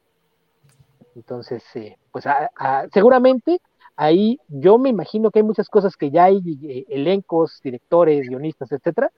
Entonces, 1.17 1.63
eh, 1.77 1.97
pues 2.13 2.27
a, 2.27 2.51
a, 2.57 2.87
seguramente 2.93 3.61
ahí 3.97 4.39
yo 4.49 4.79
me 4.79 4.89
imagino 4.89 5.31
que 5.31 5.39
hay 5.39 5.45
muchas 5.45 5.69
cosas 5.69 5.97
que 5.97 6.11
ya 6.11 6.25
hay 6.25 6.41
eh, 6.65 6.85
elencos, 6.89 7.61
directores, 7.63 8.29
guionistas, 8.29 8.73
etcétera, 8.73 9.11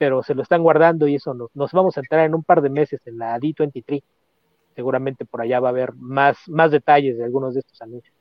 pero 0.00 0.22
se 0.22 0.34
lo 0.34 0.40
están 0.40 0.62
guardando 0.62 1.06
y 1.06 1.16
eso 1.16 1.34
nos, 1.34 1.54
nos, 1.54 1.72
vamos 1.72 1.94
a 1.94 2.00
entrar 2.00 2.24
en 2.24 2.34
un 2.34 2.42
par 2.42 2.62
de 2.62 2.70
meses 2.70 3.06
en 3.06 3.18
la 3.18 3.38
D23. 3.38 4.02
Seguramente 4.74 5.26
por 5.26 5.42
allá 5.42 5.60
va 5.60 5.68
a 5.68 5.72
haber 5.72 5.92
más, 5.92 6.38
más 6.48 6.70
detalles 6.70 7.18
de 7.18 7.24
algunos 7.24 7.52
de 7.52 7.60
estos 7.60 7.82
anuncios. 7.82 8.16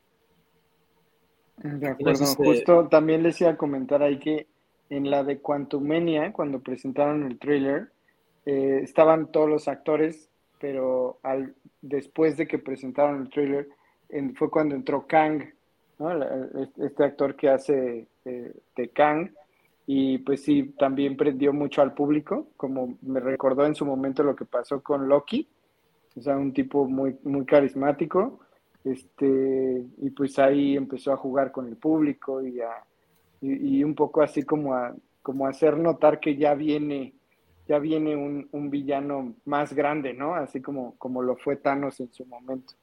De 1.56 1.88
acuerdo, 1.88 2.26
justo 2.36 2.90
también 2.90 3.24
les 3.24 3.40
iba 3.40 3.52
a 3.52 3.56
comentar 3.56 4.04
ahí 4.04 4.20
que 4.20 4.48
en 4.90 5.10
la 5.10 5.24
de 5.24 5.40
Quantumania, 5.40 6.34
cuando 6.34 6.60
presentaron 6.60 7.24
el 7.24 7.40
trailer, 7.40 7.94
eh, 8.46 8.82
estaban 8.84 9.32
todos 9.32 9.48
los 9.48 9.70
actores, 9.70 10.30
pero 10.60 11.20
al, 11.24 11.56
después 11.82 12.36
de 12.36 12.46
que 12.46 12.60
presentaron 12.60 13.22
el 13.22 13.30
trailer, 13.30 13.70
en, 14.10 14.36
fue 14.36 14.52
cuando 14.52 14.76
entró 14.76 15.08
Kang 15.08 15.44
¿no? 15.98 16.12
este 16.60 17.06
actor 17.06 17.38
que 17.38 17.48
hace 17.48 18.06
eh, 18.26 18.54
de 18.76 18.90
Kang, 18.90 19.32
y 19.92 20.20
pues 20.20 20.44
sí, 20.44 20.76
también 20.78 21.18
prendió 21.18 21.52
mucho 21.52 21.82
al 21.82 21.96
público, 21.96 22.50
como 22.58 23.00
me 23.02 23.20
recordó 23.20 23.66
en 23.66 23.74
su 23.74 23.88
momento 23.88 24.22
lo 24.22 24.36
que 24.36 24.46
pasó 24.46 24.84
con 24.84 25.10
Loki, 25.10 25.50
o 26.16 26.22
sea, 26.22 26.38
un 26.38 26.54
tipo 26.54 26.88
muy, 26.88 27.18
muy 27.24 27.44
carismático, 27.44 28.40
este, 28.84 29.84
y 29.98 30.12
pues 30.12 30.38
ahí 30.38 30.78
empezó 30.78 31.12
a 31.12 31.18
jugar 31.18 31.52
con 31.52 31.68
el 31.68 31.76
público 31.76 32.40
y, 32.44 32.62
a, 32.62 32.70
y, 33.42 33.84
un 33.84 33.96
poco 33.96 34.22
así 34.22 34.44
como 34.44 34.76
a, 34.76 34.94
como 35.24 35.48
hacer 35.48 35.76
notar 35.76 36.20
que 36.20 36.36
ya 36.36 36.54
viene, 36.54 37.16
ya 37.68 37.80
viene 37.80 38.16
un, 38.16 38.48
un, 38.52 38.70
villano 38.70 39.34
más 39.46 39.74
grande, 39.74 40.14
¿no? 40.14 40.36
Así 40.36 40.62
como, 40.62 41.00
como 41.00 41.24
lo 41.24 41.36
fue 41.36 41.56
Thanos 41.56 42.00
en 42.00 42.14
su 42.14 42.28
momento 42.28 42.76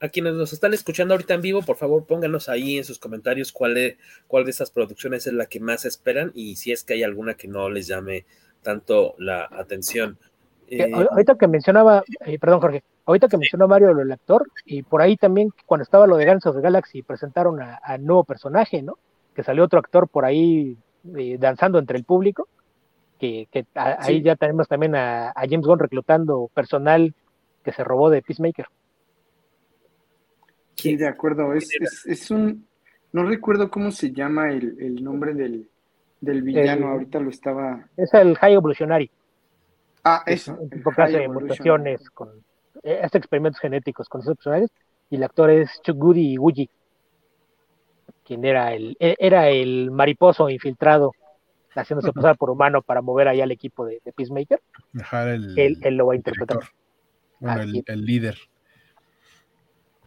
a 0.00 0.08
quienes 0.08 0.34
nos 0.34 0.52
están 0.52 0.74
escuchando 0.74 1.14
ahorita 1.14 1.34
en 1.34 1.42
vivo, 1.42 1.62
por 1.62 1.76
favor 1.76 2.04
pónganos 2.06 2.48
ahí 2.48 2.78
en 2.78 2.84
sus 2.84 2.98
comentarios 2.98 3.52
cuál, 3.52 3.76
es, 3.76 3.96
cuál 4.26 4.44
de 4.44 4.50
estas 4.50 4.70
producciones 4.70 5.26
es 5.26 5.32
la 5.32 5.46
que 5.46 5.60
más 5.60 5.84
esperan 5.84 6.30
y 6.34 6.56
si 6.56 6.72
es 6.72 6.84
que 6.84 6.94
hay 6.94 7.02
alguna 7.02 7.34
que 7.34 7.48
no 7.48 7.68
les 7.68 7.86
llame 7.86 8.24
tanto 8.62 9.14
la 9.18 9.48
atención. 9.50 10.18
Eh, 10.68 10.92
ahorita 10.92 11.36
que 11.36 11.48
mencionaba, 11.48 12.04
eh, 12.26 12.38
perdón 12.38 12.60
Jorge, 12.60 12.82
ahorita 13.06 13.28
que 13.28 13.38
mencionó 13.38 13.66
Mario 13.68 13.90
el 13.90 14.12
actor, 14.12 14.46
y 14.66 14.82
por 14.82 15.00
ahí 15.00 15.16
también 15.16 15.50
cuando 15.64 15.82
estaba 15.82 16.06
lo 16.06 16.16
de 16.16 16.24
Guardians 16.24 16.46
of 16.46 16.56
the 16.56 16.62
Galaxy 16.62 17.02
presentaron 17.02 17.60
a, 17.60 17.80
a, 17.82 17.96
nuevo 17.96 18.24
personaje, 18.24 18.82
¿no? 18.82 18.98
Que 19.34 19.42
salió 19.42 19.64
otro 19.64 19.78
actor 19.78 20.08
por 20.08 20.26
ahí 20.26 20.76
eh, 21.16 21.36
danzando 21.38 21.78
entre 21.78 21.96
el 21.96 22.04
público, 22.04 22.48
que, 23.18 23.48
que 23.50 23.66
a, 23.74 24.02
sí. 24.02 24.12
ahí 24.12 24.22
ya 24.22 24.36
tenemos 24.36 24.68
también 24.68 24.94
a, 24.94 25.30
a 25.30 25.40
James 25.48 25.66
Gunn 25.66 25.78
reclutando 25.78 26.50
personal 26.52 27.14
que 27.64 27.72
se 27.72 27.82
robó 27.82 28.10
de 28.10 28.22
Peacemaker. 28.22 28.66
Sí, 30.78 30.96
de 30.96 31.08
acuerdo. 31.08 31.52
Es, 31.54 31.68
es, 31.80 32.06
es, 32.06 32.30
un. 32.30 32.66
No 33.12 33.24
recuerdo 33.24 33.70
cómo 33.70 33.90
se 33.90 34.12
llama 34.12 34.50
el, 34.50 34.76
el 34.80 35.02
nombre 35.02 35.34
del, 35.34 35.68
del 36.20 36.42
villano. 36.42 36.86
El, 36.86 36.92
Ahorita 36.92 37.20
lo 37.20 37.30
estaba. 37.30 37.88
Es 37.96 38.14
el 38.14 38.36
High 38.36 38.54
Evolutionary. 38.54 39.10
Ah, 40.04 40.22
eso. 40.26 40.54
Un 40.54 40.70
tipo 40.70 40.90
que 40.92 41.02
hace 41.02 41.28
mutaciones 41.28 42.08
con. 42.10 42.30
Hace 43.02 43.18
experimentos 43.18 43.60
genéticos 43.60 44.08
con 44.08 44.20
esos 44.20 44.36
personajes. 44.36 44.70
Y 45.10 45.16
el 45.16 45.24
actor 45.24 45.50
es 45.50 45.80
Chuguri 45.82 46.38
Wuji. 46.38 46.70
Quien 48.24 48.44
era 48.44 48.72
el, 48.74 48.96
era 49.00 49.48
el 49.48 49.90
mariposo 49.90 50.48
infiltrado 50.48 51.12
haciéndose 51.74 52.12
pasar 52.12 52.36
por 52.36 52.50
humano 52.50 52.82
para 52.82 53.02
mover 53.02 53.28
ahí 53.28 53.40
al 53.40 53.50
equipo 53.50 53.86
de, 53.86 54.00
de 54.04 54.12
Peacemaker. 54.12 54.60
Dejar 54.92 55.28
el, 55.28 55.58
él, 55.58 55.78
él, 55.82 55.96
lo 55.96 56.06
va 56.06 56.12
a 56.14 56.16
interpretar. 56.16 56.58
Bueno, 57.40 57.62
el, 57.62 57.84
el, 57.86 58.04
líder. 58.04 58.36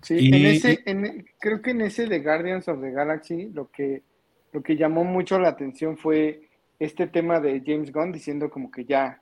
Sí, 0.01 0.17
y... 0.19 0.35
en 0.35 0.45
ese, 0.45 0.79
en, 0.85 1.25
creo 1.39 1.61
que 1.61 1.71
en 1.71 1.81
ese 1.81 2.07
de 2.07 2.21
Guardians 2.21 2.67
of 2.67 2.81
the 2.81 2.91
Galaxy 2.91 3.49
lo 3.49 3.69
que, 3.71 4.03
lo 4.51 4.61
que 4.61 4.75
llamó 4.75 5.03
mucho 5.03 5.39
la 5.39 5.49
atención 5.49 5.97
fue 5.97 6.49
este 6.79 7.07
tema 7.07 7.39
de 7.39 7.61
James 7.65 7.91
Gunn 7.91 8.11
diciendo 8.11 8.49
como 8.49 8.71
que 8.71 8.85
ya 8.85 9.21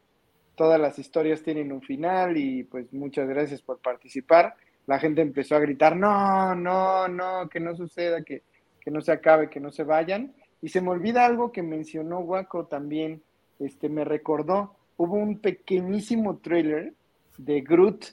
todas 0.56 0.80
las 0.80 1.00
historias 1.00 1.42
tienen 1.44 1.72
un 1.72 1.82
final 1.82 2.38
y 2.38 2.64
pues 2.64 2.92
muchas 2.94 3.28
gracias 3.28 3.62
por 3.62 3.80
participar. 3.80 4.56
La 4.88 5.00
gente 5.00 5.22
empezó 5.22 5.56
a 5.56 5.60
gritar, 5.60 5.96
no, 5.96 6.56
no, 6.56 7.08
no, 7.08 7.48
que 7.50 7.60
no 7.60 7.76
suceda, 7.76 8.24
que, 8.24 8.44
que 8.82 8.92
no 8.92 9.02
se 9.02 9.12
acabe, 9.12 9.50
que 9.50 9.60
no 9.60 9.72
se 9.72 9.84
vayan. 9.84 10.34
Y 10.62 10.70
se 10.70 10.82
me 10.82 10.90
olvida 10.90 11.26
algo 11.26 11.52
que 11.52 11.64
mencionó 11.64 12.20
Waco 12.20 12.66
también, 12.66 13.22
este, 13.60 13.88
me 13.88 14.04
recordó, 14.04 14.76
hubo 14.98 15.16
un 15.16 15.40
pequeñísimo 15.40 16.38
trailer 16.38 16.94
de 17.38 17.62
Groot, 17.62 18.06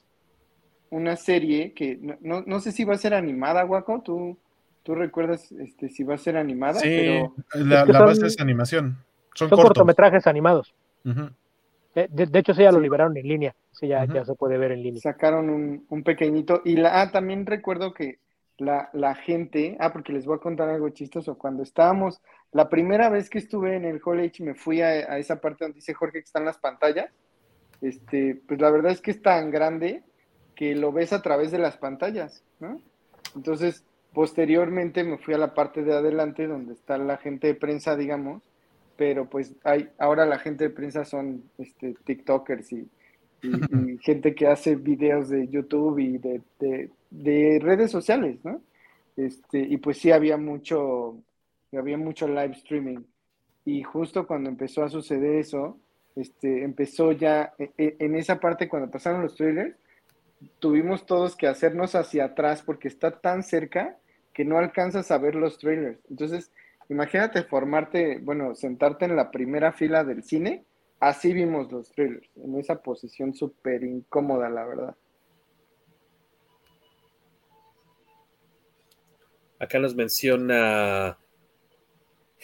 una 0.91 1.17
serie 1.17 1.73
que 1.73 1.99
no, 2.21 2.43
no, 2.47 2.61
sé 2.61 2.73
si 2.73 2.85
va 2.85 2.95
a 2.95 2.99
ser 2.99 3.15
animada, 3.15 3.63
Guaco, 3.65 4.03
tú, 4.03 4.39
tú 4.83 4.95
recuerdas 4.95 5.51
este, 5.53 5.89
si 5.89 6.05
va 6.05 6.15
a 6.15 6.19
ser 6.19 6.37
animada. 6.37 6.81
Sí, 6.81 7.21
la, 7.55 7.85
base 7.85 8.27
es 8.27 8.41
animación. 8.41 8.99
Son, 9.35 9.49
cortometrajes 9.51 10.27
animados. 10.27 10.75
de, 11.95 12.39
hecho, 12.39 12.55
sí, 12.55 12.63
ya 12.63 12.73
lo 12.73 12.81
liberaron 12.81 13.17
en 13.17 13.29
línea. 13.29 13.55
Sí, 13.73 13.89
ya, 13.89 14.07
ya 14.07 14.25
se 14.25 14.35
puede 14.35 14.57
ver 14.57 14.73
en 14.73 14.83
línea. 14.83 15.01
Sacaron 15.01 15.51
un, 15.51 15.87
un 15.91 16.03
pequeñito. 16.03 16.63
Y 16.65 16.77
la, 16.77 17.03
ah, 17.03 17.11
también 17.11 17.45
recuerdo 17.45 17.93
que 17.93 18.19
la, 18.57 18.89
la, 18.95 19.15
gente, 19.15 19.77
ah, 19.81 19.93
porque 19.93 20.15
les 20.15 20.25
voy 20.25 20.37
a 20.37 20.41
contar 20.41 20.71
algo 20.71 20.89
chistoso. 20.89 21.37
Cuando 21.37 21.63
estábamos, 21.63 22.23
la 22.53 22.71
primera 22.71 23.11
vez 23.11 23.29
que 23.29 23.39
estuve 23.39 23.77
en 23.77 23.85
el 23.85 24.01
college, 24.01 24.43
me 24.43 24.55
fui 24.55 24.81
a, 24.81 24.89
a 24.89 25.19
esa 25.19 25.41
parte 25.41 25.65
donde 25.65 25.77
dice 25.77 25.93
Jorge 25.93 26.21
que 26.21 26.25
están 26.25 26.47
las 26.47 26.57
pantallas. 26.57 27.11
Este, 27.83 28.41
pues 28.49 28.59
la 28.61 28.71
verdad 28.71 28.93
es 28.93 29.03
que 29.03 29.11
es 29.11 29.21
tan 29.21 29.51
grande 29.51 30.03
que 30.57 30.75
lo 30.75 30.91
ves 30.91 31.13
a 31.13 31.23
través 31.23 31.53
de 31.53 31.59
las 31.59 31.77
pantallas, 31.77 32.43
¿no? 32.59 32.81
Entonces, 33.37 33.85
posteriormente 34.13 35.05
me 35.05 35.19
fui 35.19 35.35
a 35.35 35.39
la 35.39 35.55
parte 35.55 35.85
de 35.85 35.93
adelante 35.93 36.47
donde 36.47 36.73
está 36.73 36.97
la 36.97 37.19
gente 37.19 37.49
de 37.49 37.55
prensa, 37.55 37.95
digamos, 37.97 38.43
pero 38.97 39.29
pues 39.29 39.55
hay, 39.63 39.91
ahora 39.99 40.25
la 40.25 40.39
gente 40.39 40.65
de 40.65 40.71
prensa 40.71 41.05
son 41.05 41.45
este, 41.59 41.95
TikTokers 42.03 42.73
y, 42.73 42.89
gente 44.01 44.35
que 44.35 44.47
hace 44.47 44.75
videos 44.75 45.29
de 45.29 45.47
YouTube 45.49 45.99
y 45.99 46.19
de, 46.19 46.41
de, 47.11 47.59
redes 47.61 47.91
sociales, 47.91 48.39
¿no? 48.43 48.63
Este, 49.17 49.61
y 49.61 49.77
pues 49.77 49.99
sí 49.99 50.11
había 50.11 50.39
mucho, 50.39 51.19
había 51.73 51.99
mucho 51.99 52.27
live 52.27 52.53
streaming. 52.53 53.01
Y 53.67 53.83
justo 53.83 54.27
cuando 54.27 54.49
empezó 54.49 54.83
a 54.83 54.89
suceder 54.89 55.37
eso, 55.37 55.79
este, 56.17 56.65
empezó 56.65 57.13
ya, 57.13 57.53
e, 57.59 57.71
e, 57.77 57.97
en 57.99 58.17
esa 58.17 58.41
parte 58.41 58.69
cuando 58.69 58.91
pasaron 58.91 59.23
los 59.23 59.37
trailers, 59.37 59.77
tuvimos 60.59 61.07
todos 61.07 61.37
que 61.37 61.47
hacernos 61.47 61.95
hacia 61.95 62.27
atrás 62.27 62.63
porque 62.63 62.89
está 62.89 63.21
tan 63.21 63.43
cerca 63.43 63.99
que 64.33 64.45
no 64.45 64.59
alcanzas 64.59 65.11
a 65.11 65.19
ver 65.19 65.35
los 65.35 65.59
trailers. 65.59 65.99
Entonces, 66.11 66.53
imagínate 66.89 67.43
formarte, 67.45 68.19
bueno, 68.19 68.55
sentarte 68.55 69.07
en 69.07 69.17
la 69.17 69.31
primera 69.31 69.73
fila 69.73 70.05
del 70.05 70.23
cine, 70.23 70.65
así 71.01 71.33
vimos 71.33 71.71
los 71.73 71.91
trailers, 71.93 72.29
en 72.37 72.59
esa 72.59 72.83
posición 72.83 73.35
súper 73.35 73.83
incómoda, 73.85 74.49
la 74.49 74.65
verdad. 74.65 74.97
Acá 79.59 79.79
nos 79.79 79.95
menciona 79.95 81.17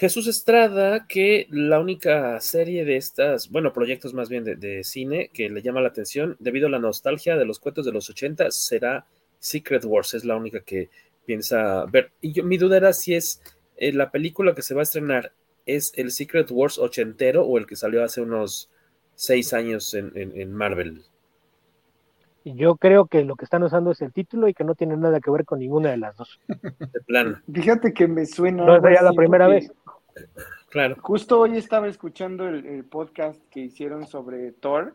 Jesús 0.02 0.26
Estrada 0.26 1.06
que 1.06 1.46
la 1.48 1.78
única 1.78 2.40
serie 2.40 2.84
de 2.84 2.96
estas, 2.96 3.48
bueno, 3.50 3.72
proyectos 3.72 4.14
más 4.14 4.28
bien 4.28 4.42
de, 4.42 4.82
cine 4.82 5.30
que 5.32 5.48
le 5.48 5.62
llama 5.62 5.80
la 5.80 5.90
atención 5.90 6.34
debido 6.40 6.66
a 6.66 6.70
la 6.70 6.80
nostalgia 6.80 7.36
de 7.36 7.44
los 7.44 7.60
cuentos 7.60 7.86
de 7.86 7.92
los 7.92 8.10
80 8.10 8.50
será 8.50 9.06
Secret 9.38 9.84
Wars, 9.84 10.14
es 10.14 10.24
la 10.24 10.34
única 10.34 10.58
que 10.64 10.90
piensa 11.24 11.84
ver. 11.84 12.10
Y 12.20 12.32
yo, 12.32 12.42
mi 12.42 12.58
duda 12.58 12.78
era 12.78 12.92
si 12.92 13.14
es 13.14 13.40
eh, 13.76 13.92
la 13.92 14.10
película 14.10 14.56
que 14.56 14.62
se 14.62 14.74
va 14.74 14.80
a 14.80 14.82
estrenar, 14.82 15.34
¿es 15.66 15.92
el 15.94 16.10
Secret 16.10 16.50
Wars 16.50 16.78
ochentero 16.78 17.44
o 17.44 17.56
el 17.56 17.66
que 17.66 17.76
salió 17.76 18.02
hace 18.02 18.22
unos 18.22 18.70
seis 19.14 19.52
años 19.52 19.94
en, 19.94 20.10
en 20.16 20.52
Marvel? 20.52 21.04
Yo 22.44 22.76
creo 22.76 23.06
que 23.06 23.24
lo 23.24 23.36
que 23.36 23.44
están 23.44 23.62
usando 23.62 23.92
es 23.92 24.02
el 24.02 24.12
título 24.12 24.48
y 24.48 24.54
que 24.54 24.64
no 24.64 24.74
tiene 24.74 24.96
nada 24.96 25.20
que 25.20 25.30
ver 25.30 25.44
con 25.44 25.60
ninguna 25.60 25.90
de 25.90 25.96
las 25.98 26.16
dos. 26.16 26.40
De 26.48 27.00
plano. 27.06 27.38
Fíjate 27.52 27.92
que 27.92 28.08
me 28.08 28.26
suena. 28.26 28.64
No 28.64 28.76
es 28.76 28.82
ya 28.82 29.02
la 29.02 29.12
primera 29.12 29.46
vez. 29.46 29.72
Claro. 30.70 30.96
Justo 31.00 31.38
hoy 31.38 31.56
estaba 31.56 31.86
escuchando 31.86 32.48
el, 32.48 32.84
podcast 32.84 33.40
que 33.50 33.60
hicieron 33.60 34.06
sobre 34.06 34.52
Thor 34.52 34.94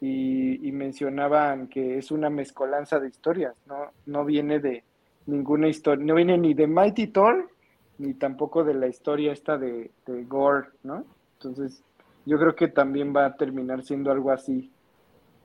y, 0.00 0.70
mencionaban 0.72 1.68
que 1.68 1.98
es 1.98 2.10
una 2.10 2.30
mezcolanza 2.30 2.98
de 2.98 3.08
historias, 3.08 3.54
¿no? 3.66 3.92
No 4.06 4.24
viene 4.24 4.58
de 4.58 4.84
ninguna 5.26 5.68
historia, 5.68 6.04
no 6.04 6.14
viene 6.14 6.38
ni 6.38 6.54
de 6.54 6.66
Mighty 6.66 7.08
Thor 7.08 7.50
ni 7.98 8.14
tampoco 8.14 8.64
de 8.64 8.74
la 8.74 8.88
historia 8.88 9.32
esta 9.32 9.58
de, 9.58 9.90
de 10.06 10.24
Gore, 10.24 10.68
¿no? 10.82 11.04
Entonces, 11.34 11.84
yo 12.24 12.38
creo 12.38 12.56
que 12.56 12.68
también 12.68 13.14
va 13.14 13.26
a 13.26 13.36
terminar 13.36 13.82
siendo 13.82 14.10
algo 14.10 14.30
así 14.30 14.70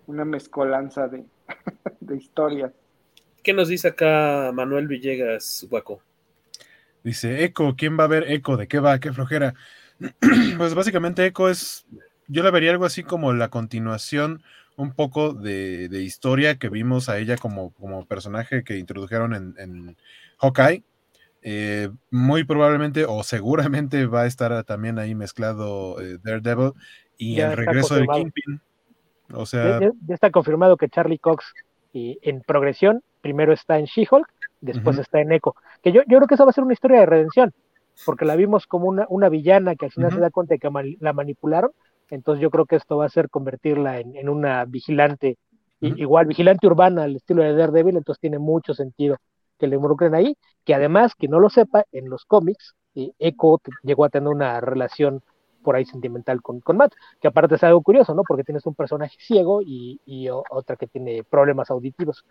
una 0.08 0.26
mezcolanza 0.26 1.08
de, 1.08 1.26
de 2.00 2.18
historias. 2.18 2.72
¿Qué 3.44 3.54
nos 3.54 3.70
dice 3.70 3.90
acá 3.90 4.52
Manuel 4.54 4.88
Villegas, 4.88 5.66
Guaco? 5.70 6.02
Dice, 7.04 7.46
Eco, 7.46 7.76
¿quién 7.78 7.98
va 7.98 8.06
a 8.06 8.08
ver 8.08 8.30
Eco? 8.32 8.58
¿De 8.58 8.68
qué 8.68 8.80
va? 8.80 9.00
¿Qué 9.00 9.14
flojera? 9.14 9.54
pues 10.58 10.74
básicamente 10.74 11.26
Eco 11.26 11.50
es, 11.50 11.86
yo 12.28 12.44
la 12.44 12.52
vería 12.52 12.72
algo 12.72 12.86
así 12.86 13.04
como 13.04 13.34
la 13.34 13.50
continuación 13.50 14.44
un 14.76 14.92
poco 14.92 15.34
de, 15.34 15.90
historia 16.04 16.58
que 16.58 16.70
vimos 16.70 17.10
a 17.10 17.18
ella 17.18 17.38
como, 17.38 17.72
como 17.74 18.06
personaje 18.06 18.64
que 18.64 18.78
introdujeron 18.78 19.34
en, 19.34 19.56
en 19.58 19.98
Hawkeye. 20.40 20.84
Eh, 21.42 21.90
muy 22.12 22.44
probablemente 22.44 23.06
o 23.08 23.24
seguramente 23.24 24.06
va 24.06 24.24
a 24.24 24.28
estar 24.28 24.64
también 24.66 25.00
ahí 25.00 25.16
mezclado 25.16 26.02
eh, 26.02 26.18
Daredevil 26.22 26.74
y 27.18 27.40
el 27.40 27.56
regreso 27.56 27.96
de 27.96 28.06
Kingpin. 28.06 28.62
O 29.34 29.46
sea. 29.46 29.80
Ya, 29.80 29.92
está 30.14 30.32
confirmado 30.32 30.78
que 30.78 30.90
Charlie 30.90 31.20
Cox 31.20 31.54
y 31.94 32.20
en 32.22 32.42
progresión, 32.42 33.02
primero 33.22 33.54
está 33.54 33.80
en 33.80 33.86
She-Hulk, 33.86 34.28
después 34.62 34.98
está 34.98 35.22
en 35.22 35.32
Echo. 35.32 35.56
Que 35.82 35.92
yo, 35.92 36.02
yo 36.08 36.18
creo 36.18 36.28
que 36.28 36.36
esa 36.36 36.46
va 36.46 36.52
a 36.52 36.54
ser 36.54 36.64
una 36.64 36.74
historia 36.74 37.00
de 37.00 37.06
redención, 37.06 37.54
porque 38.06 38.26
la 38.26 38.36
vimos 38.36 38.68
como 38.68 38.88
una, 38.88 39.06
una 39.10 39.30
villana 39.30 39.76
que 39.76 39.86
al 39.86 39.92
final 39.92 40.12
se 40.12 40.20
da 40.20 40.30
cuenta 40.30 40.56
de 40.56 40.60
que 40.60 40.70
la 41.00 41.14
manipularon. 41.14 41.72
Entonces 42.10 42.42
yo 42.42 42.50
creo 42.50 42.66
que 42.66 42.78
esto 42.78 42.98
va 42.98 43.06
a 43.06 43.10
ser 43.10 43.30
convertirla 43.30 44.00
en, 44.00 44.30
una 44.30 44.64
vigilante, 44.66 45.38
igual 45.82 46.26
vigilante 46.26 46.68
urbana 46.68 47.04
al 47.04 47.18
estilo 47.18 47.44
de 47.44 47.54
Daredevil, 47.54 47.98
entonces 47.98 48.22
tiene 48.22 48.40
mucho 48.40 48.74
sentido 48.74 49.18
que 49.60 49.68
le 49.68 49.76
involucren 49.76 50.16
ahí, 50.16 50.38
que 50.64 50.74
además, 50.74 51.16
que 51.16 51.28
no 51.28 51.40
lo 51.40 51.50
sepa, 51.50 51.86
en 51.92 52.10
los 52.10 52.26
cómics, 52.26 52.76
eh, 52.96 53.12
Echo 53.20 53.60
llegó 53.84 54.06
a 54.06 54.10
tener 54.10 54.30
una 54.30 54.62
relación 54.62 55.22
por 55.64 55.76
ahí 55.76 55.86
sentimental 55.86 56.42
con, 56.42 56.60
con 56.62 56.78
Matt, 56.78 56.94
que 57.22 57.28
aparte 57.28 57.56
es 57.56 57.64
algo 57.64 57.82
curioso, 57.82 58.14
¿no? 58.14 58.24
Porque 58.24 58.44
tienes 58.44 58.66
un 58.66 58.76
personaje 58.76 59.16
ciego 59.20 59.62
y, 59.64 60.00
otra 60.50 60.76
que 60.76 60.88
tiene 60.88 61.24
problemas 61.24 61.70
auditivos. 61.70 62.26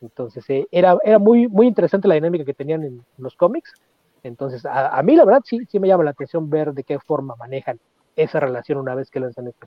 Entonces, 0.00 0.44
eh, 0.50 0.66
era, 0.70 0.96
era 1.04 1.18
muy, 1.18 1.48
muy 1.48 1.66
interesante 1.66 2.08
la 2.08 2.14
dinámica 2.14 2.44
que 2.44 2.54
tenían 2.54 2.82
en 2.82 3.04
los 3.18 3.36
cómics. 3.36 3.72
Entonces, 4.22 4.64
a, 4.64 5.02
mí 5.02 5.16
la 5.16 5.24
verdad 5.24 5.42
sí, 5.44 5.60
sí 5.68 5.80
me 5.80 5.88
llama 5.88 6.04
la 6.04 6.10
atención 6.10 6.48
ver 6.48 6.72
de 6.72 6.84
qué 6.84 6.98
forma 7.00 7.34
manejan 7.36 7.80
esa 8.14 8.40
relación 8.40 8.78
una 8.78 8.94
vez 8.94 9.10
que 9.10 9.20
lanzan 9.20 9.48
este 9.48 9.66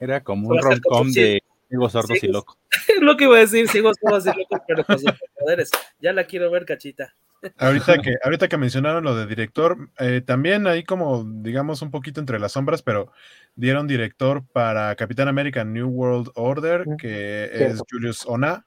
Era 0.00 0.22
como 0.22 0.48
un 0.48 0.58
rom-com 0.60 1.10
de 1.12 1.40
ciegos, 1.68 1.92
sordos 1.92 2.22
y 2.22 2.28
locos. 2.28 2.56
Lo 3.00 3.16
que 3.16 3.24
iba 3.24 3.36
a 3.36 3.40
decir, 3.40 3.68
ciegos, 3.68 3.96
sordos 4.00 4.26
y 4.26 4.30
locos, 4.30 4.60
pero 4.66 4.84
con 4.84 4.96
poderes. 5.38 5.70
Ya 6.00 6.12
la 6.12 6.24
quiero 6.24 6.50
ver, 6.50 6.64
cachita. 6.64 7.14
Ahorita 7.58 7.98
que, 7.98 8.16
ahorita 8.22 8.48
que 8.48 8.56
mencionaron 8.56 9.04
lo 9.04 9.14
de 9.14 9.26
director, 9.26 9.90
eh, 9.98 10.22
también 10.24 10.66
ahí 10.66 10.84
como, 10.84 11.24
digamos, 11.24 11.82
un 11.82 11.90
poquito 11.90 12.20
entre 12.20 12.38
las 12.38 12.52
sombras, 12.52 12.82
pero 12.82 13.12
dieron 13.54 13.86
director 13.86 14.44
para 14.52 14.94
Capitán 14.96 15.28
América 15.28 15.64
New 15.64 15.88
World 15.88 16.30
Order, 16.34 16.84
que 16.98 17.50
es 17.52 17.82
Julius 17.90 18.26
Ona, 18.26 18.66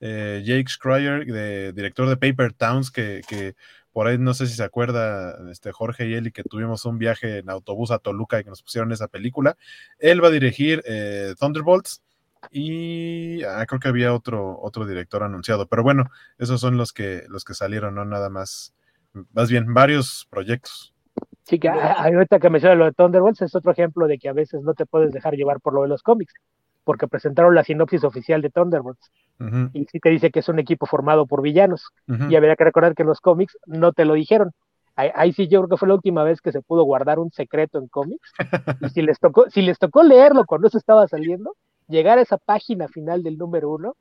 eh, 0.00 0.42
Jake 0.44 0.68
Schreier, 0.68 1.24
de, 1.24 1.72
director 1.72 2.08
de 2.08 2.16
Paper 2.16 2.52
Towns, 2.52 2.90
que, 2.90 3.22
que, 3.26 3.54
por 3.92 4.06
ahí 4.06 4.18
no 4.18 4.34
sé 4.34 4.46
si 4.46 4.54
se 4.54 4.64
acuerda, 4.64 5.38
este, 5.50 5.70
Jorge 5.72 6.08
y 6.08 6.14
Eli, 6.14 6.32
que 6.32 6.42
tuvimos 6.42 6.84
un 6.84 6.98
viaje 6.98 7.38
en 7.38 7.48
autobús 7.48 7.90
a 7.90 7.98
Toluca 7.98 8.40
y 8.40 8.44
que 8.44 8.50
nos 8.50 8.62
pusieron 8.62 8.90
esa 8.92 9.08
película. 9.08 9.56
Él 9.98 10.22
va 10.22 10.28
a 10.28 10.32
dirigir 10.32 10.82
eh, 10.84 11.34
Thunderbolts 11.38 12.02
y 12.50 13.42
ah, 13.44 13.64
creo 13.66 13.80
que 13.80 13.88
había 13.88 14.14
otro, 14.14 14.58
otro 14.60 14.86
director 14.86 15.22
anunciado, 15.22 15.66
pero 15.66 15.82
bueno, 15.82 16.10
esos 16.38 16.60
son 16.60 16.76
los 16.76 16.92
que, 16.92 17.24
los 17.28 17.44
que 17.44 17.54
salieron, 17.54 17.94
no 17.94 18.04
nada 18.04 18.30
más, 18.30 18.74
más 19.32 19.50
bien 19.50 19.72
varios 19.74 20.26
proyectos. 20.30 20.94
Sí, 21.44 21.58
que 21.58 21.68
ahorita 21.68 22.38
que 22.38 22.50
menciona 22.50 22.74
lo 22.74 22.86
de 22.86 22.92
Thunderbolts 22.92 23.42
es 23.42 23.54
otro 23.54 23.72
ejemplo 23.72 24.06
de 24.06 24.18
que 24.18 24.28
a 24.28 24.32
veces 24.32 24.62
no 24.62 24.74
te 24.74 24.86
puedes 24.86 25.12
dejar 25.12 25.34
llevar 25.34 25.60
por 25.60 25.74
lo 25.74 25.82
de 25.82 25.88
los 25.88 26.02
cómics, 26.02 26.32
porque 26.84 27.06
presentaron 27.06 27.54
la 27.54 27.64
sinopsis 27.64 28.04
oficial 28.04 28.40
de 28.40 28.50
Thunderbolts. 28.50 29.10
Y 29.72 29.84
sí 29.86 30.00
te 30.00 30.10
dice 30.10 30.30
que 30.30 30.38
es 30.38 30.48
un 30.48 30.58
equipo 30.58 30.86
formado 30.86 31.26
por 31.26 31.42
villanos. 31.42 31.90
Y 32.06 32.36
habría 32.36 32.56
que 32.56 32.64
recordar 32.64 32.94
que 32.94 33.02
en 33.02 33.08
los 33.08 33.20
cómics 33.20 33.58
no 33.66 33.92
te 33.92 34.04
lo 34.04 34.14
dijeron. 34.14 34.52
Ahí, 34.96 35.10
ahí, 35.14 35.32
sí 35.32 35.48
yo 35.48 35.60
creo 35.60 35.70
que 35.70 35.76
fue 35.76 35.88
la 35.88 35.94
última 35.94 36.22
vez 36.22 36.40
que 36.40 36.52
se 36.52 36.62
pudo 36.62 36.84
guardar 36.84 37.18
un 37.18 37.32
secreto 37.32 37.78
en 37.78 37.88
cómics. 37.88 38.32
Y 38.80 38.88
si 38.90 39.02
les 39.02 39.18
tocó, 39.18 39.50
si 39.50 39.60
les 39.62 39.78
tocó 39.78 40.04
leerlo 40.04 40.44
cuando 40.46 40.68
eso 40.68 40.78
estaba 40.78 41.08
saliendo, 41.08 41.56
llegar 41.88 42.18
a 42.18 42.22
esa 42.22 42.38
página 42.38 42.88
final 42.88 43.22
del 43.22 43.38
número 43.38 43.70
uno, 43.70 43.96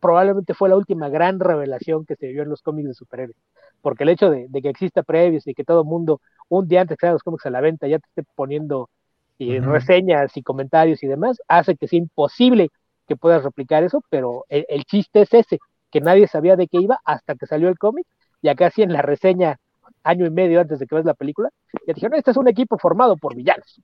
probablemente 0.00 0.52
fue 0.52 0.68
la 0.68 0.76
última 0.76 1.08
gran 1.08 1.40
revelación 1.40 2.04
que 2.04 2.16
se 2.16 2.28
vio 2.28 2.42
en 2.42 2.50
los 2.50 2.62
cómics 2.62 2.88
de 2.88 2.94
superhéroes. 2.94 3.38
Porque 3.80 4.04
el 4.04 4.10
hecho 4.10 4.30
de, 4.30 4.48
que 4.62 4.68
exista 4.68 5.02
previos 5.02 5.46
y 5.46 5.54
que 5.54 5.64
todo 5.64 5.84
mundo, 5.84 6.20
un 6.48 6.68
día 6.68 6.82
antes 6.82 6.98
que 6.98 7.06
los 7.06 7.22
cómics 7.22 7.46
a 7.46 7.50
la 7.50 7.62
venta, 7.62 7.86
ya 7.86 7.98
te 7.98 8.06
esté 8.08 8.22
poniendo 8.34 8.90
eh, 9.38 9.60
reseñas 9.60 10.36
y 10.36 10.42
comentarios 10.42 11.02
y 11.02 11.06
demás, 11.06 11.40
hace 11.48 11.76
que 11.76 11.88
sea 11.88 11.98
imposible 11.98 12.70
que 13.08 13.16
puedas 13.16 13.42
replicar 13.42 13.82
eso, 13.82 14.02
pero 14.10 14.44
el, 14.48 14.84
chiste 14.84 15.22
es 15.22 15.32
ese, 15.34 15.58
que 15.90 16.00
nadie 16.00 16.26
sabía 16.26 16.56
de 16.56 16.68
qué 16.68 16.78
iba 16.82 17.00
hasta 17.04 17.34
que 17.34 17.46
salió 17.46 17.68
el 17.68 17.78
cómic, 17.78 18.06
y 18.42 18.48
acá 18.48 18.70
sí 18.70 18.82
en 18.82 18.92
la 18.92 19.02
reseña, 19.02 19.58
año 20.02 20.26
y 20.26 20.30
medio 20.30 20.60
antes 20.60 20.78
de 20.78 20.86
que 20.86 20.94
ves 20.94 21.04
la 21.04 21.14
película, 21.14 21.48
ya 21.86 21.94
dijeron, 21.94 22.18
este 22.18 22.30
es 22.30 22.36
un 22.36 22.48
equipo 22.48 22.78
formado 22.78 23.16
por 23.16 23.34
villanos. 23.34 23.80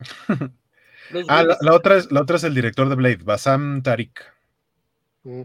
ah, 1.28 1.44
la, 1.60 1.74
otra 1.74 1.96
es, 1.96 2.10
la 2.10 2.22
otra 2.22 2.36
es 2.36 2.44
el 2.44 2.54
director 2.54 2.88
de 2.88 2.94
Blade, 2.94 3.20
Basam 3.24 3.82
Tariq. 3.82 4.20
Mm. 5.24 5.42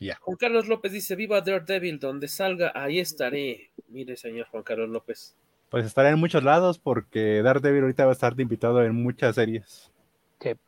Ya. 0.00 0.16
Juan 0.20 0.36
Carlos 0.36 0.68
López 0.68 0.92
dice: 0.92 1.16
Viva 1.16 1.40
Daredevil, 1.40 1.98
donde 1.98 2.28
salga, 2.28 2.72
ahí 2.74 3.00
estaré. 3.00 3.70
Mire, 3.88 4.16
señor 4.16 4.46
Juan 4.48 4.62
Carlos 4.62 4.88
López. 4.88 5.34
Pues 5.70 5.84
estaré 5.84 6.10
en 6.10 6.18
muchos 6.18 6.42
lados 6.44 6.78
porque 6.78 7.42
Daredevil 7.42 7.82
ahorita 7.82 8.04
va 8.04 8.12
a 8.12 8.14
estar 8.14 8.40
invitado 8.40 8.82
en 8.82 8.94
muchas 8.94 9.34
series 9.34 9.90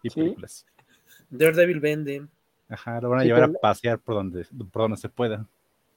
y 0.03 0.11
películas. 0.11 0.67
Daredevil 1.31 1.81
vende. 1.81 2.27
Ajá, 2.69 3.01
lo 3.01 3.11
van 3.11 3.21
a 3.21 3.25
llevar 3.25 3.45
a 3.45 3.53
pasear 3.53 3.99
por 3.99 4.17
donde, 4.17 4.47
por 4.71 4.83
donde 4.83 4.97
se 4.97 5.09
pueda. 5.09 5.47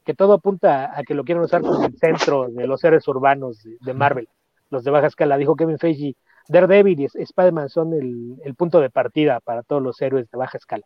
Que 0.04 0.14
todo 0.14 0.34
apunta 0.34 0.98
a 0.98 1.02
que 1.02 1.14
lo 1.14 1.24
quieren 1.24 1.42
usar 1.42 1.62
como 1.62 1.84
el 1.86 1.96
centro 1.96 2.48
de 2.50 2.66
los 2.66 2.80
seres 2.80 3.06
urbanos 3.08 3.62
de, 3.62 3.94
Marvel, 3.94 4.28
los 4.70 4.84
de 4.84 4.90
baja 4.90 5.06
escala. 5.06 5.36
Dijo 5.36 5.56
Kevin 5.56 5.78
Feige, 5.78 6.16
Daredevil 6.48 7.00
y 7.00 7.04
Spider-Man 7.04 7.68
son 7.68 7.92
el, 7.94 8.54
punto 8.54 8.80
de 8.80 8.90
partida 8.90 9.40
para 9.40 9.62
todos 9.62 9.82
los 9.82 10.00
héroes 10.02 10.30
de 10.30 10.38
baja 10.38 10.58
escala. 10.58 10.84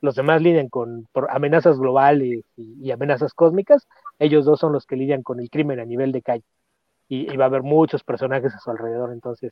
Los 0.00 0.16
demás 0.16 0.42
lidian 0.42 0.68
con 0.68 1.08
amenazas 1.30 1.78
globales 1.78 2.44
y, 2.56 2.90
amenazas 2.90 3.32
cósmicas. 3.34 3.86
Ellos 4.18 4.44
dos 4.44 4.60
son 4.60 4.72
los 4.72 4.86
que 4.86 4.96
lidian 4.96 5.22
con 5.22 5.40
el 5.40 5.50
crimen 5.50 5.80
a 5.80 5.84
nivel 5.84 6.12
de 6.12 6.22
calle 6.22 6.44
y, 7.08 7.36
va 7.36 7.44
a 7.44 7.48
haber 7.48 7.62
muchos 7.62 8.02
personajes 8.02 8.54
a 8.54 8.58
su 8.58 8.70
alrededor. 8.70 9.12
Entonces, 9.12 9.50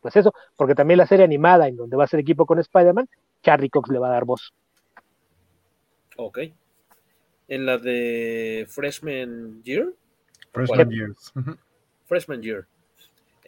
pues 0.00 0.16
eso, 0.16 0.32
porque 0.56 0.74
también 0.74 0.98
la 0.98 1.06
serie 1.06 1.24
animada 1.24 1.68
en 1.68 1.76
donde 1.76 1.96
va 1.96 2.04
a 2.04 2.08
ser 2.08 2.20
equipo 2.20 2.46
con 2.46 2.58
Spider-Man, 2.58 3.08
Charlie 3.42 3.70
Cox 3.70 3.90
le 3.90 3.98
va 3.98 4.08
a 4.08 4.12
dar 4.12 4.24
voz. 4.24 4.52
Ok. 6.16 6.38
En 7.48 7.66
la 7.66 7.78
de 7.78 8.66
Freshman 8.68 9.62
Year. 9.62 9.94
Freshman 10.52 10.90
Year. 10.90 11.14
Freshman 12.06 12.42
Year. 12.42 12.66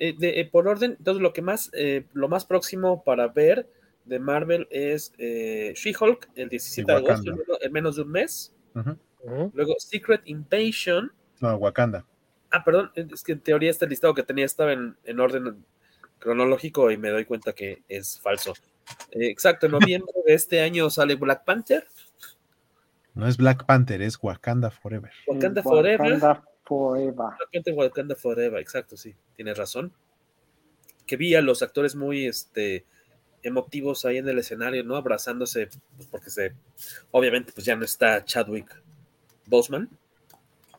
Eh, 0.03 0.17
eh, 0.19 0.49
por 0.51 0.67
orden, 0.67 0.97
entonces 0.99 1.23
lo 1.23 1.35
que 1.35 1.43
más, 1.43 1.71
eh, 1.75 2.07
lo 2.15 2.27
más 2.27 2.47
próximo 2.47 3.05
para 3.05 3.29
ver 3.29 3.69
de 4.07 4.19
Marvel 4.19 4.67
es 4.71 5.13
She-Hulk 5.19 6.31
el 6.37 6.49
17 6.49 6.91
de 6.91 6.99
agosto, 6.99 7.33
en 7.61 7.73
menos 7.73 7.97
de 7.97 8.03
un 8.03 8.11
mes. 8.11 8.55
Luego 9.53 9.75
Secret 9.79 10.23
Invasion. 10.25 11.13
No, 11.41 11.55
Wakanda. 11.57 12.07
Ah, 12.51 12.65
perdón, 12.65 12.91
es 12.95 13.23
que 13.23 13.33
en 13.33 13.41
teoría 13.41 13.71
este 13.71 13.87
listado 13.87 14.15
que 14.15 14.23
tenía 14.23 14.47
estaba 14.47 14.73
en, 14.73 15.21
orden 15.21 15.65
cronológico 16.19 16.91
y 16.91 16.97
me 16.97 17.11
doy 17.11 17.27
cuenta 17.27 17.53
que 17.53 17.83
es 17.87 18.19
falso. 18.21 18.55
Eh, 19.13 19.27
exacto, 19.27 19.67
en 19.67 19.73
noviembre 19.73 20.15
de 20.27 20.33
este 20.33 20.63
año 20.63 20.89
sale 20.89 21.15
Black 21.15 21.45
Panther. 21.45 21.87
No 23.15 23.29
es 23.29 23.37
Black 23.37 23.67
Panther, 23.67 24.01
es 24.01 24.19
Wakanda 24.21 24.71
Forever. 24.71 25.13
Wakanda 25.27 25.63
Forever. 25.63 26.01
Wakanda 26.01 26.43
Forever. 26.71 27.35
Wakanda 27.75 28.15
Forever, 28.15 28.61
exacto, 28.61 28.97
sí, 28.97 29.13
tienes 29.35 29.59
razón. 29.59 29.93
Que 31.05 31.17
vi 31.17 31.35
a 31.35 31.41
los 31.41 31.63
actores 31.63 31.97
muy 31.97 32.27
este, 32.27 32.85
emotivos 33.43 34.05
ahí 34.05 34.19
en 34.19 34.29
el 34.29 34.39
escenario, 34.39 34.85
¿no? 34.85 34.95
Abrazándose, 34.95 35.69
pues 35.97 36.07
porque 36.07 36.31
se, 36.31 36.53
obviamente, 37.11 37.51
pues 37.53 37.67
ya 37.67 37.75
no 37.75 37.85
está 37.85 38.25
Chadwick 38.25 38.73
Boseman. 39.47 39.91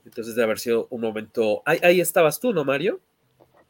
Entonces 0.06 0.34
debe 0.34 0.46
haber 0.46 0.60
sido 0.60 0.88
un 0.92 1.02
momento. 1.02 1.62
Ahí, 1.66 2.00
estabas 2.00 2.40
tú, 2.40 2.54
¿no, 2.54 2.64
Mario? 2.64 3.02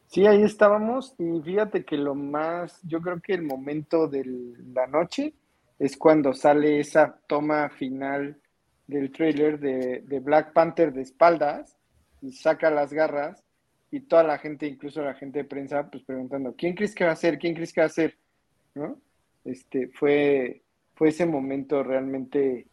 Sí, 0.05 0.27
ahí 0.27 0.43
estábamos. 0.43 1.15
Y 1.17 1.41
fíjate 1.41 1.83
que 1.83 1.97
lo 1.97 2.13
más, 2.13 2.79
yo 2.83 3.01
creo 3.01 3.19
que 3.19 3.33
el 3.33 3.41
momento 3.41 4.07
de 4.07 4.25
la 4.75 4.85
noche 4.85 5.33
es 5.79 5.97
cuando 5.97 6.35
sale 6.35 6.79
esa 6.79 7.19
toma 7.25 7.67
final 7.71 8.39
del 8.85 9.11
trailer 9.11 9.59
de, 9.59 10.19
Black 10.19 10.53
Panther 10.53 10.93
de 10.93 11.01
espaldas 11.01 11.80
y 12.21 12.31
saca 12.33 12.69
las 12.69 12.93
garras 12.93 13.43
y 13.91 14.01
toda 14.01 14.23
la 14.23 14.37
gente, 14.37 14.67
incluso 14.67 15.01
la 15.01 15.13
gente 15.13 15.39
de 15.39 15.45
prensa, 15.45 15.89
pues 15.89 16.03
preguntando, 16.03 16.55
¿quién 16.57 16.75
crees 16.75 16.95
que 16.95 17.05
va 17.05 17.11
a 17.11 17.15
ser? 17.15 17.37
¿Quién 17.37 17.53
crees 17.53 17.73
que 17.73 17.81
va 17.81 17.87
a 17.87 17.89
ser? 17.89 18.17
¿No? 18.75 18.97
Este, 19.43 19.87
fue, 19.87 20.61
fue 20.95 21.09
ese 21.09 21.25
momento 21.25 21.83
realmente 21.83 22.67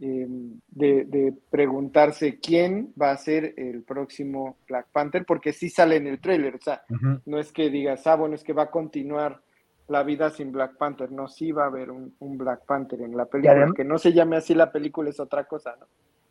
Em, 0.00 0.60
de, 0.68 1.34
preguntarse 1.50 2.38
quién 2.38 2.92
va 3.00 3.10
a 3.10 3.16
ser 3.16 3.54
el 3.56 3.82
próximo 3.82 4.56
Black 4.68 4.86
Panther, 4.92 5.24
porque 5.26 5.52
sí 5.52 5.70
sale 5.70 5.96
en 5.96 6.06
el 6.06 6.20
trailer, 6.20 6.54
o 6.54 6.60
sea, 6.60 6.82
no 7.26 7.38
es 7.38 7.50
que 7.50 7.68
digas, 7.68 8.06
ah, 8.06 8.14
bueno, 8.14 8.36
es 8.36 8.44
que 8.44 8.52
va 8.52 8.64
a 8.64 8.70
continuar 8.70 9.42
la 9.88 10.04
vida 10.04 10.30
sin 10.30 10.52
Black 10.52 10.76
Panther, 10.76 11.10
no, 11.10 11.26
sí 11.26 11.50
va 11.50 11.64
a 11.64 11.66
haber 11.66 11.90
un, 11.90 12.14
Black 12.20 12.64
Panther 12.64 13.00
en 13.00 13.16
la 13.16 13.24
película, 13.24 13.72
que 13.74 13.82
no 13.82 13.98
se 13.98 14.12
llame 14.12 14.36
así 14.36 14.54
la 14.54 14.70
película 14.70 15.10
es 15.10 15.18
otra 15.18 15.44
cosa, 15.44 15.74
¿no? 15.80 15.86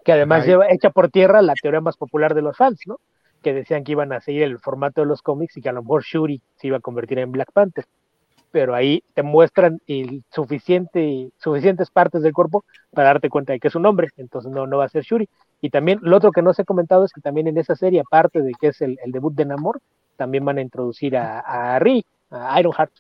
Que 0.07 0.13
además 0.13 0.45
lleva 0.45 0.71
hecha 0.71 0.89
por 0.89 1.09
tierra 1.09 1.41
la 1.41 1.53
teoría 1.61 1.81
más 1.81 1.97
popular 1.97 2.33
de 2.33 2.41
los 2.41 2.55
fans, 2.55 2.79
¿no? 2.85 2.99
Que 3.41 3.53
decían 3.53 3.83
que 3.83 3.91
iban 3.91 4.13
a 4.13 4.21
seguir 4.21 4.43
el 4.43 4.57
formato 4.57 5.01
de 5.01 5.07
los 5.07 5.21
cómics 5.21 5.57
y 5.57 5.61
que 5.61 5.67
a 5.67 5.73
lo 5.73 5.81
mejor 5.81 6.03
Shuri 6.03 6.41
se 6.55 6.67
iba 6.67 6.77
a 6.77 6.79
convertir 6.79 7.19
en 7.19 7.33
Black 7.33 7.51
Panther 7.51 7.83
pero 8.51 8.73
ahí 8.73 9.03
te 9.13 9.23
muestran 9.23 9.81
el 9.87 10.23
suficiente, 10.31 11.29
suficientes 11.37 11.91
partes 11.91 12.21
del 12.21 12.33
cuerpo 12.33 12.63
para 12.91 13.09
darte 13.09 13.29
cuenta 13.29 13.53
de 13.53 13.59
que 13.59 13.67
es 13.67 13.75
un 13.75 13.85
hombre, 13.85 14.07
entonces 14.17 14.49
no, 14.51 14.65
no 14.65 14.77
va 14.77 14.85
a 14.85 14.89
ser 14.89 15.03
Shuri. 15.03 15.27
Y 15.61 15.69
también 15.69 15.99
lo 16.01 16.17
otro 16.17 16.31
que 16.31 16.41
no 16.41 16.53
se 16.53 16.61
ha 16.61 16.65
comentado 16.65 17.03
es 17.05 17.11
que 17.11 17.21
también 17.21 17.47
en 17.47 17.57
esa 17.57 17.75
serie, 17.75 17.99
aparte 17.99 18.41
de 18.41 18.53
que 18.59 18.67
es 18.67 18.81
el, 18.81 18.97
debut 19.07 19.35
de 19.35 19.45
Namor, 19.45 19.81
también 20.15 20.45
van 20.45 20.57
a 20.57 20.61
introducir 20.61 21.17
a, 21.17 21.39
a 21.39 21.77
Ri, 21.79 22.05
a 22.31 22.59
Ironheart, 22.59 22.91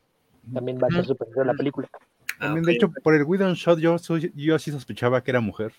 también 0.53 0.77
va 0.77 0.87
a 0.89 0.95
ser 0.95 1.05
superior 1.05 1.45
la 1.45 1.53
película. 1.53 1.87
También, 2.39 2.65
de 2.65 2.73
hecho, 2.73 2.91
por 2.91 3.15
el 3.15 3.23
Widow 3.23 3.53
Shot 3.53 3.79
yo, 3.79 3.97
yo 4.35 4.59
sí 4.59 4.71
sospechaba 4.71 5.23
que 5.23 5.31
era 5.31 5.39
mujer. 5.39 5.71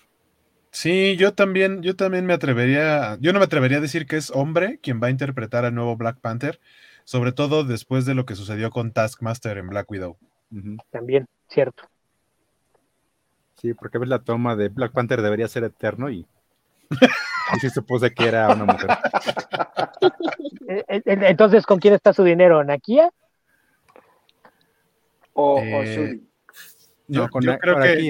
Sí, 0.70 1.16
yo 1.16 1.34
también, 1.34 1.82
yo 1.82 1.96
también 1.96 2.26
me 2.26 2.34
atrevería, 2.34 3.16
yo 3.20 3.32
no 3.32 3.38
me 3.38 3.46
atrevería 3.46 3.78
a 3.78 3.80
decir 3.80 4.06
que 4.06 4.16
es 4.16 4.30
hombre 4.30 4.78
quien 4.82 5.00
va 5.02 5.08
a 5.08 5.10
interpretar 5.10 5.64
al 5.64 5.74
nuevo 5.74 5.96
Black 5.96 6.18
Panther, 6.20 6.60
sobre 7.04 7.32
todo 7.32 7.64
después 7.64 8.04
de 8.04 8.14
lo 8.14 8.26
que 8.26 8.34
sucedió 8.34 8.70
con 8.70 8.92
Taskmaster 8.92 9.58
en 9.58 9.68
Black 9.68 9.90
Widow. 9.90 10.16
También, 10.90 11.26
cierto. 11.48 11.84
Sí, 13.56 13.74
porque 13.74 13.98
ves 13.98 14.08
la 14.08 14.20
toma 14.20 14.56
de 14.56 14.68
Black 14.68 14.92
Panther 14.92 15.20
debería 15.20 15.48
ser 15.48 15.64
eterno 15.64 16.10
y, 16.10 16.26
y 17.56 17.60
se 17.60 17.70
supuse 17.70 18.12
que 18.12 18.28
era 18.28 18.48
una 18.52 18.64
mujer. 18.64 18.88
Eh, 20.70 20.84
eh, 20.86 21.02
entonces, 21.06 21.64
¿con 21.64 21.78
quién 21.78 21.94
está 21.94 22.12
su 22.12 22.22
dinero? 22.22 22.62
¿Nakia? 22.62 23.10
O, 25.32 25.58
eh, 25.58 26.20
yo, 27.08 27.28
creo 27.28 27.80
que, 27.80 28.08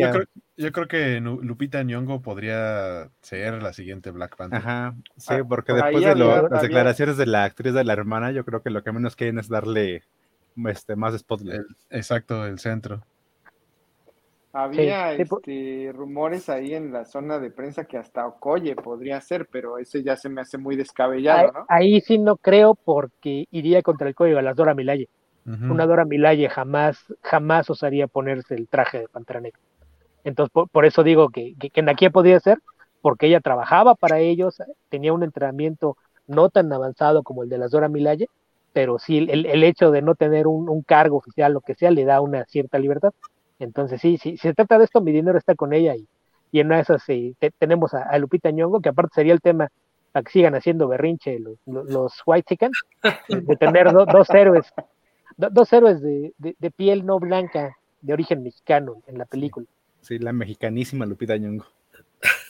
yo, 0.57 0.73
creo, 0.73 0.89
que 0.89 1.21
Lupita 1.21 1.83
Nyong'o 1.83 2.21
podría 2.21 3.11
ser 3.23 3.63
la 3.63 3.73
siguiente 3.73 4.11
Black 4.11 4.37
Panther. 4.37 4.59
Ajá, 4.59 4.95
sí, 5.17 5.35
ah, 5.35 5.45
porque 5.49 5.73
después 5.73 6.05
de 6.05 6.15
las 6.17 6.63
declaraciones 6.63 7.17
de 7.17 7.27
la 7.27 7.45
actriz 7.45 7.73
de 7.75 7.85
la 7.85 7.93
hermana, 7.93 8.33
yo 8.33 8.45
creo 8.45 8.63
que 8.63 8.71
lo 8.71 8.83
que 8.83 8.93
menos 8.93 9.17
quieren 9.17 9.39
es 9.39 9.49
darle 9.49 10.03
este, 10.67 10.97
más 10.97 11.17
spotlight. 11.17 11.63
exacto, 11.91 12.45
el 12.45 12.59
centro. 12.59 13.03
Había 14.53 15.13
este, 15.13 15.93
rumores 15.95 16.49
ahí 16.49 16.75
en 16.75 16.93
la 16.93 17.05
zona 17.05 17.39
de 17.39 17.51
prensa 17.51 17.85
que 17.85 17.99
hasta 17.99 18.27
Okoye 18.27 18.75
podría 18.75 19.21
ser, 19.21 19.47
pero 19.51 19.79
ese 19.79 20.03
ya 20.03 20.17
se 20.17 20.29
me 20.29 20.41
hace 20.41 20.57
muy 20.59 20.75
descabellado, 20.75 21.53
¿no? 21.53 21.67
Ahí, 21.69 22.01
sí 22.01 22.19
no 22.19 22.37
creo 22.37 22.75
porque 22.75 23.45
iría 23.51 23.83
contra 23.83 24.09
el 24.09 24.15
código 24.15 24.39
de 24.39 24.43
las 24.43 24.57
Dora 24.57 24.75
Milaye. 24.75 25.09
Una 25.49 25.87
Dora 25.87 26.05
Milaye 26.05 26.51
jamás, 26.51 27.03
jamás 27.23 27.71
osaría 27.71 28.07
ponerse 28.07 28.55
el 28.55 28.69
traje 28.69 29.01
de 29.01 29.09
Pantera 29.09 29.41
Negra. 29.41 29.59
Entonces, 30.25 30.53
por, 30.71 30.85
eso 30.85 31.03
digo 31.03 31.31
que, 31.31 31.55
que, 31.59 31.71
que 31.71 32.11
podía 32.11 32.39
ser, 32.39 32.59
porque 33.01 33.29
ella 33.29 33.41
trabajaba 33.41 33.95
para 33.95 34.19
ellos, 34.19 34.63
tenía 34.91 35.15
un 35.15 35.23
entrenamiento 35.23 35.97
no 36.27 36.51
tan 36.51 36.71
avanzado 36.71 37.23
como 37.23 37.45
el 37.45 37.49
de 37.49 37.57
las 37.57 37.71
Dora 37.71 37.89
Milaye, 37.89 38.29
pero 38.75 38.99
sí 38.99 39.19
el, 39.19 39.47
el 39.47 39.65
hecho 39.65 39.91
de 39.91 40.03
no 40.03 40.15
tener 40.15 40.47
un, 40.47 40.83
cargo 40.83 41.17
oficial, 41.17 41.55
lo 41.55 41.63
que 41.63 41.75
sea, 41.75 41.91
le 41.91 42.05
da 42.05 42.21
una 42.21 42.45
cierta 42.45 42.79
libertad. 42.79 43.13
Entonces, 43.59 44.03
sí, 44.03 44.19
si 44.19 44.37
se 44.37 44.53
trata 44.53 44.77
de 44.77 44.85
esto, 44.85 45.01
mi 45.01 45.13
dinero 45.13 45.39
está 45.39 45.55
con 45.55 45.73
ella 45.73 45.97
y, 45.97 46.07
y 46.53 46.61
en 46.61 46.67
una 46.67 46.77
de 46.77 46.83
esas 46.83 47.03
tenemos 47.59 47.95
a, 47.95 48.19
Lupita 48.19 48.51
Ñongo, 48.51 48.81
que 48.81 48.91
aparte 48.91 49.15
sería 49.15 49.33
el 49.33 49.41
tema 49.41 49.69
para 50.13 50.25
que 50.25 50.33
sigan 50.33 50.55
haciendo 50.55 50.89
berrinche 50.89 51.39
los, 51.65 52.23
White 52.27 52.47
Chickens, 52.49 52.83
de 53.29 53.57
tener 53.57 53.93
dos 53.93 54.31
héroes 54.31 54.73
dos 55.39 55.73
héroes 55.73 56.03
de, 56.03 56.73
piel 56.77 57.07
no 57.07 57.19
blanca 57.21 57.77
de 58.01 58.13
origen 58.13 58.43
mexicano 58.43 59.03
en 59.07 59.19
la 59.19 59.25
película. 59.25 59.67
Sí, 60.01 60.19
la 60.19 60.33
mexicanísima 60.33 61.07
Lupita 61.07 61.37
Nyong'o. 61.37 61.65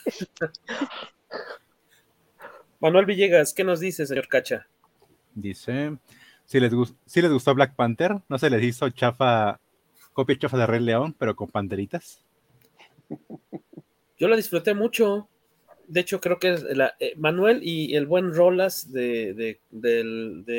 Manuel 2.79 3.05
Villegas, 3.05 3.53
¿qué 3.53 3.63
nos 3.63 3.79
dice, 3.79 4.05
señor 4.05 4.27
Cacha? 4.27 4.67
Dice, 5.35 5.97
si 6.45 6.59
les, 6.59 6.73
si 7.05 7.21
les 7.21 7.31
gustó 7.31 7.53
Black 7.53 7.75
Panther, 7.75 8.21
no 8.27 8.37
se 8.37 8.49
les 8.49 8.63
hizo 8.63 8.89
chafa, 8.89 9.59
copia 10.13 10.37
chafa 10.37 10.57
de 10.57 10.65
Rey 10.65 10.79
León, 10.79 11.15
pero 11.17 11.35
con 11.35 11.49
panteritas. 11.49 12.23
Yo 14.17 14.27
la 14.27 14.35
disfruté 14.35 14.73
mucho 14.73 15.27
de 15.89 15.99
hecho, 16.01 16.21
creo 16.21 16.37
que 16.37 16.51
la, 16.75 16.93
eh, 16.99 17.13
Manuel 17.17 17.61
y 17.63 17.95
el 17.95 18.05
buen 18.05 18.31
Rolas 18.33 18.93
de, 18.93 19.57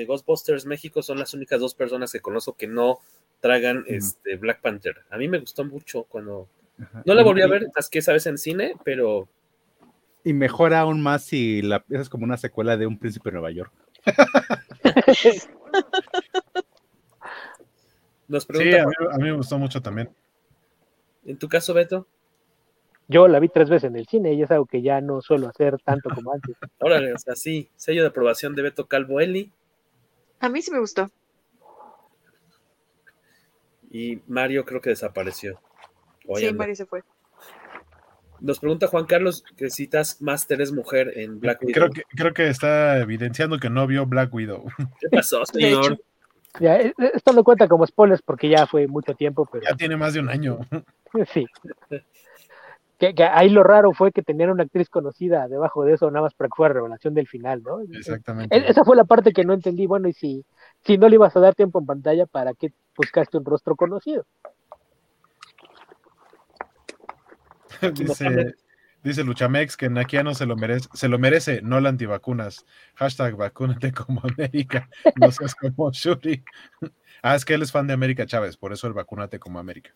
Ghostbusters 0.06 0.66
México 0.66 1.02
son 1.02 1.20
las 1.20 1.34
únicas 1.34 1.60
dos 1.60 1.74
personas 1.74 2.10
que 2.10 2.18
conozco 2.18 2.56
que 2.56 2.66
no 2.66 2.98
tragan 3.40 3.84
este 3.86 4.36
Black 4.36 4.60
Panther. 4.60 4.96
A 5.08 5.16
mí 5.16 5.28
me 5.28 5.38
gustó 5.38 5.64
mucho 5.64 6.02
cuando. 6.04 6.48
No 7.04 7.14
la 7.14 7.22
volví 7.22 7.42
a 7.42 7.46
ver 7.46 7.68
más 7.76 7.88
que 7.88 8.00
esa 8.00 8.12
vez 8.12 8.26
en 8.26 8.38
cine, 8.38 8.74
pero. 8.84 9.28
Y 10.24 10.32
mejora 10.32 10.80
aún 10.80 11.00
más 11.00 11.22
si 11.24 11.62
la 11.62 11.84
es 11.88 12.08
como 12.08 12.24
una 12.24 12.36
secuela 12.36 12.76
de 12.76 12.86
Un 12.86 12.98
Príncipe 12.98 13.30
de 13.30 13.34
Nueva 13.34 13.52
York. 13.52 13.72
Nos 18.26 18.46
pregunta 18.46 18.78
sí, 18.78 19.06
a 19.12 19.16
mí, 19.16 19.24
me 19.24 19.32
gustó 19.32 19.58
mucho 19.58 19.80
también. 19.80 20.10
¿En 21.24 21.36
tu 21.38 21.48
caso, 21.48 21.72
Beto? 21.72 22.08
Yo 23.10 23.26
la 23.26 23.40
vi 23.40 23.48
tres 23.48 23.68
veces 23.68 23.90
en 23.90 23.96
el 23.96 24.06
cine 24.06 24.34
y 24.34 24.42
es 24.42 24.50
algo 24.52 24.66
que 24.66 24.82
ya 24.82 25.00
no 25.00 25.20
suelo 25.20 25.48
hacer 25.48 25.78
tanto 25.82 26.10
como 26.10 26.32
antes. 26.34 26.56
Órale, 26.78 27.12
o 27.12 27.18
sea, 27.18 27.34
sí, 27.34 27.68
sello 27.74 28.02
de 28.02 28.08
aprobación 28.08 28.54
de 28.54 28.62
Beto 28.62 28.86
Calvo 28.86 29.20
Eli. 29.20 29.52
A 30.38 30.48
mí 30.48 30.62
sí 30.62 30.70
me 30.70 30.78
gustó. 30.78 31.10
Y 33.90 34.20
Mario 34.28 34.64
creo 34.64 34.80
que 34.80 34.90
desapareció. 34.90 35.60
sí, 36.36 36.54
Mario 36.54 36.76
se 36.76 36.86
fue. 36.86 37.02
Nos 38.38 38.60
pregunta 38.60 38.86
Juan 38.86 39.06
Carlos 39.06 39.42
que 39.56 39.70
citas 39.70 40.22
Master 40.22 40.60
es 40.60 40.70
mujer 40.70 41.12
en 41.16 41.40
Black 41.40 41.62
Widow. 41.62 41.74
Creo 41.74 41.90
que, 41.90 42.02
creo 42.16 42.32
que 42.32 42.48
está 42.48 42.98
evidenciando 42.98 43.58
que 43.58 43.70
no 43.70 43.88
vio 43.88 44.06
Black 44.06 44.32
Widow. 44.32 44.66
¿Qué 45.00 45.08
pasó, 45.10 45.44
señor? 45.44 46.00
Ya, 46.60 46.76
eh, 46.76 46.94
eh, 46.96 47.10
esto 47.14 47.32
no 47.32 47.42
cuenta 47.42 47.66
como 47.66 47.84
spoilers 47.84 48.22
porque 48.22 48.48
ya 48.48 48.68
fue 48.68 48.86
mucho 48.86 49.14
tiempo, 49.14 49.48
pero... 49.50 49.64
Ya 49.68 49.76
tiene 49.76 49.96
más 49.96 50.14
de 50.14 50.20
un 50.20 50.28
año. 50.28 50.60
Sí. 51.34 51.44
Que, 53.00 53.14
ahí 53.24 53.48
lo 53.48 53.62
raro 53.62 53.94
fue 53.94 54.12
que 54.12 54.22
tenían 54.22 54.50
una 54.50 54.64
actriz 54.64 54.90
conocida 54.90 55.48
debajo 55.48 55.86
de 55.86 55.94
eso, 55.94 56.10
nada 56.10 56.24
más 56.24 56.34
para 56.34 56.48
que 56.48 56.54
fuera 56.54 56.74
revelación 56.74 57.14
del 57.14 57.26
final, 57.26 57.62
¿no? 57.62 57.80
Exactamente. 57.80 58.70
esa 58.70 58.84
fue 58.84 58.94
la 58.94 59.04
parte 59.04 59.32
que 59.32 59.42
no 59.42 59.54
entendí. 59.54 59.86
Bueno, 59.86 60.06
y 60.06 60.12
si, 60.12 60.44
si 60.84 60.98
no 60.98 61.08
le 61.08 61.14
ibas 61.14 61.34
a 61.34 61.40
dar 61.40 61.54
tiempo 61.54 61.80
en 61.80 61.86
pantalla, 61.86 62.26
¿para 62.26 62.52
qué 62.52 62.74
buscaste 62.94 63.38
un 63.38 63.46
rostro 63.46 63.74
conocido? 63.74 64.26
dice, 67.94 68.54
dice 69.02 69.24
Luchamex 69.24 69.78
que 69.78 69.88
Nakiano 69.88 70.34
se 70.34 70.44
lo 70.44 70.56
merece, 70.56 70.90
se 70.92 71.08
lo 71.08 71.18
merece, 71.18 71.62
no 71.62 71.80
la 71.80 71.88
antivacunas. 71.88 72.66
Hashtag 72.96 73.34
vacúnate 73.34 73.92
como 73.92 74.20
América, 74.24 74.90
no 75.16 75.32
seas 75.32 75.54
como 75.54 75.90
Shuri. 75.90 76.44
ah, 77.22 77.34
es 77.34 77.46
que 77.46 77.54
él 77.54 77.62
es 77.62 77.72
fan 77.72 77.86
de 77.86 77.94
América 77.94 78.26
Chávez, 78.26 78.58
por 78.58 78.74
eso 78.74 78.86
el 78.86 78.92
vacúnate 78.92 79.38
como 79.38 79.58
América. 79.58 79.90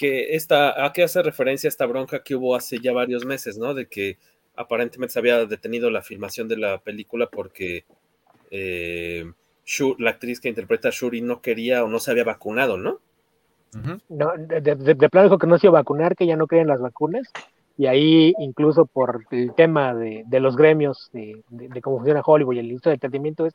Que 0.00 0.34
esta, 0.34 0.86
¿a 0.86 0.94
qué 0.94 1.02
hace 1.02 1.22
referencia 1.22 1.68
esta 1.68 1.84
bronca 1.84 2.22
que 2.22 2.34
hubo 2.34 2.56
hace 2.56 2.78
ya 2.78 2.90
varios 2.90 3.26
meses, 3.26 3.58
¿no? 3.58 3.74
De 3.74 3.86
que 3.86 4.16
aparentemente 4.56 5.12
se 5.12 5.18
había 5.18 5.44
detenido 5.44 5.90
la 5.90 6.00
filmación 6.00 6.48
de 6.48 6.56
la 6.56 6.78
película 6.78 7.28
porque 7.30 7.84
eh, 8.50 9.30
la 9.98 10.10
actriz 10.10 10.40
que 10.40 10.48
interpreta 10.48 10.88
a 10.88 10.90
Shuri 10.90 11.20
no 11.20 11.42
quería 11.42 11.84
o 11.84 11.88
no 11.88 11.98
se 11.98 12.12
había 12.12 12.24
vacunado, 12.24 12.78
¿no? 12.78 12.98
no, 14.08 14.32
de, 14.38 15.08
plano 15.10 15.28
dijo 15.28 15.38
que 15.38 15.46
no 15.46 15.58
se 15.58 15.66
iba 15.66 15.78
a 15.78 15.82
vacunar, 15.82 16.16
que 16.16 16.26
ya 16.26 16.34
no 16.34 16.46
creen 16.46 16.66
las 16.66 16.80
vacunas, 16.80 17.30
y 17.76 17.86
ahí 17.86 18.32
incluso 18.38 18.86
por 18.86 19.26
el 19.30 19.52
tema 19.54 19.94
de, 19.94 20.24
los 20.40 20.56
gremios, 20.56 21.10
de, 21.12 21.42
cómo 21.82 21.98
funciona 21.98 22.22
Hollywood 22.24 22.54
y 22.54 22.60
el 22.60 22.70
inicio 22.70 22.88
del 22.88 22.96
entretenimiento 22.96 23.44
es, 23.44 23.54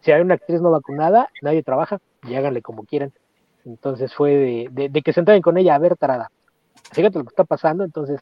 si 0.00 0.10
hay 0.10 0.22
una 0.22 0.36
actriz 0.36 0.62
no 0.62 0.70
vacunada, 0.70 1.28
nadie 1.42 1.62
trabaja, 1.62 2.00
y 2.26 2.34
háganle 2.34 2.62
como 2.62 2.84
quieran. 2.84 3.12
Entonces 3.64 4.14
fue 4.14 4.68
de, 4.70 5.02
que 5.02 5.12
se 5.12 5.20
entren 5.20 5.42
con 5.42 5.56
ella 5.58 5.74
a 5.74 5.78
ver 5.78 5.96
tarada. 5.96 6.30
Fíjate 6.92 7.18
lo 7.18 7.24
que 7.24 7.30
está 7.30 7.44
pasando, 7.44 7.84
entonces, 7.84 8.20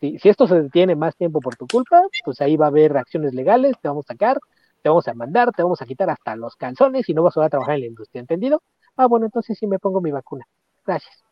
si, 0.00 0.18
si 0.18 0.28
esto 0.28 0.46
se 0.46 0.62
detiene 0.62 0.94
más 0.94 1.16
tiempo 1.16 1.40
por 1.40 1.56
tu 1.56 1.66
culpa, 1.66 2.02
pues 2.24 2.40
ahí 2.40 2.56
va 2.56 2.66
a 2.66 2.68
haber 2.68 2.96
acciones 2.96 3.34
legales, 3.34 3.76
te 3.80 3.88
vamos 3.88 4.06
a 4.08 4.14
sacar, 4.14 4.38
te 4.86 4.88
vamos 4.88 5.08
a 5.08 5.14
mandar, 5.14 5.50
te 5.50 5.64
vamos 5.64 5.82
a 5.82 5.84
quitar 5.86 6.08
hasta 6.10 6.36
los 6.36 6.54
calzones 6.54 7.08
y 7.08 7.14
no 7.14 7.24
vas 7.24 7.36
a, 7.36 7.48
trabajar 7.48 7.74
en 7.74 7.80
la 7.80 7.86
industria, 7.88 8.20
¿entendido? 8.20 8.62
Ah, 8.96 9.06
bueno, 9.06 9.26
entonces 9.26 9.58
sí 9.58 9.66
me 9.66 9.78
pongo 9.80 10.00
mi 10.00 10.12
vacuna. 10.12 10.46
Gracias. 10.86 11.24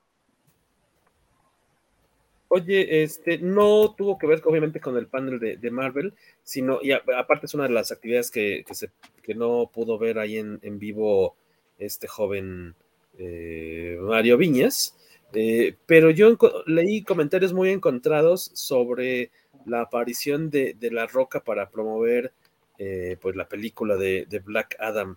Oye, 2.49 3.03
este, 3.03 3.39
no 3.39 3.95
tuvo 3.97 4.19
que 4.19 4.27
ver 4.27 4.43
obviamente 4.45 4.81
con 4.81 4.97
el 4.97 5.07
panel 5.07 5.39
de, 5.39 5.71
Marvel, 5.71 6.15
sino, 6.43 6.81
y 6.83 6.93
aparte 6.93 7.47
es 7.47 7.55
una 7.55 7.65
de 7.65 7.71
las 7.71 7.91
actividades 7.91 8.31
que, 8.31 8.65
se, 8.73 8.91
no 9.35 9.71
pudo 9.73 9.99
ver 9.99 10.19
ahí 10.19 10.39
en, 10.39 10.79
vivo 10.79 11.37
este 11.79 12.09
joven 12.09 12.75
eh, 13.19 13.99
Mario 14.01 14.37
Viñas, 14.37 14.97
eh, 15.33 15.77
pero 15.87 16.11
yo 16.11 16.37
leí 16.67 17.03
comentarios 17.03 17.53
muy 17.53 17.71
encontrados 17.71 18.51
sobre 18.55 19.31
la 19.67 19.83
aparición 19.83 20.51
de, 20.51 20.77
La 20.93 21.07
Roca 21.07 21.43
para 21.43 21.71
promover 21.71 22.33
eh, 22.79 23.17
pues 23.21 23.37
la 23.37 23.49
película 23.49 23.97
de, 23.97 24.43
Black 24.45 24.77
Adam. 24.79 25.17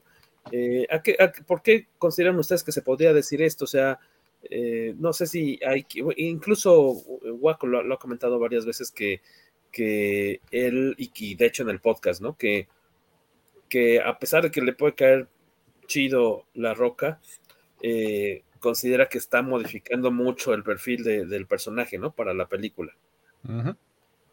¿a 0.89 1.01
qué, 1.01 1.17
¿Por 1.45 1.61
qué 1.61 1.87
consideran 1.97 2.39
ustedes 2.39 2.63
que 2.63 2.71
se 2.71 2.81
podría 2.81 3.13
decir 3.13 3.41
esto? 3.41 3.65
O 3.65 3.67
sea, 3.67 3.99
eh, 4.43 4.93
no 4.97 5.13
sé 5.13 5.27
si 5.27 5.59
hay, 5.65 5.85
incluso 6.17 6.91
Waco 6.91 7.67
lo, 7.67 7.93
ha 7.93 7.99
comentado 7.99 8.39
varias 8.39 8.65
veces 8.65 8.91
que, 8.91 9.21
que 9.71 10.41
él, 10.51 10.95
y 10.97 11.35
de 11.35 11.45
hecho 11.45 11.63
en 11.63 11.69
el 11.69 11.81
podcast, 11.81 12.21
¿no? 12.21 12.37
Que, 12.37 12.67
que 13.69 13.99
a 13.99 14.17
pesar 14.17 14.43
de 14.43 14.51
que 14.51 14.61
le 14.61 14.73
puede 14.73 14.95
caer 14.95 15.27
chido 15.87 16.45
la 16.53 16.73
roca, 16.73 17.19
eh, 17.81 18.43
considera 18.59 19.07
que 19.07 19.17
está 19.17 19.41
modificando 19.41 20.11
mucho 20.11 20.53
el 20.53 20.63
perfil 20.63 21.03
del 21.03 21.45
personaje, 21.47 21.97
¿no? 21.97 22.11
Para 22.11 22.33
la 22.33 22.47
película. 22.47 22.93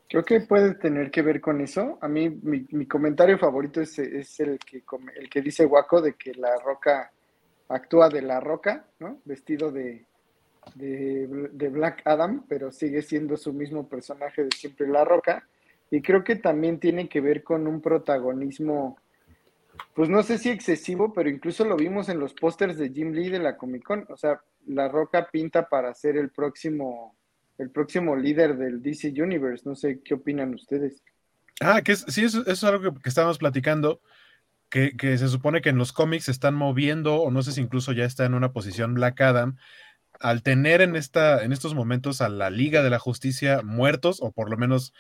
Creo 0.08 0.24
que 0.24 0.40
puede 0.40 0.74
tener 0.74 1.10
que 1.10 1.22
ver 1.22 1.40
con 1.40 1.60
eso. 1.60 1.98
A 2.00 2.08
mí, 2.08 2.28
mi, 2.30 2.86
comentario 2.86 3.38
favorito 3.38 3.80
es, 3.80 3.98
es, 3.98 4.40
el, 4.40 4.58
que, 4.58 4.82
el 5.16 5.28
que 5.28 5.42
dice 5.42 5.66
Waco 5.66 6.00
de 6.00 6.14
que 6.14 6.34
la 6.34 6.56
roca 6.58 7.10
actúa 7.68 8.08
de 8.08 8.22
la 8.22 8.40
roca, 8.40 8.86
¿no? 8.98 9.20
Vestido 9.24 9.70
de, 9.72 10.04
de, 10.74 11.68
Black 11.68 12.02
Adam, 12.04 12.44
pero 12.48 12.72
sigue 12.72 13.02
siendo 13.02 13.36
su 13.36 13.52
mismo 13.52 13.88
personaje 13.88 14.44
de 14.44 14.50
siempre 14.50 14.86
la 14.88 15.04
roca. 15.04 15.46
Y 15.90 16.02
creo 16.02 16.24
que 16.24 16.36
también 16.36 16.78
tiene 16.78 17.08
que 17.08 17.20
ver 17.20 17.42
con 17.42 17.66
un 17.66 17.80
protagonismo, 17.80 18.98
pues 19.94 20.08
no 20.08 20.22
sé 20.22 20.38
si 20.38 20.50
excesivo, 20.50 21.12
pero 21.12 21.28
incluso 21.28 21.64
lo 21.64 21.76
vimos 21.76 22.08
en 22.08 22.18
los 22.18 22.34
pósters 22.34 22.76
de 22.78 22.90
Jim 22.90 23.12
Lee 23.12 23.28
de 23.28 23.38
la 23.38 23.56
Comic 23.56 23.84
Con. 23.84 24.06
O 24.08 24.16
sea, 24.16 24.40
la 24.66 24.88
roca 24.88 25.28
pinta 25.30 25.68
para 25.68 25.94
ser 25.94 26.16
el 26.16 26.30
próximo, 26.30 27.16
el 27.58 27.70
próximo 27.70 28.16
líder 28.16 28.56
del 28.56 28.82
DC 28.82 29.14
Universe. 29.20 29.68
No 29.68 29.76
sé 29.76 30.00
qué 30.04 30.14
opinan 30.14 30.54
ustedes. 30.54 31.02
Ah, 31.60 31.82
que 31.82 31.94
sí, 31.94 32.24
eso, 32.24 32.44
es 32.46 32.64
algo 32.64 32.94
que, 32.94 33.08
estábamos 33.08 33.38
platicando 33.38 34.00
que, 34.70 34.92
se 35.18 35.28
supone 35.28 35.60
que 35.60 35.68
en 35.68 35.78
los 35.78 35.92
cómics 35.92 36.24
se 36.24 36.32
están 36.32 36.54
moviendo, 36.54 37.16
o 37.16 37.30
no 37.30 37.44
sé 37.44 37.52
si 37.52 37.60
incluso 37.60 37.92
ya 37.92 38.04
está 38.04 38.24
en 38.24 38.34
una 38.34 38.52
posición 38.52 38.94
Black 38.94 39.20
Adam, 39.20 39.56
al 40.18 40.42
tener 40.42 40.80
en, 40.80 40.96
esta, 40.96 41.44
en 41.44 41.52
estos 41.52 41.74
momentos 41.74 42.20
a 42.20 42.28
la 42.28 42.50
Liga 42.50 42.82
de 42.82 42.90
la 42.90 42.98
Justicia 42.98 43.62
muertos, 43.62 44.18
o 44.20 44.32
por 44.32 44.50
lo 44.50 44.56
menos 44.56 44.92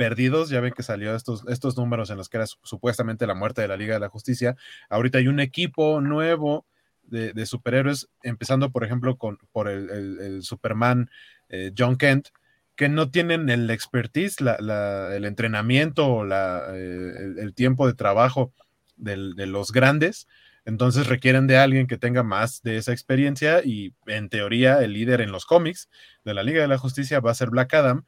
perdidos, 0.00 0.48
ya 0.48 0.60
ven 0.60 0.72
que 0.72 0.82
salió 0.82 1.14
estos, 1.14 1.44
estos 1.48 1.76
números 1.76 2.08
en 2.08 2.16
los 2.16 2.30
que 2.30 2.38
era 2.38 2.46
supuestamente 2.46 3.26
la 3.26 3.34
muerte 3.34 3.60
de 3.60 3.68
la 3.68 3.76
Liga 3.76 3.92
de 3.92 4.00
la 4.00 4.08
Justicia, 4.08 4.56
ahorita 4.88 5.18
hay 5.18 5.28
un 5.28 5.40
equipo 5.40 6.00
nuevo 6.00 6.64
de, 7.02 7.44
superhéroes, 7.44 8.08
empezando 8.22 8.72
por 8.72 8.82
ejemplo 8.82 9.18
con, 9.18 9.36
por 9.52 9.68
el, 9.68 10.42
Superman 10.42 11.10
eh, 11.50 11.72
John 11.76 11.98
Kent, 11.98 12.28
que 12.76 12.88
no 12.88 13.10
tienen 13.10 13.50
el 13.50 13.68
expertise, 13.68 14.36
el 14.40 15.24
entrenamiento 15.26 16.24
eh, 16.24 17.34
el, 17.36 17.52
tiempo 17.52 17.86
de 17.86 17.92
trabajo 17.92 18.54
de 18.96 19.46
los 19.46 19.70
grandes, 19.70 20.28
entonces 20.64 21.08
requieren 21.08 21.46
de 21.46 21.58
alguien 21.58 21.86
que 21.86 21.98
tenga 21.98 22.22
más 22.22 22.62
de 22.62 22.78
esa 22.78 22.92
experiencia 22.92 23.62
y 23.62 23.92
en 24.06 24.30
teoría 24.30 24.82
el 24.82 24.94
líder 24.94 25.20
en 25.20 25.30
los 25.30 25.44
cómics 25.44 25.90
de 26.24 26.32
la 26.32 26.42
Liga 26.42 26.62
de 26.62 26.68
la 26.68 26.78
Justicia 26.78 27.20
va 27.20 27.32
a 27.32 27.34
ser 27.34 27.50
Black 27.50 27.74
Adam, 27.74 28.06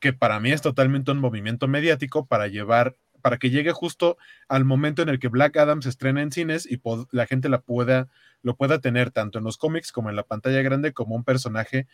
que 0.00 0.12
para 0.12 0.40
mí 0.40 0.50
es 0.50 0.62
totalmente 0.62 1.10
un 1.10 1.18
movimiento 1.18 1.68
mediático 1.68 2.26
para 2.26 2.48
llevar, 2.48 2.96
para 3.22 3.38
que 3.38 3.50
llegue 3.50 3.72
justo 3.72 4.16
al 4.48 4.64
momento 4.64 5.02
en 5.02 5.10
el 5.10 5.18
que 5.18 5.28
Black 5.28 5.56
Adam 5.56 5.82
se 5.82 5.90
estrena 5.90 6.22
en 6.22 6.32
cines 6.32 6.66
y 6.66 6.80
la 7.12 7.26
gente 7.26 7.48
la 7.48 7.60
pueda, 7.60 8.08
lo 8.42 8.56
pueda 8.56 8.80
tener 8.80 9.10
tanto 9.10 9.38
en 9.38 9.44
los 9.44 9.58
cómics 9.58 9.92
como 9.92 10.10
en 10.10 10.16
la 10.16 10.22
pantalla 10.22 10.62
grande 10.62 10.92
como 10.92 11.14
un 11.14 11.24
personaje 11.24 11.86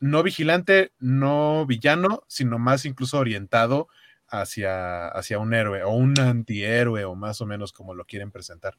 no 0.00 0.22
vigilante, 0.22 0.92
no 0.98 1.66
villano, 1.66 2.22
sino 2.26 2.58
más 2.58 2.84
incluso 2.84 3.18
orientado 3.18 3.88
hacia, 4.28 5.08
hacia 5.08 5.38
un 5.38 5.54
héroe 5.54 5.82
o 5.82 5.90
un 5.90 6.18
antihéroe 6.18 7.04
o 7.04 7.14
más 7.14 7.40
o 7.40 7.46
menos 7.46 7.72
como 7.72 7.94
lo 7.94 8.04
quieren 8.04 8.30
presentar. 8.30 8.74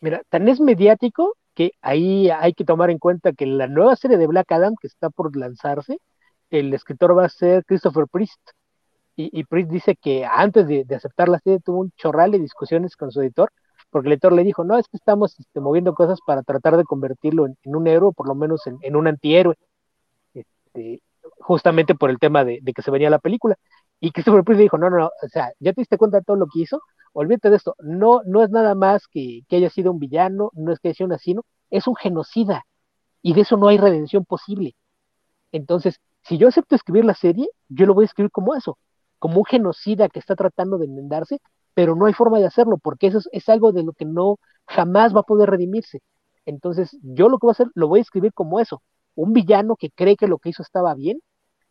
Mira, 0.00 0.22
tan 0.28 0.48
es 0.48 0.60
mediático 0.60 1.36
que 1.54 1.72
ahí 1.80 2.30
hay 2.30 2.52
que 2.52 2.64
tomar 2.64 2.90
en 2.90 2.98
cuenta 2.98 3.32
que 3.32 3.46
la 3.46 3.66
nueva 3.66 3.96
serie 3.96 4.18
de 4.18 4.26
Black 4.26 4.50
Adam 4.52 4.74
que 4.80 4.86
está 4.86 5.10
por 5.10 5.36
lanzarse, 5.36 5.98
el 6.60 6.74
escritor 6.74 7.16
va 7.16 7.26
a 7.26 7.28
ser 7.28 7.64
Christopher 7.64 8.06
Priest. 8.10 8.40
Y, 9.18 9.44
Priest 9.44 9.70
dice 9.70 9.96
que 9.96 10.26
antes 10.26 10.66
de, 10.68 10.84
aceptar 10.94 11.28
la 11.30 11.38
serie 11.38 11.60
tuvo 11.60 11.78
un 11.80 11.90
chorral 11.96 12.32
de 12.32 12.38
discusiones 12.38 12.96
con 12.96 13.10
su 13.10 13.22
editor, 13.22 13.50
porque 13.88 14.08
el 14.08 14.12
editor 14.12 14.32
le 14.32 14.44
dijo, 14.44 14.62
no, 14.62 14.76
es 14.78 14.88
que 14.88 14.98
estamos 14.98 15.40
este, 15.40 15.58
moviendo 15.60 15.94
cosas 15.94 16.18
para 16.26 16.42
tratar 16.42 16.76
de 16.76 16.84
convertirlo 16.84 17.46
en, 17.46 17.56
un 17.64 17.86
héroe, 17.86 18.12
por 18.12 18.28
lo 18.28 18.34
menos 18.34 18.66
en, 18.66 18.94
un 18.94 19.06
antihéroe, 19.06 19.56
este, 20.34 21.02
justamente 21.38 21.94
por 21.94 22.10
el 22.10 22.18
tema 22.18 22.44
de, 22.44 22.60
que 22.74 22.82
se 22.82 22.90
venía 22.90 23.08
la 23.08 23.18
película. 23.18 23.56
Y 24.00 24.10
Christopher 24.10 24.44
Priest 24.44 24.60
dijo, 24.60 24.76
no, 24.76 24.90
no, 24.90 24.98
no, 24.98 25.06
o 25.06 25.28
sea, 25.28 25.52
ya 25.60 25.72
te 25.72 25.80
diste 25.80 25.96
cuenta 25.96 26.18
de 26.18 26.24
todo 26.24 26.36
lo 26.36 26.46
que 26.46 26.60
hizo, 26.60 26.82
olvídate 27.14 27.48
de 27.48 27.56
esto, 27.56 27.74
no, 27.78 28.20
no 28.26 28.42
es 28.44 28.50
nada 28.50 28.74
más 28.74 29.08
que, 29.08 29.42
haya 29.50 29.70
sido 29.70 29.92
un 29.92 29.98
villano, 29.98 30.50
no 30.54 30.72
es 30.72 30.78
que 30.78 30.88
haya 30.88 30.96
sido 30.96 31.06
un 31.06 31.12
asino, 31.14 31.42
es 31.70 31.86
un 31.86 31.96
genocida, 31.96 32.66
y 33.22 33.32
de 33.32 33.40
eso 33.42 33.56
no 33.56 33.68
hay 33.68 33.78
redención 33.78 34.26
posible. 34.26 34.76
Entonces, 35.52 36.00
si 36.26 36.38
yo 36.38 36.48
acepto 36.48 36.74
escribir 36.74 37.04
la 37.04 37.14
serie, 37.14 37.48
yo 37.68 37.86
lo 37.86 37.94
voy 37.94 38.04
a 38.04 38.06
escribir 38.06 38.30
como 38.30 38.54
eso, 38.54 38.78
como 39.18 39.38
un 39.38 39.44
genocida 39.44 40.08
que 40.08 40.18
está 40.18 40.34
tratando 40.36 40.78
de 40.78 40.86
enmendarse, 40.86 41.40
pero 41.74 41.94
no 41.94 42.06
hay 42.06 42.14
forma 42.14 42.38
de 42.38 42.46
hacerlo, 42.46 42.78
porque 42.78 43.08
eso 43.08 43.20
es, 43.32 43.48
algo 43.48 43.72
de 43.72 43.82
lo 43.82 43.92
que 43.92 44.04
no 44.04 44.38
jamás 44.66 45.14
va 45.14 45.20
a 45.20 45.24
poder 45.24 45.50
redimirse. 45.50 46.00
Entonces, 46.46 46.96
yo 47.02 47.28
lo 47.28 47.38
que 47.38 47.46
voy 47.46 47.50
a 47.50 47.52
hacer, 47.52 47.68
lo 47.74 47.88
voy 47.88 48.00
a 48.00 48.02
escribir 48.02 48.32
como 48.32 48.60
eso, 48.60 48.82
un 49.14 49.32
villano 49.32 49.76
que 49.76 49.90
cree 49.90 50.16
que 50.16 50.26
lo 50.28 50.38
que 50.38 50.50
hizo 50.50 50.62
estaba 50.62 50.94
bien, 50.94 51.20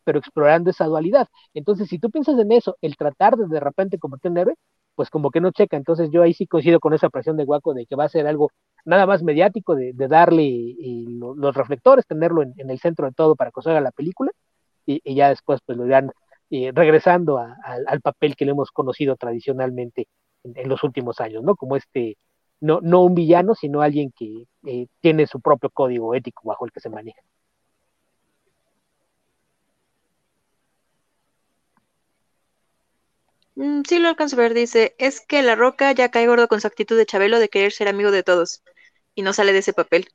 pero 0.04 0.18
explorando 0.18 0.70
esa 0.70 0.86
dualidad. 0.86 1.28
Entonces, 1.54 1.88
si 1.88 1.98
tú 1.98 2.10
piensas 2.10 2.38
en 2.38 2.52
eso, 2.52 2.76
el 2.80 2.96
tratar 2.96 3.36
de 3.36 3.46
de 3.48 3.60
repente 3.60 3.98
convertir 3.98 4.30
en 4.30 4.38
héroe, 4.38 4.54
pues 4.94 5.10
como 5.10 5.30
que 5.30 5.40
no 5.40 5.50
checa. 5.52 5.76
Entonces, 5.76 6.10
yo 6.12 6.22
ahí 6.22 6.34
sí 6.34 6.46
coincido 6.46 6.80
con 6.80 6.94
esa 6.94 7.10
presión 7.10 7.36
de 7.36 7.44
Guaco 7.44 7.74
de 7.74 7.86
que 7.86 7.96
va 7.96 8.04
a 8.04 8.08
ser 8.08 8.26
algo 8.26 8.50
nada 8.84 9.06
más 9.06 9.22
mediático, 9.22 9.74
de, 9.74 9.92
darle 9.94 10.74
los 11.08 11.54
reflectores, 11.54 12.06
tenerlo 12.06 12.42
en, 12.42 12.70
el 12.70 12.78
centro 12.78 13.06
de 13.06 13.12
todo 13.12 13.36
para 13.36 13.50
que 13.50 13.62
salga 13.62 13.80
la 13.80 13.90
película, 13.92 14.30
y, 14.86 15.14
ya 15.14 15.28
después 15.30 15.60
pues 15.66 15.76
lo 15.78 15.86
irán 15.86 16.12
eh, 16.50 16.70
regresando 16.74 17.38
al 17.38 18.00
papel 18.00 18.36
que 18.36 18.44
le 18.44 18.52
hemos 18.52 18.70
conocido 18.70 19.16
tradicionalmente 19.16 20.08
en, 20.44 20.68
los 20.68 20.82
últimos 20.84 21.20
años, 21.20 21.42
¿no? 21.42 21.56
Como 21.56 21.76
este, 21.76 22.16
no, 22.60 22.80
no 22.82 23.02
un 23.02 23.14
villano, 23.14 23.54
sino 23.54 23.82
alguien 23.82 24.12
que 24.16 24.44
eh, 24.66 24.86
tiene 25.00 25.26
su 25.26 25.40
propio 25.40 25.70
código 25.70 26.14
ético 26.14 26.42
bajo 26.44 26.64
el 26.66 26.72
que 26.72 26.80
se 26.80 26.90
maneja. 26.90 27.20
Mm, 33.56 33.82
sí 33.88 33.98
lo 33.98 34.08
alcanzo 34.08 34.36
a 34.36 34.40
ver, 34.40 34.54
dice, 34.54 34.94
es 34.98 35.20
que 35.20 35.42
La 35.42 35.54
Roca 35.54 35.90
ya 35.92 36.10
cae 36.10 36.26
gordo 36.26 36.46
con 36.48 36.60
su 36.60 36.66
actitud 36.66 36.96
de 36.96 37.06
Chabelo 37.06 37.38
de 37.38 37.48
querer 37.48 37.72
ser 37.72 37.88
amigo 37.88 38.10
de 38.10 38.22
todos 38.22 38.62
y 39.14 39.22
no 39.22 39.32
sale 39.32 39.52
de 39.52 39.60
ese 39.60 39.72
papel. 39.72 40.08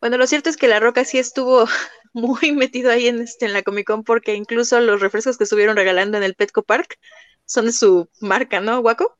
Bueno, 0.00 0.18
lo 0.18 0.26
cierto 0.26 0.50
es 0.50 0.56
que 0.56 0.68
La 0.68 0.80
Roca 0.80 1.04
sí 1.04 1.18
estuvo 1.18 1.66
muy 2.12 2.52
metido 2.52 2.90
ahí 2.90 3.08
en, 3.08 3.20
este, 3.20 3.46
en 3.46 3.52
la 3.52 3.62
Comic 3.62 3.86
Con 3.86 4.04
porque 4.04 4.34
incluso 4.34 4.80
los 4.80 5.00
refrescos 5.00 5.38
que 5.38 5.44
estuvieron 5.44 5.76
regalando 5.76 6.16
en 6.16 6.24
el 6.24 6.34
Petco 6.34 6.62
Park 6.62 6.98
son 7.44 7.66
de 7.66 7.72
su 7.72 8.08
marca, 8.20 8.60
¿no, 8.60 8.80
Guaco? 8.80 9.18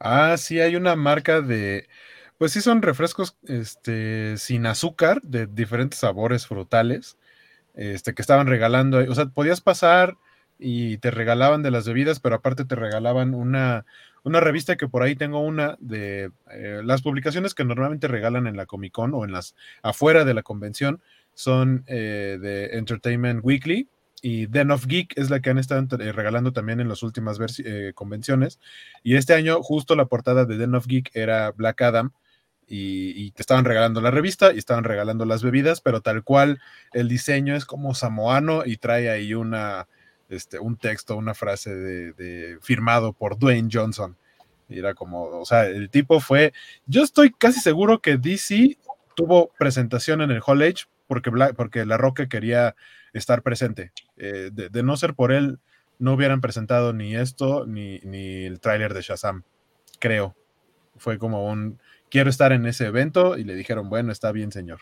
Ah, 0.00 0.36
sí, 0.38 0.60
hay 0.60 0.76
una 0.76 0.96
marca 0.96 1.40
de, 1.40 1.88
pues 2.38 2.52
sí 2.52 2.60
son 2.60 2.82
refrescos 2.82 3.36
este, 3.46 4.36
sin 4.38 4.66
azúcar, 4.66 5.20
de 5.22 5.46
diferentes 5.46 5.98
sabores 5.98 6.46
frutales, 6.46 7.18
este, 7.74 8.14
que 8.14 8.22
estaban 8.22 8.46
regalando. 8.46 8.98
O 8.98 9.14
sea, 9.14 9.26
podías 9.26 9.60
pasar 9.60 10.16
y 10.58 10.98
te 10.98 11.10
regalaban 11.10 11.62
de 11.62 11.70
las 11.70 11.86
bebidas, 11.86 12.20
pero 12.20 12.36
aparte 12.36 12.64
te 12.64 12.76
regalaban 12.76 13.34
una, 13.34 13.86
una 14.22 14.40
revista 14.40 14.76
que 14.76 14.88
por 14.88 15.02
ahí 15.02 15.16
tengo 15.16 15.40
una 15.40 15.76
de 15.80 16.30
eh, 16.50 16.80
las 16.84 17.02
publicaciones 17.02 17.54
que 17.54 17.64
normalmente 17.64 18.08
regalan 18.08 18.46
en 18.46 18.56
la 18.56 18.66
Comic 18.66 18.92
Con 18.92 19.14
o 19.14 19.24
en 19.24 19.32
las 19.32 19.56
afuera 19.82 20.24
de 20.24 20.34
la 20.34 20.42
convención 20.42 21.02
son 21.38 21.84
eh, 21.86 22.36
de 22.40 22.76
Entertainment 22.78 23.44
Weekly 23.44 23.88
y 24.22 24.46
Den 24.46 24.72
of 24.72 24.86
Geek 24.88 25.16
es 25.16 25.30
la 25.30 25.38
que 25.38 25.50
han 25.50 25.58
estado 25.58 25.86
eh, 26.00 26.10
regalando 26.10 26.52
también 26.52 26.80
en 26.80 26.88
las 26.88 27.04
últimas 27.04 27.38
eh, 27.64 27.92
convenciones. 27.94 28.58
Y 29.04 29.14
este 29.14 29.34
año 29.34 29.62
justo 29.62 29.94
la 29.94 30.06
portada 30.06 30.46
de 30.46 30.56
Den 30.56 30.74
of 30.74 30.88
Geek 30.88 31.14
era 31.14 31.52
Black 31.52 31.80
Adam 31.82 32.10
y, 32.66 33.30
te 33.30 33.42
estaban 33.42 33.64
regalando 33.64 34.00
la 34.00 34.10
revista 34.10 34.52
y 34.52 34.58
estaban 34.58 34.82
regalando 34.82 35.24
las 35.26 35.44
bebidas, 35.44 35.80
pero 35.80 36.00
tal 36.00 36.24
cual 36.24 36.60
el 36.92 37.08
diseño 37.08 37.54
es 37.54 37.64
como 37.64 37.94
samoano 37.94 38.64
y 38.66 38.76
trae 38.76 39.08
ahí 39.08 39.32
una, 39.32 39.86
este, 40.28 40.58
un 40.58 40.76
texto, 40.76 41.16
una 41.16 41.34
frase 41.34 41.72
de, 41.72 42.58
firmado 42.62 43.12
por 43.12 43.38
Dwayne 43.38 43.70
Johnson. 43.72 44.16
Y 44.68 44.80
era 44.80 44.92
como, 44.92 45.22
o 45.26 45.44
sea, 45.44 45.66
el 45.66 45.88
tipo 45.88 46.18
fue, 46.18 46.52
yo 46.84 47.04
estoy 47.04 47.30
casi 47.30 47.60
seguro 47.60 48.00
que 48.00 48.16
DC 48.16 48.76
tuvo 49.14 49.52
presentación 49.56 50.20
en 50.20 50.32
el 50.32 50.42
Hall 50.44 50.62
Age 50.62 50.86
porque, 51.08 51.32
porque 51.56 51.84
La 51.84 51.96
Roca 51.96 52.28
quería 52.28 52.76
estar 53.12 53.42
presente. 53.42 53.92
Eh, 54.16 54.50
de, 54.52 54.82
no 54.84 54.96
ser 54.96 55.14
por 55.14 55.32
él, 55.32 55.58
no 55.98 56.12
hubieran 56.12 56.40
presentado 56.40 56.92
ni 56.92 57.16
esto 57.16 57.66
ni, 57.66 57.98
ni 58.00 58.44
el 58.44 58.60
tráiler 58.60 58.94
de 58.94 59.02
Shazam, 59.02 59.42
creo. 59.98 60.36
Fue 60.96 61.18
como 61.18 61.48
un, 61.48 61.80
quiero 62.10 62.30
estar 62.30 62.52
en 62.52 62.66
ese 62.66 62.86
evento 62.86 63.36
y 63.36 63.44
le 63.44 63.54
dijeron, 63.54 63.88
bueno, 63.88 64.12
está 64.12 64.30
bien, 64.30 64.52
señor. 64.52 64.80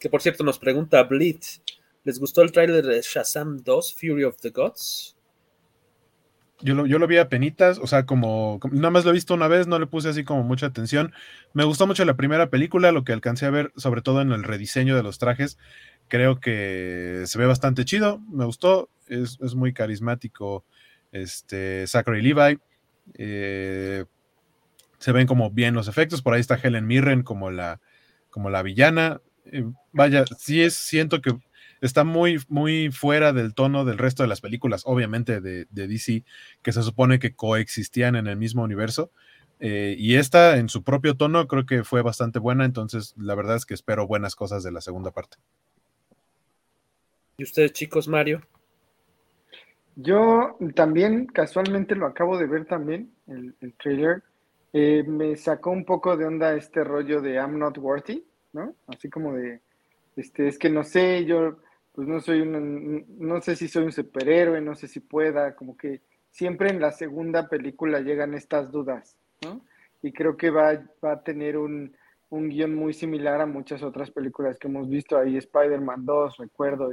Que 0.00 0.08
por 0.08 0.22
cierto 0.22 0.42
nos 0.42 0.58
pregunta 0.58 1.02
Blitz, 1.04 1.60
¿les 2.04 2.18
gustó 2.18 2.42
el 2.42 2.52
tráiler 2.52 2.84
de 2.84 3.00
Shazam 3.02 3.58
2, 3.62 3.94
Fury 3.94 4.24
of 4.24 4.40
the 4.40 4.50
Gods? 4.50 5.16
Yo 6.62 6.74
lo, 6.74 6.86
yo 6.86 6.98
lo 6.98 7.06
vi 7.06 7.16
a 7.16 7.28
penitas, 7.28 7.78
o 7.78 7.86
sea, 7.86 8.04
como, 8.04 8.60
nada 8.70 8.90
más 8.90 9.04
lo 9.04 9.10
he 9.10 9.14
visto 9.14 9.34
una 9.34 9.48
vez, 9.48 9.66
no 9.66 9.78
le 9.78 9.86
puse 9.86 10.10
así 10.10 10.24
como 10.24 10.42
mucha 10.42 10.66
atención. 10.66 11.12
Me 11.54 11.64
gustó 11.64 11.86
mucho 11.86 12.04
la 12.04 12.16
primera 12.16 12.50
película, 12.50 12.92
lo 12.92 13.04
que 13.04 13.12
alcancé 13.12 13.46
a 13.46 13.50
ver, 13.50 13.72
sobre 13.76 14.02
todo 14.02 14.20
en 14.20 14.32
el 14.32 14.44
rediseño 14.44 14.94
de 14.94 15.02
los 15.02 15.18
trajes, 15.18 15.58
creo 16.08 16.40
que 16.40 17.22
se 17.26 17.38
ve 17.38 17.46
bastante 17.46 17.84
chido, 17.84 18.20
me 18.30 18.44
gustó, 18.44 18.90
es, 19.08 19.38
muy 19.54 19.72
carismático 19.72 20.64
este 21.12 21.86
Zachary 21.86 22.22
Levi. 22.22 22.58
Eh, 23.14 24.04
se 24.98 25.12
ven 25.12 25.26
como 25.26 25.50
bien 25.50 25.74
los 25.74 25.88
efectos, 25.88 26.20
por 26.20 26.34
ahí 26.34 26.40
está 26.40 26.58
Helen 26.62 26.86
Mirren 26.86 27.22
como 27.22 27.50
la, 27.50 27.80
como 28.28 28.50
la 28.50 28.62
villana. 28.62 29.20
Eh, 29.46 29.64
vaya, 29.92 30.24
sí 30.38 30.62
es, 30.62 30.74
siento 30.74 31.22
que 31.22 31.36
está 31.80 32.04
muy, 32.04 32.38
muy 32.48 32.90
fuera 32.90 33.32
del 33.32 33.54
tono 33.54 33.84
del 33.84 33.98
resto 33.98 34.22
de 34.22 34.28
las 34.28 34.40
películas, 34.40 34.82
obviamente 34.84 35.40
de, 35.40 35.66
DC, 35.70 36.24
que 36.62 36.72
se 36.72 36.82
supone 36.82 37.18
que 37.18 37.34
coexistían 37.34 38.16
en 38.16 38.26
el 38.26 38.36
mismo 38.36 38.62
universo. 38.62 39.10
Eh, 39.60 39.94
y 39.98 40.16
esta, 40.16 40.56
en 40.56 40.68
su 40.68 40.82
propio 40.82 41.16
tono, 41.16 41.46
creo 41.46 41.66
que 41.66 41.84
fue 41.84 42.02
bastante 42.02 42.38
buena, 42.38 42.64
entonces 42.64 43.14
la 43.18 43.34
verdad 43.34 43.56
es 43.56 43.66
que 43.66 43.74
espero 43.74 44.06
buenas 44.06 44.34
cosas 44.34 44.62
de 44.62 44.72
la 44.72 44.80
segunda 44.80 45.10
parte. 45.10 45.36
¿Y 47.36 47.44
ustedes, 47.44 47.72
chicos, 47.72 48.08
Mario? 48.08 48.42
Yo 49.96 50.56
también, 50.74 51.26
casualmente 51.26 51.94
lo 51.94 52.06
acabo 52.06 52.38
de 52.38 52.46
ver 52.46 52.64
también, 52.64 53.12
el, 53.26 53.54
trailer. 53.74 54.22
Eh, 54.72 55.04
me 55.06 55.36
sacó 55.36 55.70
un 55.70 55.84
poco 55.84 56.16
de 56.16 56.26
onda 56.26 56.54
este 56.54 56.84
rollo 56.84 57.20
de 57.20 57.34
I'm 57.34 57.58
not 57.58 57.76
worthy, 57.76 58.24
¿no? 58.52 58.74
Así 58.86 59.10
como 59.10 59.34
de, 59.34 59.60
este, 60.16 60.48
es 60.48 60.58
que 60.58 60.70
no 60.70 60.84
sé, 60.84 61.24
yo, 61.24 61.56
pues 62.00 62.08
no 62.08 62.18
soy 62.18 62.40
un, 62.40 63.04
no 63.18 63.42
sé 63.42 63.56
si 63.56 63.68
soy 63.68 63.84
un 63.84 63.92
superhéroe, 63.92 64.62
no 64.62 64.74
sé 64.74 64.88
si 64.88 65.00
pueda, 65.00 65.54
como 65.54 65.76
que 65.76 66.00
siempre 66.30 66.70
en 66.70 66.80
la 66.80 66.92
segunda 66.92 67.46
película 67.46 68.00
llegan 68.00 68.32
estas 68.32 68.72
dudas, 68.72 69.18
¿no? 69.42 69.60
Y 70.00 70.10
creo 70.10 70.34
que 70.38 70.48
va, 70.48 70.82
va 71.04 71.12
a 71.12 71.22
tener 71.22 71.58
un, 71.58 71.94
un 72.30 72.48
guion 72.48 72.74
muy 72.74 72.94
similar 72.94 73.42
a 73.42 73.44
muchas 73.44 73.82
otras 73.82 74.10
películas 74.10 74.58
que 74.58 74.68
hemos 74.68 74.88
visto 74.88 75.18
ahí, 75.18 75.36
Spider-Man 75.36 76.06
2, 76.06 76.38
recuerdo, 76.38 76.90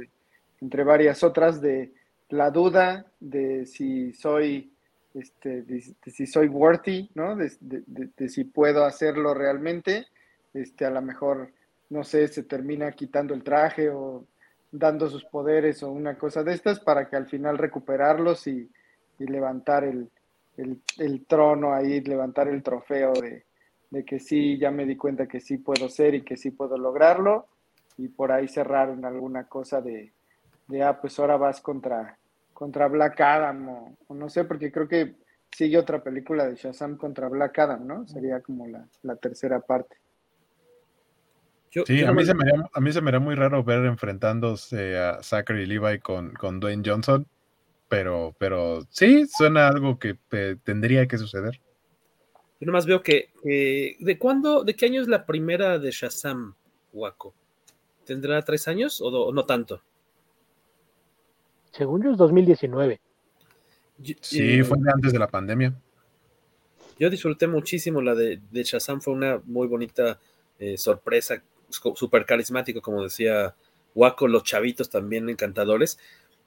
entre 0.60 0.84
varias 0.84 1.22
otras, 1.24 1.62
de 1.62 1.94
la 2.28 2.50
duda 2.50 3.06
de 3.18 3.64
si 3.64 4.12
soy, 4.12 4.74
este, 5.14 5.62
de, 5.62 5.80
si 6.04 6.26
soy 6.26 6.48
worthy, 6.48 7.08
¿no? 7.14 7.34
De, 7.34 8.28
si 8.28 8.44
puedo 8.44 8.84
hacerlo 8.84 9.32
realmente. 9.32 10.06
Este, 10.52 10.84
a 10.84 10.90
lo 10.90 11.00
mejor, 11.00 11.50
no 11.88 12.04
sé, 12.04 12.28
se 12.28 12.42
termina 12.42 12.92
quitando 12.92 13.32
el 13.32 13.42
traje 13.42 13.88
o 13.88 14.26
dando 14.70 15.08
sus 15.08 15.24
poderes 15.24 15.82
o 15.82 15.90
una 15.90 16.16
cosa 16.18 16.42
de 16.42 16.54
estas 16.54 16.80
para 16.80 17.08
que 17.08 17.16
al 17.16 17.26
final 17.26 17.58
recuperarlos 17.58 18.46
y, 18.46 18.70
levantar 19.18 19.82
el, 19.82 20.08
el, 20.56 21.26
trono 21.26 21.74
ahí, 21.74 22.00
levantar 22.02 22.46
el 22.46 22.62
trofeo 22.62 23.12
de, 23.14 23.44
de 23.90 24.04
que 24.04 24.20
sí, 24.20 24.58
ya 24.58 24.70
me 24.70 24.86
di 24.86 24.96
cuenta 24.96 25.26
que 25.26 25.40
sí 25.40 25.58
puedo 25.58 25.88
ser 25.88 26.14
y 26.14 26.22
que 26.22 26.36
sí 26.36 26.52
puedo 26.52 26.78
lograrlo 26.78 27.46
y 27.96 28.08
por 28.08 28.30
ahí 28.30 28.46
cerrar 28.46 28.90
en 28.90 29.04
alguna 29.04 29.48
cosa 29.48 29.80
de, 29.80 30.12
de, 30.68 30.82
ah, 30.82 31.00
pues 31.00 31.18
ahora 31.18 31.36
vas 31.36 31.60
contra, 31.60 32.16
contra 32.52 32.86
Black 32.88 33.20
Adam 33.20 33.68
o, 33.68 34.14
no 34.14 34.28
sé, 34.28 34.44
porque 34.44 34.70
creo 34.70 34.86
que 34.86 35.16
sigue 35.50 35.78
otra 35.78 36.02
película 36.02 36.46
de 36.46 36.54
Shazam 36.54 36.96
contra 36.96 37.28
Black 37.28 37.58
Adam, 37.58 37.86
¿no? 37.86 38.06
Sería 38.06 38.40
como 38.40 38.66
la, 38.66 39.16
tercera 39.16 39.60
parte. 39.60 39.96
Sí, 41.70 42.04
a, 42.04 42.12
mí 42.12 42.24
se 42.24 42.34
me 42.34 42.42
haría, 42.42 42.68
a 42.72 42.80
mí 42.80 42.92
se 42.92 43.00
me 43.00 43.10
era 43.10 43.20
muy 43.20 43.34
raro 43.34 43.62
ver 43.64 43.84
enfrentándose 43.84 44.98
a 44.98 45.22
Zachary 45.22 45.66
Levi 45.66 45.98
con, 45.98 46.32
con 46.34 46.60
Dwayne 46.60 46.82
Johnson, 46.84 47.26
pero, 47.88 48.34
pero 48.38 48.86
sí, 48.90 49.26
suena 49.26 49.68
algo 49.68 49.98
que 49.98 50.16
tendría 50.64 51.06
que 51.06 51.18
suceder. 51.18 51.60
Yo 52.60 52.66
nomás 52.66 52.86
veo 52.86 53.02
que, 53.02 53.30
¿de 54.00 54.18
cuándo, 54.18 54.64
de 54.64 54.74
qué 54.74 54.86
año 54.86 55.00
es 55.00 55.08
la 55.08 55.24
primera 55.24 55.78
de 55.78 55.90
Shazam, 55.90 56.54
Waco? 56.92 57.34
¿Tendrá 58.04 58.42
tres 58.42 58.66
años 58.66 59.00
o 59.00 59.32
no 59.32 59.44
tanto? 59.44 59.82
Según 61.70 62.02
yo 62.02 62.10
es 62.10 62.16
2019. 62.16 63.00
Sí, 64.20 64.62
fue 64.62 64.78
antes 64.92 65.12
de 65.12 65.18
la 65.18 65.28
pandemia. 65.28 65.74
Yo 66.98 67.10
disfruté 67.10 67.46
muchísimo 67.46 68.00
la 68.00 68.14
de, 68.14 68.40
de 68.50 68.62
Shazam, 68.64 69.00
fue 69.00 69.14
una 69.14 69.40
muy 69.44 69.68
bonita 69.68 70.18
eh, 70.58 70.76
sorpresa, 70.76 71.42
súper 71.68 72.26
carismático, 72.26 72.80
como 72.80 73.02
decía 73.02 73.54
Waco, 73.94 74.28
los 74.28 74.44
chavitos 74.44 74.90
también 74.90 75.28
encantadores. 75.28 75.98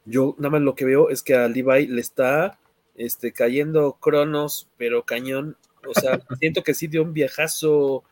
Yo 0.06 0.35
nada 0.38 0.52
más 0.52 0.61
lo 0.61 0.76
que 0.76 0.85
veo 0.85 1.10
es 1.10 1.23
que 1.23 1.35
a 1.35 1.48
Levi 1.48 1.88
le 1.88 2.02
está 2.02 2.57
este, 2.95 3.31
cayendo 3.31 3.98
Cronos, 3.99 4.68
pero 4.77 5.03
cañón. 5.03 5.57
O 5.88 5.99
sea, 5.99 6.19
siento 6.39 6.64
que 6.64 6.73
sí 6.73 6.88
dio 6.88 7.03
un 7.03 7.14
viajazo. 7.14 8.03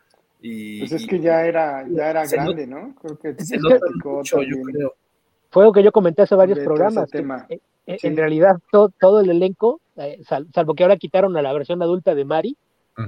Y, 0.41 0.79
pues 0.79 0.91
es 0.93 1.07
que 1.07 1.19
ya 1.19 1.45
era, 1.45 1.85
ya 1.89 2.09
era 2.09 2.25
grande, 2.25 2.65
¿no? 2.67 2.95
Creo 3.01 3.19
que 3.19 3.43
se 3.43 3.57
mucho, 4.03 4.41
yo 4.41 4.61
creo 4.61 4.95
fue 5.49 5.63
lo 5.63 5.71
que 5.71 5.83
yo 5.83 5.91
comenté 5.91 6.21
hace 6.23 6.35
varios 6.35 6.59
programas. 6.59 7.09
Eh, 7.13 7.59
eh, 7.87 7.97
en 8.03 8.17
realidad 8.17 8.57
todo, 8.71 9.19
el 9.19 9.29
elenco, 9.29 9.81
eh, 9.97 10.21
salvo 10.53 10.75
que 10.75 10.83
ahora 10.83 10.97
quitaron 10.97 11.35
a 11.37 11.41
la 11.41 11.53
versión 11.53 11.81
adulta 11.81 12.15
de 12.15 12.25
Mari, 12.25 12.57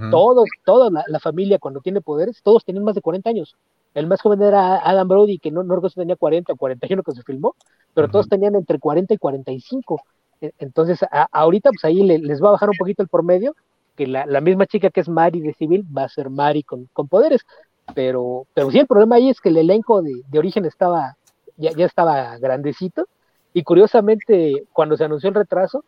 Todos, 0.10 0.48
toda 0.64 0.90
la, 0.90 1.20
familia 1.20 1.60
cuando 1.60 1.82
tiene 1.82 2.02
poderes, 2.02 2.42
todos 2.42 2.64
tienen 2.64 2.84
más 2.84 2.96
de 2.96 3.02
40 3.02 3.30
años. 3.30 3.56
El 3.94 4.08
más 4.08 4.22
joven 4.22 4.42
era 4.42 4.78
Adam 4.78 5.08
Brody, 5.08 5.38
que 5.38 5.52
no, 5.52 5.64
no 5.64 5.82
tenía 5.90 6.16
40 6.16 6.54
o 6.54 6.56
41 6.56 7.04
que 7.04 7.12
se 7.12 7.24
filmó, 7.24 7.56
pero 7.94 8.08
todos 8.08 8.30
tenían 8.30 8.56
entre 8.56 8.80
40 8.80 9.14
y 9.14 9.18
45. 9.18 10.02
E, 10.40 10.52
entonces, 10.60 11.00
ahorita, 11.32 11.72
pues 11.72 11.84
ahí 11.84 12.02
les 12.04 12.42
va 12.42 12.50
a 12.50 12.52
bajar 12.54 12.70
un 12.70 12.78
poquito 12.78 13.04
el 13.04 13.10
promedio, 13.10 13.56
que 13.96 14.08
la, 14.08 14.42
misma 14.42 14.66
chica 14.66 14.90
que 14.90 15.02
es 15.02 15.10
Mari 15.10 15.42
de 15.42 15.54
civil 15.54 15.86
va 15.96 16.06
a 16.06 16.10
ser 16.10 16.30
Mari 16.30 16.64
con, 16.64 16.88
poderes. 17.10 17.42
Pero, 17.94 18.46
pero 18.54 18.72
sí, 18.72 18.80
el 18.80 18.88
problema 18.88 19.18
ahí 19.18 19.30
es 19.30 19.42
que 19.42 19.50
el 19.50 19.58
elenco 19.58 20.02
de, 20.02 20.24
origen 20.38 20.66
estaba, 20.66 21.18
ya, 21.58 21.72
ya 21.72 21.86
estaba 21.86 22.38
grandecito. 22.38 23.08
Y 23.54 23.64
curiosamente, 23.64 24.64
cuando 24.72 24.96
se 24.96 25.04
anunció 25.04 25.28
el 25.28 25.36
retraso, 25.36 25.84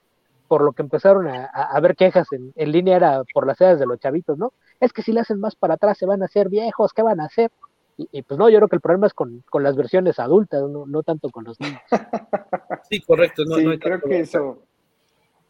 por 0.49 0.61
lo 0.61 0.73
que 0.73 0.81
empezaron 0.81 1.27
a, 1.27 1.45
a 1.45 1.79
ver 1.79 1.95
quejas 1.95 2.27
en, 2.33 2.51
en, 2.57 2.71
línea 2.73 2.97
era 2.97 3.23
por 3.33 3.47
las 3.47 3.59
edades 3.61 3.79
de 3.79 3.85
los 3.85 3.99
chavitos, 3.99 4.37
¿no? 4.37 4.51
Es 4.81 4.91
que 4.91 5.01
si 5.01 5.13
le 5.13 5.21
hacen 5.21 5.39
más 5.39 5.55
para 5.55 5.75
atrás 5.75 5.97
se 5.97 6.05
van 6.05 6.21
a 6.21 6.25
hacer 6.25 6.49
viejos, 6.49 6.91
¿qué 6.91 7.01
van 7.01 7.21
a 7.21 7.25
hacer? 7.25 7.49
Y, 7.97 8.23
pues 8.23 8.39
no, 8.39 8.49
yo 8.49 8.57
creo 8.57 8.69
que 8.69 8.75
el 8.75 8.81
problema 8.81 9.07
es 9.07 9.13
con, 9.13 9.43
las 9.59 9.75
versiones 9.75 10.17
adultas, 10.17 10.63
no, 10.63 11.03
tanto 11.03 11.29
con 11.29 11.43
los 11.43 11.59
niños. 11.59 11.81
Sí, 12.89 12.99
correcto. 13.01 13.43
No, 13.45 13.55
sí, 13.55 13.79
creo 13.79 14.01
que 14.01 14.19
eso. 14.19 14.65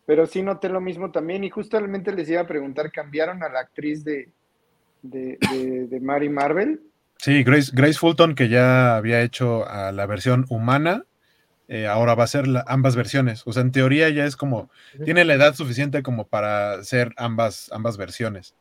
Pero 0.06 0.28
sí 0.28 0.44
noté 0.44 0.70
lo 0.70 0.80
mismo 0.80 1.12
también. 1.12 1.44
Y 1.44 1.50
justamente 1.50 2.14
les 2.14 2.30
iba 2.30 2.42
a 2.42 2.48
preguntar, 2.48 2.92
¿cambiaron 2.92 3.42
a 3.44 3.50
la 3.50 3.62
actriz 3.62 4.04
de, 4.04 4.30
de, 5.02 5.38
de, 5.90 6.00
Mary 6.00 6.30
Marvel? 6.30 6.82
Sí, 7.18 7.44
Grace, 7.44 7.72
Grace 7.74 7.98
Fulton, 7.98 8.36
que 8.36 8.50
ya 8.50 8.96
había 8.96 9.22
hecho 9.22 9.68
a 9.68 9.92
la 9.92 10.06
versión 10.06 10.46
humana, 10.50 11.06
eh, 11.68 11.88
ahora 11.88 12.14
va 12.14 12.26
a 12.26 12.28
ser 12.28 12.46
ambas 12.68 12.96
versiones. 12.96 13.42
O 13.46 13.52
sea, 13.52 13.64
en 13.64 13.72
teoría 13.72 14.10
ya 14.10 14.26
es 14.26 14.36
como, 14.36 14.70
tiene 15.04 15.26
la 15.26 15.34
edad 15.34 15.56
suficiente 15.56 16.04
como 16.04 16.28
para 16.28 16.84
ser 16.84 17.14
ambas, 17.18 17.72
ambas 17.74 17.98
versiones 17.98 18.54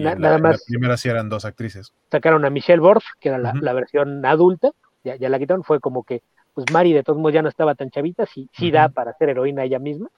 nada 0.00 0.38
más. 0.38 0.60
La 0.60 0.64
primera 0.66 0.96
sí 0.96 1.08
eran 1.08 1.28
dos 1.28 1.44
actrices. 1.44 1.92
Sacaron 2.10 2.44
a 2.44 2.50
Michelle 2.50 2.80
Borf, 2.80 3.04
que 3.20 3.28
era 3.28 3.38
la, 3.38 3.72
versión 3.72 4.24
adulta, 4.24 4.70
ya, 5.02 5.16
ya, 5.16 5.28
la 5.28 5.38
quitaron. 5.38 5.64
Fue 5.64 5.80
como 5.80 6.04
que, 6.04 6.22
pues 6.54 6.66
Mari 6.72 6.92
de 6.92 7.02
todos 7.02 7.18
modos 7.18 7.34
ya 7.34 7.42
no 7.42 7.48
estaba 7.48 7.74
tan 7.74 7.90
chavita, 7.90 8.26
sí, 8.26 8.48
sí 8.52 8.70
da 8.70 8.88
para 8.88 9.12
ser 9.14 9.30
heroína 9.30 9.64
ella 9.64 9.78
misma. 9.78 10.08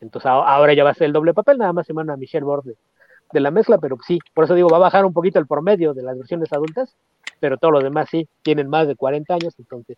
Entonces 0.00 0.26
ahora 0.26 0.74
ya 0.74 0.84
va 0.84 0.90
a 0.90 0.94
ser 0.94 1.06
el 1.06 1.12
doble 1.12 1.34
papel, 1.34 1.58
nada 1.58 1.72
más 1.72 1.86
se 1.86 1.94
manda 1.94 2.14
a 2.14 2.16
Michelle 2.16 2.44
Borf 2.44 2.66
de, 2.66 3.40
la 3.40 3.50
mezcla, 3.50 3.78
pero 3.78 3.96
sí, 4.06 4.18
por 4.34 4.44
eso 4.44 4.54
digo, 4.54 4.68
va 4.68 4.76
a 4.76 4.80
bajar 4.80 5.04
un 5.04 5.12
poquito 5.12 5.38
el 5.38 5.46
promedio 5.46 5.94
de 5.94 6.02
las 6.02 6.16
versiones 6.16 6.52
adultas, 6.52 6.94
pero 7.40 7.56
todos 7.56 7.72
los 7.72 7.82
demás 7.82 8.08
sí, 8.10 8.28
tienen 8.42 8.68
más 8.68 8.86
de 8.86 8.94
40 8.94 9.34
años, 9.34 9.54
entonces 9.58 9.96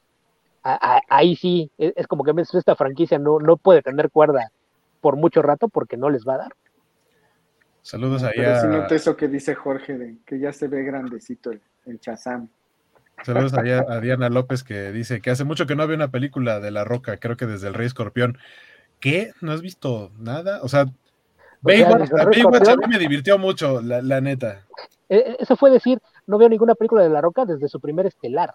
ahí 1.09 1.37
sí, 1.37 1.71
es, 1.79 1.93
es, 1.97 2.07
como 2.07 2.25
que 2.25 2.33
esta 2.37 2.75
franquicia 2.75 3.19
no, 3.19 3.39
no 3.39 3.57
puede 3.57 3.83
tener 3.83 4.11
cuerda 4.11 4.51
por 5.01 5.17
mucho 5.17 5.43
rato 5.43 5.69
porque 5.69 5.97
no 5.97 6.11
les 6.11 6.27
va 6.27 6.35
a 6.35 6.39
dar. 6.39 6.53
Saludos 7.89 8.23
ahí 8.23 8.35
Pero 8.37 8.53
a... 8.53 8.61
sí 8.61 8.67
noté 8.67 8.97
eso 8.97 9.17
que 9.17 9.29
dice 9.29 9.55
Jorge, 9.55 9.97
de 9.97 10.19
que 10.27 10.39
ya 10.39 10.53
se 10.53 10.69
ve 10.69 10.83
grandecito 10.83 11.53
el, 11.53 11.63
el 11.87 11.99
Chazam. 11.99 12.51
Saludos 13.25 13.55
ahí 13.55 13.71
a, 13.71 13.99
Diana 14.01 14.29
López 14.29 14.63
que 14.63 14.93
dice 14.93 15.23
que 15.23 15.31
hace 15.31 15.45
mucho 15.45 15.67
que 15.67 15.75
no 15.75 15.85
había 15.85 15.97
una 15.97 16.11
película 16.11 16.61
de 16.61 16.71
La 16.71 16.85
Roca, 16.85 17.17
creo 17.17 17.39
que 17.39 17.47
desde 17.47 17.69
El 17.69 17.73
Rey 17.73 17.87
Escorpión. 17.87 18.37
¿Qué? 19.01 19.33
¿No 19.41 19.53
has 19.53 19.63
visto 19.63 20.13
nada? 20.19 20.61
O 20.63 20.69
sea, 20.69 20.85
Baywatch, 21.63 22.13
a 22.13 22.27
mí 22.77 22.87
me 22.91 22.99
divirtió 22.99 23.39
mucho, 23.39 23.81
la, 23.81 24.21
neta. 24.21 24.67
E, 25.09 25.17
e, 25.17 25.37
eso 25.41 25.57
fue 25.57 25.71
decir, 25.71 25.99
no 26.27 26.37
veo 26.37 26.51
ninguna 26.51 26.75
película 26.75 27.03
de 27.03 27.09
La 27.09 27.23
Roca 27.23 27.47
desde 27.47 27.69
su 27.69 27.81
primer 27.81 28.05
estelar. 28.05 28.55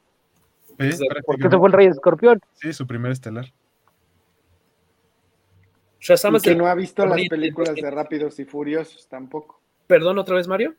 ¿Sí? 0.79 1.07
Porque 1.25 1.47
eso 1.47 1.57
fue 1.57 1.69
El 1.69 1.73
Rey 1.73 1.87
Escorpión. 1.87 2.39
Sí, 2.53 2.71
su 2.71 2.85
primer 2.85 3.11
estelar 3.11 3.51
que 6.41 6.55
no 6.55 6.67
ha 6.67 6.75
visto 6.75 7.05
las 7.05 7.21
películas 7.27 7.75
de 7.75 7.89
Rápidos 7.89 8.39
y 8.39 8.45
Furiosos 8.45 9.07
tampoco. 9.07 9.61
Perdón, 9.87 10.17
otra 10.17 10.35
vez, 10.35 10.47
Mario. 10.47 10.75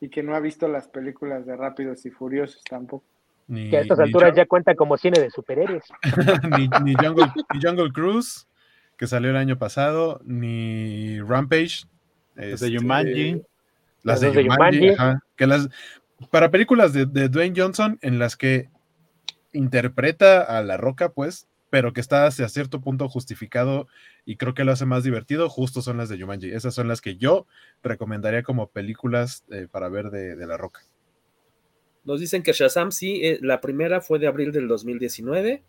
Y 0.00 0.08
que 0.08 0.22
no 0.22 0.34
ha 0.34 0.40
visto 0.40 0.66
las 0.68 0.88
películas 0.88 1.46
de 1.46 1.56
Rápidos 1.56 2.04
y 2.06 2.10
Furiosos 2.10 2.62
tampoco. 2.64 3.04
que 3.48 3.76
a 3.76 3.80
estas 3.80 4.00
alturas 4.00 4.34
ya 4.34 4.46
cuenta 4.46 4.74
como 4.74 4.96
cine 4.96 5.20
de 5.20 5.30
superhéroes. 5.30 5.84
ni, 6.84 6.94
Jungle, 6.94 7.92
Cruise, 7.92 8.46
que 8.96 9.06
salió 9.06 9.30
el 9.30 9.36
año 9.36 9.58
pasado, 9.58 10.20
ni 10.24 11.20
Rampage. 11.20 11.86
Las 12.34 12.60
de 12.60 12.72
Yumanji. 12.72 13.42
Las 14.02 14.20
de 14.20 14.44
Yumanji, 14.44 14.96
que 15.36 15.46
las, 15.46 15.68
para 16.30 16.50
películas 16.50 16.92
de, 16.92 17.06
de 17.06 17.28
Dwayne 17.28 17.54
Johnson 17.56 17.98
en 18.02 18.18
las 18.18 18.36
que 18.36 18.68
interpreta 19.52 20.42
a 20.42 20.62
La 20.62 20.76
Roca, 20.76 21.10
pues, 21.10 21.46
pero 21.74 21.92
que 21.92 22.00
está 22.00 22.28
hasta 22.28 22.48
cierto 22.48 22.80
punto 22.80 23.08
justificado 23.08 23.88
y 24.24 24.36
creo 24.36 24.54
que 24.54 24.62
lo 24.62 24.70
hace 24.70 24.86
más 24.86 25.02
divertido, 25.02 25.50
justo 25.50 25.82
son 25.82 25.96
las 25.96 26.08
de 26.08 26.20
Jumanji. 26.20 26.52
Esas 26.52 26.72
son 26.72 26.86
las 26.86 27.00
que 27.00 27.16
yo 27.16 27.48
recomendaría 27.82 28.44
como 28.44 28.68
películas 28.68 29.42
eh, 29.50 29.66
para 29.68 29.88
ver 29.88 30.10
de, 30.10 30.36
La 30.46 30.56
Roca. 30.56 30.82
Nos 32.04 32.20
dicen 32.20 32.44
que 32.44 32.52
Shazam 32.52 32.92
sí, 32.92 33.22
eh, 33.24 33.40
la 33.42 33.60
primera 33.60 34.00
fue 34.00 34.20
de 34.20 34.28
abril 34.28 34.52
del 34.52 34.68
2019 34.68 35.64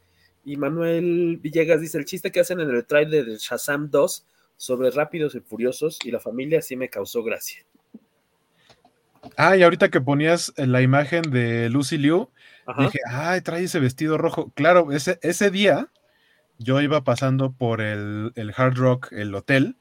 y 0.45 0.57
Manuel 0.57 1.39
Villegas 1.41 1.81
dice 1.81 1.97
el 1.97 2.05
chiste 2.05 2.31
que 2.31 2.41
hacen 2.41 2.59
en 2.59 2.69
el 2.69 2.85
trailer 2.85 3.25
de 3.25 3.37
Shazam 3.39 3.89
2 3.89 4.27
sobre 4.57 4.91
Rápidos 4.91 5.33
y 5.33 5.39
Furiosos 5.39 5.97
y 6.05 6.11
la 6.11 6.19
familia 6.19 6.61
sí 6.61 6.75
me 6.75 6.87
causó 6.87 7.23
gracia. 7.23 7.65
Ah, 9.37 9.57
y 9.57 9.63
ahorita 9.63 9.89
que 9.89 10.01
ponías 10.01 10.53
la 10.55 10.83
imagen 10.83 11.23
de 11.23 11.67
Lucy 11.71 11.97
Liu, 11.97 12.29
dije, 12.77 12.99
ay, 13.11 13.41
trae 13.41 13.63
ese 13.63 13.79
vestido 13.79 14.19
rojo. 14.19 14.51
Claro, 14.53 14.91
ese, 14.91 15.17
ese 15.23 15.49
día 15.49 15.89
yo 16.57 16.81
iba 16.81 17.03
pasando 17.03 17.51
por 17.51 17.81
el, 17.81 18.31
Hard 18.55 18.75
Rock, 18.75 19.11
el 19.11 19.33
hotel, 19.35 19.77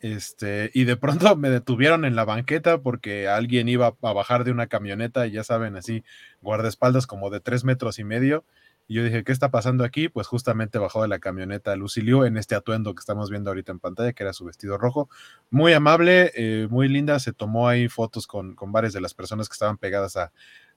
este, 0.00 0.70
y 0.74 0.84
de 0.84 0.96
pronto 0.96 1.34
me 1.36 1.50
detuvieron 1.50 2.04
en 2.04 2.16
la 2.16 2.24
banqueta 2.24 2.82
porque 2.82 3.28
alguien 3.28 3.68
iba 3.68 3.94
a 4.02 4.12
bajar 4.12 4.44
de 4.44 4.50
una 4.50 4.66
camioneta, 4.66 5.26
y 5.26 5.32
ya 5.32 5.44
saben, 5.44 5.76
así, 5.76 6.04
guardaespaldas 6.42 7.06
como 7.06 7.30
de 7.30 7.40
tres 7.40 7.64
metros 7.64 7.98
y 7.98 8.04
medio. 8.04 8.44
Y 8.86 8.94
yo 8.96 9.04
dije, 9.04 9.24
¿qué 9.24 9.32
está 9.32 9.50
pasando 9.50 9.82
aquí? 9.82 10.10
Pues 10.10 10.26
justamente 10.26 10.78
bajó 10.78 11.00
de 11.00 11.08
la 11.08 11.18
camioneta 11.18 11.74
Lucy 11.74 12.02
Liu 12.02 12.24
en 12.24 12.36
este 12.36 12.54
atuendo 12.54 12.94
que 12.94 13.00
estamos 13.00 13.30
viendo 13.30 13.50
ahorita 13.50 13.72
en 13.72 13.78
pantalla, 13.78 14.12
que 14.12 14.22
era 14.22 14.34
su 14.34 14.44
vestido 14.44 14.76
rojo. 14.76 15.08
Muy 15.50 15.72
amable, 15.72 16.32
eh, 16.34 16.68
muy 16.68 16.88
linda. 16.88 17.18
Se 17.18 17.32
tomó 17.32 17.66
ahí 17.66 17.88
fotos 17.88 18.26
con, 18.26 18.54
con 18.54 18.72
varias 18.72 18.92
de 18.92 19.00
las 19.00 19.14
personas 19.14 19.48
que 19.48 19.54
estaban 19.54 19.78
pegadas 19.78 20.18
a, 20.18 20.32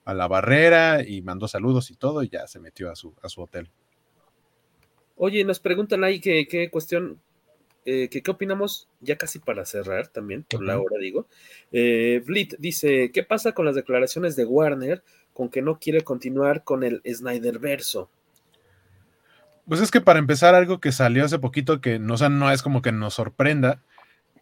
a 0.06 0.14
la 0.14 0.26
barrera 0.26 1.06
y 1.06 1.20
mandó 1.20 1.48
saludos 1.48 1.90
y 1.90 1.96
todo, 1.96 2.22
y 2.22 2.30
ya 2.30 2.46
se 2.46 2.60
metió 2.60 2.90
a 2.90 2.96
su, 2.96 3.14
a 3.22 3.28
su 3.28 3.42
hotel. 3.42 3.70
Oye, 5.18 5.44
nos 5.44 5.60
preguntan 5.60 6.04
ahí 6.04 6.20
qué 6.20 6.68
cuestión, 6.70 7.20
eh, 7.84 8.08
que 8.08 8.22
qué 8.22 8.30
opinamos, 8.30 8.88
ya 9.00 9.16
casi 9.16 9.38
para 9.38 9.64
cerrar 9.64 10.08
también, 10.08 10.44
por 10.44 10.62
la 10.62 10.78
hora 10.78 10.96
digo. 11.00 11.26
Eh, 11.72 12.22
dice, 12.58 13.10
¿qué 13.12 13.22
pasa 13.22 13.52
con 13.52 13.66
las 13.66 13.74
declaraciones 13.74 14.36
de 14.36 14.44
Warner 14.44 15.02
con 15.32 15.48
que 15.48 15.62
no 15.62 15.78
quiere 15.78 16.02
continuar 16.02 16.64
con 16.64 16.84
el 16.84 17.02
Snyder 17.04 17.58
verso? 17.58 18.10
Pues 19.66 19.80
es 19.80 19.90
que 19.90 20.00
para 20.00 20.18
empezar, 20.18 20.54
algo 20.54 20.80
que 20.80 20.92
salió 20.92 21.24
hace 21.24 21.38
poquito, 21.38 21.80
que 21.80 21.98
no, 21.98 22.16
no 22.16 22.50
es 22.50 22.62
como 22.62 22.80
que 22.80 22.92
nos 22.92 23.14
sorprenda, 23.14 23.82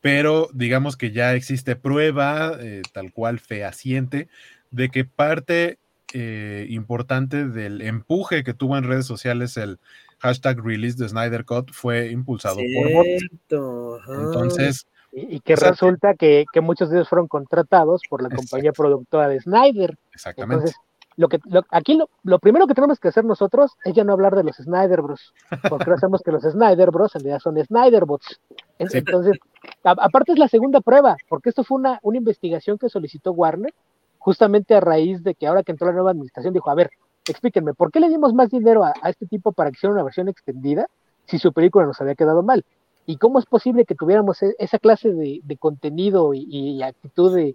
pero 0.00 0.48
digamos 0.52 0.96
que 0.96 1.10
ya 1.10 1.34
existe 1.34 1.74
prueba, 1.74 2.56
eh, 2.60 2.82
tal 2.92 3.12
cual 3.12 3.40
fehaciente, 3.40 4.28
de 4.70 4.88
que 4.88 5.04
parte 5.04 5.78
eh, 6.12 6.66
importante 6.70 7.48
del 7.48 7.82
empuje 7.82 8.44
que 8.44 8.54
tuvo 8.54 8.78
en 8.78 8.84
redes 8.84 9.06
sociales 9.06 9.56
el 9.56 9.80
hashtag 10.26 10.60
release 10.62 10.96
de 10.96 11.08
Snyder 11.08 11.44
Cut 11.44 11.70
fue 11.72 12.10
impulsado 12.10 12.56
por 12.56 12.92
bots. 12.92 14.04
Entonces. 14.08 14.86
Y, 15.12 15.40
que 15.40 15.56
resulta 15.56 16.14
que, 16.14 16.44
muchos 16.60 16.90
de 16.90 16.96
ellos 16.96 17.08
fueron 17.08 17.26
contratados 17.26 18.02
por 18.10 18.22
la 18.22 18.28
compañía 18.28 18.72
productora 18.72 19.28
de 19.28 19.40
Snyder. 19.40 19.96
Exactamente. 20.12 20.72
lo 21.16 21.28
que, 21.28 21.38
aquí 21.70 21.98
lo, 22.24 22.38
primero 22.38 22.66
que 22.66 22.74
tenemos 22.74 23.00
que 23.00 23.08
hacer 23.08 23.24
nosotros 23.24 23.78
es 23.84 23.94
ya 23.94 24.04
no 24.04 24.12
hablar 24.12 24.34
de 24.34 24.44
los 24.44 24.56
Snyder 24.56 25.00
Bros. 25.00 25.32
Porque 25.70 25.90
hacemos 25.90 26.20
que 26.22 26.32
los 26.32 26.42
Snyder 26.42 26.90
Bros 26.90 27.14
en 27.14 27.22
realidad 27.22 27.38
son 27.38 27.56
Snyder 27.64 28.04
Bots. 28.04 28.40
Entonces, 28.78 29.38
aparte 29.84 30.32
es 30.32 30.38
la 30.38 30.48
segunda 30.48 30.82
prueba, 30.82 31.16
porque 31.28 31.48
esto 31.48 31.64
fue 31.64 31.78
una, 31.78 31.98
una 32.02 32.18
investigación 32.18 32.76
que 32.76 32.90
solicitó 32.90 33.32
Warner 33.32 33.72
justamente 34.18 34.74
a 34.74 34.80
raíz 34.80 35.22
de 35.22 35.34
que 35.34 35.46
ahora 35.46 35.62
que 35.62 35.70
entró 35.70 35.86
la 35.86 35.94
nueva 35.94 36.10
administración 36.10 36.52
dijo, 36.52 36.68
a 36.68 36.74
ver, 36.74 36.90
explíquenme, 37.28 37.74
¿por 37.74 37.90
qué 37.90 38.00
le 38.00 38.08
dimos 38.08 38.34
más 38.34 38.50
dinero 38.50 38.84
a, 38.84 38.92
este 39.08 39.26
tipo 39.26 39.52
para 39.52 39.70
que 39.70 39.76
hiciera 39.76 39.94
una 39.94 40.02
versión 40.02 40.28
extendida 40.28 40.86
si 41.26 41.38
su 41.38 41.52
película 41.52 41.86
nos 41.86 42.00
había 42.00 42.14
quedado 42.14 42.42
mal? 42.42 42.64
¿Y 43.06 43.16
cómo 43.16 43.38
es 43.38 43.46
posible 43.46 43.84
que 43.84 43.94
tuviéramos 43.94 44.42
e, 44.42 44.54
esa 44.58 44.78
clase 44.78 45.12
de, 45.12 45.56
contenido 45.58 46.32
y, 46.34 46.82
actitud 46.82 47.34
de 47.34 47.54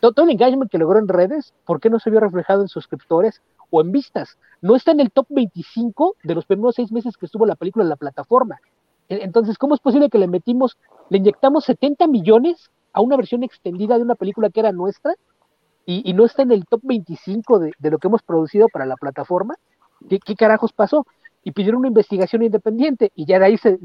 todo, 0.00 0.24
el 0.24 0.30
engagement 0.30 0.70
que 0.70 0.78
logró 0.78 0.98
en 0.98 1.08
redes? 1.08 1.54
¿Por 1.64 1.80
qué 1.80 1.90
no 1.90 1.98
se 1.98 2.10
vio 2.10 2.20
reflejado 2.20 2.62
en 2.62 2.68
suscriptores 2.68 3.40
o 3.70 3.80
en 3.80 3.92
vistas? 3.92 4.38
No 4.60 4.76
está 4.76 4.92
en 4.92 5.00
el 5.00 5.10
top 5.10 5.26
25 5.30 6.16
de 6.22 6.34
los 6.34 6.44
primeros 6.44 6.74
seis 6.74 6.92
meses 6.92 7.16
que 7.16 7.26
estuvo 7.26 7.46
la 7.46 7.56
película 7.56 7.82
en 7.84 7.88
la 7.88 7.96
plataforma. 7.96 8.60
E, 9.08 9.22
entonces, 9.22 9.58
¿cómo 9.58 9.74
es 9.74 9.80
posible 9.80 10.10
que 10.10 10.18
le 10.18 10.28
metimos, 10.28 10.76
le 11.08 11.18
inyectamos 11.18 11.64
70 11.64 12.06
millones 12.06 12.70
a 12.92 13.00
una 13.00 13.16
versión 13.16 13.42
extendida 13.42 13.96
de 13.96 14.02
una 14.02 14.14
película 14.16 14.50
que 14.50 14.60
era 14.60 14.72
nuestra 14.72 15.14
y, 15.86 16.12
no 16.12 16.24
está 16.24 16.42
en 16.42 16.52
el 16.52 16.66
top 16.66 16.80
25 16.84 17.58
de, 17.58 17.72
lo 17.90 17.98
que 17.98 18.08
hemos 18.08 18.22
producido 18.22 18.68
para 18.68 18.86
la 18.86 18.96
plataforma, 18.96 19.56
¿qué, 20.08 20.36
carajos 20.36 20.72
pasó? 20.72 21.06
Y 21.42 21.52
pidieron 21.52 21.80
una 21.80 21.88
investigación 21.88 22.42
independiente 22.42 23.10
y 23.14 23.24
ya 23.24 23.38
de 23.38 23.46
ahí 23.46 23.58
se, 23.58 23.78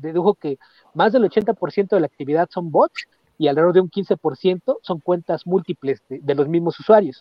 dedujo 0.00 0.34
que 0.34 0.58
más 0.94 1.12
del 1.12 1.24
80% 1.24 1.88
de 1.90 2.00
la 2.00 2.06
actividad 2.06 2.48
son 2.50 2.70
bots 2.70 3.06
y 3.36 3.46
alrededor 3.46 3.74
de 3.74 3.80
un 3.82 3.90
15% 3.90 4.78
son 4.82 5.00
cuentas 5.00 5.46
múltiples 5.46 6.02
de, 6.08 6.34
los 6.34 6.48
mismos 6.48 6.80
usuarios. 6.80 7.20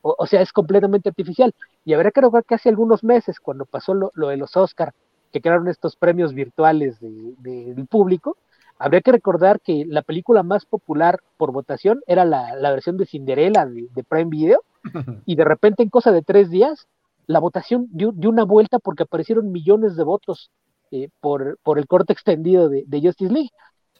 O, 0.00 0.26
sea, 0.26 0.40
es 0.40 0.52
completamente 0.52 1.08
artificial. 1.08 1.52
Y 1.84 1.92
habrá 1.92 2.10
que 2.12 2.20
recordar 2.20 2.44
que 2.44 2.54
hace 2.54 2.68
algunos 2.68 3.02
meses, 3.02 3.40
cuando 3.40 3.66
pasó 3.66 3.92
lo, 3.92 4.12
de 4.14 4.36
los 4.36 4.56
Oscar, 4.56 4.94
que 5.32 5.40
crearon 5.40 5.68
estos 5.68 5.96
premios 5.96 6.32
virtuales 6.32 6.98
del 7.00 7.86
público, 7.90 8.36
habría 8.78 9.00
que 9.00 9.12
recordar 9.12 9.60
que 9.60 9.84
la 9.86 10.02
película 10.02 10.42
más 10.42 10.64
popular 10.64 11.20
por 11.36 11.52
votación 11.52 12.00
era 12.06 12.24
la, 12.24 12.54
versión 12.70 12.96
de 12.96 13.06
Cinderella 13.06 13.66
de, 13.66 14.04
Prime 14.04 14.30
Video, 14.30 14.62
y 15.26 15.34
de 15.34 15.44
repente 15.44 15.82
en 15.82 15.90
cosa 15.90 16.12
de 16.12 16.22
tres 16.22 16.50
días, 16.50 16.86
la 17.26 17.40
votación 17.40 17.88
dio, 17.90 18.12
una 18.24 18.44
vuelta 18.44 18.78
porque 18.78 19.02
aparecieron 19.02 19.52
millones 19.52 19.96
de 19.96 20.04
votos 20.04 20.50
eh, 20.90 21.08
por, 21.20 21.58
por, 21.62 21.78
el 21.78 21.86
corte 21.86 22.12
extendido 22.12 22.68
de, 22.68 23.00
Justice 23.02 23.32
League. 23.32 23.50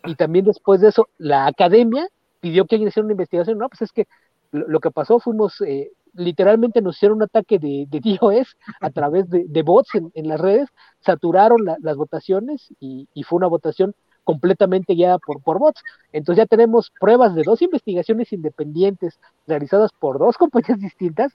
Y 0.05 0.15
también 0.15 0.45
después 0.45 0.81
de 0.81 0.89
eso, 0.89 1.09
la 1.19 1.47
academia 1.47 2.07
pidió 2.41 2.65
que 2.65 2.77
hiciera 2.77 3.05
una 3.05 3.13
investigación. 3.13 3.59
No, 3.59 3.69
pues 3.69 3.83
es 3.83 3.93
que 3.93 4.07
lo, 4.53 4.81
que 4.81 4.91
pasó 4.91 5.19
fuimos, 5.19 5.61
eh, 5.61 5.91
literalmente 6.15 6.81
nos 6.81 6.97
hicieron 6.97 7.19
un 7.19 7.25
ataque 7.25 7.59
de, 7.59 7.87
de 7.89 8.01
DOS 8.01 8.57
a 8.81 8.91
través 8.91 9.29
de, 9.29 9.63
bots 9.63 9.91
en, 9.95 10.29
las 10.29 10.41
redes, 10.41 10.69
saturaron 11.01 11.67
las 11.81 11.97
votaciones 11.97 12.73
y, 12.81 13.09
y, 13.13 13.25
fue 13.25 13.37
una 13.37 13.49
votación 13.49 13.95
completamente 14.29 14.93
guiada 14.93 15.17
por, 15.19 15.43
por 15.43 15.59
bots. 15.59 15.81
Entonces 16.13 16.43
ya 16.43 16.47
tenemos 16.47 16.93
pruebas 17.01 17.35
de 17.35 17.45
dos 17.45 17.63
investigaciones 17.63 18.31
independientes 18.31 19.19
realizadas 19.47 19.91
por 19.99 20.19
dos 20.19 20.37
compañías 20.43 20.79
distintas 20.79 21.33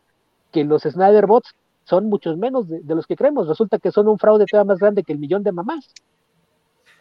que 0.51 0.63
los 0.63 0.83
Snyder 0.83 1.25
bots 1.25 1.55
son 1.85 2.05
muchos 2.05 2.37
menos 2.37 2.69
de, 2.69 2.83
los 2.93 3.07
que 3.07 3.15
creemos. 3.15 3.47
Resulta 3.47 3.79
que 3.79 3.91
son 3.91 4.07
un 4.07 4.19
fraude 4.19 4.45
todavía 4.45 4.73
más 4.73 4.77
grande 4.79 5.01
que 5.01 5.11
el 5.11 5.17
millón 5.17 5.41
de 5.41 5.51
mamás. 5.51 5.91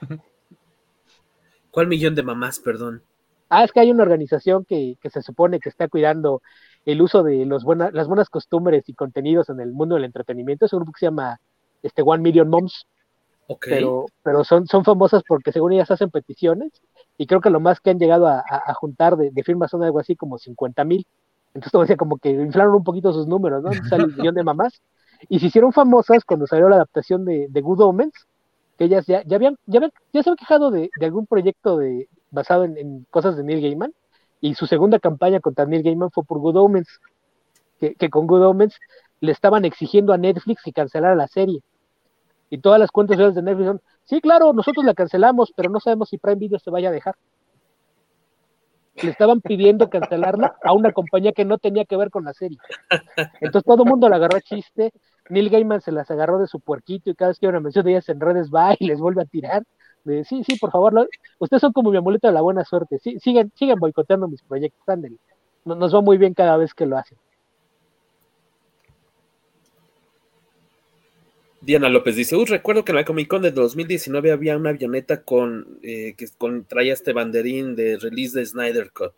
¿Cuál 1.71 1.89
millón 1.89 2.15
de 2.15 2.23
mamás, 2.23 2.59
perdón? 2.59 3.03
Ah, 3.51 3.63
es 3.63 3.71
que 3.71 3.81
hay 3.81 3.91
una 3.91 4.05
organización 4.05 4.65
que, 4.65 4.97
que 4.99 5.11
se 5.11 5.21
supone 5.21 5.61
que 5.61 5.69
está 5.69 5.89
cuidando 5.89 6.41
el 6.87 7.03
uso 7.03 7.23
de 7.23 7.45
los 7.45 7.65
las 7.93 8.09
buenas 8.09 8.31
costumbres 8.31 8.89
y 8.89 8.95
contenidos 8.95 9.51
en 9.51 9.61
el 9.61 9.73
mundo 9.73 9.97
del 9.97 10.05
entretenimiento. 10.05 10.65
Es 10.65 10.73
un 10.73 10.79
grupo 10.79 10.93
que 10.93 11.01
se 11.01 11.07
llama 11.07 11.39
este, 11.83 12.01
One 12.01 12.23
Million 12.23 12.49
Moms. 12.49 12.87
Pero, 13.61 14.07
pero 14.23 14.45
son, 14.45 14.67
famosas 14.67 15.23
porque 15.27 15.53
según 15.53 15.73
ellas 15.73 15.91
hacen 15.91 16.11
peticiones 16.11 16.73
y 17.19 17.27
creo 17.27 17.41
que 17.41 17.51
lo 17.51 17.61
más 17.61 17.81
que 17.81 17.91
han 17.91 17.99
llegado 17.99 18.27
a, 18.27 18.43
juntar 18.75 19.17
de, 19.17 19.31
de, 19.31 19.45
firmas 19.45 19.71
son 19.71 19.83
algo 19.83 19.99
así 19.99 20.17
como 20.17 20.39
50 20.39 20.85
mil 20.85 21.07
entonces, 21.55 21.81
decía, 21.81 21.97
como 21.97 22.19
que 22.19 22.31
inflaron 22.31 22.75
un 22.75 22.85
poquito 22.85 23.13
sus 23.13 23.27
números, 23.27 23.63
¿no? 23.63 23.73
Sale 23.89 24.05
el 24.05 24.17
millón 24.17 24.35
de 24.35 24.43
mamás. 24.43 24.81
Y 25.29 25.39
se 25.39 25.47
hicieron 25.47 25.73
famosas 25.73 26.25
cuando 26.25 26.47
salió 26.47 26.69
la 26.69 26.77
adaptación 26.77 27.25
de, 27.25 27.47
de 27.49 27.61
Good 27.61 27.81
Omens, 27.81 28.15
que 28.79 28.85
ellas 28.85 29.07
ya, 29.07 29.23
ya, 29.25 29.37
habían, 29.37 29.57
ya, 29.67 29.81
ya 29.81 30.23
se 30.23 30.31
habían 30.31 30.37
quejado 30.37 30.71
de, 30.71 30.91
de 30.99 31.07
algún 31.07 31.27
proyecto 31.27 31.77
de, 31.77 32.09
basado 32.31 32.65
en, 32.65 33.07
cosas 33.11 33.37
de 33.37 33.45
Neil 33.45 33.61
Gaiman. 33.61 33.93
Y 34.41 34.55
su 34.55 34.67
segunda 34.67 34.99
campaña 34.99 35.41
contra 35.41 35.67
Neil 35.67 35.83
Gaiman 35.83 36.11
fue 36.11 36.25
por 36.25 36.39
Good 36.39 36.57
Omens, 36.57 37.01
que, 37.79 37.95
que 37.95 38.11
con 38.11 38.27
Good 38.27 38.45
Omens 38.45 38.77
le 39.21 39.31
estaban 39.31 39.65
exigiendo 39.65 40.13
a 40.13 40.19
Netflix 40.19 40.63
que 40.65 40.73
cancelara 40.73 41.15
la 41.15 41.29
serie. 41.29 41.61
Y 42.53 42.59
todas 42.59 42.79
las 42.79 42.91
cuentas 42.91 43.17
de 43.35 43.43
Netflix 43.43 43.67
son, 43.67 43.81
sí, 44.05 44.21
claro, 44.21 44.53
nosotros 44.53 44.85
la 44.85 44.93
cancelamos, 44.93 45.53
pero 45.57 45.71
no 45.71 45.81
sabemos 45.81 46.11
si 46.11 46.19
Prime 46.19 46.37
Video 46.37 46.59
se 46.59 46.71
vaya 46.71 46.91
a 46.91 46.93
dejar 46.93 47.17
le 48.95 49.11
estaban 49.11 49.41
pidiendo 49.41 49.89
cancelarla 49.89 50.57
a 50.63 50.73
una 50.73 50.93
compañía 50.93 51.33
que 51.33 51.45
no 51.45 51.59
tenía 51.59 51.85
que 51.85 51.97
ver 51.97 52.11
con 52.11 52.25
la 52.25 52.35
serie. 52.35 52.59
Entonces 53.41 53.65
todo 53.65 53.85
el 53.85 53.89
mundo 53.89 54.09
la 54.09 54.17
agarró 54.17 54.37
a 54.37 54.41
chiste. 54.41 54.93
Neil 55.31 55.51
Gaiman 55.51 55.81
se 55.81 55.93
las 55.93 56.11
agarró 56.11 56.39
de 56.39 56.47
su 56.47 56.61
puerquito 56.61 57.11
y 57.11 57.15
cada 57.15 57.31
vez 57.31 57.39
que 57.39 57.47
una 57.49 57.61
mención 57.61 57.85
de 57.85 57.93
ellas 57.93 58.09
en 58.09 58.21
redes 58.21 58.51
va 58.51 58.75
y 58.79 58.87
les 58.87 59.01
vuelve 59.01 59.23
a 59.23 59.25
tirar. 59.25 59.65
Sí, 60.25 60.43
sí, 60.45 60.59
por 60.59 60.73
favor, 60.73 61.09
ustedes 61.39 61.61
son 61.61 61.73
como 61.73 61.91
mi 61.91 61.97
amuleto 61.97 62.27
de 62.27 62.35
la 62.35 62.41
buena 62.41 62.65
suerte. 62.65 62.99
Sí, 62.99 63.19
sigan 63.21 63.79
boicoteando 63.79 64.29
mis 64.29 64.43
proyectos, 64.43 64.87
ándale. 64.89 65.17
Nos 65.65 65.95
va 65.95 66.01
muy 66.01 66.19
bien 66.19 66.35
cada 66.35 66.57
vez 66.57 66.75
que 66.75 66.87
lo 66.87 66.99
hacen. 66.99 67.17
Diana 71.63 71.89
López 71.89 72.17
dice, 72.17 72.35
Uy, 72.35 72.45
recuerdo 72.45 72.85
que 72.85 72.91
en 72.91 72.97
la 72.97 73.05
Comic 73.05 73.29
Con 73.29 73.43
de 73.43 73.53
2019 73.53 74.33
había 74.33 74.57
una 74.57 74.71
avioneta 74.71 75.23
con 75.23 75.79
eh, 75.83 76.15
que 76.17 76.27
traía 76.67 76.93
este 76.93 77.13
banderín 77.13 77.77
de 77.77 77.99
release 77.99 78.37
de 78.37 78.45
Snyder 78.45 78.91
Cut. 78.91 79.15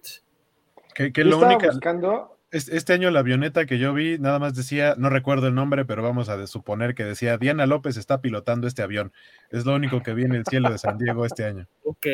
Que, 0.95 1.13
que 1.13 1.25
lo 1.25 1.39
único 1.39 1.67
buscando... 1.67 2.31
Este 2.51 2.93
año 2.93 3.11
la 3.11 3.19
avioneta 3.19 3.67
que 3.67 3.79
yo 3.79 3.93
vi 3.95 4.17
nada 4.19 4.39
más 4.39 4.55
decía, 4.55 4.95
no 4.97 5.11
recuerdo 5.11 5.49
el 5.49 5.57
nombre, 5.57 5.85
pero 5.85 6.05
vamos 6.05 6.29
a 6.29 6.47
suponer 6.47 6.95
que 6.95 7.03
decía, 7.03 7.37
Diana 7.37 7.67
López 7.67 7.97
está 7.97 8.21
pilotando 8.21 8.69
este 8.69 8.83
avión. 8.83 9.13
Es 9.51 9.67
lo 9.67 9.75
único 9.75 10.05
que 10.05 10.15
vi 10.15 10.23
en 10.23 10.35
el 10.35 10.45
cielo 10.45 10.71
de 10.71 10.79
San 10.79 10.97
Diego 10.97 11.27
este 11.27 11.47
año. 11.47 11.67
Ok. 11.83 12.07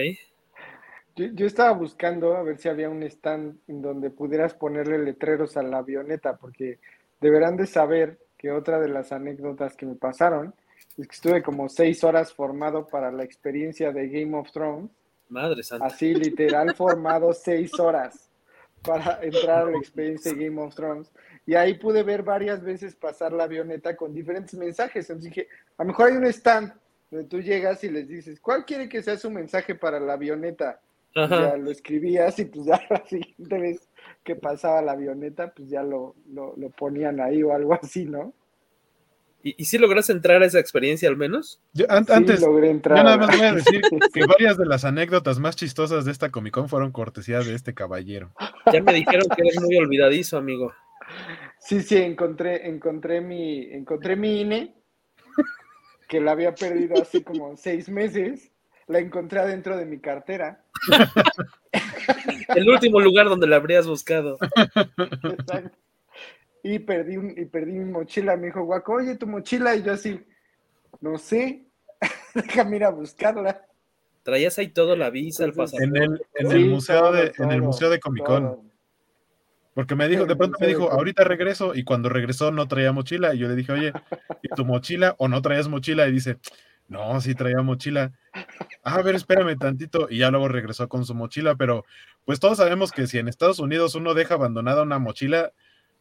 Yo, 1.16 1.26
yo, 1.34 1.44
estaba 1.44 1.72
buscando 1.72 2.36
a 2.36 2.42
ver 2.42 2.56
si 2.56 2.70
había 2.70 2.88
un 2.88 3.02
stand 3.02 3.58
en 3.68 3.82
donde 3.82 4.08
pudieras 4.08 4.54
ponerle 4.54 4.96
letreros 4.98 5.58
a 5.58 5.62
la 5.62 5.78
avioneta, 5.78 6.38
porque 6.38 6.78
deberán 7.20 7.58
de 7.58 7.66
saber 7.66 8.18
que 8.40 8.50
otra 8.50 8.80
de 8.80 8.88
las 8.88 9.12
anécdotas 9.12 9.76
que 9.76 9.84
me 9.84 9.96
pasaron 9.96 10.54
es 10.96 11.06
que 11.06 11.14
estuve 11.14 11.42
como 11.42 11.68
seis 11.68 12.02
horas 12.02 12.32
formado 12.32 12.86
para 12.86 13.12
la 13.12 13.22
experiencia 13.22 13.92
de 13.92 14.08
Game 14.08 14.34
of 14.34 14.50
Thrones. 14.50 14.90
Madre 15.28 15.62
santa. 15.62 15.84
Así, 15.84 16.14
literal, 16.14 16.74
formado 16.76 17.34
seis 17.34 17.78
horas 17.78 18.30
para 18.82 19.22
entrar 19.22 19.68
a 19.68 19.70
la 19.70 19.76
experiencia 19.76 20.32
de 20.32 20.46
Game 20.46 20.58
of 20.58 20.74
Thrones. 20.74 21.12
Y 21.44 21.54
ahí 21.54 21.74
pude 21.74 22.02
ver 22.02 22.22
varias 22.22 22.62
veces 22.64 22.96
pasar 22.96 23.34
la 23.34 23.44
avioneta 23.44 23.94
con 23.94 24.14
diferentes 24.14 24.54
mensajes. 24.54 25.10
Entonces 25.10 25.34
dije, 25.34 25.48
a 25.76 25.82
lo 25.82 25.88
mejor 25.88 26.08
hay 26.08 26.16
un 26.16 26.24
stand 26.24 26.72
donde 27.10 27.28
tú 27.28 27.42
llegas 27.42 27.84
y 27.84 27.90
les 27.90 28.08
dices, 28.08 28.40
¿cuál 28.40 28.64
quiere 28.64 28.88
que 28.88 29.02
sea 29.02 29.18
su 29.18 29.30
mensaje 29.30 29.74
para 29.74 30.00
la 30.00 30.14
avioneta? 30.14 30.80
Ya 31.14 31.56
lo 31.58 31.70
escribías 31.70 32.38
y 32.38 32.46
pues 32.46 32.64
ya 32.64 32.80
la 32.88 33.04
siguiente 33.04 33.58
vez 33.58 33.86
que 34.30 34.40
pasaba 34.40 34.80
la 34.80 34.92
avioneta, 34.92 35.52
pues 35.52 35.68
ya 35.68 35.82
lo, 35.82 36.14
lo, 36.32 36.70
ponían 36.70 37.20
ahí 37.20 37.42
o 37.42 37.52
algo 37.52 37.74
así, 37.74 38.04
¿no? 38.04 38.32
¿Y, 39.42 39.64
si 39.64 39.78
lograste 39.78 40.12
entrar 40.12 40.42
a 40.42 40.46
esa 40.46 40.60
experiencia 40.60 41.08
al 41.08 41.16
menos? 41.16 41.60
Yo, 41.72 41.86
antes, 41.88 42.40
logré 42.40 42.70
entrar. 42.70 42.98
Yo 42.98 43.04
nada 43.04 43.16
más 43.16 43.36
voy 43.36 43.46
a 43.46 43.54
decir 43.54 43.80
que 44.14 44.26
varias 44.26 44.56
de 44.56 44.66
las 44.66 44.84
anécdotas 44.84 45.40
más 45.40 45.56
chistosas 45.56 46.04
de 46.04 46.12
esta 46.12 46.30
Comic 46.30 46.54
Con 46.54 46.68
fueron 46.68 46.92
cortesía 46.92 47.40
de 47.40 47.54
este 47.54 47.74
caballero. 47.74 48.32
Ya 48.72 48.82
me 48.82 48.92
dijeron 48.92 49.26
que 49.34 49.42
eres 49.42 49.60
muy 49.60 49.76
olvidadizo, 49.78 50.36
amigo. 50.36 50.72
Sí, 51.58 51.80
sí, 51.80 51.96
encontré, 51.96 52.68
encontré 52.68 53.20
mi, 53.20 53.62
encontré 53.72 54.14
mi 54.14 54.42
INE, 54.42 54.74
que 56.06 56.20
la 56.20 56.32
había 56.32 56.54
perdido 56.54 57.02
hace 57.02 57.24
como 57.24 57.56
seis 57.56 57.88
meses 57.88 58.52
la 58.90 58.98
encontré 58.98 59.46
dentro 59.46 59.76
de 59.76 59.86
mi 59.86 60.00
cartera. 60.00 60.64
El 62.54 62.68
último 62.68 63.00
lugar 63.00 63.28
donde 63.28 63.46
la 63.46 63.56
habrías 63.56 63.86
buscado. 63.86 64.38
Exacto. 65.22 65.76
Y 66.62 66.78
perdí, 66.78 67.16
y 67.40 67.44
perdí 67.46 67.72
mi 67.72 67.90
mochila. 67.90 68.36
Me 68.36 68.46
dijo, 68.46 68.64
Guaco, 68.64 68.94
oye, 68.94 69.16
tu 69.16 69.26
mochila. 69.26 69.74
Y 69.76 69.82
yo 69.82 69.92
así, 69.92 70.20
no 71.00 71.16
sé, 71.18 71.64
déjame 72.34 72.76
ir 72.76 72.84
a 72.84 72.90
buscarla. 72.90 73.62
Traías 74.22 74.58
ahí 74.58 74.68
todo, 74.68 74.96
la 74.96 75.10
visa, 75.10 75.44
el 75.44 75.52
pasaporte. 75.54 75.84
En 75.84 75.96
el, 75.96 76.22
en 76.34 76.52
el 76.52 76.66
museo, 76.66 77.10
de, 77.12 77.32
en 77.38 77.52
el 77.52 77.62
museo 77.62 77.88
de 77.88 77.98
Comic 77.98 78.24
Con. 78.24 78.70
Porque 79.72 79.94
me 79.94 80.08
dijo, 80.08 80.26
de 80.26 80.36
pronto 80.36 80.58
me 80.60 80.66
dijo, 80.66 80.90
ahorita 80.90 81.24
regreso, 81.24 81.74
y 81.74 81.84
cuando 81.84 82.08
regresó 82.08 82.50
no 82.50 82.68
traía 82.68 82.92
mochila, 82.92 83.34
y 83.34 83.38
yo 83.38 83.48
le 83.48 83.54
dije, 83.54 83.72
oye, 83.72 83.92
¿y 84.42 84.48
tu 84.48 84.64
mochila? 84.64 85.14
¿O 85.18 85.28
no 85.28 85.40
traías 85.40 85.68
mochila? 85.68 86.06
Y 86.06 86.12
dice, 86.12 86.36
no, 86.90 87.20
sí 87.20 87.36
traía 87.36 87.62
mochila. 87.62 88.12
Ah, 88.82 88.96
a 88.96 89.02
ver, 89.02 89.14
espérame 89.14 89.56
tantito. 89.56 90.08
Y 90.10 90.18
ya 90.18 90.30
luego 90.30 90.48
regresó 90.48 90.88
con 90.88 91.04
su 91.04 91.14
mochila, 91.14 91.54
pero 91.54 91.84
pues 92.24 92.40
todos 92.40 92.58
sabemos 92.58 92.90
que 92.90 93.06
si 93.06 93.18
en 93.18 93.28
Estados 93.28 93.60
Unidos 93.60 93.94
uno 93.94 94.12
deja 94.12 94.34
abandonada 94.34 94.82
una 94.82 94.98
mochila, 94.98 95.52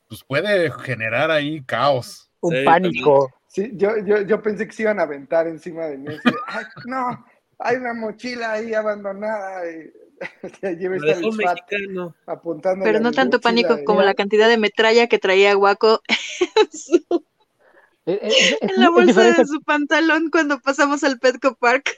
pues 0.08 0.24
puede 0.24 0.72
generar 0.72 1.30
ahí 1.30 1.64
caos. 1.64 2.32
Un 2.42 2.66
pánico. 2.66 3.32
Sí, 3.46 3.70
yo, 3.76 4.04
yo, 4.04 4.22
yo, 4.22 4.42
pensé 4.42 4.66
que 4.66 4.74
se 4.74 4.82
iban 4.82 5.00
a 5.00 5.04
aventar 5.04 5.48
encima 5.48 5.86
de 5.86 6.00
mí. 6.00 6.16
Ay, 6.48 6.66
no, 6.86 7.24
hay 7.60 7.76
una 7.78 7.94
mochila 7.94 8.54
ahí 8.54 8.74
abandonada. 8.74 9.72
Y... 9.72 9.92
apuntando. 12.26 12.84
Pero 12.84 13.00
no 13.00 13.12
tanto 13.12 13.40
pánico 13.40 13.78
como 13.86 14.02
la 14.02 14.16
cantidad 14.16 14.50
de 14.50 14.58
metralla 14.58 15.06
que 15.06 15.20
traía 15.20 15.54
Guaco 15.54 16.02
eh, 18.10 18.20
eh, 18.22 18.58
en 18.62 18.82
la 18.82 18.90
bolsa 18.90 19.24
de 19.32 19.46
su 19.46 19.62
pantalón 19.62 20.30
cuando 20.32 20.60
pasamos 20.60 21.04
al 21.04 21.20
Petco 21.20 21.56
Park. 21.56 21.92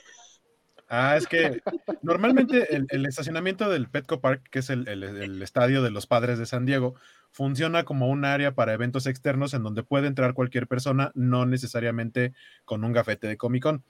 Ah, 0.88 1.16
es 1.16 1.26
que 1.26 1.62
normalmente 2.02 2.68
el, 2.90 3.06
estacionamiento 3.06 3.70
del 3.70 3.88
Petco 3.88 4.20
Park, 4.20 4.42
que 4.50 4.58
es 4.58 4.68
el, 4.68 5.42
estadio 5.42 5.82
de 5.82 5.90
los 5.90 6.06
padres 6.06 6.38
de 6.38 6.44
San 6.44 6.66
Diego, 6.66 6.96
funciona 7.30 7.84
como 7.84 8.10
un 8.10 8.26
área 8.26 8.54
para 8.54 8.74
eventos 8.74 9.06
externos 9.06 9.54
en 9.54 9.62
donde 9.62 9.84
puede 9.84 10.06
entrar 10.06 10.34
cualquier 10.34 10.66
persona, 10.66 11.10
no 11.14 11.46
necesariamente 11.46 12.34
con 12.66 12.84
un 12.84 12.92
gafete 12.92 13.26
de 13.26 13.38
Comic 13.38 13.62
Con. 13.62 13.84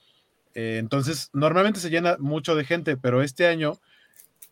Eh, 0.54 0.76
entonces, 0.78 1.30
normalmente 1.32 1.80
se 1.80 1.90
llena 1.90 2.18
mucho 2.20 2.54
de 2.54 2.64
gente, 2.64 2.96
pero 2.96 3.20
este 3.20 3.48
año 3.48 3.80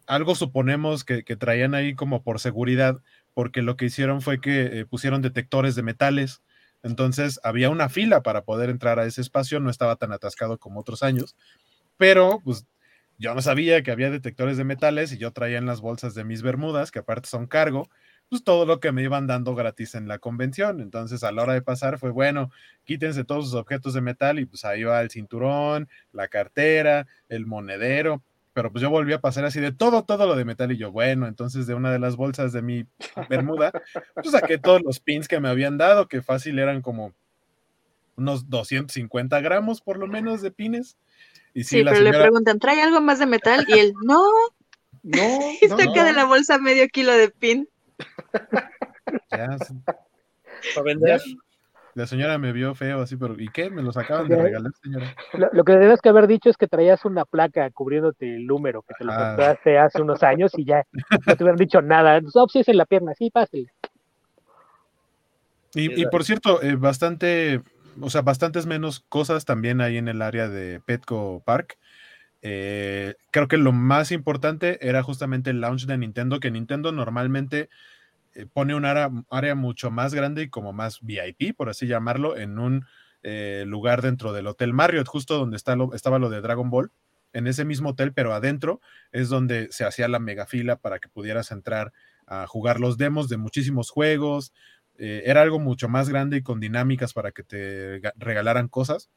algo 0.09 0.34
suponemos 0.34 1.05
que, 1.05 1.22
traían 1.22 1.76
ahí 1.76 1.94
como 1.94 2.24
por 2.24 2.40
seguridad, 2.40 3.01
porque 3.32 3.62
lo 3.62 3.76
que 3.76 3.84
hicieron 3.84 4.22
fue 4.22 4.40
que 4.40 4.84
pusieron 4.90 5.22
detectores 5.22 5.76
de 5.76 5.84
metales 5.84 6.42
entonces 6.82 7.40
había 7.43 7.70
una 7.70 7.89
fila 7.89 8.23
para 8.23 8.44
poder 8.44 8.70
entrar 8.70 8.98
a 8.98 9.07
ese 9.07 9.20
espacio, 9.20 9.61
no 9.61 9.70
estaba 9.70 9.97
tan 9.97 10.12
atascado 10.12 10.59
como 10.59 10.81
otros 10.81 11.02
años, 11.02 11.36
pero 11.97 12.40
pues 12.44 12.66
yo 13.19 13.35
no 13.35 13.43
sabía 13.43 13.82
que 13.82 13.90
había 13.90 14.11
detectores 14.11 14.57
de 14.57 14.65
metales 14.65 15.12
y 15.12 15.19
yo 15.19 15.32
traía 15.32 15.59
en 15.59 15.66
las 15.66 15.82
bolsas 15.82 16.15
de 16.15 16.24
mis 16.24 16.43
bermudas, 16.43 16.90
que 16.90 17.01
aparte 17.01 17.28
son 17.28 17.47
cargo, 17.47 17.89
pues 18.31 18.44
todo 18.44 18.65
lo 18.65 18.81
que 18.81 18.93
me 18.93 19.02
iban 19.02 19.27
dando 19.27 19.55
gratis 19.55 19.94
en 19.94 20.09
la 20.09 20.19
convención. 20.19 20.81
Entonces 20.81 21.23
a 21.24 21.32
la 21.32 21.43
hora 21.43 21.52
de 21.52 21.62
pasar 21.62 21.98
fue, 21.98 22.11
bueno, 22.11 22.51
quítense 22.85 23.24
todos 23.24 23.44
sus 23.47 23.55
objetos 23.55 23.93
de 23.93 24.01
metal 24.01 24.39
y 24.39 24.47
pues 24.47 24.65
ahí 24.65 24.85
va 24.85 25.02
el 25.02 25.11
cinturón, 25.11 25.89
la 26.12 26.28
cartera, 26.28 27.07
el 27.28 27.44
monedero. 27.47 28.23
Pero 28.52 28.72
pues 28.72 28.82
yo 28.82 28.90
volví 28.90 29.12
a 29.12 29.20
pasar 29.20 29.44
así 29.44 29.60
de 29.60 29.72
todo, 29.72 30.05
todo 30.05 30.27
lo 30.27 30.35
de 30.35 30.44
metal 30.44 30.72
y 30.72 30.77
yo, 30.77 30.90
bueno, 30.90 31.28
entonces 31.28 31.66
de 31.66 31.74
una 31.74 31.93
de 31.93 32.01
las 32.01 32.16
bolsas 32.16 32.52
de 32.52 32.62
mi 32.62 32.85
bermuda, 33.28 33.70
pues 34.14 34.32
saqué 34.32 34.59
todos 34.59 34.82
los 34.82 34.98
pins 34.98 35.28
que 35.28 35.40
me 35.40 35.48
habían 35.48 35.78
dado, 35.78 36.09
que 36.09 36.20
fácil 36.20 36.59
eran 36.59 36.82
como 36.82 37.12
unos 38.16 38.51
250 38.51 39.40
gramos 39.40 39.81
por 39.81 39.98
lo 39.98 40.06
menos 40.06 40.43
de 40.43 40.51
pines. 40.51 40.97
Y 41.55 41.64
sí, 41.64 41.82
pero 41.85 42.01
le 42.01 42.10
preguntan, 42.10 42.59
¿trae 42.59 42.81
algo 42.82 43.01
más 43.01 43.18
de 43.18 43.27
metal? 43.27 43.64
Y 43.68 43.78
él, 43.78 43.94
no. 44.05 44.24
No. 45.02 45.22
y 45.60 45.68
saca 45.68 46.05
de 46.05 46.12
la 46.12 46.24
bolsa 46.24 46.59
medio 46.59 46.86
kilo 46.89 47.12
de 47.12 47.31
pin. 47.31 47.68
Ya, 49.31 49.56
¿Para 50.74 50.85
vender? 50.85 51.20
La 51.95 52.07
señora 52.07 52.39
me 52.39 52.53
vio 52.53 52.75
feo 52.75 53.03
así, 53.03 53.17
pero 53.17 53.39
¿y 53.39 53.49
qué? 53.49 53.71
Me 53.71 53.83
los 53.83 53.97
acaban 53.97 54.29
de 54.29 54.37
regalar, 54.37 54.73
señora. 54.83 55.15
Lo, 55.53 55.65
que 55.65 55.73
debes 55.73 56.01
que 56.01 56.09
haber 56.09 56.27
dicho 56.27 56.49
es 56.49 56.57
que 56.57 56.69
traías 56.69 57.05
una 57.05 57.25
placa 57.25 57.69
cubriéndote 57.71 58.37
el 58.37 58.47
número, 58.47 58.83
que 58.83 58.95
te 58.95 59.05
lo 59.05 59.12
ah. 59.12 59.29
compraste 59.29 59.79
hace 59.79 60.01
unos 60.01 60.23
años 60.23 60.53
y 60.57 60.65
ya 60.65 60.85
no 61.27 61.37
te 61.37 61.43
hubieran 61.43 61.59
dicho 61.59 61.83
nada. 61.83 62.21
No, 62.21 62.49
si 62.49 62.61
es 62.61 62.69
en 62.69 62.77
la 62.77 62.87
pierna, 62.87 63.12
sí, 63.15 63.31
pásale. 63.31 63.67
Y, 65.75 66.01
y 66.01 66.07
por 66.07 66.25
cierto, 66.25 66.62
eh, 66.62 66.77
bastante 66.77 67.62
o 68.01 68.11
sea, 68.11 68.23
bastantes 68.23 68.67
menos 68.67 69.01
cosas 69.09 69.45
también 69.45 69.81
hay 69.81 69.97
en 69.97 70.09
el 70.09 70.23
área 70.23 70.49
de 70.49 70.81
Petco 70.81 71.43
Park. 71.45 71.79
Eh, 72.43 73.15
creo 73.31 73.49
que 73.49 73.59
lo 73.59 73.73
más 73.73 74.12
importante 74.12 74.87
era 74.87 75.03
justamente 75.03 75.51
el 75.51 75.61
launch 75.61 75.87
de 75.87 75.99
Nintendo, 75.99 76.41
que 76.41 76.51
Nintendo 76.51 76.93
normalmente 76.93 77.69
pone 78.52 78.74
un 78.74 78.85
área, 78.85 79.11
área, 79.31 79.55
mucho 79.55 79.90
más 79.90 80.15
grande 80.15 80.43
y 80.43 80.48
como 80.48 80.73
más 80.73 81.01
VIP, 81.02 81.57
por 81.57 81.69
así 81.69 81.86
llamarlo, 81.86 82.36
en 82.36 82.59
un 82.59 82.86
eh, 83.23 83.65
lugar 83.66 84.01
dentro 84.02 84.32
del 84.32 84.47
Hotel 84.47 84.73
Marriott, 84.73 85.09
justo 85.09 85.39
donde 85.39 85.57
está 85.57 85.77
lo, 85.77 85.93
estaba 85.94 86.19
lo 86.19 86.31
de 86.31 86.40
Dragon 86.40 86.70
Ball. 86.70 86.93
En 87.32 87.47
ese 87.47 87.65
mismo 87.65 87.90
hotel, 87.90 88.12
pero 88.12 88.35
adentro 88.35 88.81
es 89.12 89.28
donde 89.28 89.69
se 89.70 89.85
hacía 89.85 90.09
la 90.09 90.19
mega 90.19 90.47
fila 90.47 90.77
para 90.77 90.98
que 90.98 91.09
pudieras 91.09 91.52
entrar 91.52 91.93
a 92.27 92.47
jugar 92.47 92.81
los 92.81 92.97
demos 92.97 93.28
de 93.28 93.36
muchísimos 93.36 93.90
juegos, 93.90 94.52
eh, 94.98 95.23
era 95.27 95.43
algo 95.43 95.59
mucho 95.59 95.89
más 95.89 96.09
grande 96.09 96.39
y 96.39 96.43
con 96.43 96.61
dinámicas 96.61 97.12
para 97.12 97.31
que 97.32 97.43
te 97.43 98.01
regalaran 98.16 98.69
cosas. 98.69 99.11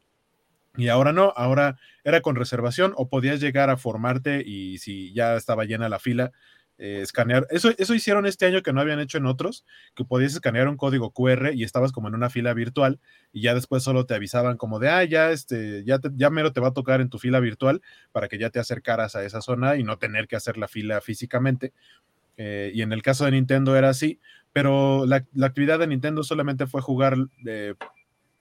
Y 0.75 0.87
ahora 0.87 1.11
no, 1.11 1.33
ahora 1.35 1.77
era 2.03 2.21
con 2.21 2.35
reservación 2.35 2.93
o 2.95 3.09
podías 3.09 3.39
llegar 3.39 3.69
a 3.69 3.77
formarte 3.77 4.43
y 4.45 4.79
si 4.79 5.13
ya 5.13 5.35
estaba 5.35 5.65
llena 5.65 5.89
la 5.89 5.99
fila, 5.99 6.31
eh, 6.77 7.01
escanear. 7.01 7.45
Eso, 7.49 7.71
eso 7.77 7.93
hicieron 7.93 8.25
este 8.25 8.45
año 8.45 8.63
que 8.63 8.73
no 8.73 8.81
habían 8.81 8.99
hecho 8.99 9.17
en 9.17 9.25
otros, 9.25 9.65
que 9.95 10.05
podías 10.05 10.33
escanear 10.33 10.67
un 10.67 10.77
código 10.77 11.11
QR 11.11 11.51
y 11.53 11.63
estabas 11.63 11.91
como 11.91 12.07
en 12.07 12.15
una 12.15 12.29
fila 12.29 12.53
virtual 12.53 12.99
y 13.31 13.41
ya 13.41 13.53
después 13.53 13.83
solo 13.83 14.05
te 14.05 14.15
avisaban 14.15 14.57
como 14.57 14.79
de, 14.79 14.89
ah, 14.89 15.03
ya, 15.03 15.31
este, 15.31 15.83
ya, 15.85 15.99
ya 16.15 16.29
mero 16.29 16.51
te 16.51 16.61
va 16.61 16.69
a 16.69 16.73
tocar 16.73 17.01
en 17.01 17.09
tu 17.09 17.19
fila 17.19 17.39
virtual 17.39 17.81
para 18.11 18.27
que 18.27 18.37
ya 18.37 18.49
te 18.49 18.59
acercaras 18.59 19.15
a 19.15 19.23
esa 19.23 19.41
zona 19.41 19.75
y 19.75 19.83
no 19.83 19.97
tener 19.97 20.27
que 20.27 20.35
hacer 20.35 20.57
la 20.57 20.67
fila 20.67 20.99
físicamente. 21.01 21.73
Eh, 22.37 22.71
y 22.73 22.81
en 22.81 22.91
el 22.91 23.01
caso 23.01 23.25
de 23.25 23.31
Nintendo 23.31 23.75
era 23.75 23.89
así, 23.89 24.19
pero 24.51 25.05
la, 25.05 25.25
actividad 25.43 25.79
de 25.79 25.87
Nintendo 25.87 26.23
solamente 26.23 26.67
fue 26.67 26.81
jugar 26.81 27.17
eh, 27.45 27.75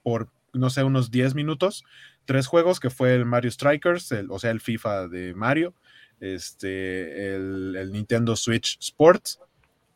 por, 0.02 0.30
no 0.52 0.70
sé, 0.70 0.84
unos 0.84 1.10
10 1.10 1.34
minutos, 1.34 1.84
tres 2.24 2.46
juegos, 2.46 2.80
que 2.80 2.90
fue 2.90 3.14
el 3.14 3.24
Mario 3.24 3.50
Strikers, 3.50 4.12
o 4.28 4.38
sea, 4.38 4.50
el 4.50 4.60
FIFA 4.60 5.08
de 5.08 5.34
Mario, 5.34 5.74
este, 6.22 7.34
el, 7.34 7.90
Nintendo 7.92 8.36
Switch 8.36 8.78
Sports, 8.78 9.40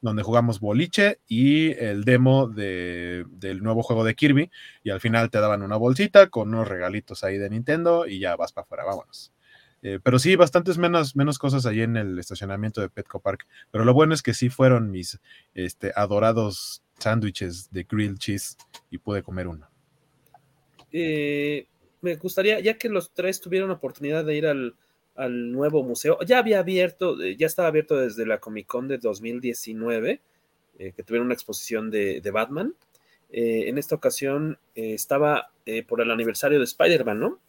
donde 0.01 0.25
jugamos 0.25 0.59
boliche, 0.59 1.21
y 1.29 1.71
el 1.73 2.05
demo 2.05 2.49
de, 2.49 3.25
del 3.31 3.63
nuevo 3.63 3.83
juego 3.83 4.03
de 4.05 4.17
Kirby, 4.17 4.51
y 4.83 4.91
al 4.91 5.01
final 5.01 5.31
te 5.31 5.39
daban 5.39 5.63
una 5.63 5.77
bolsita 5.77 6.27
con 6.29 6.49
unos 6.49 6.67
regalitos 6.67 7.23
ahí 7.23 7.39
de 7.39 7.49
Nintendo, 7.49 8.07
y 8.09 8.19
ya 8.19 8.35
vas 8.35 8.53
para 8.53 8.65
afuera, 8.65 8.85
vámonos. 8.85 9.33
Eh, 9.83 10.01
pero 10.03 10.19
sí, 10.19 10.35
bastantes 10.35 10.79
menos, 10.79 11.15
menos 11.15 11.39
cosas 11.39 11.65
ahí 11.65 11.83
en 11.83 11.97
el 11.97 12.19
estacionamiento 12.19 12.81
de 12.81 12.89
Petco 12.89 13.21
Park. 13.21 13.47
Pero 13.71 13.85
lo 13.85 13.95
bueno 13.95 14.15
es 14.15 14.23
que 14.23 14.35
sí 14.35 14.49
fueron 14.49 14.91
mis 14.91 15.21
este, 15.55 15.93
adorados 15.95 16.83
sándwiches 16.99 17.71
de 17.71 17.85
grilled 17.85 18.17
cheese 18.17 18.57
y 18.91 18.99
pude 18.99 19.23
comer 19.23 19.47
uno. 19.47 19.69
Eh, 20.91 21.67
me 22.01 22.17
gustaría, 22.17 22.59
ya 22.59 22.75
que 22.75 22.89
los 22.89 23.13
tres 23.13 23.41
tuvieron 23.41 23.71
oportunidad 23.71 24.25
de 24.25 24.37
ir 24.37 24.47
al, 24.47 24.75
nuevo 25.29 25.83
museo, 25.83 26.19
ya 26.25 26.39
había 26.39 26.61
abierto, 26.61 27.21
eh, 27.23 27.37
ya 27.37 27.47
estaba 27.47 27.69
abierto 27.69 27.97
desde 27.97 28.27
la 28.27 28.39
Comic 28.39 28.67
Con 28.67 28.89
de 28.89 28.99
2019, 28.99 30.21
que 30.79 31.03
tuvieron 31.03 31.27
una 31.27 31.35
exposición 31.35 31.91
de, 31.91 32.21
de 32.21 32.31
Batman. 32.31 32.75
en 33.31 33.79
esta 33.79 33.95
ocasión 33.95 34.59
estaba 34.75 35.51
por 35.89 36.03
el 36.03 36.11
aniversario 36.11 36.59
de 36.59 36.67
Spider-Man, 36.67 37.19
¿no? 37.19 37.41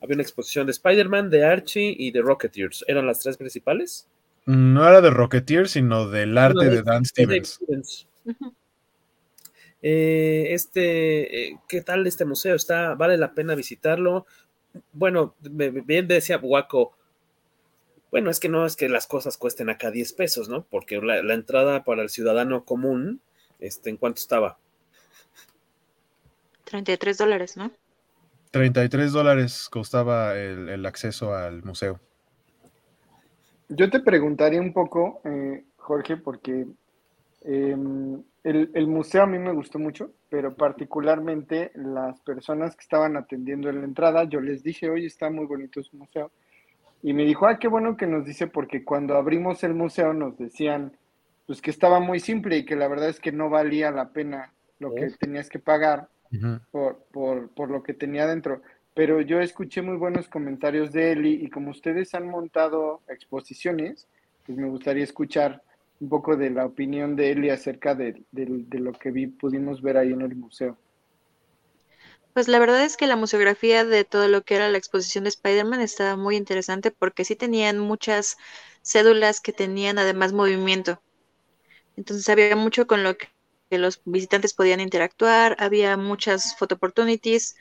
Había 0.00 0.14
una 0.14 0.22
exposición 0.22 0.66
de 0.66 0.72
Spider-Man, 0.72 1.30
de 1.30 1.44
Archie 1.44 1.94
y 1.96 2.10
de 2.10 2.20
Rocketeers. 2.20 2.84
¿Eran 2.88 3.06
las 3.06 3.20
tres 3.20 3.36
principales? 3.36 4.08
No 4.46 4.88
era 4.88 5.00
de 5.00 5.10
Rocketeers, 5.10 5.72
sino 5.72 6.08
del 6.08 6.38
arte 6.38 6.70
de, 6.70 6.82
Dan 6.82 7.04
Stevens. 7.04 7.60
Eh, 9.80 10.48
este, 10.50 11.50
eh, 11.50 11.58
¿qué 11.68 11.82
tal 11.82 12.06
este 12.06 12.24
museo? 12.24 12.56
Está, 12.56 12.94
vale 12.94 13.16
la 13.16 13.32
pena 13.32 13.54
visitarlo. 13.54 14.26
Bueno, 14.92 15.34
bien 15.40 16.08
decía 16.08 16.38
Waco. 16.38 16.96
Bueno, 18.10 18.30
es 18.30 18.40
que 18.40 18.48
no 18.48 18.64
es 18.64 18.76
que 18.76 18.88
las 18.88 19.06
cosas 19.06 19.36
cuesten 19.36 19.68
acá 19.68 19.90
10 19.90 20.12
pesos, 20.14 20.48
¿no? 20.48 20.64
Porque 20.64 21.00
la, 21.00 21.34
entrada 21.34 21.84
para 21.84 22.02
el 22.02 22.08
ciudadano 22.08 22.64
común, 22.64 23.20
este, 23.60 23.90
¿en 23.90 23.98
cuánto 23.98 24.20
estaba? 24.20 24.58
33 26.64 27.18
dólares, 27.18 27.56
¿no? 27.56 27.70
33 28.50 29.12
dólares 29.12 29.68
costaba 29.70 30.36
el, 30.36 30.84
acceso 30.86 31.34
al 31.34 31.62
museo. 31.62 32.00
Yo 33.68 33.90
te 33.90 34.00
preguntaría 34.00 34.60
un 34.60 34.72
poco, 34.72 35.20
eh, 35.24 35.64
Jorge, 35.76 36.16
porque 36.16 36.66
em, 37.52 38.22
el, 38.44 38.86
museo 38.86 39.22
a 39.22 39.26
mí 39.26 39.38
me 39.38 39.52
gustó 39.52 39.78
mucho, 39.78 40.12
pero 40.28 40.54
particularmente 40.54 41.70
las 41.74 42.20
personas 42.20 42.76
que 42.76 42.82
estaban 42.82 43.16
atendiendo 43.16 43.68
en 43.68 43.80
la 43.80 43.84
entrada, 43.84 44.24
yo 44.24 44.40
les 44.40 44.62
dije, 44.62 44.88
oye, 44.90 45.06
está 45.06 45.30
muy 45.30 45.46
bonito 45.46 45.82
su 45.82 45.96
museo. 45.96 46.30
Y 47.02 47.12
me 47.12 47.24
dijo, 47.24 47.46
ah, 47.46 47.58
qué 47.58 47.68
bueno 47.68 47.96
que 47.96 48.06
nos 48.06 48.24
dice, 48.24 48.46
porque 48.46 48.84
cuando 48.84 49.16
abrimos 49.16 49.62
el 49.64 49.74
museo 49.74 50.12
nos 50.12 50.36
decían, 50.36 50.92
pues 51.46 51.62
que 51.62 51.70
estaba 51.70 52.00
muy 52.00 52.20
simple 52.20 52.58
y 52.58 52.64
que 52.64 52.76
la 52.76 52.88
verdad 52.88 53.08
es 53.08 53.20
que 53.20 53.32
no 53.32 53.48
valía 53.50 53.90
la 53.90 54.10
pena 54.10 54.52
lo 54.78 54.94
que 54.94 55.08
tenías 55.18 55.48
que 55.48 55.58
pagar 55.58 56.08
por, 56.70 57.04
por, 57.10 57.48
por, 57.50 57.70
lo 57.70 57.82
que 57.82 57.94
tenía 57.94 58.26
dentro. 58.26 58.62
Pero 58.94 59.20
yo 59.20 59.40
escuché 59.40 59.80
muy 59.80 59.96
buenos 59.96 60.28
comentarios 60.28 60.92
de 60.92 61.12
él 61.12 61.26
y, 61.26 61.48
como 61.50 61.70
ustedes 61.70 62.14
han 62.14 62.28
montado 62.28 63.00
exposiciones, 63.08 64.08
pues 64.44 64.58
me 64.58 64.68
gustaría 64.68 65.04
escuchar 65.04 65.62
un 66.00 66.08
poco 66.08 66.36
de 66.36 66.50
la 66.50 66.66
opinión 66.66 67.16
de 67.16 67.32
Eli 67.32 67.50
acerca 67.50 67.94
de, 67.94 68.22
de, 68.30 68.78
lo 68.78 68.92
que 68.92 69.12
pudimos 69.38 69.82
ver 69.82 69.96
ahí 69.96 70.12
en 70.12 70.22
el 70.22 70.36
museo. 70.36 70.76
Pues 72.34 72.46
la 72.46 72.60
verdad 72.60 72.84
es 72.84 72.96
que 72.96 73.08
la 73.08 73.16
museografía 73.16 73.84
de 73.84 74.04
todo 74.04 74.28
lo 74.28 74.42
que 74.42 74.54
era 74.54 74.68
la 74.68 74.78
exposición 74.78 75.24
de 75.24 75.30
Spider-Man 75.30 75.80
estaba 75.80 76.16
muy 76.16 76.36
interesante 76.36 76.92
porque 76.92 77.24
sí 77.24 77.34
tenían 77.34 77.80
muchas 77.80 78.36
cédulas 78.82 79.40
que 79.40 79.52
tenían 79.52 79.98
además 79.98 80.32
movimiento. 80.32 81.02
Entonces 81.96 82.28
había 82.28 82.54
mucho 82.54 82.86
con 82.86 83.02
lo 83.02 83.16
que 83.16 83.28
los 83.70 84.00
visitantes 84.04 84.54
podían 84.54 84.80
interactuar, 84.80 85.56
había 85.58 85.96
muchas 85.96 86.56
photo 86.56 86.76
opportunities, 86.76 87.56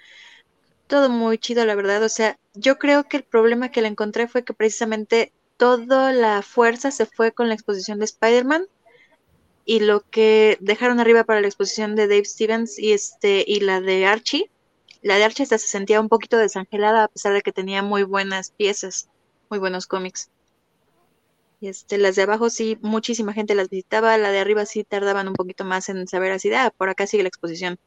todo 0.86 1.10
muy 1.10 1.38
chido, 1.38 1.66
la 1.66 1.76
verdad. 1.76 2.04
O 2.04 2.10
sea, 2.10 2.38
yo 2.54 2.78
creo 2.78 3.06
que 3.06 3.18
el 3.18 3.24
problema 3.24 3.72
que 3.72 3.82
le 3.82 3.88
encontré 3.88 4.28
fue 4.28 4.44
que 4.44 4.54
precisamente 4.54 5.34
toda 5.58 6.14
la 6.14 6.42
fuerza 6.42 6.92
se 6.92 7.06
fue 7.06 7.32
con 7.32 7.48
la 7.48 7.54
exposición 7.56 8.00
de 8.00 8.06
Spider-Man 8.06 8.68
y 9.66 9.82
lo 9.82 10.02
que 10.10 10.58
dejaron 10.62 11.00
arriba 11.00 11.26
para 11.26 11.42
la 11.42 11.48
exposición 11.48 11.96
de 11.96 12.08
Dave 12.08 12.26
Stevens 12.26 12.80
y 12.80 12.94
este 12.94 13.44
y 13.46 13.60
la 13.60 13.82
de 13.82 14.06
Archie, 14.06 14.50
la 15.02 15.16
de 15.18 15.26
Archie 15.26 15.46
se 15.46 15.58
sentía 15.60 16.00
un 16.00 16.10
poquito 16.10 16.38
desangelada 16.38 17.04
a 17.04 17.08
pesar 17.08 17.34
de 17.34 17.42
que 17.42 17.52
tenía 17.52 17.84
muy 17.84 18.04
buenas 18.04 18.52
piezas, 18.52 19.10
muy 19.50 19.60
buenos 19.60 19.88
cómics. 19.88 20.30
Este, 21.60 21.98
las 21.98 22.16
de 22.16 22.22
abajo 22.22 22.50
sí, 22.50 22.78
muchísima 22.82 23.34
gente 23.34 23.56
las 23.56 23.70
visitaba, 23.70 24.18
la 24.18 24.32
de 24.32 24.40
arriba 24.40 24.66
sí 24.66 24.84
tardaban 24.84 25.28
un 25.28 25.34
poquito 25.34 25.66
más 25.66 25.90
en 25.90 26.08
saber 26.08 26.32
así, 26.32 26.54
ah, 26.54 26.72
por 26.78 26.90
acá 26.90 27.08
sigue 27.08 27.24
la 27.24 27.30
exposición. 27.30 27.80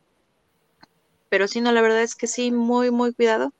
Pero 1.28 1.46
sí, 1.46 1.60
no, 1.60 1.70
la 1.72 1.80
verdad 1.80 2.02
es 2.02 2.16
que 2.16 2.26
sí, 2.26 2.50
muy, 2.50 2.90
muy 2.90 3.14
cuidado, 3.14 3.52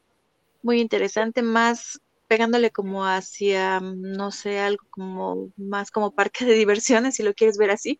muy 0.63 0.81
interesante, 0.81 1.43
más 1.43 2.01
pegándole 2.31 2.71
como 2.71 3.05
hacia, 3.07 3.81
no 3.81 4.31
sé, 4.31 4.61
algo 4.61 4.85
como 4.91 5.51
más 5.57 5.91
como 5.91 6.13
parque 6.13 6.45
de 6.45 6.55
diversiones, 6.55 7.17
si 7.17 7.25
lo 7.25 7.35
quieres 7.35 7.59
ver 7.59 7.73
así. 7.73 7.99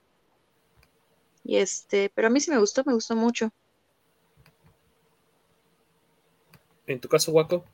Y 1.43 1.57
este, 1.57 2.13
pero 2.15 2.29
a 2.29 2.31
mí 2.31 2.39
sí 2.39 2.53
me 2.53 2.59
gustó, 2.59 2.85
me 2.87 2.95
gustó 2.95 3.17
mucho. 3.17 3.51
¿En 6.87 7.01
tu 7.01 7.09
caso, 7.09 7.33
Waco? 7.33 7.65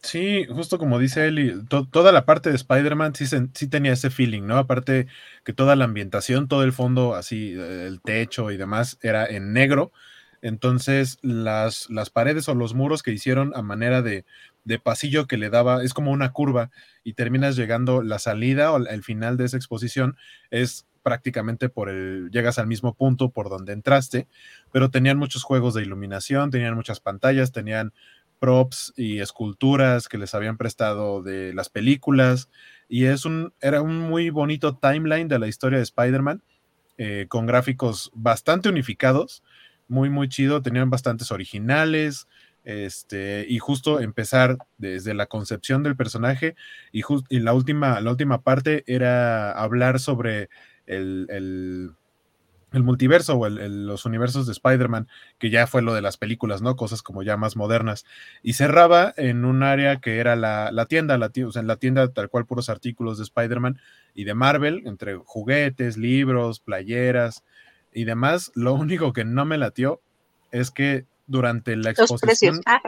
Sí, 0.00 0.46
justo 0.46 0.78
como 0.78 0.98
dice 0.98 1.26
Eli, 1.26 1.62
toda 1.68 2.10
la 2.10 2.24
parte 2.24 2.48
de 2.48 2.56
Spider-Man 2.56 3.14
sí, 3.14 3.26
sí, 3.26 3.66
tenía 3.68 3.92
ese 3.92 4.08
feeling, 4.08 4.46
¿no? 4.46 4.56
Aparte 4.56 5.08
que 5.44 5.52
toda 5.52 5.76
la 5.76 5.84
ambientación, 5.84 6.48
todo 6.48 6.62
el 6.62 6.72
fondo, 6.72 7.14
así, 7.14 7.52
el 7.52 8.00
techo 8.00 8.50
y 8.50 8.56
demás, 8.56 8.98
era 9.02 9.26
en 9.26 9.52
negro. 9.52 9.92
Entonces, 10.40 11.18
las, 11.22 11.88
las 11.88 12.10
paredes 12.10 12.48
o 12.48 12.54
los 12.54 12.74
muros 12.74 13.04
que 13.04 13.12
hicieron 13.12 13.52
a 13.54 13.62
manera 13.62 14.02
de, 14.02 14.24
de 14.64 14.78
pasillo 14.78 15.26
que 15.26 15.36
le 15.36 15.50
daba, 15.50 15.82
es 15.82 15.94
como 15.94 16.12
una 16.12 16.32
curva 16.32 16.70
y 17.04 17.14
terminas 17.14 17.56
llegando 17.56 18.02
la 18.02 18.18
salida 18.18 18.72
o 18.72 18.76
el 18.76 19.02
final 19.02 19.36
de 19.36 19.46
esa 19.46 19.56
exposición 19.56 20.16
es 20.50 20.86
prácticamente 21.02 21.68
por 21.68 21.88
el, 21.88 22.30
llegas 22.30 22.58
al 22.58 22.66
mismo 22.66 22.94
punto 22.94 23.30
por 23.30 23.50
donde 23.50 23.72
entraste, 23.72 24.28
pero 24.70 24.90
tenían 24.90 25.18
muchos 25.18 25.42
juegos 25.42 25.74
de 25.74 25.82
iluminación, 25.82 26.50
tenían 26.50 26.74
muchas 26.74 27.00
pantallas, 27.00 27.52
tenían 27.52 27.92
props 28.38 28.92
y 28.96 29.20
esculturas 29.20 30.08
que 30.08 30.18
les 30.18 30.34
habían 30.34 30.56
prestado 30.56 31.22
de 31.22 31.54
las 31.54 31.68
películas 31.68 32.48
y 32.88 33.04
es 33.04 33.24
un, 33.24 33.52
era 33.60 33.82
un 33.82 33.98
muy 33.98 34.30
bonito 34.30 34.76
timeline 34.76 35.28
de 35.28 35.38
la 35.38 35.48
historia 35.48 35.78
de 35.78 35.84
Spider-Man 35.84 36.42
eh, 36.98 37.26
con 37.28 37.46
gráficos 37.46 38.10
bastante 38.14 38.68
unificados, 38.68 39.42
muy 39.88 40.10
muy 40.10 40.28
chido, 40.28 40.62
tenían 40.62 40.90
bastantes 40.90 41.30
originales, 41.30 42.26
este, 42.64 43.44
y 43.48 43.58
justo 43.58 44.00
empezar 44.00 44.58
desde 44.78 45.14
la 45.14 45.26
concepción 45.26 45.82
del 45.82 45.96
personaje 45.96 46.54
y, 46.92 47.02
la, 47.40 47.54
última, 47.54 48.00
la 48.00 48.10
última 48.10 48.42
parte 48.42 48.84
era 48.86 49.52
hablar 49.52 49.98
sobre 49.98 50.48
el, 50.86 51.94
multiverso 52.72 53.36
o 53.36 53.48
los 53.48 54.06
universos 54.06 54.46
de 54.46 54.52
Spider-Man, 54.52 55.08
que 55.38 55.50
ya 55.50 55.66
fue 55.66 55.82
lo 55.82 55.92
de 55.92 56.00
las 56.00 56.16
películas, 56.16 56.62
¿no? 56.62 56.76
Cosas 56.76 57.02
como 57.02 57.22
ya 57.22 57.36
más 57.36 57.56
modernas. 57.56 58.06
Y 58.42 58.54
cerraba 58.54 59.12
en 59.16 59.44
un 59.44 59.62
área 59.62 60.00
que 60.00 60.18
era 60.18 60.36
la, 60.36 60.86
tienda, 60.88 61.18
la, 61.18 61.30
sea, 61.34 61.60
en 61.60 61.66
la 61.66 61.76
tienda 61.76 62.08
tal 62.08 62.30
cual 62.30 62.46
puros 62.46 62.70
artículos 62.70 63.18
de 63.18 63.24
Spider-Man 63.24 63.78
y 64.14 64.24
de 64.24 64.34
Marvel, 64.34 64.82
entre 64.86 65.16
juguetes, 65.16 65.96
libros, 65.96 66.60
playeras 66.60 67.44
y 67.92 68.04
demás. 68.04 68.52
Lo 68.54 68.72
único 68.72 69.12
que 69.12 69.24
no 69.24 69.44
me 69.44 69.58
latió 69.58 70.00
es 70.50 70.70
que 70.70 71.06
durante 71.32 71.74
la 71.74 71.90
exposición. 71.90 72.60
Ah, 72.66 72.80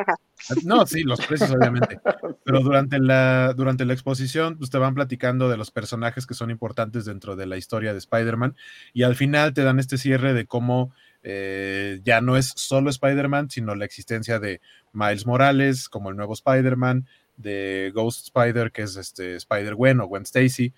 no, 0.64 0.86
sí, 0.86 1.02
los 1.02 1.26
precios, 1.26 1.50
obviamente. 1.50 1.98
Pero 2.44 2.60
durante 2.60 2.98
la, 2.98 3.54
durante 3.54 3.86
la 3.86 3.94
exposición, 3.94 4.58
pues 4.58 4.70
te 4.70 4.76
van 4.78 4.94
platicando 4.94 5.48
de 5.48 5.56
los 5.56 5.70
personajes 5.70 6.26
que 6.26 6.34
son 6.34 6.50
importantes 6.50 7.06
dentro 7.06 7.34
de 7.34 7.46
la 7.46 7.56
historia 7.56 7.92
de 7.92 7.98
Spider-Man. 7.98 8.54
Y 8.92 9.02
al 9.02 9.16
final 9.16 9.54
te 9.54 9.64
dan 9.64 9.80
este 9.80 9.96
cierre 9.96 10.34
de 10.34 10.46
cómo 10.46 10.92
eh, 11.22 12.00
ya 12.04 12.20
no 12.20 12.36
es 12.36 12.52
solo 12.54 12.90
Spider-Man, 12.90 13.48
sino 13.48 13.74
la 13.74 13.86
existencia 13.86 14.38
de 14.38 14.60
Miles 14.92 15.26
Morales 15.26 15.88
como 15.88 16.10
el 16.10 16.16
nuevo 16.16 16.34
Spider-Man, 16.34 17.06
de 17.36 17.90
Ghost 17.94 18.26
Spider, 18.26 18.70
que 18.70 18.82
es 18.82 18.96
este 18.96 19.36
Spider-Gwen 19.36 20.00
o 20.00 20.06
Gwen 20.06 20.22
Stacy, 20.22 20.72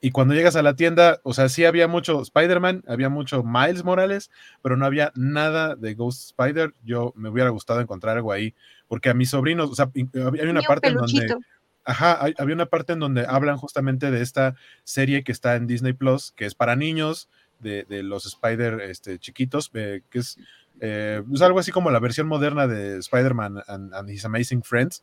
y 0.00 0.12
cuando 0.12 0.34
llegas 0.34 0.54
a 0.54 0.62
la 0.62 0.76
tienda, 0.76 1.20
o 1.24 1.34
sea, 1.34 1.48
sí 1.48 1.64
había 1.64 1.88
mucho 1.88 2.22
Spider-Man, 2.22 2.84
había 2.86 3.08
mucho 3.08 3.42
Miles 3.42 3.82
Morales, 3.84 4.30
pero 4.62 4.76
no 4.76 4.86
había 4.86 5.12
nada 5.16 5.74
de 5.74 5.94
Ghost 5.94 6.30
Spider. 6.30 6.72
Yo 6.84 7.12
me 7.16 7.28
hubiera 7.28 7.50
gustado 7.50 7.80
encontrar 7.80 8.16
algo 8.16 8.30
ahí, 8.30 8.54
porque 8.86 9.10
a 9.10 9.14
mis 9.14 9.30
sobrinos, 9.30 9.70
o 9.70 9.74
sea, 9.74 9.90
había 10.24 10.50
una 10.50 10.62
parte 10.62 10.88
en 10.88 10.94
donde. 10.94 11.36
Ajá, 11.84 12.18
había 12.38 12.54
una 12.54 12.66
parte 12.66 12.92
en 12.92 13.00
donde 13.00 13.24
hablan 13.26 13.56
justamente 13.56 14.10
de 14.10 14.20
esta 14.20 14.54
serie 14.84 15.24
que 15.24 15.32
está 15.32 15.56
en 15.56 15.66
Disney 15.66 15.94
Plus, 15.94 16.32
que 16.32 16.44
es 16.44 16.54
para 16.54 16.76
niños, 16.76 17.30
de, 17.60 18.02
los 18.02 18.26
Spider 18.26 18.80
este, 18.82 19.18
chiquitos, 19.18 19.70
eh, 19.74 20.02
que 20.10 20.18
es, 20.20 20.38
eh, 20.80 21.22
es, 21.32 21.42
algo 21.42 21.58
así 21.58 21.72
como 21.72 21.90
la 21.90 21.98
versión 21.98 22.26
moderna 22.26 22.66
de 22.66 22.98
Spider-Man 22.98 23.62
and, 23.66 23.94
and 23.94 24.10
His 24.10 24.24
Amazing 24.24 24.62
Friends. 24.62 25.02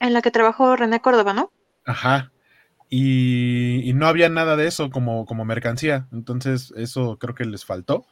En 0.00 0.12
la 0.12 0.22
que 0.22 0.30
trabajó 0.30 0.76
René 0.76 1.00
Córdoba, 1.00 1.32
¿no? 1.32 1.50
Ajá, 1.86 2.32
y, 2.96 3.92
no 3.94 4.06
había 4.06 4.28
nada 4.28 4.56
de 4.56 4.66
eso 4.68 4.90
como, 4.90 5.26
como 5.26 5.44
mercancía. 5.44 6.06
Entonces, 6.12 6.72
eso 6.76 7.18
creo 7.18 7.34
que 7.34 7.44
les 7.44 7.64
faltó. 7.64 8.06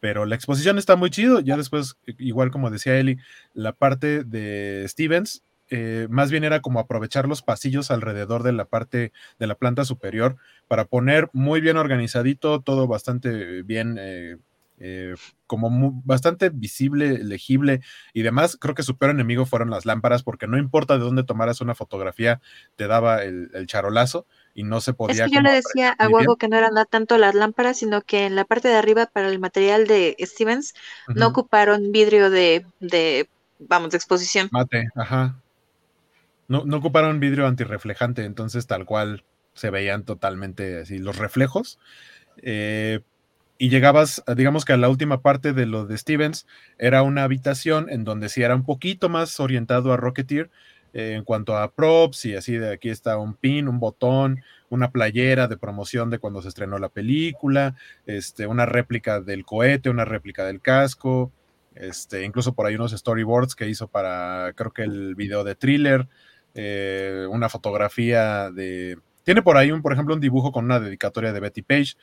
Pero 0.00 0.24
la 0.24 0.34
exposición 0.34 0.78
está 0.78 0.96
muy 0.96 1.10
chido. 1.10 1.40
Ya 1.40 1.56
después, 1.56 1.96
igual 2.18 2.50
como 2.50 2.70
decía 2.70 2.98
Eli, 2.98 3.18
la 3.52 3.72
parte 3.72 4.24
de 4.24 4.86
Stevens, 4.88 5.42
eh, 5.68 6.06
más 6.10 6.30
bien 6.30 6.44
era 6.44 6.60
como 6.60 6.80
aprovechar 6.80 7.28
los 7.28 7.42
pasillos 7.42 7.90
alrededor 7.90 8.42
de 8.42 8.52
la 8.52 8.64
parte 8.64 9.12
de 9.38 9.46
la 9.46 9.54
planta 9.54 9.84
superior 9.84 10.36
para 10.66 10.86
poner 10.86 11.28
muy 11.34 11.60
bien 11.60 11.76
organizadito, 11.76 12.60
todo 12.60 12.86
bastante 12.86 13.62
bien 13.62 13.96
eh, 14.00 14.38
eh, 14.84 15.14
como 15.46 16.02
bastante 16.04 16.50
visible, 16.50 17.22
legible 17.22 17.82
y 18.12 18.22
demás. 18.22 18.56
Creo 18.60 18.74
que 18.74 18.82
su 18.82 18.96
peor 18.96 19.12
enemigo 19.12 19.46
fueron 19.46 19.70
las 19.70 19.86
lámparas, 19.86 20.24
porque 20.24 20.48
no 20.48 20.58
importa 20.58 20.98
de 20.98 21.04
dónde 21.04 21.22
tomaras 21.22 21.60
una 21.60 21.76
fotografía, 21.76 22.40
te 22.74 22.88
daba 22.88 23.22
el, 23.22 23.48
charolazo 23.66 24.26
y 24.54 24.64
no 24.64 24.80
se 24.80 24.92
podía. 24.92 25.26
Es 25.26 25.30
que 25.30 25.36
yo 25.36 25.40
le 25.40 25.52
decía 25.52 25.94
a 25.96 26.08
Guago 26.08 26.34
que 26.34 26.48
no 26.48 26.56
eran 26.56 26.74
tanto 26.90 27.16
las 27.16 27.36
lámparas, 27.36 27.78
sino 27.78 28.02
que 28.02 28.26
en 28.26 28.34
la 28.34 28.44
parte 28.44 28.66
de 28.66 28.74
arriba, 28.74 29.06
para 29.06 29.28
el 29.28 29.38
material 29.38 29.86
de 29.86 30.16
Stevens, 30.20 30.74
no 31.14 31.28
ocuparon 31.28 31.92
vidrio 31.92 32.28
de, 32.28 32.66
de, 32.80 33.28
vamos, 33.60 33.90
de 33.90 33.98
exposición. 33.98 34.48
Mate, 34.50 34.88
ajá. 34.96 35.36
No, 36.48 36.64
no 36.64 36.78
ocuparon 36.78 37.20
vidrio 37.20 37.46
antirreflejante, 37.46 38.24
entonces 38.24 38.66
tal 38.66 38.84
cual 38.84 39.22
se 39.54 39.70
veían 39.70 40.02
totalmente 40.04 40.80
así 40.80 40.98
los 40.98 41.18
reflejos. 41.18 41.78
Eh, 42.38 43.00
y 43.62 43.68
llegabas, 43.68 44.24
digamos 44.36 44.64
que 44.64 44.72
a 44.72 44.76
la 44.76 44.88
última 44.88 45.22
parte 45.22 45.52
de 45.52 45.66
lo 45.66 45.86
de 45.86 45.96
Stevens, 45.96 46.48
era 46.78 47.04
una 47.04 47.22
habitación 47.22 47.88
en 47.90 48.02
donde 48.02 48.28
sí 48.28 48.42
era 48.42 48.56
un 48.56 48.64
poquito 48.64 49.08
más 49.08 49.38
orientado 49.38 49.92
a 49.92 49.96
Rocketeer 49.96 50.50
eh, 50.92 51.14
en 51.16 51.22
cuanto 51.22 51.56
a 51.56 51.70
props 51.70 52.24
y 52.24 52.34
así 52.34 52.56
de 52.56 52.72
aquí 52.72 52.88
está 52.88 53.18
un 53.18 53.34
pin, 53.34 53.68
un 53.68 53.78
botón, 53.78 54.40
una 54.68 54.90
playera 54.90 55.46
de 55.46 55.56
promoción 55.56 56.10
de 56.10 56.18
cuando 56.18 56.42
se 56.42 56.48
estrenó 56.48 56.80
la 56.80 56.88
película, 56.88 57.76
este, 58.04 58.48
una 58.48 58.66
réplica 58.66 59.20
del 59.20 59.44
cohete, 59.44 59.90
una 59.90 60.04
réplica 60.04 60.44
del 60.44 60.60
casco, 60.60 61.30
este, 61.76 62.24
incluso 62.24 62.54
por 62.54 62.66
ahí 62.66 62.74
unos 62.74 62.90
storyboards 62.90 63.54
que 63.54 63.68
hizo 63.68 63.86
para, 63.86 64.54
creo 64.56 64.72
que 64.72 64.82
el 64.82 65.14
video 65.14 65.44
de 65.44 65.54
thriller, 65.54 66.08
eh, 66.56 67.28
una 67.30 67.48
fotografía 67.48 68.50
de... 68.50 68.98
Tiene 69.22 69.40
por 69.42 69.56
ahí, 69.56 69.70
un, 69.70 69.82
por 69.82 69.92
ejemplo, 69.92 70.16
un 70.16 70.20
dibujo 70.20 70.50
con 70.50 70.64
una 70.64 70.80
dedicatoria 70.80 71.32
de 71.32 71.38
Betty 71.38 71.62
Page, 71.62 71.94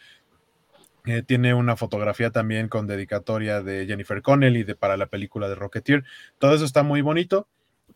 eh, 1.05 1.23
tiene 1.23 1.53
una 1.53 1.75
fotografía 1.75 2.31
también 2.31 2.67
con 2.67 2.87
dedicatoria 2.87 3.61
de 3.61 3.85
Jennifer 3.85 4.21
Connelly 4.21 4.63
de, 4.63 4.75
para 4.75 4.97
la 4.97 5.07
película 5.07 5.47
de 5.47 5.55
Rocketeer. 5.55 6.03
Todo 6.37 6.53
eso 6.53 6.65
está 6.65 6.83
muy 6.83 7.01
bonito. 7.01 7.47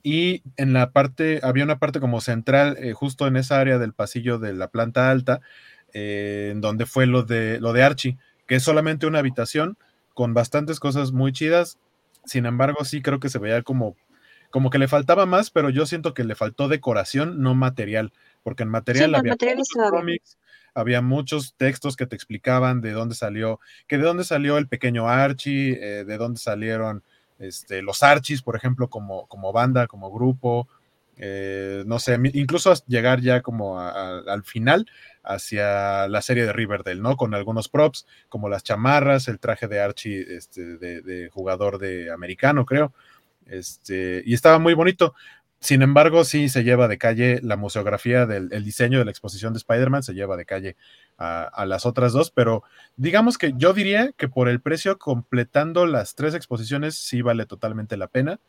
Y 0.01 0.43
en 0.57 0.73
la 0.73 0.91
parte, 0.91 1.39
había 1.43 1.63
una 1.63 1.79
parte 1.79 1.99
como 1.99 2.19
central, 2.19 2.77
eh, 2.79 2.93
justo 2.93 3.27
en 3.27 3.37
esa 3.37 3.59
área 3.59 3.77
del 3.77 3.93
pasillo 3.93 4.37
de 4.39 4.53
la 4.53 4.67
planta 4.67 5.09
alta, 5.11 5.41
eh, 5.93 6.49
en 6.51 6.61
donde 6.61 6.85
fue 6.85 7.05
lo 7.05 7.23
de, 7.23 7.59
lo 7.59 7.71
de 7.73 7.83
Archie, 7.83 8.17
que 8.47 8.55
es 8.55 8.63
solamente 8.63 9.05
una 9.05 9.19
habitación 9.19 9.77
con 10.13 10.33
bastantes 10.33 10.79
cosas 10.79 11.11
muy 11.11 11.31
chidas. 11.31 11.77
Sin 12.25 12.45
embargo, 12.45 12.83
sí 12.85 13.01
creo 13.01 13.19
que 13.19 13.29
se 13.29 13.39
veía 13.39 13.61
como, 13.61 13.95
como 14.53 14.69
que 14.69 14.77
le 14.77 14.87
faltaba 14.87 15.25
más, 15.25 15.49
pero 15.49 15.71
yo 15.71 15.87
siento 15.87 16.13
que 16.13 16.23
le 16.23 16.35
faltó 16.35 16.67
decoración, 16.67 17.41
no 17.41 17.55
material, 17.55 18.13
porque 18.43 18.61
en 18.61 18.69
material 18.69 19.15
había 19.15 19.35
cómics, 19.89 20.37
había 20.75 21.01
muchos 21.01 21.55
textos 21.57 21.95
que 21.95 22.05
te 22.05 22.15
explicaban 22.15 22.79
de 22.79 22.91
dónde 22.91 23.15
salió, 23.15 23.59
que 23.87 23.97
de 23.97 24.03
dónde 24.03 24.23
salió 24.23 24.59
el 24.59 24.67
pequeño 24.67 25.09
Archie, 25.09 25.79
eh, 25.81 26.05
de 26.05 26.17
dónde 26.19 26.39
salieron 26.39 27.01
este, 27.39 27.81
los 27.81 28.03
Archies, 28.03 28.43
por 28.43 28.55
ejemplo, 28.55 28.91
como, 28.91 29.25
como 29.25 29.51
banda, 29.53 29.87
como 29.87 30.11
grupo, 30.11 30.67
eh, 31.17 31.83
no 31.87 31.97
sé, 31.97 32.19
incluso 32.33 32.75
llegar 32.85 33.21
ya 33.21 33.41
como 33.41 33.79
al 33.79 34.43
final 34.43 34.85
hacia 35.23 36.07
la 36.07 36.21
serie 36.21 36.45
de 36.45 36.53
Riverdale, 36.53 37.01
¿no? 37.01 37.17
Con 37.17 37.33
algunos 37.33 37.69
props, 37.69 38.05
como 38.29 38.49
las 38.49 38.61
chamarras, 38.61 39.27
el 39.27 39.39
traje 39.39 39.67
de 39.67 39.81
Archie 39.81 40.35
este, 40.35 40.77
de, 40.77 41.01
de, 41.01 41.29
jugador 41.29 41.79
de 41.79 42.11
americano, 42.11 42.67
creo. 42.67 42.93
Este, 43.47 44.23
y 44.25 44.33
estaba 44.33 44.59
muy 44.59 44.73
bonito. 44.73 45.13
Sin 45.63 45.81
embargo, 45.81 46.25
sí 46.25 46.49
se 46.49 46.65
lleva 46.65 46.89
de 46.89 46.97
calle 46.97 47.39
la 47.41 47.55
museografía 47.55 48.25
del 48.25 48.65
diseño 48.65 48.99
de 48.99 49.05
la 49.05 49.11
exposición 49.11 49.53
de 49.53 49.59
Spider-Man, 49.59 50.03
se 50.03 50.13
lleva 50.13 50.35
de 50.35 50.43
calle 50.43 50.75
a, 51.17 51.65
las 51.65 51.85
otras 51.85 52.11
dos, 52.11 52.31
pero 52.31 52.63
digamos 52.97 53.37
que 53.37 53.53
yo 53.55 53.71
diría 53.71 54.11
que 54.17 54.27
por 54.27 54.49
el 54.49 54.59
precio, 54.59 54.99
completando 54.99 55.85
las 55.85 56.15
tres 56.15 56.33
exposiciones, 56.33 56.95
sí 56.95 57.21
vale 57.21 57.45
totalmente 57.45 57.95
la 57.95 58.07
pena. 58.07 58.41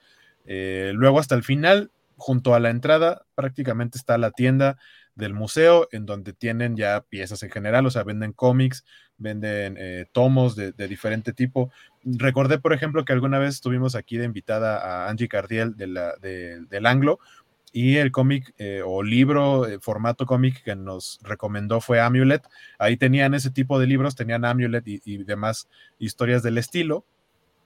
Eh, 0.44 0.90
luego, 0.92 1.20
hasta 1.20 1.36
el 1.36 1.44
final, 1.44 1.92
junto 2.16 2.52
a 2.52 2.58
la 2.58 2.70
entrada, 2.70 3.22
prácticamente 3.36 3.96
está 3.96 4.18
la 4.18 4.32
tienda 4.32 4.76
del 5.15 5.35
museo, 5.35 5.89
en 5.93 6.07
donde 6.07 6.32
tienen 6.32 6.77
ya 6.77 7.03
piezas 7.03 7.43
en 7.43 7.51
general, 7.51 7.86
o 7.86 7.91
sea, 7.91 8.03
venden 8.03 8.32
cómics, 8.32 8.85
venden 9.16 9.77
eh, 9.78 10.07
tomos 10.12 10.57
de, 10.57 10.73
diferente 10.73 11.32
tipo. 11.32 11.70
Recordé, 12.03 12.59
por 12.59 12.73
ejemplo, 12.73 13.05
que 13.05 13.12
alguna 13.12 13.39
vez 13.39 13.55
estuvimos 13.55 13.95
aquí 13.95 14.16
de 14.16 14.24
invitada 14.24 14.78
a 14.78 15.09
Angie 15.09 15.28
Cardiel 15.28 15.77
de 15.77 15.86
la, 15.86 16.15
del 16.20 16.86
Anglo 16.86 17.19
y 17.74 17.97
el 17.97 18.12
cómic 18.12 18.55
eh, 18.59 18.82
o 18.86 19.03
libro, 19.03 19.66
eh, 19.66 19.81
formato 19.81 20.27
cómic 20.27 20.62
que 20.62 20.77
nos 20.77 21.19
recomendó 21.23 21.81
fue 21.81 22.01
Amulet. 22.01 22.43
Ahí 22.78 22.97
tenían 22.97 23.35
ese 23.35 23.51
tipo 23.51 23.81
de 23.81 23.89
libros, 23.89 24.15
tenían 24.15 24.45
Amulet 24.45 24.85
y, 24.86 25.24
demás 25.24 25.69
historias 25.99 26.45
del 26.45 26.57
estilo. 26.57 27.05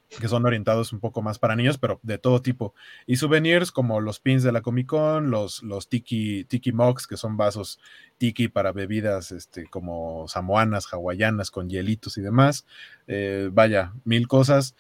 Que 0.08 0.28
son 0.28 0.46
orientados 0.46 0.92
un 0.92 1.00
poco 1.00 1.22
más 1.22 1.38
para 1.38 1.54
niños, 1.54 1.78
pero 1.78 2.00
de 2.02 2.18
todo 2.18 2.40
tipo. 2.40 2.74
Y 3.06 3.16
souvenirs 3.16 3.70
como 3.70 4.00
los 4.00 4.20
pins 4.20 4.42
de 4.42 4.52
la 4.52 4.62
Comic 4.62 4.86
Con, 4.86 5.30
los, 5.30 5.62
los 5.62 5.88
tiki, 5.88 6.44
tiki 6.44 6.72
mugs, 6.72 7.06
que 7.06 7.16
son 7.16 7.36
vasos 7.36 7.78
tiki 8.16 8.48
para 8.48 8.72
bebidas 8.72 9.32
este, 9.32 9.66
como 9.66 10.26
samoanas, 10.26 10.86
hawaianas, 10.92 11.50
con 11.50 11.68
hielitos 11.68 12.16
y 12.16 12.22
demás. 12.22 12.66
Eh, 13.06 13.50
vaya, 13.52 13.92
mil 14.04 14.26
cosas. 14.28 14.74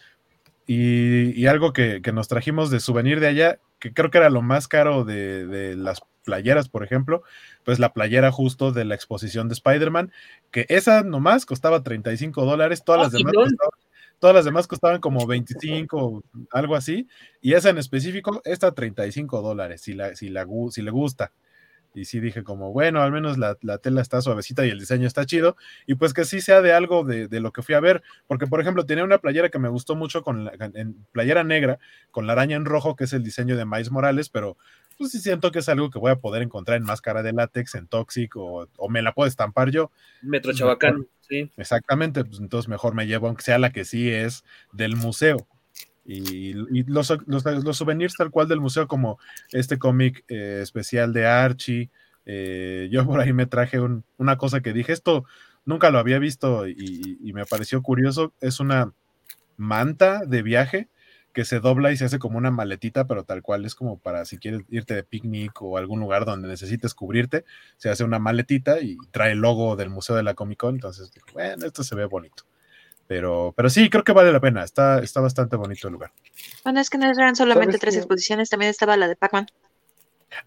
Y, 0.66 1.46
algo 1.46 1.72
que, 1.72 2.02
nos 2.12 2.28
trajimos 2.28 2.70
de 2.70 2.80
souvenir 2.80 3.20
de 3.20 3.28
allá, 3.28 3.58
que 3.78 3.94
creo 3.94 4.10
que 4.10 4.18
era 4.18 4.28
lo 4.28 4.42
más 4.42 4.68
caro 4.68 5.04
de, 5.04 5.74
las 5.76 6.02
playeras, 6.24 6.68
por 6.68 6.84
ejemplo, 6.84 7.22
pues 7.64 7.78
la 7.78 7.94
playera 7.94 8.30
justo 8.30 8.70
de 8.70 8.84
la 8.84 8.94
exposición 8.94 9.48
de 9.48 9.54
Spider-Man, 9.54 10.12
que 10.50 10.66
esa 10.68 11.04
nomás 11.04 11.46
costaba 11.46 11.82
35 11.82 12.44
dólares, 12.44 12.84
todas 12.84 13.00
las 13.00 13.12
demás 13.12 13.32
Todas 14.18 14.34
las 14.34 14.44
demás 14.44 14.66
costaban 14.66 15.00
como 15.00 15.26
25, 15.26 16.24
algo 16.50 16.76
así. 16.76 17.06
Y 17.40 17.54
esa 17.54 17.70
en 17.70 17.78
específico, 17.78 18.42
esta 18.44 18.72
35 18.72 19.42
dólares, 19.42 19.80
si, 19.80 19.94
la, 19.94 20.14
si, 20.16 20.28
la, 20.28 20.46
si 20.70 20.82
le 20.82 20.90
gusta. 20.90 21.32
Y 21.94 22.04
sí 22.04 22.20
dije 22.20 22.44
como, 22.44 22.72
bueno, 22.72 23.02
al 23.02 23.12
menos 23.12 23.38
la, 23.38 23.56
tela 23.78 24.00
está 24.00 24.20
suavecita 24.20 24.64
y 24.66 24.70
el 24.70 24.78
diseño 24.78 25.06
está 25.06 25.24
chido. 25.26 25.56
Y 25.86 25.94
pues 25.94 26.12
que 26.12 26.24
sí 26.24 26.40
sea 26.40 26.62
de 26.62 26.72
algo 26.72 27.04
de, 27.04 27.28
lo 27.40 27.52
que 27.52 27.62
fui 27.62 27.74
a 27.74 27.80
ver. 27.80 28.02
Porque, 28.26 28.46
por 28.46 28.60
ejemplo, 28.60 28.86
tenía 28.86 29.04
una 29.04 29.18
playera 29.18 29.48
que 29.48 29.58
me 29.58 29.68
gustó 29.68 29.96
mucho 29.96 30.22
con 30.22 30.44
la, 30.44 30.52
en 30.74 31.06
playera 31.12 31.44
negra, 31.44 31.78
con 32.10 32.26
la 32.26 32.34
araña 32.34 32.56
en 32.56 32.64
rojo, 32.64 32.94
que 32.94 33.04
es 33.04 33.12
el 33.12 33.22
diseño 33.22 33.56
de 33.56 33.64
Miles 33.64 33.90
Morales, 33.90 34.28
pero 34.28 34.56
pues 34.98 35.12
sí 35.12 35.20
siento 35.20 35.50
que 35.50 35.60
es 35.60 35.68
algo 35.68 35.90
que 35.90 35.98
voy 35.98 36.10
a 36.10 36.16
poder 36.16 36.42
encontrar 36.42 36.76
en 36.76 36.84
máscara 36.84 37.22
de 37.22 37.32
látex, 37.32 37.76
en 37.76 37.86
Toxic, 37.86 38.34
o, 38.36 38.68
me 38.88 39.00
la 39.00 39.14
puedo 39.14 39.28
estampar 39.28 39.70
yo. 39.70 39.90
Metro 40.22 40.52
Chabacán, 40.52 41.06
sí. 41.20 41.50
Exactamente, 41.56 42.24
pues 42.24 42.40
entonces 42.40 42.68
mejor 42.68 42.94
me 42.94 43.06
llevo, 43.06 43.28
aunque 43.28 43.44
sea 43.44 43.58
la 43.58 43.70
que 43.70 43.84
sí 43.84 44.10
es 44.10 44.44
del 44.72 44.96
museo. 44.96 45.46
Y, 46.04 46.54
los, 46.84 47.12
los, 47.26 47.76
souvenirs 47.76 48.14
tal 48.16 48.30
cual 48.30 48.48
del 48.48 48.60
museo, 48.60 48.88
como 48.88 49.18
este 49.52 49.78
cómic 49.78 50.24
eh, 50.28 50.60
especial 50.62 51.12
de 51.12 51.26
Archie. 51.26 51.90
Eh, 52.24 52.88
yo 52.90 53.04
por 53.06 53.20
ahí 53.20 53.32
me 53.32 53.46
traje 53.46 53.78
una 54.16 54.38
cosa 54.38 54.60
que 54.60 54.72
dije, 54.72 54.92
esto 54.92 55.24
nunca 55.66 55.90
lo 55.90 55.98
había 55.98 56.18
visto 56.18 56.66
y 56.66 57.30
me 57.34 57.44
pareció 57.44 57.82
curioso. 57.82 58.32
Es 58.40 58.58
una 58.58 58.92
manta 59.58 60.24
de 60.24 60.42
viaje 60.42 60.88
que 61.38 61.44
se 61.44 61.60
dobla 61.60 61.92
y 61.92 61.96
se 61.96 62.04
hace 62.04 62.18
como 62.18 62.36
una 62.36 62.50
maletita, 62.50 63.06
pero 63.06 63.22
tal 63.22 63.42
cual 63.42 63.64
es 63.64 63.76
como 63.76 63.96
para 63.96 64.24
si 64.24 64.38
quieres 64.38 64.62
irte 64.70 64.96
de 64.96 65.04
picnic 65.04 65.62
o 65.62 65.78
algún 65.78 66.00
lugar 66.00 66.24
donde 66.24 66.48
necesites 66.48 66.94
cubrirte, 66.94 67.44
se 67.76 67.90
hace 67.90 68.02
una 68.02 68.18
maletita 68.18 68.80
y 68.80 68.96
trae 69.12 69.30
el 69.30 69.38
logo 69.38 69.76
del 69.76 69.88
Museo 69.88 70.16
de 70.16 70.24
la 70.24 70.34
Comic 70.34 70.58
Con, 70.58 70.74
entonces 70.74 71.12
bueno, 71.32 71.64
esto 71.64 71.84
se 71.84 71.94
ve 71.94 72.06
bonito. 72.06 72.42
Pero, 73.06 73.54
pero 73.56 73.70
sí, 73.70 73.88
creo 73.88 74.02
que 74.02 74.10
vale 74.10 74.32
la 74.32 74.40
pena, 74.40 74.64
está, 74.64 74.98
está 74.98 75.20
bastante 75.20 75.54
bonito 75.54 75.86
el 75.86 75.92
lugar. 75.92 76.10
Bueno, 76.64 76.80
es 76.80 76.90
que 76.90 76.98
no 76.98 77.08
eran 77.08 77.36
solamente 77.36 77.78
tres 77.78 77.94
exposiciones, 77.94 78.50
también 78.50 78.70
estaba 78.70 78.96
la 78.96 79.06
de 79.06 79.14
Pac-Man. 79.14 79.46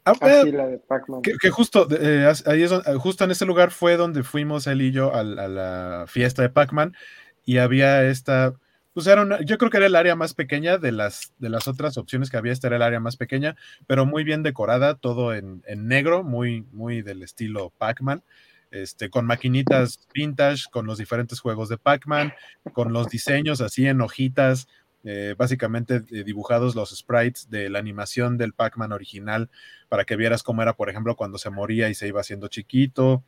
Ah, 0.04 0.12
ah 0.20 0.44
la 0.44 0.68
de 0.68 0.78
Pac-Man. 0.78 1.22
Que, 1.22 1.50
justo, 1.52 1.88
eh, 1.90 2.30
ahí 2.48 2.64
es, 2.64 2.74
justo 3.00 3.24
en 3.24 3.32
ese 3.32 3.46
lugar 3.46 3.72
fue 3.72 3.96
donde 3.96 4.24
fuimos 4.24 4.68
él 4.68 4.82
y 4.82 4.92
yo 4.92 5.16
a, 5.16 5.22
a 5.22 5.24
la 5.24 6.04
fiesta 6.10 6.42
de 6.42 6.50
Pac-Man 6.50 6.98
y 7.46 7.60
había 7.60 8.04
esta, 8.04 8.56
pues 8.94 9.08
era 9.08 9.42
yo 9.42 9.58
creo 9.58 9.72
que 9.72 9.78
era 9.78 9.86
el 9.86 9.96
área 9.96 10.16
más 10.16 10.34
pequeña 10.34 10.78
de 10.78 10.92
las, 10.92 11.34
de 11.38 11.50
las 11.50 11.68
otras 11.68 11.98
opciones 11.98 12.30
que 12.30 12.38
había, 12.38 12.52
esta 12.52 12.68
era 12.68 12.76
el 12.76 12.82
área 12.82 13.00
más 13.00 13.18
pequeña, 13.18 13.56
pero 13.88 14.06
muy 14.06 14.24
bien 14.24 14.44
decorada, 14.44 14.96
todo 14.96 15.34
en, 15.34 15.62
negro, 15.76 16.24
muy, 16.24 16.66
muy 16.72 17.02
del 17.02 17.24
estilo 17.24 17.72
Pac-Man. 17.78 18.24
Este, 18.72 19.10
con 19.10 19.26
maquinitas 19.26 20.08
vintage, 20.14 20.64
con 20.72 20.86
los 20.86 20.98
diferentes 20.98 21.42
juegos 21.42 21.68
de 21.68 21.78
Pac-Man, 21.78 22.32
con 22.72 22.94
los 22.94 23.10
diseños 23.10 23.60
así 23.60 23.86
en 23.86 24.00
hojitas, 24.00 24.70
eh, 25.04 25.36
básicamente 25.38 26.04
eh, 26.12 26.24
dibujados 26.24 26.74
los 26.74 26.96
sprites 26.96 27.50
de 27.50 27.70
la 27.70 27.80
animación 27.80 28.38
del 28.38 28.54
Pac-Man 28.54 28.94
original, 28.94 29.50
para 29.90 30.06
que 30.06 30.16
vieras 30.16 30.42
cómo 30.42 30.62
era, 30.62 30.74
por 30.74 30.90
ejemplo, 30.90 31.18
cuando 31.18 31.38
se 31.38 31.50
moría 31.50 31.90
y 31.90 31.96
se 31.96 32.08
iba 32.08 32.22
haciendo 32.22 32.48
chiquito, 32.48 33.26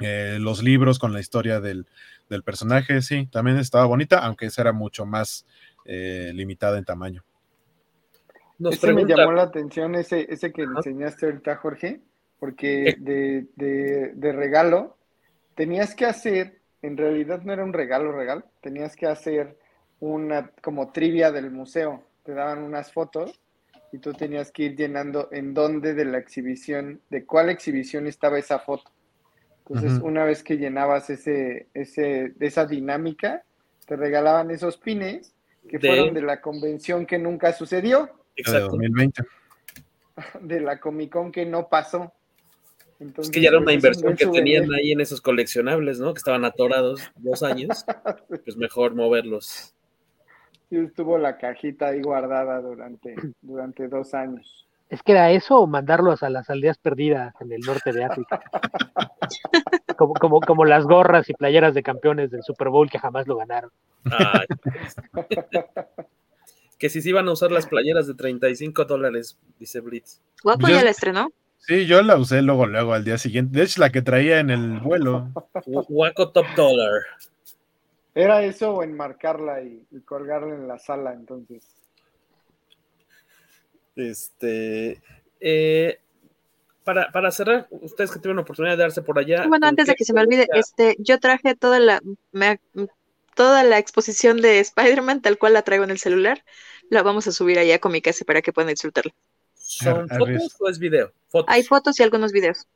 eh, 0.00 0.38
los 0.40 0.62
libros 0.62 0.98
con 0.98 1.12
la 1.12 1.20
historia 1.20 1.60
del, 1.60 1.86
del 2.28 2.42
personaje, 2.42 3.02
sí, 3.02 3.26
también 3.26 3.58
estaba 3.58 3.86
bonita, 3.86 4.18
aunque 4.18 4.46
esa 4.46 4.62
era 4.62 4.72
mucho 4.72 5.06
más 5.06 5.46
eh, 5.84 6.32
limitada 6.34 6.78
en 6.78 6.84
tamaño. 6.84 7.24
ese 8.70 8.92
me 8.92 9.04
llamó 9.04 9.32
la 9.32 9.42
atención, 9.42 9.94
ese, 9.94 10.26
ese 10.32 10.52
que 10.52 10.62
enseñaste 10.62 11.26
ahorita, 11.26 11.56
Jorge, 11.56 12.00
porque 12.38 12.96
de, 12.98 13.46
de, 13.56 14.32
regalo 14.32 14.96
tenías 15.54 15.94
que 15.94 16.06
hacer, 16.06 16.60
en 16.82 16.96
realidad 16.96 17.42
no 17.42 17.52
era 17.52 17.64
un 17.64 17.72
regalo, 17.72 18.12
regalo, 18.12 18.44
tenías 18.60 18.96
que 18.96 19.06
hacer 19.06 19.58
una 20.00 20.50
como 20.60 20.92
trivia 20.92 21.32
del 21.32 21.50
museo, 21.50 22.02
te 22.24 22.34
daban 22.34 22.62
unas 22.62 22.92
fotos 22.92 23.40
y 23.92 23.98
tú 23.98 24.12
tenías 24.12 24.50
que 24.50 24.64
ir 24.64 24.76
llenando 24.76 25.28
en 25.30 25.54
dónde 25.54 25.94
de 25.94 26.04
la 26.04 26.18
exhibición, 26.18 27.00
de 27.10 27.24
cuál 27.24 27.48
exhibición 27.48 28.06
estaba 28.06 28.38
esa 28.38 28.58
foto. 28.58 28.90
Entonces, 29.66 30.00
una 30.02 30.24
vez 30.24 30.42
que 30.42 30.58
llenabas 30.58 31.08
ese, 31.08 31.68
ese, 31.72 32.34
esa 32.38 32.66
dinámica, 32.66 33.44
te 33.86 33.96
regalaban 33.96 34.50
esos 34.50 34.76
pines 34.76 35.34
que 35.68 35.80
fueron 35.80 36.12
de 36.12 36.20
la 36.20 36.40
convención 36.42 37.06
que 37.06 37.18
nunca 37.18 37.52
sucedió. 37.52 38.10
Exacto. 38.36 38.68
2020. 38.72 39.22
De 40.42 40.60
la 40.60 40.78
Comic 40.78 41.10
Con 41.10 41.32
que 41.32 41.46
no 41.46 41.68
pasó. 41.68 42.12
Entonces, 43.00 43.30
es 43.30 43.34
que 43.34 43.40
ya 43.40 43.48
era 43.48 43.58
una 43.58 43.72
inversión 43.72 44.14
que 44.16 44.26
tenían 44.26 44.72
ahí 44.72 44.92
en 44.92 45.00
esos 45.00 45.20
coleccionables, 45.20 45.98
¿no? 45.98 46.14
Que 46.14 46.18
estaban 46.18 46.44
atorados 46.44 47.00
dos 47.16 47.42
años. 47.42 47.84
pues 48.44 48.56
mejor 48.56 48.94
moverlos. 48.94 49.74
Sí, 50.68 50.76
estuvo 50.76 51.18
la 51.18 51.36
cajita 51.38 51.88
ahí 51.88 52.02
guardada 52.02 52.60
durante, 52.60 53.14
durante 53.42 53.88
dos 53.88 54.14
años. 54.14 54.68
Es 54.94 55.02
que 55.02 55.10
era 55.10 55.32
eso 55.32 55.58
o 55.58 55.66
mandarlos 55.66 56.22
a 56.22 56.30
las 56.30 56.48
aldeas 56.50 56.78
perdidas 56.78 57.34
en 57.40 57.50
el 57.50 57.62
norte 57.62 57.92
de 57.92 58.04
África. 58.04 58.40
como, 59.98 60.14
como, 60.14 60.40
como 60.40 60.64
las 60.64 60.84
gorras 60.84 61.28
y 61.28 61.34
playeras 61.34 61.74
de 61.74 61.82
campeones 61.82 62.30
del 62.30 62.44
Super 62.44 62.68
Bowl 62.68 62.88
que 62.88 63.00
jamás 63.00 63.26
lo 63.26 63.36
ganaron. 63.36 63.72
que 66.78 66.88
si 66.88 67.02
se 67.02 67.08
iban 67.08 67.26
a 67.26 67.32
usar 67.32 67.50
las 67.50 67.66
playeras 67.66 68.06
de 68.06 68.14
35 68.14 68.84
dólares, 68.84 69.36
dice 69.58 69.80
Blitz. 69.80 70.20
Guapo 70.44 70.68
ya 70.68 70.84
la 70.84 70.90
estrenó. 70.90 71.32
Sí, 71.58 71.86
yo 71.86 72.00
la 72.02 72.16
usé 72.16 72.42
luego, 72.42 72.66
luego 72.66 72.92
al 72.92 73.02
día 73.02 73.18
siguiente. 73.18 73.58
De 73.58 73.64
hecho, 73.64 73.80
la 73.80 73.90
que 73.90 74.00
traía 74.00 74.38
en 74.38 74.50
el 74.50 74.78
vuelo. 74.78 75.32
Guaco 75.88 76.30
Top 76.30 76.46
Dollar. 76.54 77.02
Era 78.14 78.44
eso 78.44 78.74
o 78.74 78.84
enmarcarla 78.84 79.60
y 79.60 79.84
colgarla 80.04 80.54
en 80.54 80.68
la 80.68 80.78
sala, 80.78 81.14
entonces. 81.14 81.83
Este, 83.96 85.00
eh, 85.40 86.00
para, 86.84 87.30
cerrar, 87.30 87.66
ustedes 87.70 88.10
que 88.10 88.18
tuvieron 88.18 88.36
la 88.36 88.42
oportunidad 88.42 88.76
de 88.76 88.82
darse 88.82 89.02
por 89.02 89.18
allá. 89.18 89.46
Bueno, 89.46 89.66
antes 89.66 89.86
de 89.86 89.94
que 89.94 90.04
se 90.04 90.12
me 90.12 90.20
olvide, 90.20 90.46
este, 90.52 90.96
yo 90.98 91.18
traje 91.18 91.54
toda 91.54 91.80
la, 91.80 92.02
toda 93.34 93.64
la 93.64 93.78
exposición 93.78 94.40
de 94.40 94.60
Spider-Man, 94.60 95.22
tal 95.22 95.38
cual 95.38 95.54
la 95.54 95.62
traigo 95.62 95.84
en 95.84 95.90
el 95.90 95.98
celular. 95.98 96.44
La 96.90 97.02
vamos 97.02 97.26
a 97.26 97.32
subir 97.32 97.58
allá 97.58 97.78
con 97.78 97.92
mi 97.92 98.02
casa 98.02 98.24
para 98.26 98.42
que 98.42 98.52
puedan 98.52 98.68
disfrutarla. 98.68 99.14
¿Son 99.54 100.08
fotos 100.08 100.56
o 100.60 100.68
es 100.68 100.78
video? 100.78 101.10
Hay 101.46 101.62
fotos 101.62 101.98
y 101.98 102.02
algunos 102.02 102.32
videos. 102.32 102.66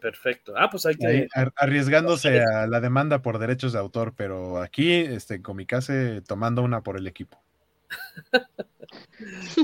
Perfecto. 0.00 0.54
Ah, 0.56 0.68
pues 0.68 0.84
hay 0.84 0.96
que. 0.96 1.28
arriesgándose 1.54 2.42
a 2.42 2.66
la 2.66 2.80
demanda 2.80 3.22
por 3.22 3.38
derechos 3.38 3.72
de 3.72 3.78
autor, 3.78 4.14
pero 4.16 4.60
aquí, 4.60 4.92
este, 4.92 5.40
con 5.40 5.56
mi 5.56 5.64
casa, 5.64 5.94
tomando 6.26 6.62
una 6.62 6.82
por 6.82 6.96
el 6.96 7.06
equipo. 7.06 7.40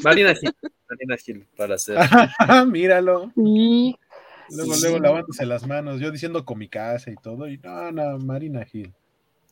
Marina 0.03 0.35
Gil, 0.35 0.55
Marina 0.89 1.17
Gil, 1.17 1.47
para 1.57 1.75
hacer. 1.75 1.99
Míralo. 2.69 3.33
Luego, 3.35 4.75
luego 4.81 4.99
lavándose 4.99 5.45
las 5.45 5.67
manos, 5.67 6.01
yo 6.01 6.11
diciendo 6.11 6.45
con 6.45 6.59
mi 6.59 6.69
casa 6.69 7.11
y 7.11 7.17
todo, 7.17 7.49
y 7.49 7.59
no, 7.59 7.93
no, 7.93 8.19
Marina 8.19 8.65
Gil. 8.65 8.93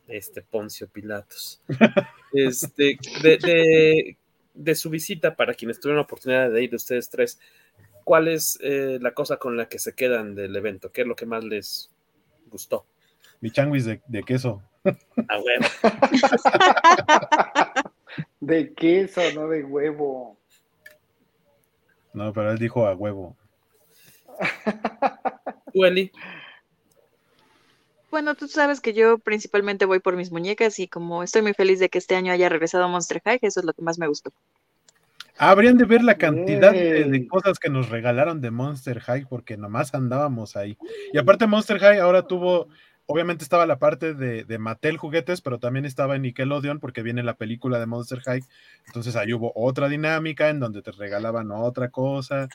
Este 0.08 0.42
Poncio 0.42 0.88
Pilatos. 0.88 1.60
este, 2.32 2.98
de, 3.22 4.16
de, 4.54 4.74
su 4.74 4.88
visita, 4.88 5.34
para 5.34 5.54
quienes 5.54 5.80
tuvieron 5.80 5.96
la 5.96 6.04
oportunidad 6.04 6.50
de 6.50 6.62
ir 6.62 6.70
de 6.70 6.76
ustedes 6.76 7.10
tres, 7.10 7.38
¿cuál 8.04 8.28
es 8.28 8.58
eh, 8.62 8.98
la 9.00 9.12
cosa 9.12 9.36
con 9.36 9.56
la 9.56 9.68
que 9.68 9.78
se 9.78 9.94
quedan 9.94 10.34
del 10.34 10.54
evento? 10.56 10.92
¿Qué 10.92 11.02
es 11.02 11.06
lo 11.06 11.16
que 11.16 11.26
más 11.26 11.44
les 11.44 11.90
gustó? 12.48 12.86
Mi 13.40 13.50
changuis 13.50 13.84
de, 13.84 14.00
de 14.06 14.22
queso. 14.22 14.62
A 14.84 15.38
huevo. 15.38 15.66
De 18.40 18.72
queso, 18.74 19.20
no 19.34 19.48
de 19.48 19.64
huevo. 19.64 20.36
No, 22.12 22.32
pero 22.32 22.50
él 22.50 22.58
dijo 22.58 22.86
a 22.86 22.94
huevo. 22.94 23.36
Bueno, 28.10 28.34
tú 28.34 28.48
sabes 28.48 28.80
que 28.80 28.94
yo 28.94 29.18
principalmente 29.18 29.84
voy 29.84 29.98
por 29.98 30.16
mis 30.16 30.32
muñecas 30.32 30.78
y 30.78 30.88
como 30.88 31.22
estoy 31.22 31.42
muy 31.42 31.52
feliz 31.52 31.80
de 31.80 31.90
que 31.90 31.98
este 31.98 32.16
año 32.16 32.32
haya 32.32 32.48
regresado 32.48 32.84
a 32.84 32.88
Monster 32.88 33.20
High, 33.22 33.40
eso 33.42 33.60
es 33.60 33.66
lo 33.66 33.74
que 33.74 33.82
más 33.82 33.98
me 33.98 34.08
gustó. 34.08 34.32
Habrían 35.36 35.76
de 35.76 35.84
ver 35.84 36.02
la 36.02 36.16
cantidad 36.16 36.72
de, 36.72 37.26
cosas 37.28 37.58
que 37.58 37.68
nos 37.68 37.90
regalaron 37.90 38.40
de 38.40 38.50
Monster 38.50 39.00
High 39.00 39.26
porque 39.28 39.58
nomás 39.58 39.94
andábamos 39.94 40.56
ahí. 40.56 40.78
Y 41.12 41.18
aparte 41.18 41.46
Monster 41.46 41.78
High 41.78 41.98
ahora 41.98 42.26
tuvo 42.26 42.68
obviamente 43.06 43.44
estaba 43.44 43.66
la 43.66 43.78
parte 43.78 44.14
de, 44.14 44.44
de, 44.44 44.58
Mattel 44.58 44.98
juguetes, 44.98 45.40
pero 45.40 45.58
también 45.58 45.84
estaba 45.84 46.16
en 46.16 46.22
Nickelodeon 46.22 46.80
porque 46.80 47.02
viene 47.02 47.22
la 47.22 47.34
película 47.34 47.78
de 47.78 47.86
Monster 47.86 48.20
High. 48.20 48.42
Entonces 48.86 49.16
ahí 49.16 49.32
hubo 49.32 49.52
otra 49.54 49.88
dinámica 49.88 50.48
en 50.48 50.60
donde 50.60 50.82
te 50.82 50.92
regalaban 50.92 51.50
otra 51.52 51.90
cosa. 51.90 52.48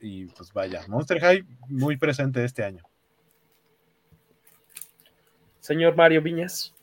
Y 0.00 0.26
pues 0.26 0.52
vaya, 0.52 0.82
Monster 0.88 1.20
High 1.20 1.44
muy 1.68 1.96
presente 1.96 2.44
este 2.44 2.64
año. 2.64 2.82
Señor 5.60 5.94
Mario 5.94 6.22
Viñas. 6.22 6.74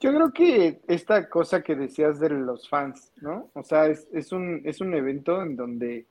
Yo 0.00 0.12
creo 0.12 0.32
que 0.32 0.80
esta 0.88 1.28
cosa 1.28 1.62
que 1.62 1.74
decías 1.74 2.20
de 2.20 2.30
los 2.30 2.68
fans, 2.68 3.12
¿no? 3.20 3.50
O 3.54 3.62
sea, 3.62 3.86
es, 3.86 4.08
es, 4.12 4.32
un, 4.32 4.62
es 4.64 4.80
un 4.80 4.94
evento 4.94 5.42
en 5.42 5.56
donde, 5.56 6.06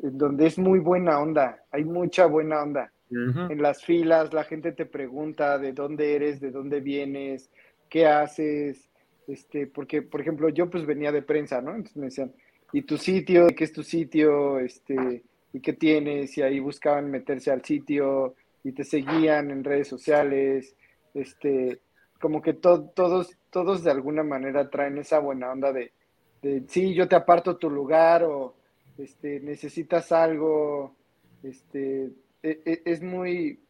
en 0.00 0.18
donde 0.18 0.46
es 0.46 0.58
muy 0.58 0.80
buena 0.80 1.18
onda, 1.20 1.62
hay 1.70 1.84
mucha 1.84 2.26
buena 2.26 2.62
onda. 2.62 2.92
En 3.10 3.60
las 3.60 3.84
filas 3.84 4.32
la 4.32 4.44
gente 4.44 4.72
te 4.72 4.86
pregunta 4.86 5.58
de 5.58 5.72
dónde 5.72 6.14
eres, 6.14 6.40
de 6.40 6.50
dónde 6.50 6.80
vienes, 6.80 7.50
qué 7.88 8.06
haces, 8.06 8.88
este, 9.26 9.66
porque, 9.66 10.02
por 10.02 10.20
ejemplo, 10.20 10.48
yo 10.48 10.70
pues 10.70 10.86
venía 10.86 11.12
de 11.12 11.22
prensa, 11.22 11.60
¿no? 11.60 11.70
Entonces 11.70 11.96
me 11.96 12.06
decían, 12.06 12.32
¿y 12.72 12.82
tu 12.82 12.96
sitio? 12.96 13.48
¿Qué 13.48 13.64
es 13.64 13.72
tu 13.72 13.82
sitio? 13.82 14.58
Este, 14.58 15.22
¿y 15.52 15.60
qué 15.60 15.72
tienes? 15.72 16.36
Y 16.38 16.42
ahí 16.42 16.60
buscaban 16.60 17.10
meterse 17.10 17.50
al 17.50 17.64
sitio 17.64 18.34
y 18.62 18.72
te 18.72 18.84
seguían 18.84 19.50
en 19.50 19.64
redes 19.64 19.88
sociales, 19.88 20.76
este, 21.14 21.80
como 22.20 22.42
que 22.42 22.54
todos, 22.54 23.36
todos 23.50 23.82
de 23.82 23.90
alguna 23.90 24.22
manera 24.22 24.68
traen 24.68 24.98
esa 24.98 25.18
buena 25.18 25.50
onda 25.50 25.72
de, 25.72 25.92
de, 26.42 26.64
sí, 26.68 26.94
yo 26.94 27.08
te 27.08 27.16
aparto 27.16 27.56
tu 27.56 27.70
lugar 27.70 28.24
o 28.24 28.54
este, 28.98 29.40
necesitas 29.40 30.12
algo, 30.12 30.94
este, 31.42 32.10
es 32.42 33.02
muy... 33.02 33.60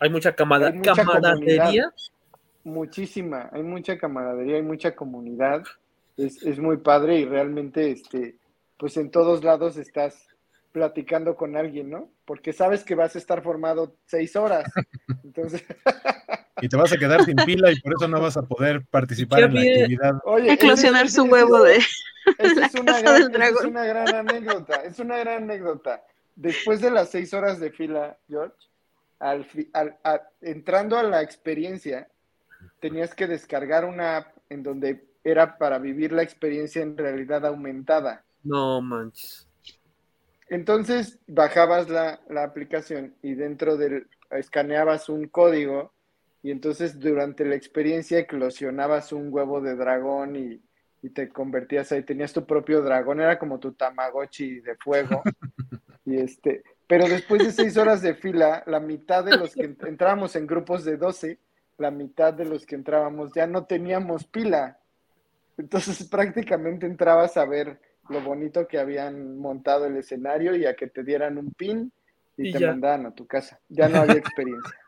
Hay 0.00 0.10
mucha, 0.10 0.34
camaradería. 0.34 1.92
Muchísima, 2.64 3.48
hay 3.52 3.62
mucha 3.62 3.96
camaradería, 3.96 4.56
hay 4.56 4.62
mucha 4.62 4.94
comunidad, 4.94 5.62
es, 6.16 6.42
es 6.42 6.58
muy 6.58 6.78
padre 6.78 7.20
y 7.20 7.24
realmente, 7.24 7.90
este, 7.92 8.36
pues 8.76 8.96
en 8.96 9.10
todos 9.10 9.44
lados 9.44 9.76
estás 9.76 10.26
platicando 10.76 11.36
con 11.36 11.56
alguien, 11.56 11.88
¿no? 11.88 12.10
Porque 12.26 12.52
sabes 12.52 12.84
que 12.84 12.94
vas 12.94 13.16
a 13.16 13.18
estar 13.18 13.42
formado 13.42 13.96
seis 14.04 14.36
horas. 14.36 14.70
Entonces. 15.24 15.64
y 16.60 16.68
te 16.68 16.76
vas 16.76 16.92
a 16.92 16.98
quedar 16.98 17.24
sin 17.24 17.36
pila 17.36 17.72
y 17.72 17.80
por 17.80 17.94
eso 17.94 18.06
no 18.08 18.20
vas 18.20 18.36
a 18.36 18.42
poder 18.42 18.84
participar 18.84 19.44
en 19.44 19.54
la 19.54 19.60
actividad. 19.62 20.12
Oye, 20.24 20.52
Eclosionar 20.52 21.08
su 21.08 21.24
huevo 21.24 21.62
de. 21.62 21.76
es, 21.76 22.74
una 22.78 23.00
gran, 23.00 23.22
es 23.22 23.64
una 23.64 23.84
gran 23.86 24.14
anécdota. 24.14 24.74
Es 24.82 24.98
una 24.98 25.16
gran 25.16 25.44
anécdota. 25.44 26.04
Después 26.36 26.80
de 26.80 26.90
las 26.90 27.10
seis 27.10 27.32
horas 27.34 27.58
de 27.58 27.70
fila, 27.70 28.18
George, 28.28 28.56
al, 29.18 29.48
entrando 30.42 30.98
a 30.98 31.02
la 31.02 31.22
experiencia, 31.22 32.08
tenías 32.78 33.14
que 33.14 33.26
descargar 33.26 33.86
una 33.86 34.18
app 34.18 34.36
en 34.50 34.62
donde 34.62 35.08
era 35.24 35.58
para 35.58 35.78
vivir 35.78 36.12
la 36.12 36.22
experiencia 36.22 36.82
en 36.82 36.96
realidad 36.96 37.44
aumentada. 37.46 38.24
No 38.44 38.80
manches. 38.80 39.48
Entonces 40.48 41.18
bajabas 41.26 41.88
la, 41.88 42.20
aplicación 42.42 43.14
y 43.22 43.34
dentro 43.34 43.76
del 43.76 44.06
escaneabas 44.30 45.08
un 45.08 45.26
código 45.26 45.92
y 46.42 46.50
entonces 46.50 47.00
durante 47.00 47.44
la 47.44 47.56
experiencia 47.56 48.18
eclosionabas 48.18 49.12
un 49.12 49.32
huevo 49.32 49.60
de 49.60 49.74
dragón 49.74 50.36
y, 50.36 50.62
te 51.14 51.28
convertías 51.28 51.92
ahí, 51.92 52.02
tenías 52.02 52.32
tu 52.32 52.44
propio 52.44 52.82
dragón, 52.82 53.20
era 53.20 53.38
como 53.38 53.60
tu 53.60 53.72
tamagotchi 53.72 54.58
de 54.58 54.74
fuego. 54.74 55.22
y 56.06 56.16
este, 56.16 56.62
pero 56.86 57.08
después 57.08 57.44
de 57.44 57.52
seis 57.52 57.76
horas 57.76 58.00
de 58.00 58.14
fila, 58.14 58.62
la 58.66 58.80
mitad 58.80 59.24
de 59.24 59.36
los 59.36 59.54
que 59.54 59.76
entrábamos 59.86 60.36
en 60.36 60.46
grupos 60.46 60.84
de 60.84 60.96
12, 60.96 61.38
la 61.78 61.90
mitad 61.90 62.32
de 62.32 62.44
los 62.44 62.64
que 62.64 62.76
entrábamos 62.76 63.32
ya 63.34 63.46
no 63.46 63.64
teníamos 63.64 64.24
pila. 64.24 64.78
Entonces 65.58 66.04
prácticamente 66.10 66.86
entrabas 66.86 67.36
a 67.36 67.44
ver 67.44 67.80
lo 68.08 68.20
bonito 68.20 68.68
que 68.68 68.78
habían 68.78 69.36
montado 69.36 69.86
el 69.86 69.96
escenario 69.96 70.54
y 70.54 70.64
a 70.64 70.76
que 70.76 70.86
te 70.86 71.02
dieran 71.02 71.38
un 71.38 71.50
pin 71.52 71.92
y, 72.36 72.52
te 72.52 72.64
mandaban 72.64 73.06
a 73.06 73.10
tu 73.14 73.26
casa. 73.26 73.58
Ya 73.68 73.88
no 73.88 73.98
había 73.98 74.14
experiencia. 74.14 74.78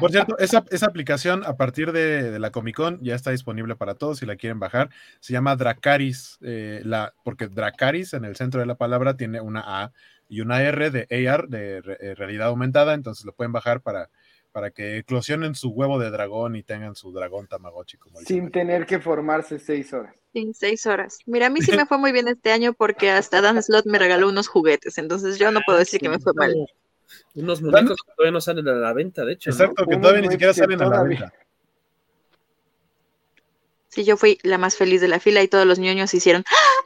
Por 0.00 0.10
cierto, 0.10 0.38
esa, 0.38 0.64
aplicación 0.86 1.44
a 1.44 1.56
partir 1.56 1.92
de, 1.92 2.38
la 2.38 2.50
Comic 2.50 2.76
Con 2.76 3.02
ya 3.02 3.14
está 3.14 3.30
disponible 3.30 3.76
para 3.76 3.94
todos 3.94 4.18
si 4.18 4.26
la 4.26 4.36
quieren 4.36 4.58
bajar. 4.58 4.90
Se 5.20 5.32
llama 5.32 5.56
Dracaris, 5.56 6.38
eh, 6.42 6.82
la, 6.84 7.14
porque 7.24 7.48
Dracaris 7.48 8.14
en 8.14 8.24
el 8.24 8.36
centro 8.36 8.60
de 8.60 8.66
la 8.66 8.76
palabra 8.76 9.16
tiene 9.16 9.40
una 9.40 9.62
A 9.64 9.92
y 10.28 10.40
una 10.40 10.62
R 10.62 10.90
de 10.90 11.28
AR, 11.28 11.48
de 11.48 11.82
eh, 12.00 12.14
realidad 12.14 12.48
aumentada, 12.48 12.94
entonces 12.94 13.24
lo 13.24 13.32
pueden 13.32 13.52
bajar 13.52 13.82
para 13.82 14.10
para 14.52 14.70
que 14.70 14.98
eclosionen 14.98 15.54
su 15.54 15.70
huevo 15.70 15.98
de 15.98 16.10
dragón 16.10 16.56
y 16.56 16.62
tengan 16.62 16.94
su 16.94 17.10
dragón 17.10 17.48
Tamagotchi. 17.48 17.96
Como 17.96 18.20
Sin 18.20 18.50
tener 18.50 18.86
que 18.86 19.00
formarse 19.00 19.58
seis 19.58 19.92
horas. 19.92 20.14
Sin 20.32 20.54
seis 20.54 20.86
horas. 20.86 21.18
Mira, 21.26 21.46
a 21.46 21.50
mí 21.50 21.62
sí 21.62 21.72
me 21.76 21.86
fue 21.86 21.98
muy 21.98 22.12
bien 22.12 22.28
este 22.28 22.52
año 22.52 22.74
porque 22.74 23.10
hasta 23.10 23.40
Dan 23.40 23.60
Slot 23.62 23.86
me 23.86 23.98
regaló 23.98 24.28
unos 24.28 24.48
juguetes, 24.48 24.98
entonces 24.98 25.38
yo 25.38 25.50
no 25.50 25.60
puedo 25.64 25.78
decir 25.78 26.00
que 26.00 26.10
me 26.10 26.20
fue 26.20 26.34
mal. 26.34 26.54
Unos 27.34 27.62
muñecos 27.62 27.98
que 28.04 28.12
todavía 28.14 28.32
no 28.32 28.40
salen 28.40 28.68
a 28.68 28.72
la 28.72 28.92
venta, 28.92 29.24
de 29.24 29.34
hecho. 29.34 29.50
Exacto, 29.50 29.86
que 29.86 29.96
todavía 29.96 30.22
ni 30.22 30.28
siquiera 30.28 30.52
salen 30.52 30.82
a 30.82 30.88
la 30.88 31.02
venta. 31.02 31.32
Sí, 33.88 34.04
yo 34.04 34.16
fui 34.16 34.38
la 34.42 34.56
más 34.56 34.76
feliz 34.76 35.00
de 35.02 35.08
la 35.08 35.20
fila 35.20 35.42
y 35.42 35.48
todos 35.48 35.66
los 35.66 35.78
niños 35.78 36.14
hicieron 36.14 36.44
¡Ah! 36.48 36.82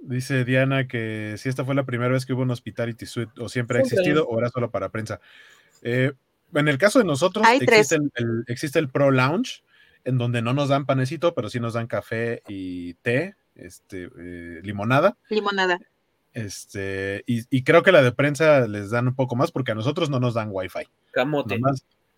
Dice 0.00 0.44
Diana 0.44 0.88
que 0.88 1.36
si 1.38 1.48
esta 1.48 1.64
fue 1.64 1.76
la 1.76 1.84
primera 1.84 2.12
vez 2.12 2.26
que 2.26 2.32
hubo 2.32 2.42
un 2.42 2.50
Hospitality 2.50 3.06
Suite 3.06 3.32
o 3.38 3.48
siempre 3.48 3.78
ha 3.78 3.82
existido 3.82 4.26
o 4.26 4.38
era 4.38 4.48
solo 4.48 4.70
para 4.70 4.88
prensa. 4.88 5.20
Eh, 5.82 6.12
en 6.54 6.68
el 6.68 6.78
caso 6.78 6.98
de 6.98 7.04
nosotros, 7.04 7.46
existe 7.60 7.96
el, 8.14 8.44
existe 8.48 8.78
el, 8.78 8.88
Pro 8.88 9.10
Lounge, 9.10 9.62
en 10.04 10.18
donde 10.18 10.42
no 10.42 10.52
nos 10.52 10.68
dan 10.68 10.86
panecito, 10.86 11.34
pero 11.34 11.48
sí 11.48 11.60
nos 11.60 11.74
dan 11.74 11.86
café 11.86 12.42
y 12.48 12.94
té, 12.94 13.36
este, 13.54 14.10
eh, 14.18 14.60
limonada. 14.62 15.16
Limonada. 15.28 15.78
Este, 16.32 17.24
y, 17.26 17.64
creo 17.64 17.82
que 17.82 17.92
la 17.92 18.02
de 18.02 18.12
prensa 18.12 18.66
les 18.68 18.90
dan 18.90 19.08
un 19.08 19.14
poco 19.14 19.34
más 19.34 19.50
porque 19.50 19.72
a 19.72 19.74
nosotros 19.74 20.10
no 20.10 20.20
nos 20.20 20.34
dan 20.34 20.48
wifi. 20.50 20.86
Camote. 21.12 21.58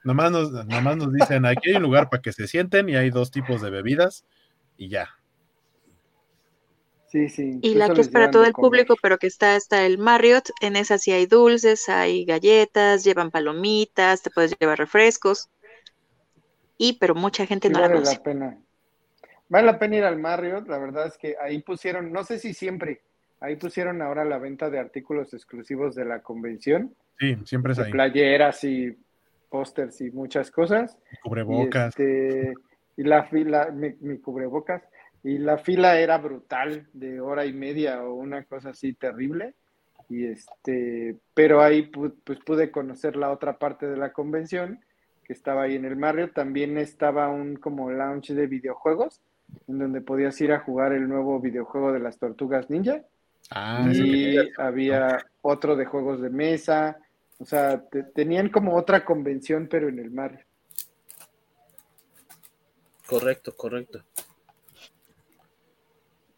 Nomás, 0.05 0.33
nos, 0.33 0.51
nomás 0.67 0.97
nos 0.97 1.13
dicen, 1.13 1.47
aquí 1.47 1.71
hay 1.71 1.77
un 1.77 1.83
lugar 1.83 2.11
para 2.11 2.21
que 2.21 2.33
se 2.33 2.49
sienten 2.49 2.89
y 2.89 2.97
hay 2.97 3.11
dos 3.11 3.31
tipos 3.31 3.63
de 3.63 3.71
bebidas 3.71 4.25
y 4.77 4.89
ya. 4.89 5.11
Y 7.15 7.75
la 7.75 7.93
que 7.93 8.01
es 8.01 8.09
para 8.09 8.31
todo 8.31 8.45
el 8.45 8.53
público, 8.53 8.97
pero 9.01 9.19
que 9.19 9.27
está 9.27 9.57
está 9.57 9.85
el 9.85 9.99
Marriott, 9.99 10.49
en 10.63 10.77
esa 10.77 10.97
sí 10.97 11.13
hay 11.13 11.27
dulces, 11.27 11.89
hay 11.89 12.25
galletas, 12.25 13.05
llevan 13.05 13.31
palomitas, 13.31 14.23
te 14.23 14.31
puedes 14.31 14.57
llevar 14.59 14.79
refrescos. 14.79 15.51
Y 16.79 16.95
pero 16.95 17.15
mucha 17.15 17.45
gente 17.47 17.69
no 17.69 17.81
vale 17.81 18.01
la, 18.01 18.23
pena. 18.23 18.59
Vale 19.49 19.67
la 19.67 19.79
pena 19.79 19.97
ir 19.97 20.05
al 20.05 20.19
Marriott, 20.19 20.67
la 20.69 20.79
verdad 20.79 21.07
es 21.07 21.19
que 21.19 21.37
ahí 21.41 21.61
pusieron, 21.61 22.13
no 22.13 22.25
sé 22.25 22.39
si 22.39 22.55
siempre, 22.55 23.03
ahí 23.43 23.57
pusieron 23.57 24.03
ahora 24.03 24.25
la 24.25 24.39
venta 24.39 24.71
de 24.71 24.79
artículos 24.79 25.35
exclusivos 25.35 25.95
de 25.95 26.05
la 26.05 26.23
convención. 26.23 26.95
Sí, 27.19 27.37
siempre 27.45 27.73
es 27.73 27.79
ahí. 27.79 27.93
Playeras 27.93 28.65
y 28.65 28.97
pósters 29.51 30.01
y 30.01 30.11
muchas 30.11 30.51
cosas. 30.51 30.97
cubrebocas. 31.23 31.99
Y, 31.99 32.03
este, 32.03 32.55
y 32.97 33.03
la 33.05 33.25
fila, 33.25 33.71
mi 33.71 34.19
cubrebocas 34.19 34.83
y 35.25 35.39
la 35.39 35.59
fila 35.59 35.99
era 35.99 36.19
brutal, 36.19 36.89
de 36.93 37.21
hora 37.21 37.47
y 37.47 37.53
media 37.53 38.03
o 38.03 38.15
una 38.15 38.43
cosa 38.45 38.71
así 38.71 38.93
terrible. 38.95 39.55
Y 40.09 40.27
este, 40.27 41.17
pero 41.33 41.63
ahí 41.63 41.83
pues 41.83 42.13
pude 42.45 42.71
conocer 42.71 43.17
la 43.17 43.31
otra 43.31 43.59
parte 43.59 43.87
de 43.87 43.97
la 43.97 44.13
convención, 44.13 44.81
que 45.25 45.33
estaba 45.33 45.63
ahí 45.63 45.77
en 45.77 45.85
el 45.85 45.95
barrio. 45.95 46.33
También 46.33 46.77
estaba 46.77 47.29
un 47.29 47.57
como 47.57 47.91
lounge 47.91 48.35
de 48.35 48.49
videojuegos, 48.49 49.23
en 49.69 49.79
donde 49.79 50.01
podías 50.01 50.39
ir 50.41 50.53
a 50.53 50.61
jugar 50.61 50.93
el 50.93 51.09
nuevo 51.09 51.39
videojuego 51.41 51.93
de 51.93 52.01
las 52.01 52.19
tortugas 52.19 52.69
ninja. 52.69 53.03
Ah, 53.55 53.87
y 53.93 54.37
había 54.59 55.25
otro 55.41 55.77
de 55.77 55.85
juegos 55.85 56.21
de 56.21 56.31
mesa. 56.31 56.99
O 57.39 57.45
sea, 57.45 57.85
tenían 58.15 58.49
como 58.49 58.77
otra 58.77 59.05
convención, 59.05 59.69
pero 59.71 59.89
en 59.89 59.99
el 59.99 60.11
mar. 60.11 60.47
Correcto, 63.07 63.55
correcto. 63.57 64.05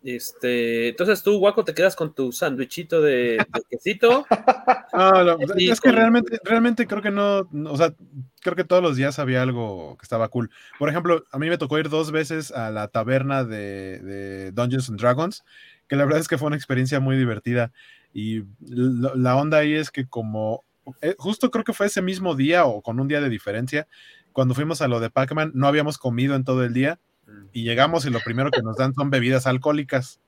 Este, 0.05 0.89
entonces 0.89 1.23
tú, 1.23 1.39
Guaco, 1.39 1.65
te 1.65 1.73
quedas 1.73 1.97
con 1.97 2.15
tu 2.15 2.31
sándwichito 2.31 3.01
de, 3.01 3.45
quesito. 3.70 4.27
No, 4.95 5.36
es 5.57 5.81
que 5.81 5.91
realmente, 5.91 6.39
realmente 6.45 6.86
creo 6.86 7.03
que 7.03 7.11
no, 7.11 7.49
o 7.65 7.77
sea, 7.77 7.93
creo 8.41 8.55
que 8.55 8.62
todos 8.62 8.81
los 8.81 8.95
días 8.95 9.19
había 9.19 9.43
algo 9.43 9.97
que 9.99 10.05
estaba 10.05 10.28
cool. 10.28 10.51
Por 10.78 10.89
ejemplo, 10.89 11.24
a 11.32 11.39
mí 11.41 11.49
me 11.49 11.59
tocó 11.59 11.81
ir 11.81 11.89
dos 11.89 12.12
veces 12.12 12.53
a 12.53 12.70
la 12.70 12.86
taberna 12.86 13.43
de, 13.43 14.53
Dungeons 14.53 14.91
and 14.91 15.01
Dragons, 15.01 15.43
que 15.89 15.97
la 15.97 16.05
verdad 16.05 16.20
es 16.20 16.28
que 16.28 16.39
fue 16.39 16.47
una 16.47 16.56
experiencia 16.56 17.01
muy 17.01 17.16
divertida. 17.16 17.73
Y 18.12 18.44
la, 18.61 19.36
onda 19.36 19.59
ahí 19.59 19.74
es 19.74 19.90
que 19.90 20.06
como, 20.06 20.65
eh, 21.02 21.15
justo 21.19 21.51
creo 21.51 21.65
que 21.65 21.73
fue 21.73 21.86
ese 21.86 22.02
mismo 22.02 22.35
día 22.35 22.65
o 22.65 22.82
con 22.82 23.01
un 23.01 23.09
día 23.09 23.20
de 23.20 23.28
diferencia, 23.28 23.86
cuando 24.32 24.55
fuimos 24.55 24.81
a 24.82 24.89
lo 24.89 25.01
de 25.01 25.11
Pac-Man, 25.11 25.52
no 25.55 25.66
habíamos 25.66 25.98
comido 25.98 26.35
en 26.35 26.44
todo 26.44 26.65
el 26.65 26.74
día 26.74 26.98
y 27.52 27.65
llegamos 27.65 28.05
y 28.05 28.11
lo 28.11 28.20
primero 28.20 28.51
que 28.51 28.62
nos 28.62 28.77
dan 28.77 28.94
son 28.94 29.11
bebidas 29.11 29.47
alcohólicas. 29.47 30.20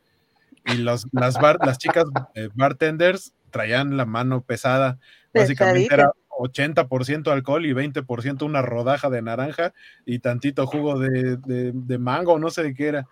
Y 0.65 0.79
los, 0.79 1.07
las, 1.13 1.37
las 1.41 1.79
chicas 1.79 2.05
eh, 2.35 2.49
bartenders 2.55 3.33
traían 3.51 3.97
la 3.97 4.05
mano 4.05 4.43
pesada. 4.43 4.99
Básicamente 5.33 5.95
era 5.95 6.11
80% 6.39 7.33
alcohol 7.33 7.67
y 7.67 7.73
20% 7.73 8.43
una 8.45 8.63
rodaja 8.63 9.11
de 9.11 9.23
naranja 9.23 9.73
y 10.05 10.19
tantito 10.19 10.67
jugo 10.67 10.99
de, 10.99 11.37
de, 11.37 11.99
mango, 11.99 12.39
no 12.39 12.51
sé 12.51 12.63
de 12.63 12.75
qué 12.75 12.89
era. 12.89 13.09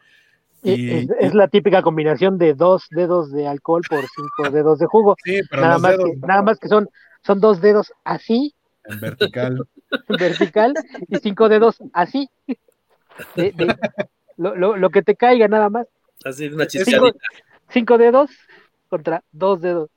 Y, 0.64 1.06
es, 1.20 1.34
la 1.34 1.48
típica 1.48 1.82
combinación 1.82 2.38
de 2.38 2.54
dos 2.54 2.86
dedos 2.90 3.30
de 3.30 3.46
alcohol 3.46 3.82
por 3.88 4.00
cinco 4.08 4.50
dedos 4.50 4.78
de 4.78 4.86
jugo. 4.86 5.14
Sí, 5.22 5.40
pero 5.50 5.62
nada, 5.62 5.78
más 5.78 5.96
que, 5.96 6.16
nada 6.26 6.42
más 6.42 6.58
que 6.58 6.68
son, 6.68 6.88
son 7.22 7.38
dos 7.38 7.60
dedos 7.60 7.92
así. 8.02 8.54
En 8.84 9.00
vertical. 9.00 9.68
En 10.08 10.16
vertical 10.16 10.74
y 11.06 11.18
cinco 11.18 11.48
dedos 11.48 11.76
así. 11.92 12.28
lo, 14.36 14.56
lo, 14.56 14.76
lo, 14.76 14.90
que 14.90 15.02
te 15.02 15.14
caiga 15.14 15.46
nada 15.46 15.70
más. 15.70 15.86
Así, 16.24 16.48
una 16.48 16.66
cinco, 16.68 17.12
cinco 17.68 17.98
dedos 17.98 18.30
contra 18.88 19.22
dos 19.30 19.60
dedos. 19.60 19.90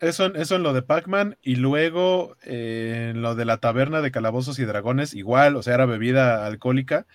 Eso, 0.00 0.34
eso 0.34 0.56
en 0.56 0.62
lo 0.62 0.72
de 0.72 0.82
Pac-Man 0.82 1.36
y 1.42 1.56
luego 1.56 2.36
eh, 2.42 3.10
en 3.10 3.22
lo 3.22 3.34
de 3.34 3.44
la 3.44 3.58
taberna 3.58 4.00
de 4.00 4.10
calabozos 4.10 4.58
y 4.58 4.64
dragones, 4.64 5.14
igual, 5.14 5.54
o 5.54 5.62
sea, 5.62 5.74
era 5.74 5.86
bebida 5.86 6.46
alcohólica. 6.46 7.06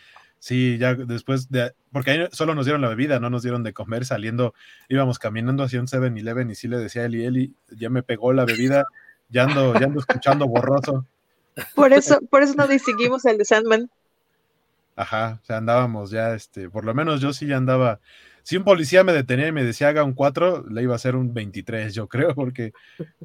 Sí, 0.47 0.77
ya 0.77 0.95
después 0.95 1.51
de, 1.51 1.73
porque 1.91 2.11
ahí 2.11 2.27
solo 2.31 2.55
nos 2.55 2.65
dieron 2.65 2.81
la 2.81 2.87
bebida, 2.87 3.19
no 3.19 3.29
nos 3.29 3.43
dieron 3.43 3.63
de 3.63 3.73
comer 3.73 4.05
saliendo, 4.05 4.53
íbamos 4.87 5.19
caminando 5.19 5.61
hacia 5.61 5.81
un 5.81 5.87
7-Eleven 5.87 6.49
y 6.49 6.55
sí 6.55 6.69
le 6.69 6.77
decía 6.77 7.01
a 7.01 7.05
Eli, 7.07 7.25
Eli, 7.25 7.53
ya 7.71 7.89
me 7.89 8.01
pegó 8.01 8.31
la 8.31 8.45
bebida, 8.45 8.85
ya 9.27 9.43
ando, 9.43 9.77
ya 9.77 9.87
ando 9.87 9.99
escuchando 9.99 10.47
borroso. 10.47 11.05
Por 11.75 11.91
eso, 11.91 12.21
por 12.29 12.43
eso 12.43 12.53
no 12.55 12.65
distinguimos 12.65 13.25
al 13.25 13.37
de 13.37 13.43
Sandman. 13.43 13.89
Ajá, 14.95 15.41
o 15.43 15.45
sea, 15.45 15.57
andábamos 15.57 16.11
ya, 16.11 16.33
este, 16.33 16.69
por 16.69 16.85
lo 16.85 16.93
menos 16.93 17.19
yo 17.19 17.33
sí 17.33 17.45
ya 17.45 17.57
andaba 17.57 17.99
si 18.43 18.55
un 18.55 18.63
policía 18.63 19.03
me 19.03 19.11
detenía 19.11 19.47
y 19.47 19.51
me 19.51 19.65
decía 19.65 19.89
haga 19.89 20.05
un 20.05 20.13
4, 20.13 20.67
le 20.69 20.81
iba 20.81 20.93
a 20.93 20.95
hacer 20.95 21.17
un 21.17 21.33
23, 21.33 21.93
yo 21.93 22.07
creo, 22.07 22.33
porque 22.35 22.71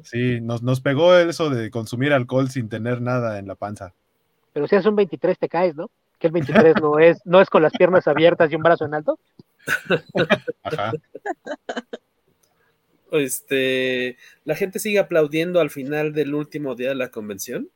sí, 0.03 0.41
nos, 0.41 0.61
nos 0.61 0.81
pegó 0.81 1.15
eso 1.15 1.49
de 1.49 1.71
consumir 1.71 2.11
alcohol 2.11 2.49
sin 2.49 2.67
tener 2.67 3.01
nada 3.01 3.39
en 3.39 3.47
la 3.47 3.55
panza. 3.55 3.93
Pero 4.51 4.67
si 4.67 4.75
es 4.75 4.85
un 4.85 4.97
23 4.97 5.39
te 5.39 5.47
caes, 5.47 5.77
¿no? 5.77 5.89
Que 6.23 6.27
el 6.27 6.33
23 6.35 6.75
no 6.81 6.99
es, 6.99 7.17
no 7.25 7.41
es 7.41 7.49
con 7.49 7.61
las 7.61 7.73
piernas 7.73 8.07
abiertas 8.07 8.49
y 8.49 8.55
un 8.55 8.63
brazo 8.63 8.85
en 8.85 8.93
alto. 8.93 9.19
Ajá. 10.63 10.93
Este, 13.11 14.15
¿la 14.45 14.55
gente 14.55 14.79
sigue 14.79 14.99
aplaudiendo 14.99 15.59
al 15.59 15.69
final 15.69 16.13
del 16.13 16.33
último 16.33 16.75
día 16.75 16.87
de 16.87 16.95
la 16.95 17.11
convención? 17.11 17.69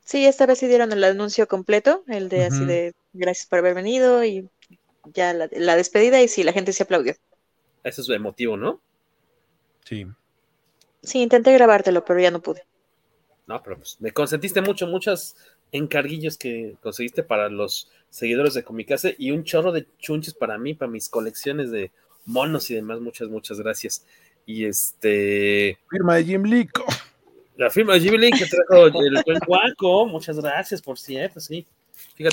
Sí, 0.00 0.26
esta 0.26 0.46
vez 0.46 0.58
sí 0.58 0.66
dieron 0.66 0.90
el 0.90 1.04
anuncio 1.04 1.46
completo, 1.46 2.02
el 2.08 2.28
de 2.28 2.46
así 2.46 2.64
de 2.64 2.92
gracias 3.12 3.46
por 3.46 3.60
haber 3.60 3.74
venido 3.74 4.24
y 4.24 4.50
ya 5.14 5.32
la, 5.32 5.76
despedida 5.76 6.20
y 6.20 6.26
sí, 6.26 6.42
la 6.42 6.52
gente 6.52 6.72
se 6.72 6.82
aplaudió. 6.82 7.14
Eso 7.84 8.02
es 8.02 8.08
emotivo, 8.08 8.56
¿no? 8.56 8.80
Sí. 9.84 10.08
Sí, 11.04 11.22
intenté 11.22 11.52
grabártelo, 11.52 12.04
pero 12.04 12.18
ya 12.18 12.32
no 12.32 12.42
pude. 12.42 12.66
No, 13.46 13.62
pero 13.62 13.76
pues, 13.76 13.96
me 14.00 14.10
consentiste 14.10 14.60
mucho, 14.60 14.88
muchos 14.88 15.36
encarguillos 15.72 16.36
que 16.36 16.76
conseguiste 16.82 17.22
para 17.22 17.48
los 17.48 17.90
seguidores 18.10 18.54
de 18.54 18.62
Comicase 18.62 19.14
y 19.18 19.30
un 19.30 19.44
chorro 19.44 19.72
de 19.72 19.86
chunches 19.98 20.34
para 20.34 20.58
mí, 20.58 20.74
para 20.74 20.90
mis 20.90 21.08
colecciones 21.08 21.70
de 21.70 21.90
monos 22.26 22.70
y 22.70 22.74
demás. 22.74 23.00
Muchas, 23.00 23.28
muchas 23.28 23.60
gracias. 23.60 24.04
Y 24.46 24.64
este. 24.64 25.78
Firma 25.90 26.16
de 26.16 26.24
Jim 26.24 26.42
Lee. 26.44 26.68
La 27.56 27.70
firma 27.70 27.94
de 27.94 28.00
Jim 28.00 28.14
Lee 28.14 28.30
que 28.30 28.46
trajo 28.46 28.86
el 28.86 29.22
buen 29.24 29.38
guaco. 29.46 30.06
Muchas 30.06 30.38
gracias, 30.40 30.80
por 30.80 30.98
cierto, 30.98 31.40
sí 31.40 31.66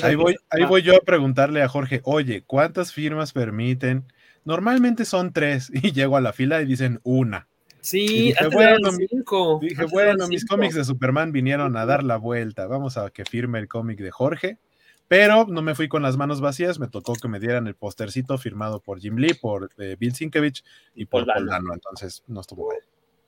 ahí, 0.02 0.14
voy, 0.14 0.36
ahí 0.50 0.64
voy 0.64 0.82
yo 0.82 0.96
a 0.96 1.00
preguntarle 1.00 1.62
a 1.62 1.68
Jorge, 1.68 2.00
oye, 2.04 2.42
¿cuántas 2.46 2.92
firmas 2.92 3.32
permiten? 3.32 4.04
Normalmente 4.44 5.04
son 5.04 5.32
tres 5.32 5.70
y 5.74 5.92
llego 5.92 6.16
a 6.16 6.20
la 6.20 6.32
fila 6.32 6.62
y 6.62 6.66
dicen 6.66 7.00
una. 7.02 7.48
Sí, 7.86 8.06
dije, 8.08 8.48
bueno, 8.48 8.90
cinco. 9.08 9.60
dije, 9.62 9.84
bueno 9.84 10.26
mis 10.26 10.44
cómics 10.44 10.74
de 10.74 10.84
Superman 10.84 11.30
vinieron 11.30 11.76
a 11.76 11.86
dar 11.86 12.02
la 12.02 12.16
vuelta. 12.16 12.66
Vamos 12.66 12.96
a 12.96 13.10
que 13.10 13.24
firme 13.24 13.60
el 13.60 13.68
cómic 13.68 14.00
de 14.00 14.10
Jorge. 14.10 14.58
Pero 15.06 15.46
no 15.46 15.62
me 15.62 15.76
fui 15.76 15.86
con 15.86 16.02
las 16.02 16.16
manos 16.16 16.40
vacías, 16.40 16.80
me 16.80 16.88
tocó 16.88 17.14
que 17.14 17.28
me 17.28 17.38
dieran 17.38 17.68
el 17.68 17.76
postercito 17.76 18.38
firmado 18.38 18.80
por 18.80 18.98
Jim 18.98 19.18
Lee, 19.18 19.34
por 19.34 19.70
eh, 19.78 19.94
Bill 19.96 20.16
Sienkiewicz 20.16 20.64
y 20.96 21.04
por 21.04 21.24
Paul 21.26 21.48
entonces 21.72 22.24
no 22.26 22.40
estuvo 22.40 22.66
mal. 22.66 22.78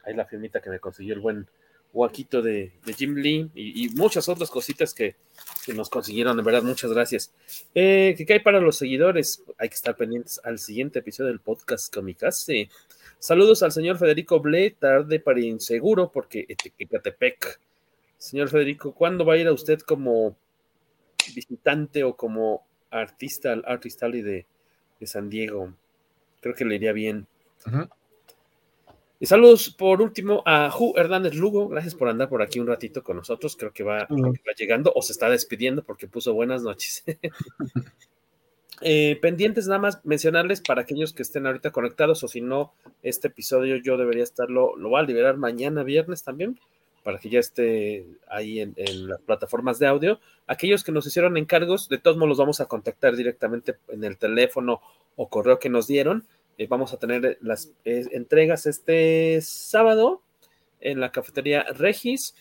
Ahí 0.05 0.16
la 0.16 0.24
firmita 0.24 0.60
que 0.60 0.70
me 0.70 0.80
consiguió 0.80 1.14
el 1.14 1.20
buen 1.20 1.48
Guaquito 1.93 2.43
de, 2.43 2.72
Jim 2.97 3.14
Lee 3.14 3.48
y, 3.55 3.90
muchas 3.90 4.28
otras 4.28 4.51
cositas 4.51 4.93
que, 4.93 5.14
nos 5.72 5.89
consiguieron, 5.89 6.36
de 6.36 6.43
verdad, 6.43 6.64
muchas 6.64 6.90
gracias. 6.93 7.32
Eh, 7.76 8.16
¿Qué 8.26 8.32
hay 8.32 8.40
para 8.40 8.60
los 8.60 8.76
seguidores? 8.76 9.44
Hay 9.56 9.68
que 9.68 9.74
estar 9.76 9.97
pendientes 9.97 10.40
al 10.43 10.59
siguiente 10.59 10.98
episodio 10.98 11.28
del 11.30 11.40
podcast 11.40 11.94
Comicase. 11.94 12.68
Saludos 13.18 13.62
al 13.62 13.72
señor 13.72 13.98
Federico 13.98 14.40
Ble, 14.40 14.70
tarde 14.70 15.18
para 15.18 15.40
inseguro, 15.40 16.12
porque 16.12 16.46
Ecatepec. 16.78 17.60
Señor 18.16 18.48
Federico, 18.48 18.92
¿cuándo 18.94 19.24
va 19.24 19.34
a 19.34 19.36
ir 19.36 19.46
a 19.46 19.52
usted 19.52 19.80
como 19.80 20.36
visitante 21.34 22.04
o 22.04 22.16
como 22.16 22.64
artista 22.90 23.52
al 23.52 23.64
Artist 23.66 24.02
Alley 24.02 24.22
de, 24.22 24.46
San 25.02 25.30
Diego? 25.30 25.72
Creo 26.40 26.54
que 26.54 26.64
le 26.64 26.76
iría 26.76 26.92
bien. 26.92 27.26
Y 29.20 29.26
saludos 29.26 29.70
por 29.70 30.00
último 30.00 30.42
a 30.46 30.70
Ju 30.70 30.94
Hernández 30.96 31.34
Lugo. 31.34 31.68
Gracias 31.68 31.96
por 31.96 32.08
andar 32.08 32.28
por 32.28 32.40
aquí 32.40 32.60
un 32.60 32.68
ratito 32.68 33.02
con 33.02 33.16
nosotros. 33.16 33.56
Creo 33.56 33.72
que 33.72 33.82
va, 33.82 34.06
llegando 34.56 34.92
o 34.94 35.02
se 35.02 35.12
está 35.12 35.28
despidiendo 35.28 35.82
porque 35.82 36.06
puso 36.06 36.34
buenas 36.34 36.62
noches. 36.62 37.04
Eh, 38.80 39.18
pendientes 39.20 39.66
nada 39.66 39.80
más 39.80 40.05
mencionarles 40.05 40.60
para 40.60 40.82
aquellos 40.82 41.12
que 41.12 41.22
estén 41.22 41.46
ahorita 41.46 41.70
conectados 41.70 42.22
o 42.22 42.28
si 42.28 42.40
no, 42.40 42.72
este 43.02 43.28
episodio 43.28 43.76
yo 43.76 43.96
debería 43.96 44.22
estarlo, 44.22 44.76
lo 44.76 44.90
voy 44.90 45.00
a 45.00 45.05
liberar 45.05 45.36
mañana 45.36 45.82
viernes 45.82 46.22
también 46.22 46.60
para 47.02 47.18
que 47.18 47.30
ya 47.30 47.40
esté 47.40 48.06
ahí 48.28 48.60
en, 48.60 48.74
las 49.09 49.20
plataformas 49.22 49.78
de 49.78 49.86
audio. 49.86 50.20
Aquellos 50.46 50.84
que 50.84 50.92
nos 50.92 51.06
hicieron 51.06 51.36
encargos, 51.36 51.88
de 51.88 51.98
todos 51.98 52.16
modos 52.16 52.30
los 52.30 52.38
vamos 52.38 52.60
a 52.60 52.66
contactar 52.66 53.16
directamente 53.16 53.76
en 53.88 54.05
el 54.05 54.18
teléfono 54.18 54.80
o 55.16 55.28
correo 55.28 55.59
que 55.59 55.70
nos 55.70 55.86
dieron 55.86 56.26
eh, 56.59 56.66
vamos 56.68 56.92
a 56.92 56.96
tener 56.96 57.38
las 57.40 57.72
entregas 57.84 58.66
este 58.66 59.40
sábado 59.40 60.22
en 60.80 60.98
la 60.98 61.12
cafetería 61.12 61.62
Regis 61.62 62.34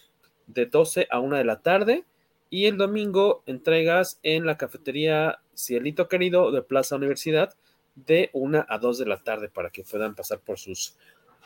de 0.47 0.65
12 0.65 1.07
a 1.11 1.19
1 1.19 1.37
de 1.37 1.43
la 1.43 1.61
tarde 1.61 2.03
y 2.49 2.65
el 2.65 2.77
domingo 2.77 3.43
entregas 3.45 4.19
en 4.23 4.45
la 4.45 4.57
cafetería 4.57 5.39
Cielito 5.55 6.07
Querido 6.07 6.51
de 6.51 6.61
Plaza 6.61 6.95
Universidad 6.95 7.55
de 7.95 8.29
1 8.33 8.65
a 8.67 8.77
2 8.77 8.97
de 8.99 9.05
la 9.05 9.23
tarde 9.23 9.49
para 9.49 9.69
que 9.69 9.83
puedan 9.83 10.15
pasar 10.15 10.39
por 10.39 10.59
sus 10.59 10.95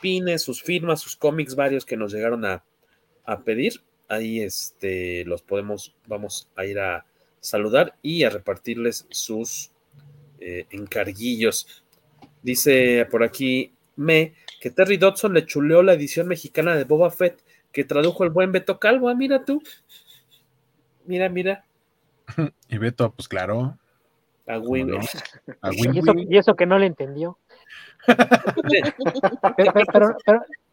pines, 0.00 0.42
sus 0.42 0.62
firmas, 0.62 1.00
sus 1.00 1.16
cómics 1.16 1.54
varios 1.54 1.86
que 1.86 1.96
nos 1.96 2.12
llegaron 2.12 2.44
a, 2.44 2.64
pedir. 3.44 3.80
Ahí 4.08 4.40
este, 4.40 5.24
los 5.24 5.42
podemos, 5.42 5.94
vamos 6.06 6.48
a 6.56 6.66
ir 6.66 6.78
a 6.78 7.06
saludar 7.40 7.96
y 8.02 8.24
a 8.24 8.30
repartirles 8.30 9.06
sus 9.10 9.70
eh, 10.40 10.66
encarguillos. 10.70 11.84
Dice 12.42 13.06
por 13.10 13.22
aquí 13.22 13.72
Me 13.96 14.34
que 14.60 14.70
Terry 14.70 14.96
Dodson 14.96 15.32
le 15.34 15.46
chuleó 15.46 15.82
la 15.82 15.94
edición 15.94 16.28
mexicana 16.28 16.76
de 16.76 16.84
Boba 16.84 17.10
Fett 17.10 17.42
que 17.72 17.84
tradujo 17.84 18.24
el 18.24 18.30
buen 18.30 18.52
Beto 18.52 18.78
Calvo. 18.78 19.08
Ah, 19.08 19.14
mira 19.14 19.44
tú. 19.44 19.62
Mira, 21.04 21.28
mira. 21.28 21.64
Y 22.68 22.78
Beto, 22.78 23.12
pues 23.12 23.28
claro. 23.28 23.76
A 24.46 24.58
Win. 24.58 24.90
y, 26.28 26.36
eso, 26.36 26.54
que 26.54 26.66
no 26.66 26.78
le 26.78 26.86
entendió. 26.86 27.38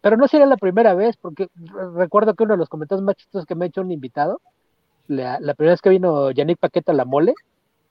pero, 0.01 0.17
no 0.17 0.27
sería 0.27 0.47
la 0.47 0.57
primera 0.57 0.95
vez, 0.95 1.15
porque 1.17 1.47
recuerdo 1.95 2.33
que 2.33 2.43
uno 2.43 2.53
de 2.53 2.59
los 2.59 2.69
comentarios 2.69 3.03
más 3.03 3.15
chistosos 3.15 3.45
que 3.45 3.55
me 3.55 3.65
ha 3.65 3.67
hecho 3.67 3.81
un 3.81 3.91
invitado, 3.91 4.41
la, 5.07 5.37
primera 5.55 5.73
vez 5.73 5.81
que 5.81 5.89
vino 5.89 6.31
Yannick 6.31 6.59
Paqueta 6.59 6.91
a 6.91 6.95
la 6.95 7.05
mole, 7.05 7.33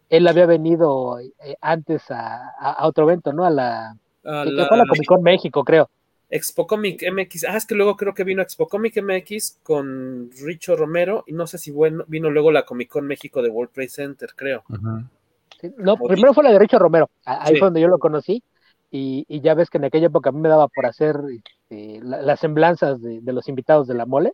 él 0.09 0.27
había 0.27 0.47
venido 0.47 1.21
eh, 1.21 1.57
antes 1.61 2.11
a, 2.11 2.77
otro 2.81 3.05
evento, 3.05 3.33
¿no? 3.33 3.45
A 3.45 3.51
la, 3.51 3.97
a 4.25 4.45
la, 4.45 4.69
Comic 4.69 5.07
Con 5.07 5.23
México, 5.23 5.65
creo. 5.65 5.89
Expo 6.31 6.67
Comic 6.67 7.03
MX. 7.11 7.45
Ah, 7.45 7.57
es 7.57 7.67
que 7.67 7.75
luego 7.75 7.97
creo 7.97 8.15
que 8.15 8.25
vino 8.25 8.43
Expo 8.43 8.69
Comic 8.69 9.03
MX 9.03 9.59
con 9.63 10.31
Richo 10.45 10.77
Romero 10.77 11.25
y 11.27 11.33
no 11.33 11.47
sé 11.47 11.59
si 11.59 11.71
bueno, 11.71 12.05
vino 12.07 12.31
luego 12.31 12.53
la 12.53 12.65
Comic 12.65 12.89
Con 12.91 13.07
México 13.07 13.43
de 13.43 13.49
World 13.49 13.73
Trade 13.73 13.89
Center, 13.89 14.31
creo. 14.37 14.65
no, 15.79 15.97
primero 15.97 16.35
fue 16.35 16.45
la 16.45 16.53
de 16.53 16.59
Richo 16.59 16.79
Romero. 16.79 17.11
Ahí 17.25 17.57
fue 17.57 17.67
donde 17.67 17.81
yo 17.81 17.89
lo 17.89 17.99
conocí. 17.99 18.43
Y, 18.91 19.41
ya 19.41 19.55
ves 19.55 19.69
que 19.69 19.79
en 19.79 19.85
aquella 19.85 20.07
época 20.07 20.31
a 20.31 20.33
mí 20.33 20.41
me 20.41 20.49
daba 20.49 20.69
por 20.69 20.87
hacer 20.87 21.17
este, 21.31 22.01
las 22.03 22.41
semblanzas 22.41 23.01
de, 23.03 23.21
los 23.25 23.49
invitados 23.49 23.87
de 23.87 23.95
la 23.95 24.07
mole. 24.07 24.33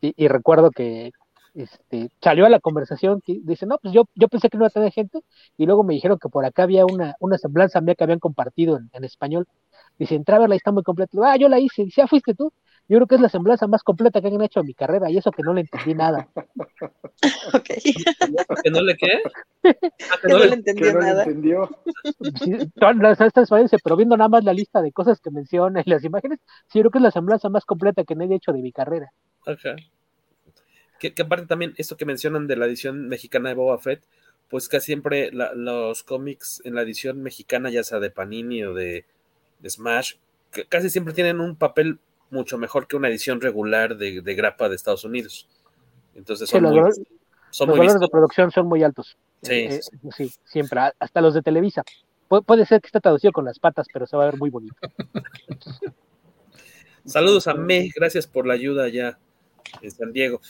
y 0.00 0.28
recuerdo 0.28 0.70
que 0.70 1.12
este, 1.54 2.10
salió 2.22 2.46
a 2.46 2.48
la 2.48 2.60
conversación 2.60 3.20
que 3.20 3.40
dice, 3.42 3.66
no, 3.66 3.78
pues 3.78 3.92
yo, 3.92 4.04
yo 4.14 4.28
pensé 4.28 4.48
que 4.48 4.56
no 4.56 4.62
iba 4.62 4.68
a 4.68 4.70
tener 4.70 4.92
gente, 4.92 5.20
y 5.56 5.66
luego 5.66 5.82
me 5.82 5.94
dijeron 5.94 6.18
que 6.18 6.28
por 6.28 6.44
acá 6.44 6.62
había 6.64 6.84
una, 6.86 7.16
una 7.20 7.38
semblanza 7.38 7.80
mía 7.80 7.94
que 7.94 8.04
habían 8.04 8.20
compartido 8.20 8.78
en, 8.92 9.04
español. 9.04 9.46
Dice, 10.00 10.14
entra 10.14 10.36
a 10.36 10.38
verla, 10.38 10.56
está 10.56 10.72
muy 10.72 10.82
completa. 10.82 11.18
Ah, 11.22 11.36
yo 11.36 11.46
la 11.50 11.60
hice, 11.60 11.84
dice, 11.84 12.00
ah, 12.00 12.06
fuiste 12.06 12.34
tú. 12.34 12.50
Yo 12.88 12.96
creo 12.96 13.06
que 13.06 13.16
es 13.16 13.20
la 13.20 13.28
semblanza 13.28 13.66
más 13.66 13.82
completa 13.82 14.22
que 14.22 14.28
han 14.28 14.40
hecho 14.40 14.60
en 14.60 14.66
mi 14.66 14.72
carrera, 14.72 15.10
y 15.10 15.18
eso 15.18 15.30
que 15.30 15.42
no 15.42 15.52
le 15.52 15.60
entendí 15.60 15.92
nada. 15.94 16.26
ok. 17.54 17.68
¿Que 18.64 18.70
no 18.70 18.80
le 18.80 18.96
qué? 18.96 19.20
Ah, 19.62 20.16
que, 20.22 20.28
no, 20.28 20.38
le 20.38 20.54
entendió 20.54 20.94
nada. 20.94 21.24
Entendió. 21.24 21.68
pero 23.84 23.96
viendo 23.96 24.16
nada 24.16 24.30
más 24.30 24.42
la 24.42 24.54
lista 24.54 24.80
de 24.80 24.90
cosas 24.90 25.20
que 25.20 25.30
menciona 25.30 25.82
y 25.84 25.90
las 25.90 26.02
imágenes, 26.02 26.38
sí, 26.68 26.78
yo 26.78 26.84
creo 26.84 26.92
que 26.92 26.98
es 26.98 27.04
la 27.04 27.10
semblanza 27.10 27.50
más 27.50 27.66
completa 27.66 28.04
que 28.04 28.14
he 28.14 28.34
hecho 28.34 28.52
de 28.52 28.62
mi 28.62 28.72
carrera. 28.72 29.12
Ajá. 29.44 29.76
que, 30.98 31.12
aparte 31.20 31.44
también 31.44 31.74
esto 31.76 31.98
que 31.98 32.06
mencionan 32.06 32.46
de 32.46 32.56
la 32.56 32.64
edición 32.64 33.06
mexicana 33.06 33.50
de 33.50 33.54
Boba 33.54 33.76
Fett, 33.78 34.02
pues 34.48 34.66
casi 34.66 34.86
siempre 34.86 35.30
los 35.30 36.02
cómics 36.04 36.62
en 36.64 36.74
la 36.74 36.80
edición 36.82 37.22
mexicana, 37.22 37.68
ya 37.68 37.84
sea 37.84 38.00
de 38.00 38.10
Panini 38.10 38.64
o 38.64 38.72
de, 38.72 39.04
Smash, 39.68 40.14
casi 40.68 40.90
siempre 40.90 41.14
tienen 41.14 41.40
un 41.40 41.56
papel 41.56 41.98
mucho 42.30 42.58
mejor 42.58 42.86
que 42.86 42.96
una 42.96 43.08
edición 43.08 43.40
regular 43.40 43.96
de, 43.96 44.20
grapa 44.34 44.68
de 44.68 44.76
Estados 44.76 45.04
Unidos. 45.04 45.48
Entonces 46.14 46.48
son 46.48 46.62
los, 46.62 46.72
muy, 46.72 46.82
los 46.82 47.78
valores 47.78 48.00
de 48.00 48.08
producción 48.08 48.50
son 48.50 48.66
muy 48.66 48.82
altos. 48.82 49.16
Sí, 49.42 49.54
eh, 49.54 49.80
sí, 50.16 50.32
siempre, 50.44 50.80
hasta 50.98 51.20
los 51.20 51.34
de 51.34 51.42
Televisa. 51.42 51.82
puede 52.28 52.66
ser 52.66 52.80
que 52.80 52.86
esté 52.86 53.00
traducido 53.00 53.32
con 53.32 53.44
las 53.44 53.58
patas, 53.58 53.86
pero 53.92 54.06
se 54.06 54.16
va 54.16 54.24
a 54.24 54.26
ver 54.26 54.38
muy 54.38 54.50
bonito. 54.50 54.76
Saludos 57.04 57.46
a 57.48 57.54
Me, 57.54 57.90
gracias 57.94 58.26
por 58.26 58.46
la 58.46 58.54
ayuda 58.54 58.84
allá 58.84 59.18
en 59.82 59.90
San 59.90 60.12
Diego. 60.12 60.40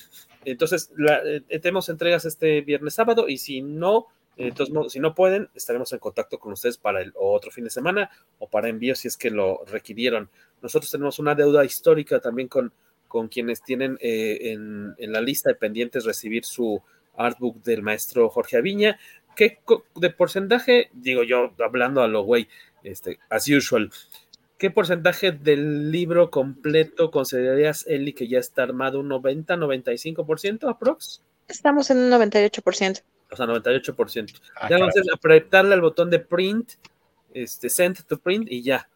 Entonces, 0.45 0.91
eh, 1.24 1.59
tenemos 1.61 1.89
entregas 1.89 2.24
este 2.24 2.61
viernes 2.62 2.95
sábado 2.95 3.28
y 3.28 3.39
si 3.39 3.62
no, 3.62 4.07
entonces, 4.41 4.93
si 4.93 5.01
no 5.01 5.15
pueden, 5.15 5.49
estaremos 5.55 5.93
en 5.93 5.99
contacto 5.99 6.39
con 6.39 6.53
ustedes 6.53 6.79
para 6.79 7.03
el 7.03 7.12
otro 7.17 7.51
fin 7.51 7.65
de 7.65 7.71
semana 7.71 8.11
o 8.39 8.49
para 8.49 8.69
envío 8.69 8.95
si 8.95 9.09
es 9.09 9.17
que 9.17 9.31
lo 9.31 9.65
requirieron. 9.67 10.31
Nosotros 10.62 10.91
tenemos 10.91 11.19
una 11.19 11.35
deuda 11.35 11.65
histórica 11.65 12.21
también 12.21 12.49
con, 12.49 12.73
con 13.09 13.29
quienes 13.29 13.62
tienen 13.62 13.99
eh, 14.01 14.53
en, 14.53 14.95
la 14.99 15.21
lista 15.21 15.51
de 15.51 15.57
pendientes 15.57 16.05
recibir 16.05 16.45
su 16.45 16.83
artbook 17.17 17.62
del 17.62 17.83
maestro 17.83 18.31
Jorge 18.31 18.57
Aviña. 18.57 18.99
¿Qué 19.37 19.59
de 19.97 20.11
porcentaje, 20.11 20.91
digo 20.93 21.23
yo, 21.23 21.53
hablando 21.59 22.03
a 22.03 22.09
lo 22.09 22.23
güey, 22.23 22.49
este, 22.83 23.19
as 23.29 23.49
usual, 23.49 23.91
¿qué 24.59 24.71
porcentaje 24.71 25.33
del 25.33 25.91
libro 25.91 26.31
completo 26.31 27.11
considerarías, 27.11 27.87
Eli, 27.87 28.12
que 28.12 28.29
ya 28.29 28.39
está 28.39 28.62
armado? 28.62 29.01
¿Un 29.01 29.09
90, 29.09 29.57
95% 29.57 30.69
aprox? 30.69 31.23
Estamos 31.49 31.91
en 31.91 31.99
un 31.99 32.11
98%. 32.11 33.03
O 33.32 33.36
sea, 33.36 33.47
98%. 33.47 34.40
Ah, 34.57 34.69
ya 34.69 34.77
entonces 34.77 35.07
apretarle 35.12 35.74
al 35.74 35.81
botón 35.81 36.11
de 36.11 36.19
print, 36.19 36.73
este, 37.32 37.70
send 37.70 38.05
to 38.07 38.19
print 38.19 38.47
y 38.51 38.62
ya. 38.62 38.89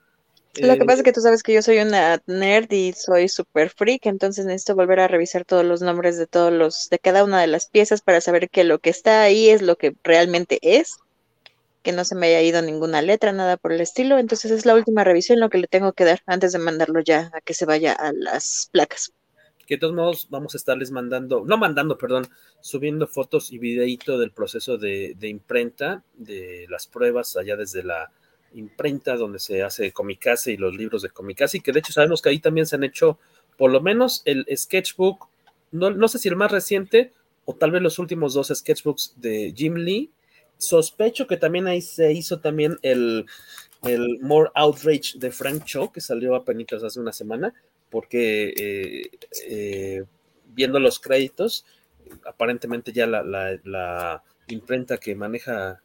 Lo 0.57 0.75
que 0.75 0.83
eh, 0.83 0.87
pasa 0.87 0.99
es 0.99 1.03
que 1.03 1.13
tú 1.13 1.21
sabes 1.21 1.43
que 1.43 1.53
yo 1.53 1.63
soy 1.63 1.79
una 1.79 2.23
nerd 2.27 2.71
y 2.71 2.93
soy 2.93 3.29
super 3.29 3.71
freak, 3.71 4.07
entonces 4.07 4.47
necesito 4.47 4.77
volver 4.77 5.01
a 5.01 5.09
revisar 5.09 5.45
todos 5.45 5.65
los 5.65 5.83
nombres 5.83 6.17
de 6.17 6.29
todos 6.29 6.53
los, 6.53 6.89
de 6.91 6.99
cada 7.01 7.25
una 7.25 7.41
de 7.41 7.49
las 7.49 7.67
piezas 7.67 8.03
para 8.03 8.21
saber 8.21 8.49
que 8.51 8.63
lo 8.63 8.79
que 8.79 8.91
está 8.91 9.23
ahí 9.23 9.49
es 9.49 9.63
lo 9.63 9.77
que 9.77 9.97
realmente 10.05 10.59
es 10.63 10.99
que 11.85 11.93
no 11.93 12.05
se 12.05 12.15
me 12.15 12.29
haya 12.29 12.41
ido 12.41 12.63
ninguna 12.63 13.03
letra, 13.03 13.33
nada 13.33 13.59
por 13.59 13.71
el 13.71 13.81
estilo. 13.81 14.19
Entonces 14.19 14.51
es 14.51 14.65
la 14.65 14.75
última 14.75 15.05
revisión 15.05 15.39
lo 15.39 15.51
que 15.51 15.59
le 15.59 15.67
tengo 15.69 15.93
que 15.93 16.05
dar 16.05 16.23
antes 16.27 16.53
de 16.53 16.59
mandarlo 16.59 17.01
ya 17.01 17.31
a 17.35 17.41
que 17.43 17.53
se 17.53 17.67
vaya 17.67 17.93
a 17.93 18.13
las 18.13 18.71
placas. 18.73 19.13
Que 19.67 19.77
de 19.77 19.81
todos 19.81 19.95
modos 19.95 20.27
vamos 20.31 20.55
a 20.55 20.59
estarles 20.59 20.91
mandando, 20.91 21.45
no 21.47 21.57
mandando, 21.57 21.99
perdón, 21.99 22.27
subiendo 22.61 23.07
fotos 23.07 23.53
y 23.53 23.59
videito 23.59 24.19
del 24.19 24.31
proceso 24.31 24.79
de, 24.79 25.17
imprenta, 25.23 26.03
de 26.15 26.67
las 26.69 26.87
pruebas 26.87 27.37
allá 27.37 27.57
desde 27.57 27.83
la 27.83 28.11
imprenta 28.55 29.17
donde 29.17 29.39
se 29.39 29.63
hace 29.63 29.93
Comicase 29.93 30.53
y 30.53 30.57
los 30.57 30.77
libros 30.77 31.03
de 31.03 31.11
Comicase, 31.11 31.61
que 31.61 31.73
de 31.73 31.81
hecho 31.81 31.93
sabemos 31.93 32.23
que 32.23 32.29
ahí 32.29 32.39
también 32.39 32.67
se 32.67 32.77
han 32.77 32.85
hecho 32.85 33.19
por 33.57 33.71
lo 33.71 33.81
menos 33.81 34.23
el 34.25 34.47
sketchbook, 34.55 35.29
no, 35.73 35.91
no 35.91 36.09
sé 36.09 36.19
si 36.19 36.29
el 36.29 36.37
más 36.37 36.53
reciente, 36.53 37.13
o 37.45 37.55
tal 37.55 37.73
vez 37.73 37.83
los 37.83 37.99
últimos 37.99 38.35
dos 38.35 38.53
sketchbooks 38.55 39.15
de 39.17 39.53
Jim 39.57 39.75
Lee, 39.75 40.11
Sospecho 40.57 41.27
que 41.27 41.37
también 41.37 41.67
ahí 41.67 41.83
se 41.83 42.13
hizo 42.13 42.41
también 42.41 42.79
el, 42.83 43.27
el 43.83 44.19
More 44.21 44.51
Outrage 44.55 45.19
de 45.19 45.31
Frank 45.31 45.65
Cho, 45.65 45.93
que 45.93 46.01
salió 46.01 46.35
a 46.35 46.45
penitas 46.45 46.83
hace 46.83 47.01
una 47.01 47.13
semana, 47.13 47.55
porque 47.95 48.53
eh, 48.57 49.11
eh, 49.47 50.05
viendo 50.47 50.81
los 50.81 50.99
créditos, 50.99 51.65
aparentemente 52.27 52.93
ya 52.93 53.07
la, 53.07 54.21
imprenta 54.49 54.99
que 54.99 55.15
maneja 55.15 55.81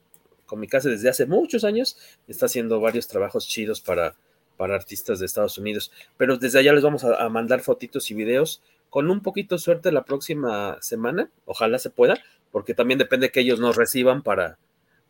Comicase 0.48 0.90
desde 0.90 1.08
hace 1.08 1.28
muchos 1.28 1.64
años 1.64 2.00
está 2.28 2.48
haciendo 2.48 2.80
varios 2.80 3.08
trabajos 3.08 3.48
chidos 3.48 3.80
para, 3.80 4.16
artistas 4.58 5.20
de 5.20 5.28
Estados 5.28 5.60
Unidos. 5.60 5.92
Pero 6.18 6.38
desde 6.38 6.58
allá 6.58 6.74
les 6.74 6.82
vamos 6.82 7.04
a, 7.04 7.30
mandar 7.30 7.60
fotitos 7.60 8.10
y 8.10 8.16
videos 8.16 8.64
con 8.90 9.12
un 9.12 9.22
poquito 9.22 9.54
de 9.54 9.60
suerte 9.60 9.92
la 9.92 10.04
próxima 10.04 10.80
semana, 10.82 11.30
ojalá 11.46 11.78
se 11.78 11.92
pueda, 11.92 12.18
porque 12.52 12.74
también 12.74 12.98
depende 12.98 13.32
que 13.32 13.42
ellos 13.42 13.60
nos 13.60 13.76
reciban 13.76 14.24
para, 14.24 14.58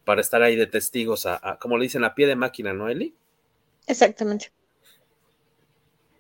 para 0.04 0.20
estar 0.20 0.44
ahí 0.44 0.58
de 0.58 0.68
testigos, 0.68 1.26
a, 1.26 1.58
como 1.62 1.78
le 1.78 1.84
dicen, 1.84 2.04
a 2.04 2.14
pie 2.14 2.28
de 2.28 2.36
máquina, 2.36 2.74
¿no, 2.74 2.90
Eli? 2.90 3.16
Exactamente. 3.88 4.52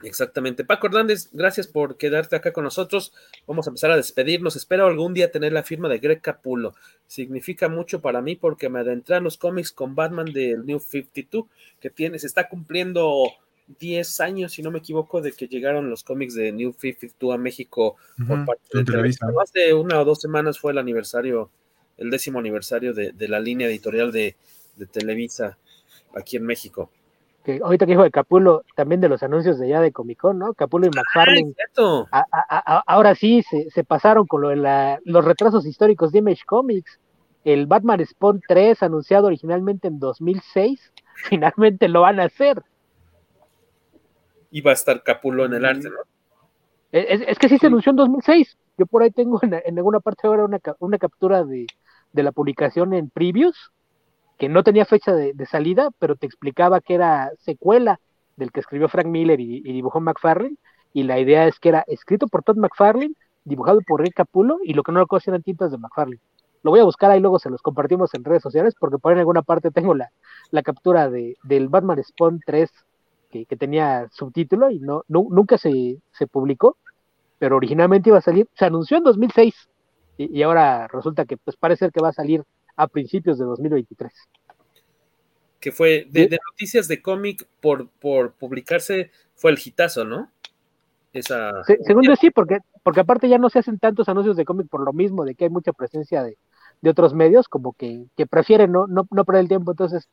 Exactamente. 0.03 0.63
Paco 0.63 0.87
Hernández, 0.87 1.29
gracias 1.33 1.67
por 1.67 1.97
quedarte 1.97 2.35
acá 2.35 2.53
con 2.53 2.63
nosotros. 2.63 3.13
Vamos 3.45 3.67
a 3.67 3.71
empezar 3.71 3.91
a 3.91 3.97
despedirnos. 3.97 4.55
Espero 4.55 4.85
algún 4.87 5.13
día 5.13 5.31
tener 5.31 5.51
la 5.51 5.63
firma 5.63 5.89
de 5.89 5.99
Greg 5.99 6.21
Capulo. 6.21 6.73
Significa 7.07 7.67
mucho 7.67 8.01
para 8.01 8.21
mí 8.21 8.35
porque 8.35 8.69
me 8.69 8.79
adentré 8.79 9.17
en 9.17 9.25
los 9.25 9.37
cómics 9.37 9.71
con 9.71 9.95
Batman 9.95 10.31
del 10.31 10.65
New 10.65 10.79
52, 10.79 11.45
que 11.81 11.89
tiene, 11.89 12.17
se 12.19 12.27
está 12.27 12.47
cumpliendo 12.47 13.25
10 13.79 14.19
años, 14.21 14.53
si 14.53 14.63
no 14.63 14.71
me 14.71 14.79
equivoco, 14.79 15.21
de 15.21 15.31
que 15.31 15.47
llegaron 15.47 15.89
los 15.89 16.03
cómics 16.03 16.33
de 16.33 16.51
New 16.51 16.73
52 16.73 17.35
a 17.35 17.37
México 17.37 17.97
por 18.27 18.45
parte 18.45 18.63
de 18.73 18.83
Televisa. 18.83 19.27
Hace 19.41 19.73
una 19.73 19.99
o 19.99 20.05
dos 20.05 20.21
semanas 20.21 20.57
fue 20.57 20.71
el 20.71 20.79
aniversario, 20.79 21.51
el 21.97 22.09
décimo 22.09 22.39
aniversario 22.39 22.93
de, 22.93 23.13
la 23.27 23.39
línea 23.39 23.67
editorial 23.67 24.11
de, 24.11 24.35
Televisa 24.91 25.57
aquí 26.15 26.37
en 26.37 26.45
México. 26.45 26.89
Que 27.57 27.61
ahorita 27.63 27.85
que 27.85 27.91
dijo 27.93 28.03
de 28.03 28.11
Capulo, 28.11 28.63
también 28.75 29.01
de 29.01 29.09
los 29.09 29.23
anuncios 29.23 29.59
de 29.59 29.69
ya 29.69 29.81
de 29.81 29.91
Comic 29.91 30.19
Con, 30.19 30.39
¿no? 30.39 30.53
Capulo 30.53 30.87
y 30.87 30.89
McFarlane. 30.89 31.53
ahora 32.85 33.15
sí 33.15 33.43
se, 33.43 33.83
pasaron 33.83 34.27
con 34.27 34.41
lo 34.41 34.49
de 34.49 34.99
los 35.05 35.25
retrasos 35.25 35.65
históricos 35.65 36.11
de 36.11 36.19
Image 36.19 36.43
Comics. 36.45 36.99
El 37.45 37.67
Batman 37.67 38.05
Spawn 38.05 38.41
3, 38.47 38.83
anunciado 38.83 39.27
originalmente 39.27 39.87
en 39.87 39.99
2006, 39.99 40.93
finalmente 41.15 41.87
lo 41.87 42.01
van 42.01 42.19
a 42.19 42.25
hacer 42.25 42.63
iba 44.51 44.71
a 44.71 44.73
estar 44.73 45.03
Capulo 45.03 45.45
en 45.45 45.53
el 45.53 45.65
arte, 45.65 45.89
¿no? 45.89 45.97
Es, 46.91 47.37
que 47.37 47.49
sí 47.49 47.59
se 47.59 47.67
anunció 47.67 47.91
en 47.91 47.97
2006. 47.97 48.57
Yo 48.77 48.85
por 48.85 49.03
ahí 49.03 49.11
tengo 49.11 49.39
en, 49.43 49.77
alguna 49.77 49.99
parte 49.99 50.27
ahora 50.27 50.45
una, 50.45 50.59
una 50.79 50.97
captura 50.97 51.43
de, 51.43 51.67
la 52.13 52.31
publicación 52.31 52.93
en 52.93 53.09
Previews, 53.09 53.71
que 54.39 54.49
no 54.49 54.63
tenía 54.63 54.85
fecha 54.85 55.13
de, 55.13 55.45
salida, 55.45 55.89
pero 55.99 56.15
te 56.15 56.25
explicaba 56.25 56.79
que 56.79 56.95
era 56.95 57.31
secuela 57.39 57.99
del 58.37 58.51
que 58.51 58.61
escribió 58.61 58.87
Frank 58.87 59.07
Miller 59.07 59.39
y, 59.39 59.61
dibujó 59.61 59.99
McFarlane, 59.99 60.55
y 60.93 61.03
la 61.03 61.19
idea 61.19 61.45
es 61.45 61.59
que 61.59 61.69
era 61.69 61.83
escrito 61.87 62.25
por 62.27 62.41
Todd 62.41 62.57
McFarlane, 62.57 63.13
dibujado 63.43 63.81
por 63.85 64.01
Rick 64.01 64.15
Capulo, 64.15 64.57
y 64.63 64.73
lo 64.73 64.83
que 64.83 64.93
no 64.93 64.99
lo 64.99 65.07
eran 65.27 65.43
tintas 65.43 65.71
de 65.71 65.77
McFarlane. 65.77 66.21
Lo 66.63 66.71
voy 66.71 66.79
a 66.79 66.85
buscar 66.85 67.11
ahí, 67.11 67.19
luego 67.19 67.37
se 67.37 67.49
los 67.49 67.61
compartimos 67.61 68.13
en 68.13 68.23
redes 68.23 68.41
sociales, 68.41 68.75
porque 68.79 68.97
por 68.97 69.11
ahí 69.11 69.15
en 69.15 69.19
alguna 69.19 69.41
parte 69.41 69.71
tengo 69.71 69.93
la, 69.93 70.09
la 70.51 70.63
captura 70.63 71.09
de, 71.09 71.35
del 71.43 71.67
Batman 71.67 72.01
Spawn 72.01 72.39
3 72.45 72.71
que, 73.29 73.45
tenía 73.57 74.07
subtítulo 74.11 74.71
y 74.71 74.79
no, 74.79 75.03
nunca 75.07 75.57
se, 75.57 75.99
publicó, 76.31 76.77
pero 77.37 77.57
originalmente 77.57 78.09
iba 78.09 78.17
a 78.17 78.21
salir, 78.21 78.47
se 78.53 78.65
anunció 78.65 78.97
en 78.97 79.03
2006 79.03 79.53
y, 80.17 80.41
ahora 80.43 80.87
resulta 80.87 81.25
que 81.25 81.37
pues 81.37 81.55
parece 81.55 81.91
que 81.91 82.01
va 82.01 82.09
a 82.09 82.13
salir 82.13 82.43
a 82.79 82.87
principios 82.87 83.37
de 83.37 83.43
2023. 83.43 84.11
Que 85.59 85.73
fue 85.73 86.07
de, 86.09 86.39
noticias 86.51 86.87
de 86.87 87.01
cómic 87.01 87.45
por, 87.59 87.89
por 87.89 88.31
publicarse, 88.31 89.11
fue 89.35 89.51
el 89.51 89.59
hitazo, 89.63 90.05
¿no? 90.05 90.31
Esa... 91.11 91.51
según 91.65 92.03
yo 92.03 92.15
sí, 92.15 92.31
porque, 92.31 92.59
porque 92.83 93.01
aparte 93.01 93.27
ya 93.27 93.37
no 93.37 93.49
se 93.49 93.59
hacen 93.59 93.79
tantos 93.79 94.07
anuncios 94.07 94.37
de 94.37 94.45
cómic 94.45 94.69
por 94.69 94.85
lo 94.85 94.93
mismo, 94.93 95.25
de 95.25 95.35
que 95.35 95.45
hay 95.45 95.49
mucha 95.49 95.73
presencia 95.73 96.23
de, 96.23 96.37
otros 96.89 97.13
medios, 97.13 97.49
como 97.49 97.73
que, 97.73 98.05
que 98.15 98.25
prefieren 98.25 98.71
no, 98.71 98.87
no, 98.87 99.05
no 99.11 99.25
perder 99.25 99.41
el 99.41 99.49
tiempo, 99.49 99.71
entonces 99.71 100.07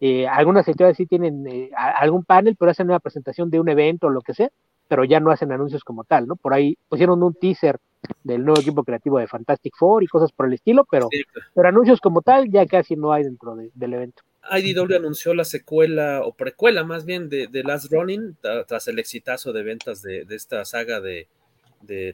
eh, 0.00 0.28
algunas 0.28 0.68
editoriales 0.68 0.96
sí 0.96 1.06
tienen 1.06 1.44
eh, 1.48 1.70
algún 1.74 2.22
panel, 2.22 2.54
pero 2.56 2.70
hacen 2.70 2.86
una 2.86 3.00
presentación 3.00 3.50
de 3.50 3.58
un 3.58 3.68
evento 3.68 4.06
o 4.06 4.10
lo 4.10 4.20
que 4.20 4.34
sea, 4.34 4.50
pero 4.86 5.02
ya 5.02 5.18
no 5.18 5.32
hacen 5.32 5.50
anuncios 5.50 5.82
como 5.82 6.04
tal, 6.04 6.28
¿no? 6.28 6.36
Por 6.36 6.54
ahí 6.54 6.78
pusieron 6.88 7.20
un 7.24 7.34
teaser 7.34 7.80
del 8.24 8.44
nuevo 8.44 8.60
equipo 8.60 8.84
creativo 8.84 9.18
de 9.18 9.26
Fantastic 9.26 9.74
Four 9.76 10.02
y 10.02 10.06
cosas 10.06 10.32
por 10.32 10.46
el 10.46 10.54
estilo, 10.54 10.86
pero, 10.90 11.08
pero 11.54 11.68
anuncios 11.68 12.00
como 12.00 12.22
tal 12.22 12.50
ya 12.50 12.66
casi 12.66 12.96
no 12.96 13.12
hay 13.12 13.24
dentro 13.24 13.56
del 13.56 13.94
evento. 13.94 14.22
IDW 14.50 14.96
anunció 14.96 15.34
la 15.34 15.44
secuela 15.44 16.22
o 16.24 16.34
precuela 16.34 16.84
más 16.84 17.04
bien 17.04 17.28
de, 17.28 17.46
de 17.46 17.62
Last 17.62 17.92
Running 17.92 18.36
tras 18.66 18.88
el 18.88 18.98
exitazo 18.98 19.52
de 19.52 19.62
ventas 19.62 20.02
de, 20.02 20.26
esta 20.30 20.64
saga 20.64 21.00
de, 21.00 21.28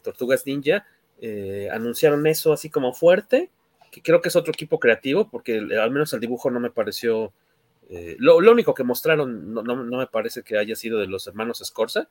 Tortugas 0.02 0.47
Ninja. 0.47 0.86
Eh, 1.20 1.69
anunciaron 1.73 2.27
eso 2.27 2.52
así 2.52 2.70
como 2.70 2.93
fuerte, 2.93 3.51
que 3.90 4.02
creo 4.02 4.20
que 4.20 4.28
es 4.28 4.36
otro 4.36 4.52
equipo 4.52 4.78
creativo, 4.78 5.28
porque 5.31 5.59
al 5.59 5.90
menos 5.90 6.12
el 6.12 6.20
dibujo 6.20 6.51
no 6.51 6.60
me 6.60 6.70
pareció 6.70 7.32
eh, 7.90 8.16
lo, 8.19 8.36
único 8.36 8.74
que 8.74 8.85
mostraron 8.85 9.55
no, 9.55 9.62
me 9.74 10.06
parece 10.06 10.43
que 10.43 10.59
haya 10.59 10.77
sido 10.77 10.98
de 10.98 11.06
los 11.06 11.27
hermanos 11.27 11.62
Scorza, 11.65 12.09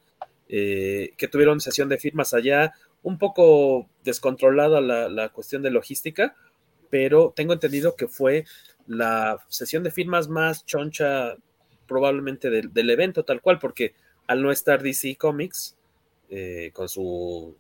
eh, 0.50 1.14
que 1.18 1.28
tuvieron 1.28 1.60
sesión 1.60 1.90
de 1.90 1.98
firmas 1.98 2.34
allá, 2.34 2.74
un 3.04 3.18
poco 3.18 3.90
descontrolada 4.04 4.82
la, 4.82 5.30
cuestión 5.30 5.62
de 5.62 5.72
logística, 5.72 6.36
pero 6.90 7.34
tengo 7.36 7.54
entendido 7.54 7.96
que 7.96 8.08
fue 8.08 8.46
la 8.88 9.44
sesión 9.50 9.84
de 9.84 9.92
firmas 9.92 10.30
más 10.30 10.66
choncha 10.66 11.36
probablemente 11.88 12.50
del, 12.50 12.90
evento 12.90 13.24
tal 13.24 13.42
cual, 13.42 13.60
porque 13.60 13.94
al 14.28 14.42
no 14.42 14.52
estar 14.52 14.82
DC 14.82 15.16
Comics 15.18 15.78
eh, 16.30 16.72
con 16.74 16.90
su 16.90 17.56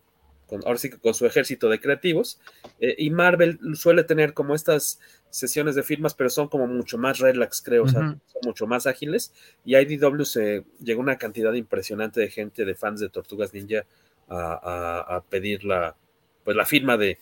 con, 0.47 0.61
ahora 0.65 0.77
sí 0.77 0.89
que 0.89 0.97
con 0.97 1.13
su 1.13 1.25
ejército 1.25 1.69
de 1.69 1.79
creativos. 1.79 2.39
Eh, 2.79 2.95
y 2.97 3.09
Marvel 3.09 3.59
suele 3.75 4.03
tener 4.03 4.33
como 4.33 4.55
estas 4.55 4.99
sesiones 5.29 5.75
de 5.75 5.83
firmas, 5.83 6.13
pero 6.13 6.29
son 6.29 6.47
como 6.47 6.67
mucho 6.67 6.97
más 6.97 7.19
relax, 7.19 7.61
creo, 7.61 7.83
o 7.83 7.87
sea, 7.87 7.99
son 8.01 8.21
mucho 8.43 8.65
más 8.65 8.87
ágiles. 8.87 9.33
Y 9.65 9.75
IDW 9.75 10.23
se 10.23 10.63
llegó 10.79 11.01
una 11.01 11.17
cantidad 11.17 11.53
impresionante 11.53 12.21
de 12.21 12.29
gente, 12.29 12.65
de 12.65 12.75
fans 12.75 12.99
de 12.99 13.09
Tortugas 13.09 13.53
Ninja, 13.53 13.85
a, 14.29 15.23
pedir 15.29 15.63
la, 15.63 15.95
pues, 16.43 16.57
la 16.57 16.65
firma 16.65 16.97
de, 16.97 17.19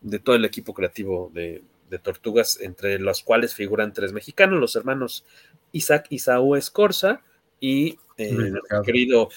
de 0.00 0.18
todo 0.18 0.36
el 0.36 0.44
equipo 0.44 0.74
creativo 0.74 1.30
de, 1.34 1.62
de, 1.90 1.98
Tortugas, 1.98 2.60
entre 2.60 2.98
los 2.98 3.22
cuales 3.22 3.54
figuran 3.54 3.92
tres 3.92 4.12
mexicanos, 4.12 4.60
los 4.60 4.76
hermanos 4.76 5.24
Isaac 5.72 6.06
Isaú 6.10 6.56
Escorza 6.56 7.22
y 7.60 7.98
eh, 8.16 8.36
el 8.36 8.60
querido 8.84 9.28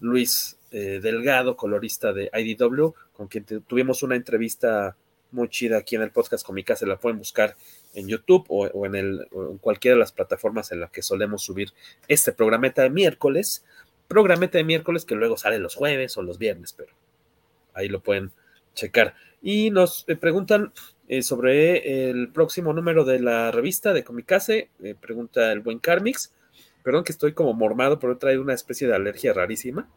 Luis 0.00 0.55
eh, 0.72 1.00
Delgado, 1.00 1.56
colorista 1.56 2.12
de 2.12 2.30
IDW, 2.32 2.92
con 3.12 3.28
quien 3.28 3.44
tuvimos 3.44 4.02
una 4.02 4.16
entrevista 4.16 4.96
muy 5.30 5.48
chida 5.48 5.78
aquí 5.78 5.96
en 5.96 6.02
el 6.02 6.10
podcast 6.10 6.44
con 6.44 6.56
la 6.56 6.96
pueden 6.98 7.18
buscar 7.18 7.56
en 7.94 8.08
YouTube 8.08 8.44
o, 8.48 8.86
en, 8.86 8.94
el, 8.94 9.28
en 9.32 9.58
cualquiera 9.58 9.94
de 9.94 10.00
las 10.00 10.12
plataformas 10.12 10.72
en 10.72 10.80
las 10.80 10.90
que 10.90 11.02
solemos 11.02 11.42
subir 11.42 11.72
este 12.08 12.32
programeta 12.32 12.82
de 12.82 12.90
miércoles, 12.90 13.64
programeta 14.08 14.58
de 14.58 14.64
miércoles 14.64 15.04
que 15.04 15.14
luego 15.14 15.36
sale 15.36 15.58
los 15.58 15.74
jueves 15.74 16.16
o 16.16 16.22
los 16.22 16.38
viernes, 16.38 16.72
pero 16.72 16.92
ahí 17.74 17.88
lo 17.88 18.00
pueden 18.00 18.32
checar. 18.74 19.14
Y 19.42 19.70
nos 19.70 20.04
eh, 20.08 20.16
preguntan 20.16 20.72
eh, 21.08 21.22
sobre 21.22 22.10
el 22.10 22.28
próximo 22.28 22.72
número 22.72 23.04
de 23.04 23.20
la 23.20 23.50
revista 23.52 23.92
de 23.92 24.04
Comicase, 24.04 24.70
pregunta 25.00 25.52
el 25.52 25.60
buen 25.60 25.78
Carmix, 25.78 26.32
perdón 26.82 27.04
que 27.04 27.12
estoy 27.12 27.34
como 27.34 27.52
mormado, 27.52 27.98
pero 27.98 28.14
he 28.14 28.16
traído 28.16 28.42
una 28.42 28.54
especie 28.54 28.88
de 28.88 28.94
alergia 28.94 29.32
rarísima 29.32 29.88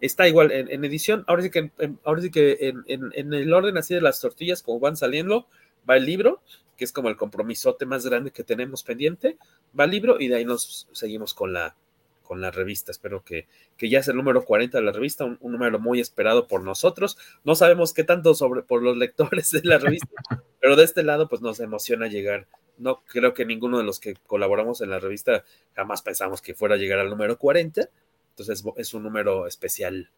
está 0.00 0.28
igual 0.28 0.52
en, 0.52 0.84
edición. 0.84 1.24
Ahora 1.26 1.42
sí 1.42 1.50
que, 1.50 1.70
en, 1.78 1.98
ahora 2.04 2.22
sí 2.22 2.30
que 2.30 2.74
en, 2.86 3.34
el 3.34 3.52
orden 3.52 3.76
así 3.76 3.94
de 3.94 4.00
las 4.00 4.20
tortillas, 4.20 4.62
como 4.62 4.80
van 4.80 4.96
saliendo, 4.96 5.46
va 5.88 5.96
el 5.96 6.06
libro, 6.06 6.40
que 6.76 6.84
es 6.84 6.92
como 6.92 7.08
el 7.08 7.16
compromisote 7.16 7.86
más 7.86 8.06
grande 8.06 8.30
que 8.30 8.44
tenemos 8.44 8.82
pendiente. 8.82 9.38
Va 9.78 9.84
el 9.84 9.90
libro 9.90 10.20
y 10.20 10.28
de 10.28 10.36
ahí 10.36 10.44
nos 10.44 10.88
seguimos 10.92 11.34
con 11.34 11.52
la, 11.52 11.74
con 12.26 12.40
la 12.40 12.50
revista. 12.50 12.90
Espero 12.90 13.24
que, 13.24 13.46
que 13.76 13.88
ya 13.88 14.00
es 14.00 14.08
el 14.08 14.16
número 14.16 14.44
40 14.44 14.76
de 14.76 14.84
la 14.84 14.92
revista, 14.92 15.24
un, 15.24 15.38
número 15.40 15.78
muy 15.78 16.00
esperado 16.00 16.46
por 16.46 16.62
nosotros. 16.62 17.16
No 17.44 17.54
sabemos 17.54 17.94
qué 17.94 18.04
tanto 18.04 18.34
sobre 18.34 18.62
por 18.62 18.82
los 18.82 18.96
lectores 18.96 19.50
de 19.50 19.62
la 19.64 19.78
revista, 19.78 20.08
pero 20.60 20.76
de 20.76 20.84
este 20.84 21.02
lado, 21.02 21.28
pues 21.28 21.40
nos 21.40 21.60
emociona 21.60 22.08
llegar. 22.08 22.46
No 22.78 23.02
creo 23.06 23.32
que 23.32 23.46
ninguno 23.46 23.78
de 23.78 23.84
los 23.84 24.00
que 24.00 24.16
colaboramos 24.26 24.82
en 24.82 24.90
la 24.90 24.98
revista 24.98 25.44
jamás 25.74 26.02
pensamos 26.02 26.42
que 26.42 26.54
fuera 26.54 26.74
a 26.74 26.78
llegar 26.78 26.98
al 26.98 27.08
número 27.08 27.38
40, 27.38 27.88
entonces 28.36 28.62
es 28.76 28.92
un 28.92 29.02
número 29.02 29.46
especial, 29.46 30.10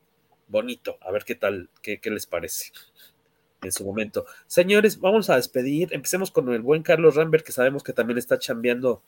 bonito. 0.49 0.99
A 1.03 1.13
ver 1.13 1.25
qué 1.25 1.37
tal, 1.37 1.71
qué, 1.83 2.01
les 2.03 2.27
parece 2.27 2.73
en 3.63 3.71
su 3.71 3.85
momento. 3.85 4.27
Señores, 4.49 4.99
vamos 4.99 5.31
a 5.31 5.37
despedir. 5.37 5.91
Empecemos 5.93 6.33
con 6.33 6.53
el 6.53 6.61
buen 6.61 6.83
Carlos 6.83 7.15
Rambert, 7.15 7.47
que 7.47 7.53
sabemos 7.53 7.85
que 7.85 7.93
también 7.93 8.19
está 8.19 8.37
chambeando, 8.37 9.03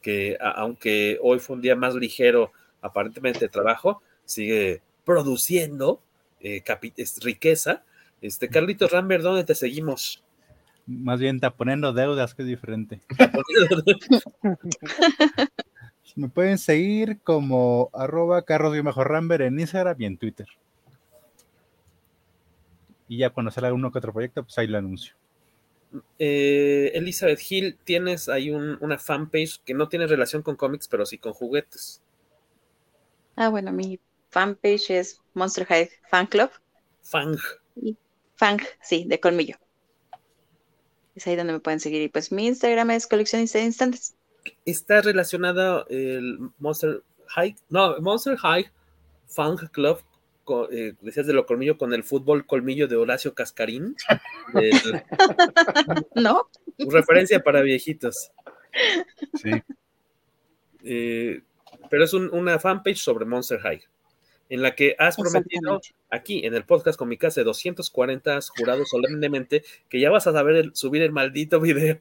que 0.00 0.38
aunque 0.40 1.18
hoy 1.20 1.40
fue 1.40 1.56
un 1.56 1.62
día 1.62 1.76
más 1.76 1.94
ligero, 1.94 2.52
aparentemente 2.80 3.40
de 3.40 3.48
trabajo, 3.50 4.00
sigue 4.24 4.80
produciendo 5.04 6.00
eh, 6.40 6.64
riqueza. 7.20 7.84
Este, 8.22 8.48
Carlitos 8.48 8.90
Rambert, 8.90 9.22
¿dónde 9.22 9.44
te 9.44 9.54
seguimos? 9.54 10.24
Más 10.86 11.20
bien 11.20 11.36
está 11.36 11.50
poniendo 11.50 11.92
deudas, 11.92 12.34
que 12.34 12.42
es 12.42 12.48
diferente. 12.48 13.02
Me 16.16 16.28
pueden 16.28 16.58
seguir 16.58 17.18
como 17.22 17.90
arroba 17.92 18.42
carros 18.42 18.74
ramber 18.96 19.42
en 19.42 19.58
Instagram 19.58 19.96
y 20.00 20.04
en 20.04 20.16
Twitter. 20.16 20.46
Y 23.08 23.18
ya 23.18 23.30
cuando 23.30 23.50
salga 23.50 23.72
uno 23.72 23.90
que 23.90 23.98
otro 23.98 24.12
proyecto, 24.12 24.42
pues 24.44 24.56
ahí 24.58 24.66
lo 24.66 24.78
anuncio. 24.78 25.14
Eh, 26.18 26.92
Elizabeth 26.94 27.40
Hill, 27.48 27.78
tienes 27.84 28.28
ahí 28.28 28.50
una 28.50 28.98
fanpage 28.98 29.60
que 29.64 29.74
no 29.74 29.88
tiene 29.88 30.06
relación 30.06 30.42
con 30.42 30.56
cómics, 30.56 30.88
pero 30.88 31.06
sí 31.06 31.18
con 31.18 31.32
juguetes. 31.32 32.02
Ah, 33.36 33.48
bueno, 33.48 33.72
mi 33.72 34.00
fanpage 34.30 34.90
es 34.90 35.20
Monster 35.34 35.66
High 35.66 35.90
Fan 36.08 36.26
Club. 36.26 36.50
Fang. 37.02 37.36
Fang, 38.36 38.60
sí, 38.82 39.04
de 39.06 39.20
colmillo. 39.20 39.56
Es 41.14 41.26
ahí 41.26 41.36
donde 41.36 41.52
me 41.52 41.60
pueden 41.60 41.80
seguir. 41.80 42.02
Y 42.02 42.08
pues 42.08 42.32
mi 42.32 42.46
Instagram 42.46 42.90
es 42.90 43.06
coleccionista 43.06 43.58
de 43.58 43.64
instantes 43.66 44.14
está 44.64 45.00
relacionada 45.00 45.84
el 45.88 46.38
Monster 46.58 47.02
High, 47.28 47.56
no, 47.68 47.98
Monster 48.00 48.36
High 48.36 48.70
Funk 49.26 49.70
Club, 49.70 50.00
eh, 50.70 50.94
decías 51.00 51.26
de 51.26 51.32
lo 51.32 51.46
colmillo, 51.46 51.78
con 51.78 51.94
el 51.94 52.04
fútbol 52.04 52.46
colmillo 52.46 52.86
de 52.86 52.96
Horacio 52.96 53.34
Cascarín. 53.34 53.96
no. 56.14 56.48
Referencia 56.78 57.42
para 57.42 57.62
viejitos. 57.62 58.30
Sí. 59.34 59.50
Eh, 60.84 61.42
pero 61.88 62.04
es 62.04 62.12
una 62.12 62.58
fanpage 62.58 62.98
sobre 62.98 63.24
Monster 63.24 63.60
High, 63.60 63.82
en 64.48 64.62
la 64.62 64.74
que 64.74 64.94
has 64.98 65.16
prometido 65.16 65.80
aquí 66.10 66.44
en 66.44 66.54
el 66.54 66.64
podcast 66.64 66.98
con 66.98 67.08
mi 67.08 67.16
casa 67.16 67.40
de 67.40 67.44
240 67.44 68.36
has 68.36 68.50
jurado 68.50 68.84
solemnemente 68.84 69.64
que 69.88 70.00
ya 70.00 70.10
vas 70.10 70.26
a 70.26 70.32
saber 70.32 70.70
subir 70.74 71.02
el 71.02 71.12
maldito 71.12 71.60
video 71.60 72.00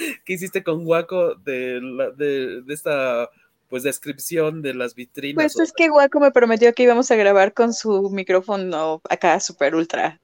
¿Qué 0.24 0.34
hiciste 0.34 0.62
con 0.62 0.84
Guaco 0.84 1.34
de, 1.34 1.80
de, 2.16 2.72
esta 2.72 3.30
pues 3.68 3.82
descripción 3.82 4.62
de 4.62 4.74
las 4.74 4.94
vitrinas? 4.94 5.34
Pues 5.34 5.58
es 5.60 5.72
que 5.72 5.88
Guaco 5.88 6.20
me 6.20 6.30
prometió 6.30 6.72
que 6.72 6.82
íbamos 6.82 7.10
a 7.10 7.16
grabar 7.16 7.54
con 7.54 7.72
su 7.72 8.10
micrófono 8.10 9.00
acá 9.08 9.38
super 9.40 9.74
ultra 9.74 10.20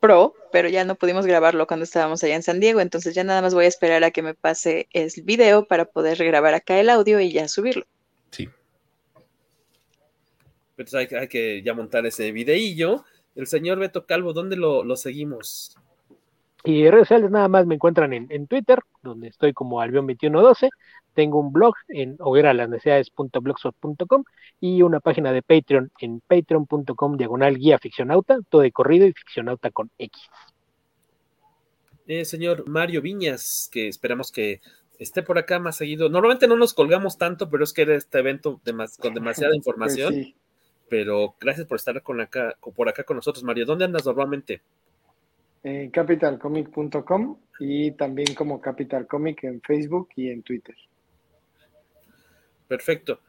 pro, 0.00 0.34
pero 0.52 0.68
ya 0.68 0.84
no 0.84 0.94
pudimos 0.94 1.26
grabarlo 1.26 1.66
cuando 1.66 1.84
estábamos 1.84 2.22
allá 2.22 2.36
en 2.36 2.42
San 2.42 2.60
Diego, 2.60 2.80
entonces 2.80 3.14
ya 3.14 3.24
nada 3.24 3.42
más 3.42 3.54
voy 3.54 3.64
a 3.64 3.68
esperar 3.68 4.04
a 4.04 4.10
que 4.10 4.22
me 4.22 4.34
pase 4.34 4.88
el 4.92 5.10
video 5.24 5.66
para 5.66 5.86
poder 5.86 6.18
grabar 6.24 6.54
acá 6.54 6.78
el 6.78 6.88
audio 6.88 7.20
y 7.20 7.32
ya 7.32 7.48
subirlo. 7.48 7.84
Sí. 8.30 8.48
Entonces 10.76 10.94
hay, 10.94 11.18
hay 11.18 11.28
que 11.28 11.62
ya 11.62 11.74
montar 11.74 12.06
ese 12.06 12.30
videillo. 12.30 13.04
El 13.34 13.48
señor 13.48 13.78
Beto 13.78 14.06
Calvo, 14.06 14.32
¿dónde 14.32 14.56
lo, 14.56 14.84
lo 14.84 14.96
seguimos? 14.96 15.76
Y 16.68 16.88
redes 16.90 17.08
sociales 17.08 17.30
nada 17.30 17.48
más 17.48 17.64
me 17.64 17.76
encuentran 17.76 18.12
en, 18.12 18.46
Twitter, 18.46 18.80
donde 19.02 19.28
estoy 19.28 19.54
como 19.54 19.80
Albion2112. 19.80 20.68
Tengo 21.14 21.40
un 21.40 21.50
blog 21.50 21.72
en 21.88 22.16
hogueralasnecesidades.blogspot.com 22.18 24.24
y 24.60 24.82
una 24.82 25.00
página 25.00 25.32
de 25.32 25.40
Patreon 25.40 25.90
en 25.98 26.20
patreon.com 26.20 27.16
diagonal 27.16 27.56
guía 27.56 27.78
ficcionauta, 27.78 28.36
todo 28.50 28.60
de 28.60 28.70
corrido 28.70 29.06
y 29.06 29.14
ficcionauta 29.14 29.70
con 29.70 29.90
X. 29.96 30.20
Eh, 32.06 32.26
señor 32.26 32.68
Mario 32.68 33.00
Viñas, 33.00 33.70
que 33.72 33.88
esperamos 33.88 34.30
que 34.30 34.60
esté 34.98 35.22
por 35.22 35.38
acá 35.38 35.58
más 35.60 35.78
seguido. 35.78 36.10
Normalmente 36.10 36.48
no 36.48 36.56
nos 36.56 36.74
colgamos 36.74 37.16
tanto, 37.16 37.48
pero 37.48 37.64
es 37.64 37.72
que 37.72 37.80
era 37.80 37.96
este 37.96 38.18
evento 38.18 38.60
con 39.00 39.14
demasiada 39.14 39.52
pues 39.52 39.56
información. 39.56 40.34
Pero 40.90 41.34
gracias 41.40 41.66
por 41.66 41.76
estar 41.76 42.02
con 42.02 42.20
acá, 42.20 42.58
por 42.76 42.90
acá 42.90 43.04
con 43.04 43.16
nosotros, 43.16 43.42
Mario. 43.42 43.64
¿Dónde 43.64 43.86
andas 43.86 44.04
normalmente? 44.04 44.60
En 45.62 45.90
capitalcomic.com 45.90 47.38
y 47.58 47.90
también 47.92 48.34
como 48.34 48.60
Capital 48.60 49.06
Comic 49.06 49.44
en 49.44 49.60
Facebook 49.60 50.08
y 50.16 50.30
en 50.30 50.42
Twitter. 50.42 50.76
Perfecto. 52.68 53.20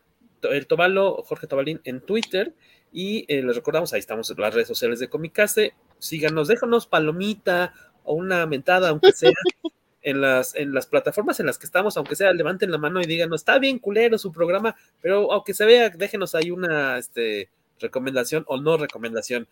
El 0.44 0.68
Tobalo, 0.68 1.24
Jorge 1.24 1.48
Tobalín 1.48 1.82
en 1.84 2.02
Twitter. 2.02 2.54
Y 2.92 3.26
eh, 3.28 3.44
les 3.44 3.56
recordamos, 3.56 3.94
ahí 3.94 4.00
estamos 4.00 4.30
en 4.30 4.40
las 4.40 4.54
redes 4.54 4.68
sociales 4.68 5.00
de 5.00 5.10
Comicase. 5.10 5.74
Síganos, 5.98 6.48
déjanos 6.48 6.88
palomita 6.88 7.74
o 8.04 8.16
una 8.16 8.46
mentada, 8.46 8.90
aunque 8.90 9.12
sea, 9.12 9.32
en 10.02 10.22
las, 10.22 10.56
en 10.56 10.74
las 10.74 10.88
plataformas 10.88 11.40
en 11.40 11.46
las 11.46 11.58
que 11.58 11.66
estamos, 11.66 11.98
aunque 11.98 12.16
sea, 12.16 12.32
levanten 12.34 12.72
la 12.72 12.78
mano 12.78 13.02
y 13.02 13.06
díganos, 13.06 13.42
está 13.42 13.60
bien 13.60 13.80
culero 13.80 14.18
su 14.18 14.32
programa, 14.32 14.76
pero 15.02 15.32
aunque 15.32 15.54
se 15.54 15.66
vea, 15.66 15.90
déjenos 15.90 16.36
ahí 16.36 16.52
una 16.52 16.98
este, 16.98 17.50
recomendación 17.80 18.44
o 18.48 18.60
no 18.60 18.78
recomendación. 18.78 19.48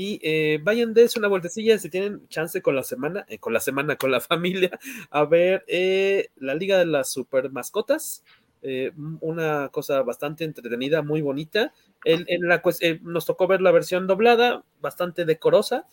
Y 0.00 0.20
eh, 0.22 0.60
vayan, 0.62 0.94
des 0.94 1.16
una 1.16 1.26
vueltecilla 1.26 1.76
si 1.76 1.90
tienen 1.90 2.28
chance 2.28 2.62
con 2.62 2.76
la 2.76 2.84
semana, 2.84 3.26
eh, 3.28 3.40
con 3.40 3.52
la 3.52 3.58
semana, 3.58 3.96
con 3.96 4.12
la 4.12 4.20
familia, 4.30 4.78
a 5.10 5.24
ver 5.24 5.64
eh, 5.66 6.28
la 6.36 6.54
Liga 6.54 6.78
de 6.78 6.86
las 6.86 7.10
Super 7.10 7.50
Mascotas. 7.50 8.22
una 9.20 9.70
cosa 9.70 10.02
bastante 10.02 10.44
entretenida, 10.44 11.02
muy 11.02 11.20
bonita. 11.20 11.72
Nos 13.02 13.26
tocó 13.26 13.48
ver 13.48 13.60
la 13.60 13.72
versión 13.72 14.06
doblada, 14.06 14.62
bastante 14.80 15.24
decorosa. 15.24 15.84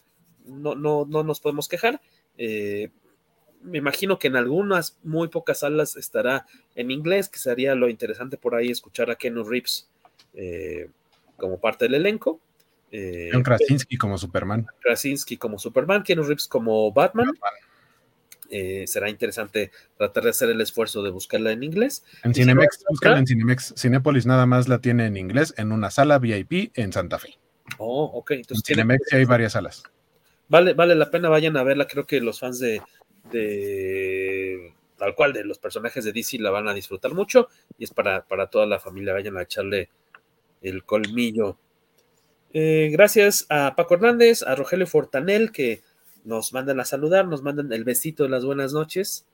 No, 0.45 0.75
no, 0.75 1.08
no 1.09 1.24
nos 1.24 1.40
podemos 1.40 1.67
quejar. 1.67 2.00
me 2.38 3.77
imagino 3.80 4.19
que 4.19 4.27
en 4.27 4.35
algunas 4.35 5.00
muy 5.01 5.30
pocas 5.30 5.61
salas 5.61 5.95
estará 5.95 6.45
en 6.75 6.92
inglés, 6.92 7.27
que 7.27 7.40
sería 7.40 7.74
lo 7.74 7.90
interesante 7.90 8.38
por 8.38 8.53
ahí 8.53 8.69
escuchar 8.69 9.09
a 9.09 9.16
Kenu 9.16 9.43
Reeves 9.43 9.90
como 11.38 11.59
parte 11.59 11.85
del 11.85 11.95
elenco. 11.95 12.40
Eh, 12.98 13.30
John 13.33 13.43
Krasinski 13.43 13.98
como 13.98 14.17
Superman. 14.17 14.65
Krasinski 14.80 15.35
como 15.35 15.59
Superman, 15.59 16.01
Keanu 16.01 16.24
Reeves 16.24 16.48
como 16.48 16.93
Batman. 16.93 17.27
Eh, 18.49 18.85
será 18.88 19.09
interesante 19.09 19.72
tratar 19.98 20.24
de 20.24 20.30
hacer 20.30 20.49
el 20.49 20.61
esfuerzo 20.61 21.03
de 21.03 21.09
buscarla 21.09 21.51
en 21.51 21.64
inglés. 21.64 22.06
En 22.24 22.33
Cinemex, 22.33 22.85
búscala 22.88 23.19
en 23.19 23.27
Cinemex. 23.27 23.74
Cinépolis 23.75 24.25
nada 24.25 24.45
más 24.45 24.69
la 24.69 24.80
tiene 24.80 25.07
en 25.07 25.17
inglés 25.17 25.53
en 25.57 25.74
una 25.74 25.91
sala 25.91 26.19
VIP 26.19 26.72
en 26.75 26.93
Santa 26.93 27.19
Fe. 27.19 27.38
Oh, 27.80 28.06
ok. 28.14 28.32
Entonces, 28.32 28.69
en 28.69 28.75
Cinemex 28.75 29.11
hay 29.11 29.25
varias 29.25 29.53
salas. 29.53 29.83
Vale, 30.48 30.74
vale 30.74 30.95
la 30.95 31.11
pena, 31.11 31.27
vayan 31.27 31.57
a 31.57 31.64
verla. 31.64 31.88
Creo 31.88 32.07
que 32.07 32.22
los 32.22 32.40
fans 32.40 32.59
de, 32.59 32.82
de 33.30 34.74
tal 34.98 35.15
cual 35.15 35.33
de 35.33 35.43
los 35.43 35.59
personajes 35.59 36.06
de 36.06 36.14
DC 36.14 36.38
la 36.40 36.51
van 36.51 36.69
a 36.69 36.74
disfrutar 36.74 37.14
mucho 37.14 37.49
y 37.77 37.83
es 37.83 37.91
para, 37.91 38.25
para 38.25 38.48
toda 38.48 38.65
la 38.65 38.80
familia, 38.80 39.11
vayan 39.11 39.35
a 39.35 39.41
echarle 39.41 39.90
el 40.61 40.85
colmillo. 40.85 41.57
Eh, 42.58 42.88
gracias 42.90 43.45
a 43.50 43.75
Paco 43.75 43.95
Hernández, 43.95 44.42
a 44.42 44.56
Rogelio 44.56 44.88
Fortanel 44.88 45.51
que 45.51 45.82
nos 46.24 46.53
mandan 46.53 46.80
a 46.80 46.85
saludar, 46.85 47.27
nos 47.27 47.42
mandan 47.42 47.74
el 47.74 47.84
besito 47.84 48.24
de 48.24 48.30
las 48.30 48.45
buenas 48.45 48.72
noches. 48.72 49.25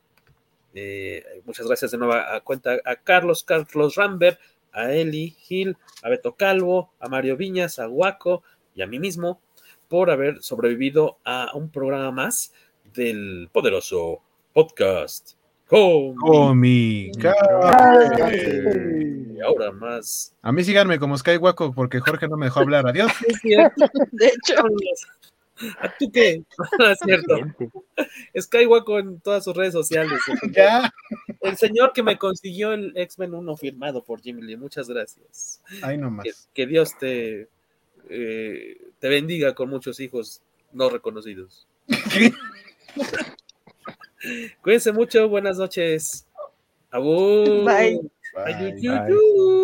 Eh, 0.73 1.23
muchas 1.45 1.67
gracias 1.67 1.91
de 1.91 1.99
nuevo 1.99 2.15
a, 2.15 2.41
cuenta 2.41 2.79
a 2.83 2.95
Carlos, 2.95 3.43
Carlos 3.43 3.93
Rambert, 3.93 4.39
a 4.71 4.91
Eli 4.91 5.35
Gil, 5.39 5.77
a 6.01 6.09
Beto 6.09 6.33
Calvo, 6.35 6.93
a 6.99 7.09
Mario 7.09 7.37
Viñas, 7.37 7.77
a 7.77 7.85
Guaco 7.85 8.41
y 8.73 8.81
a 8.81 8.87
mí 8.87 8.97
mismo 8.97 9.39
por 9.87 10.09
haber 10.09 10.41
sobrevivido 10.41 11.19
a 11.23 11.51
un 11.53 11.69
programa 11.69 12.09
más 12.09 12.53
del 12.91 13.49
poderoso 13.51 14.23
podcast. 14.51 15.33
Comi. 15.71 17.11
Y 19.35 19.41
ahora 19.41 19.71
más. 19.71 20.35
A 20.41 20.51
mí 20.51 20.63
síganme 20.65 20.99
como 20.99 21.17
Skywaco 21.17 21.73
porque 21.73 22.01
Jorge 22.01 22.27
no 22.27 22.35
me 22.35 22.47
dejó 22.47 22.59
hablar. 22.59 22.87
Adiós. 22.87 23.11
De 24.11 24.27
hecho. 24.27 24.55
¿A 25.79 25.95
tú 25.97 26.11
qué? 26.11 26.43
es 26.91 26.99
cierto. 27.05 27.35
Skywaco 28.37 28.99
en 28.99 29.21
todas 29.21 29.45
sus 29.45 29.55
redes 29.55 29.73
sociales. 29.73 30.19
Ya. 30.51 30.91
El 31.39 31.55
señor 31.55 31.93
que 31.93 32.03
me 32.03 32.17
consiguió 32.17 32.73
el 32.73 32.91
X-Men 32.97 33.33
1 33.33 33.57
firmado 33.57 34.03
por 34.03 34.21
Jimmy 34.21 34.41
Lee. 34.41 34.57
Muchas 34.57 34.89
gracias. 34.89 35.61
Ay, 35.81 35.97
nomás. 35.97 36.25
Que, 36.25 36.31
que 36.53 36.67
Dios 36.67 36.97
te, 36.97 37.47
eh, 38.09 38.77
te 38.99 39.07
bendiga 39.07 39.55
con 39.55 39.69
muchos 39.69 40.01
hijos 40.01 40.41
no 40.73 40.89
reconocidos. 40.89 41.65
Cuídense 44.61 44.91
mucho, 44.91 45.27
buenas 45.29 45.57
noches. 45.57 46.27
Bye. 47.65 47.99
Bye. 48.33 49.51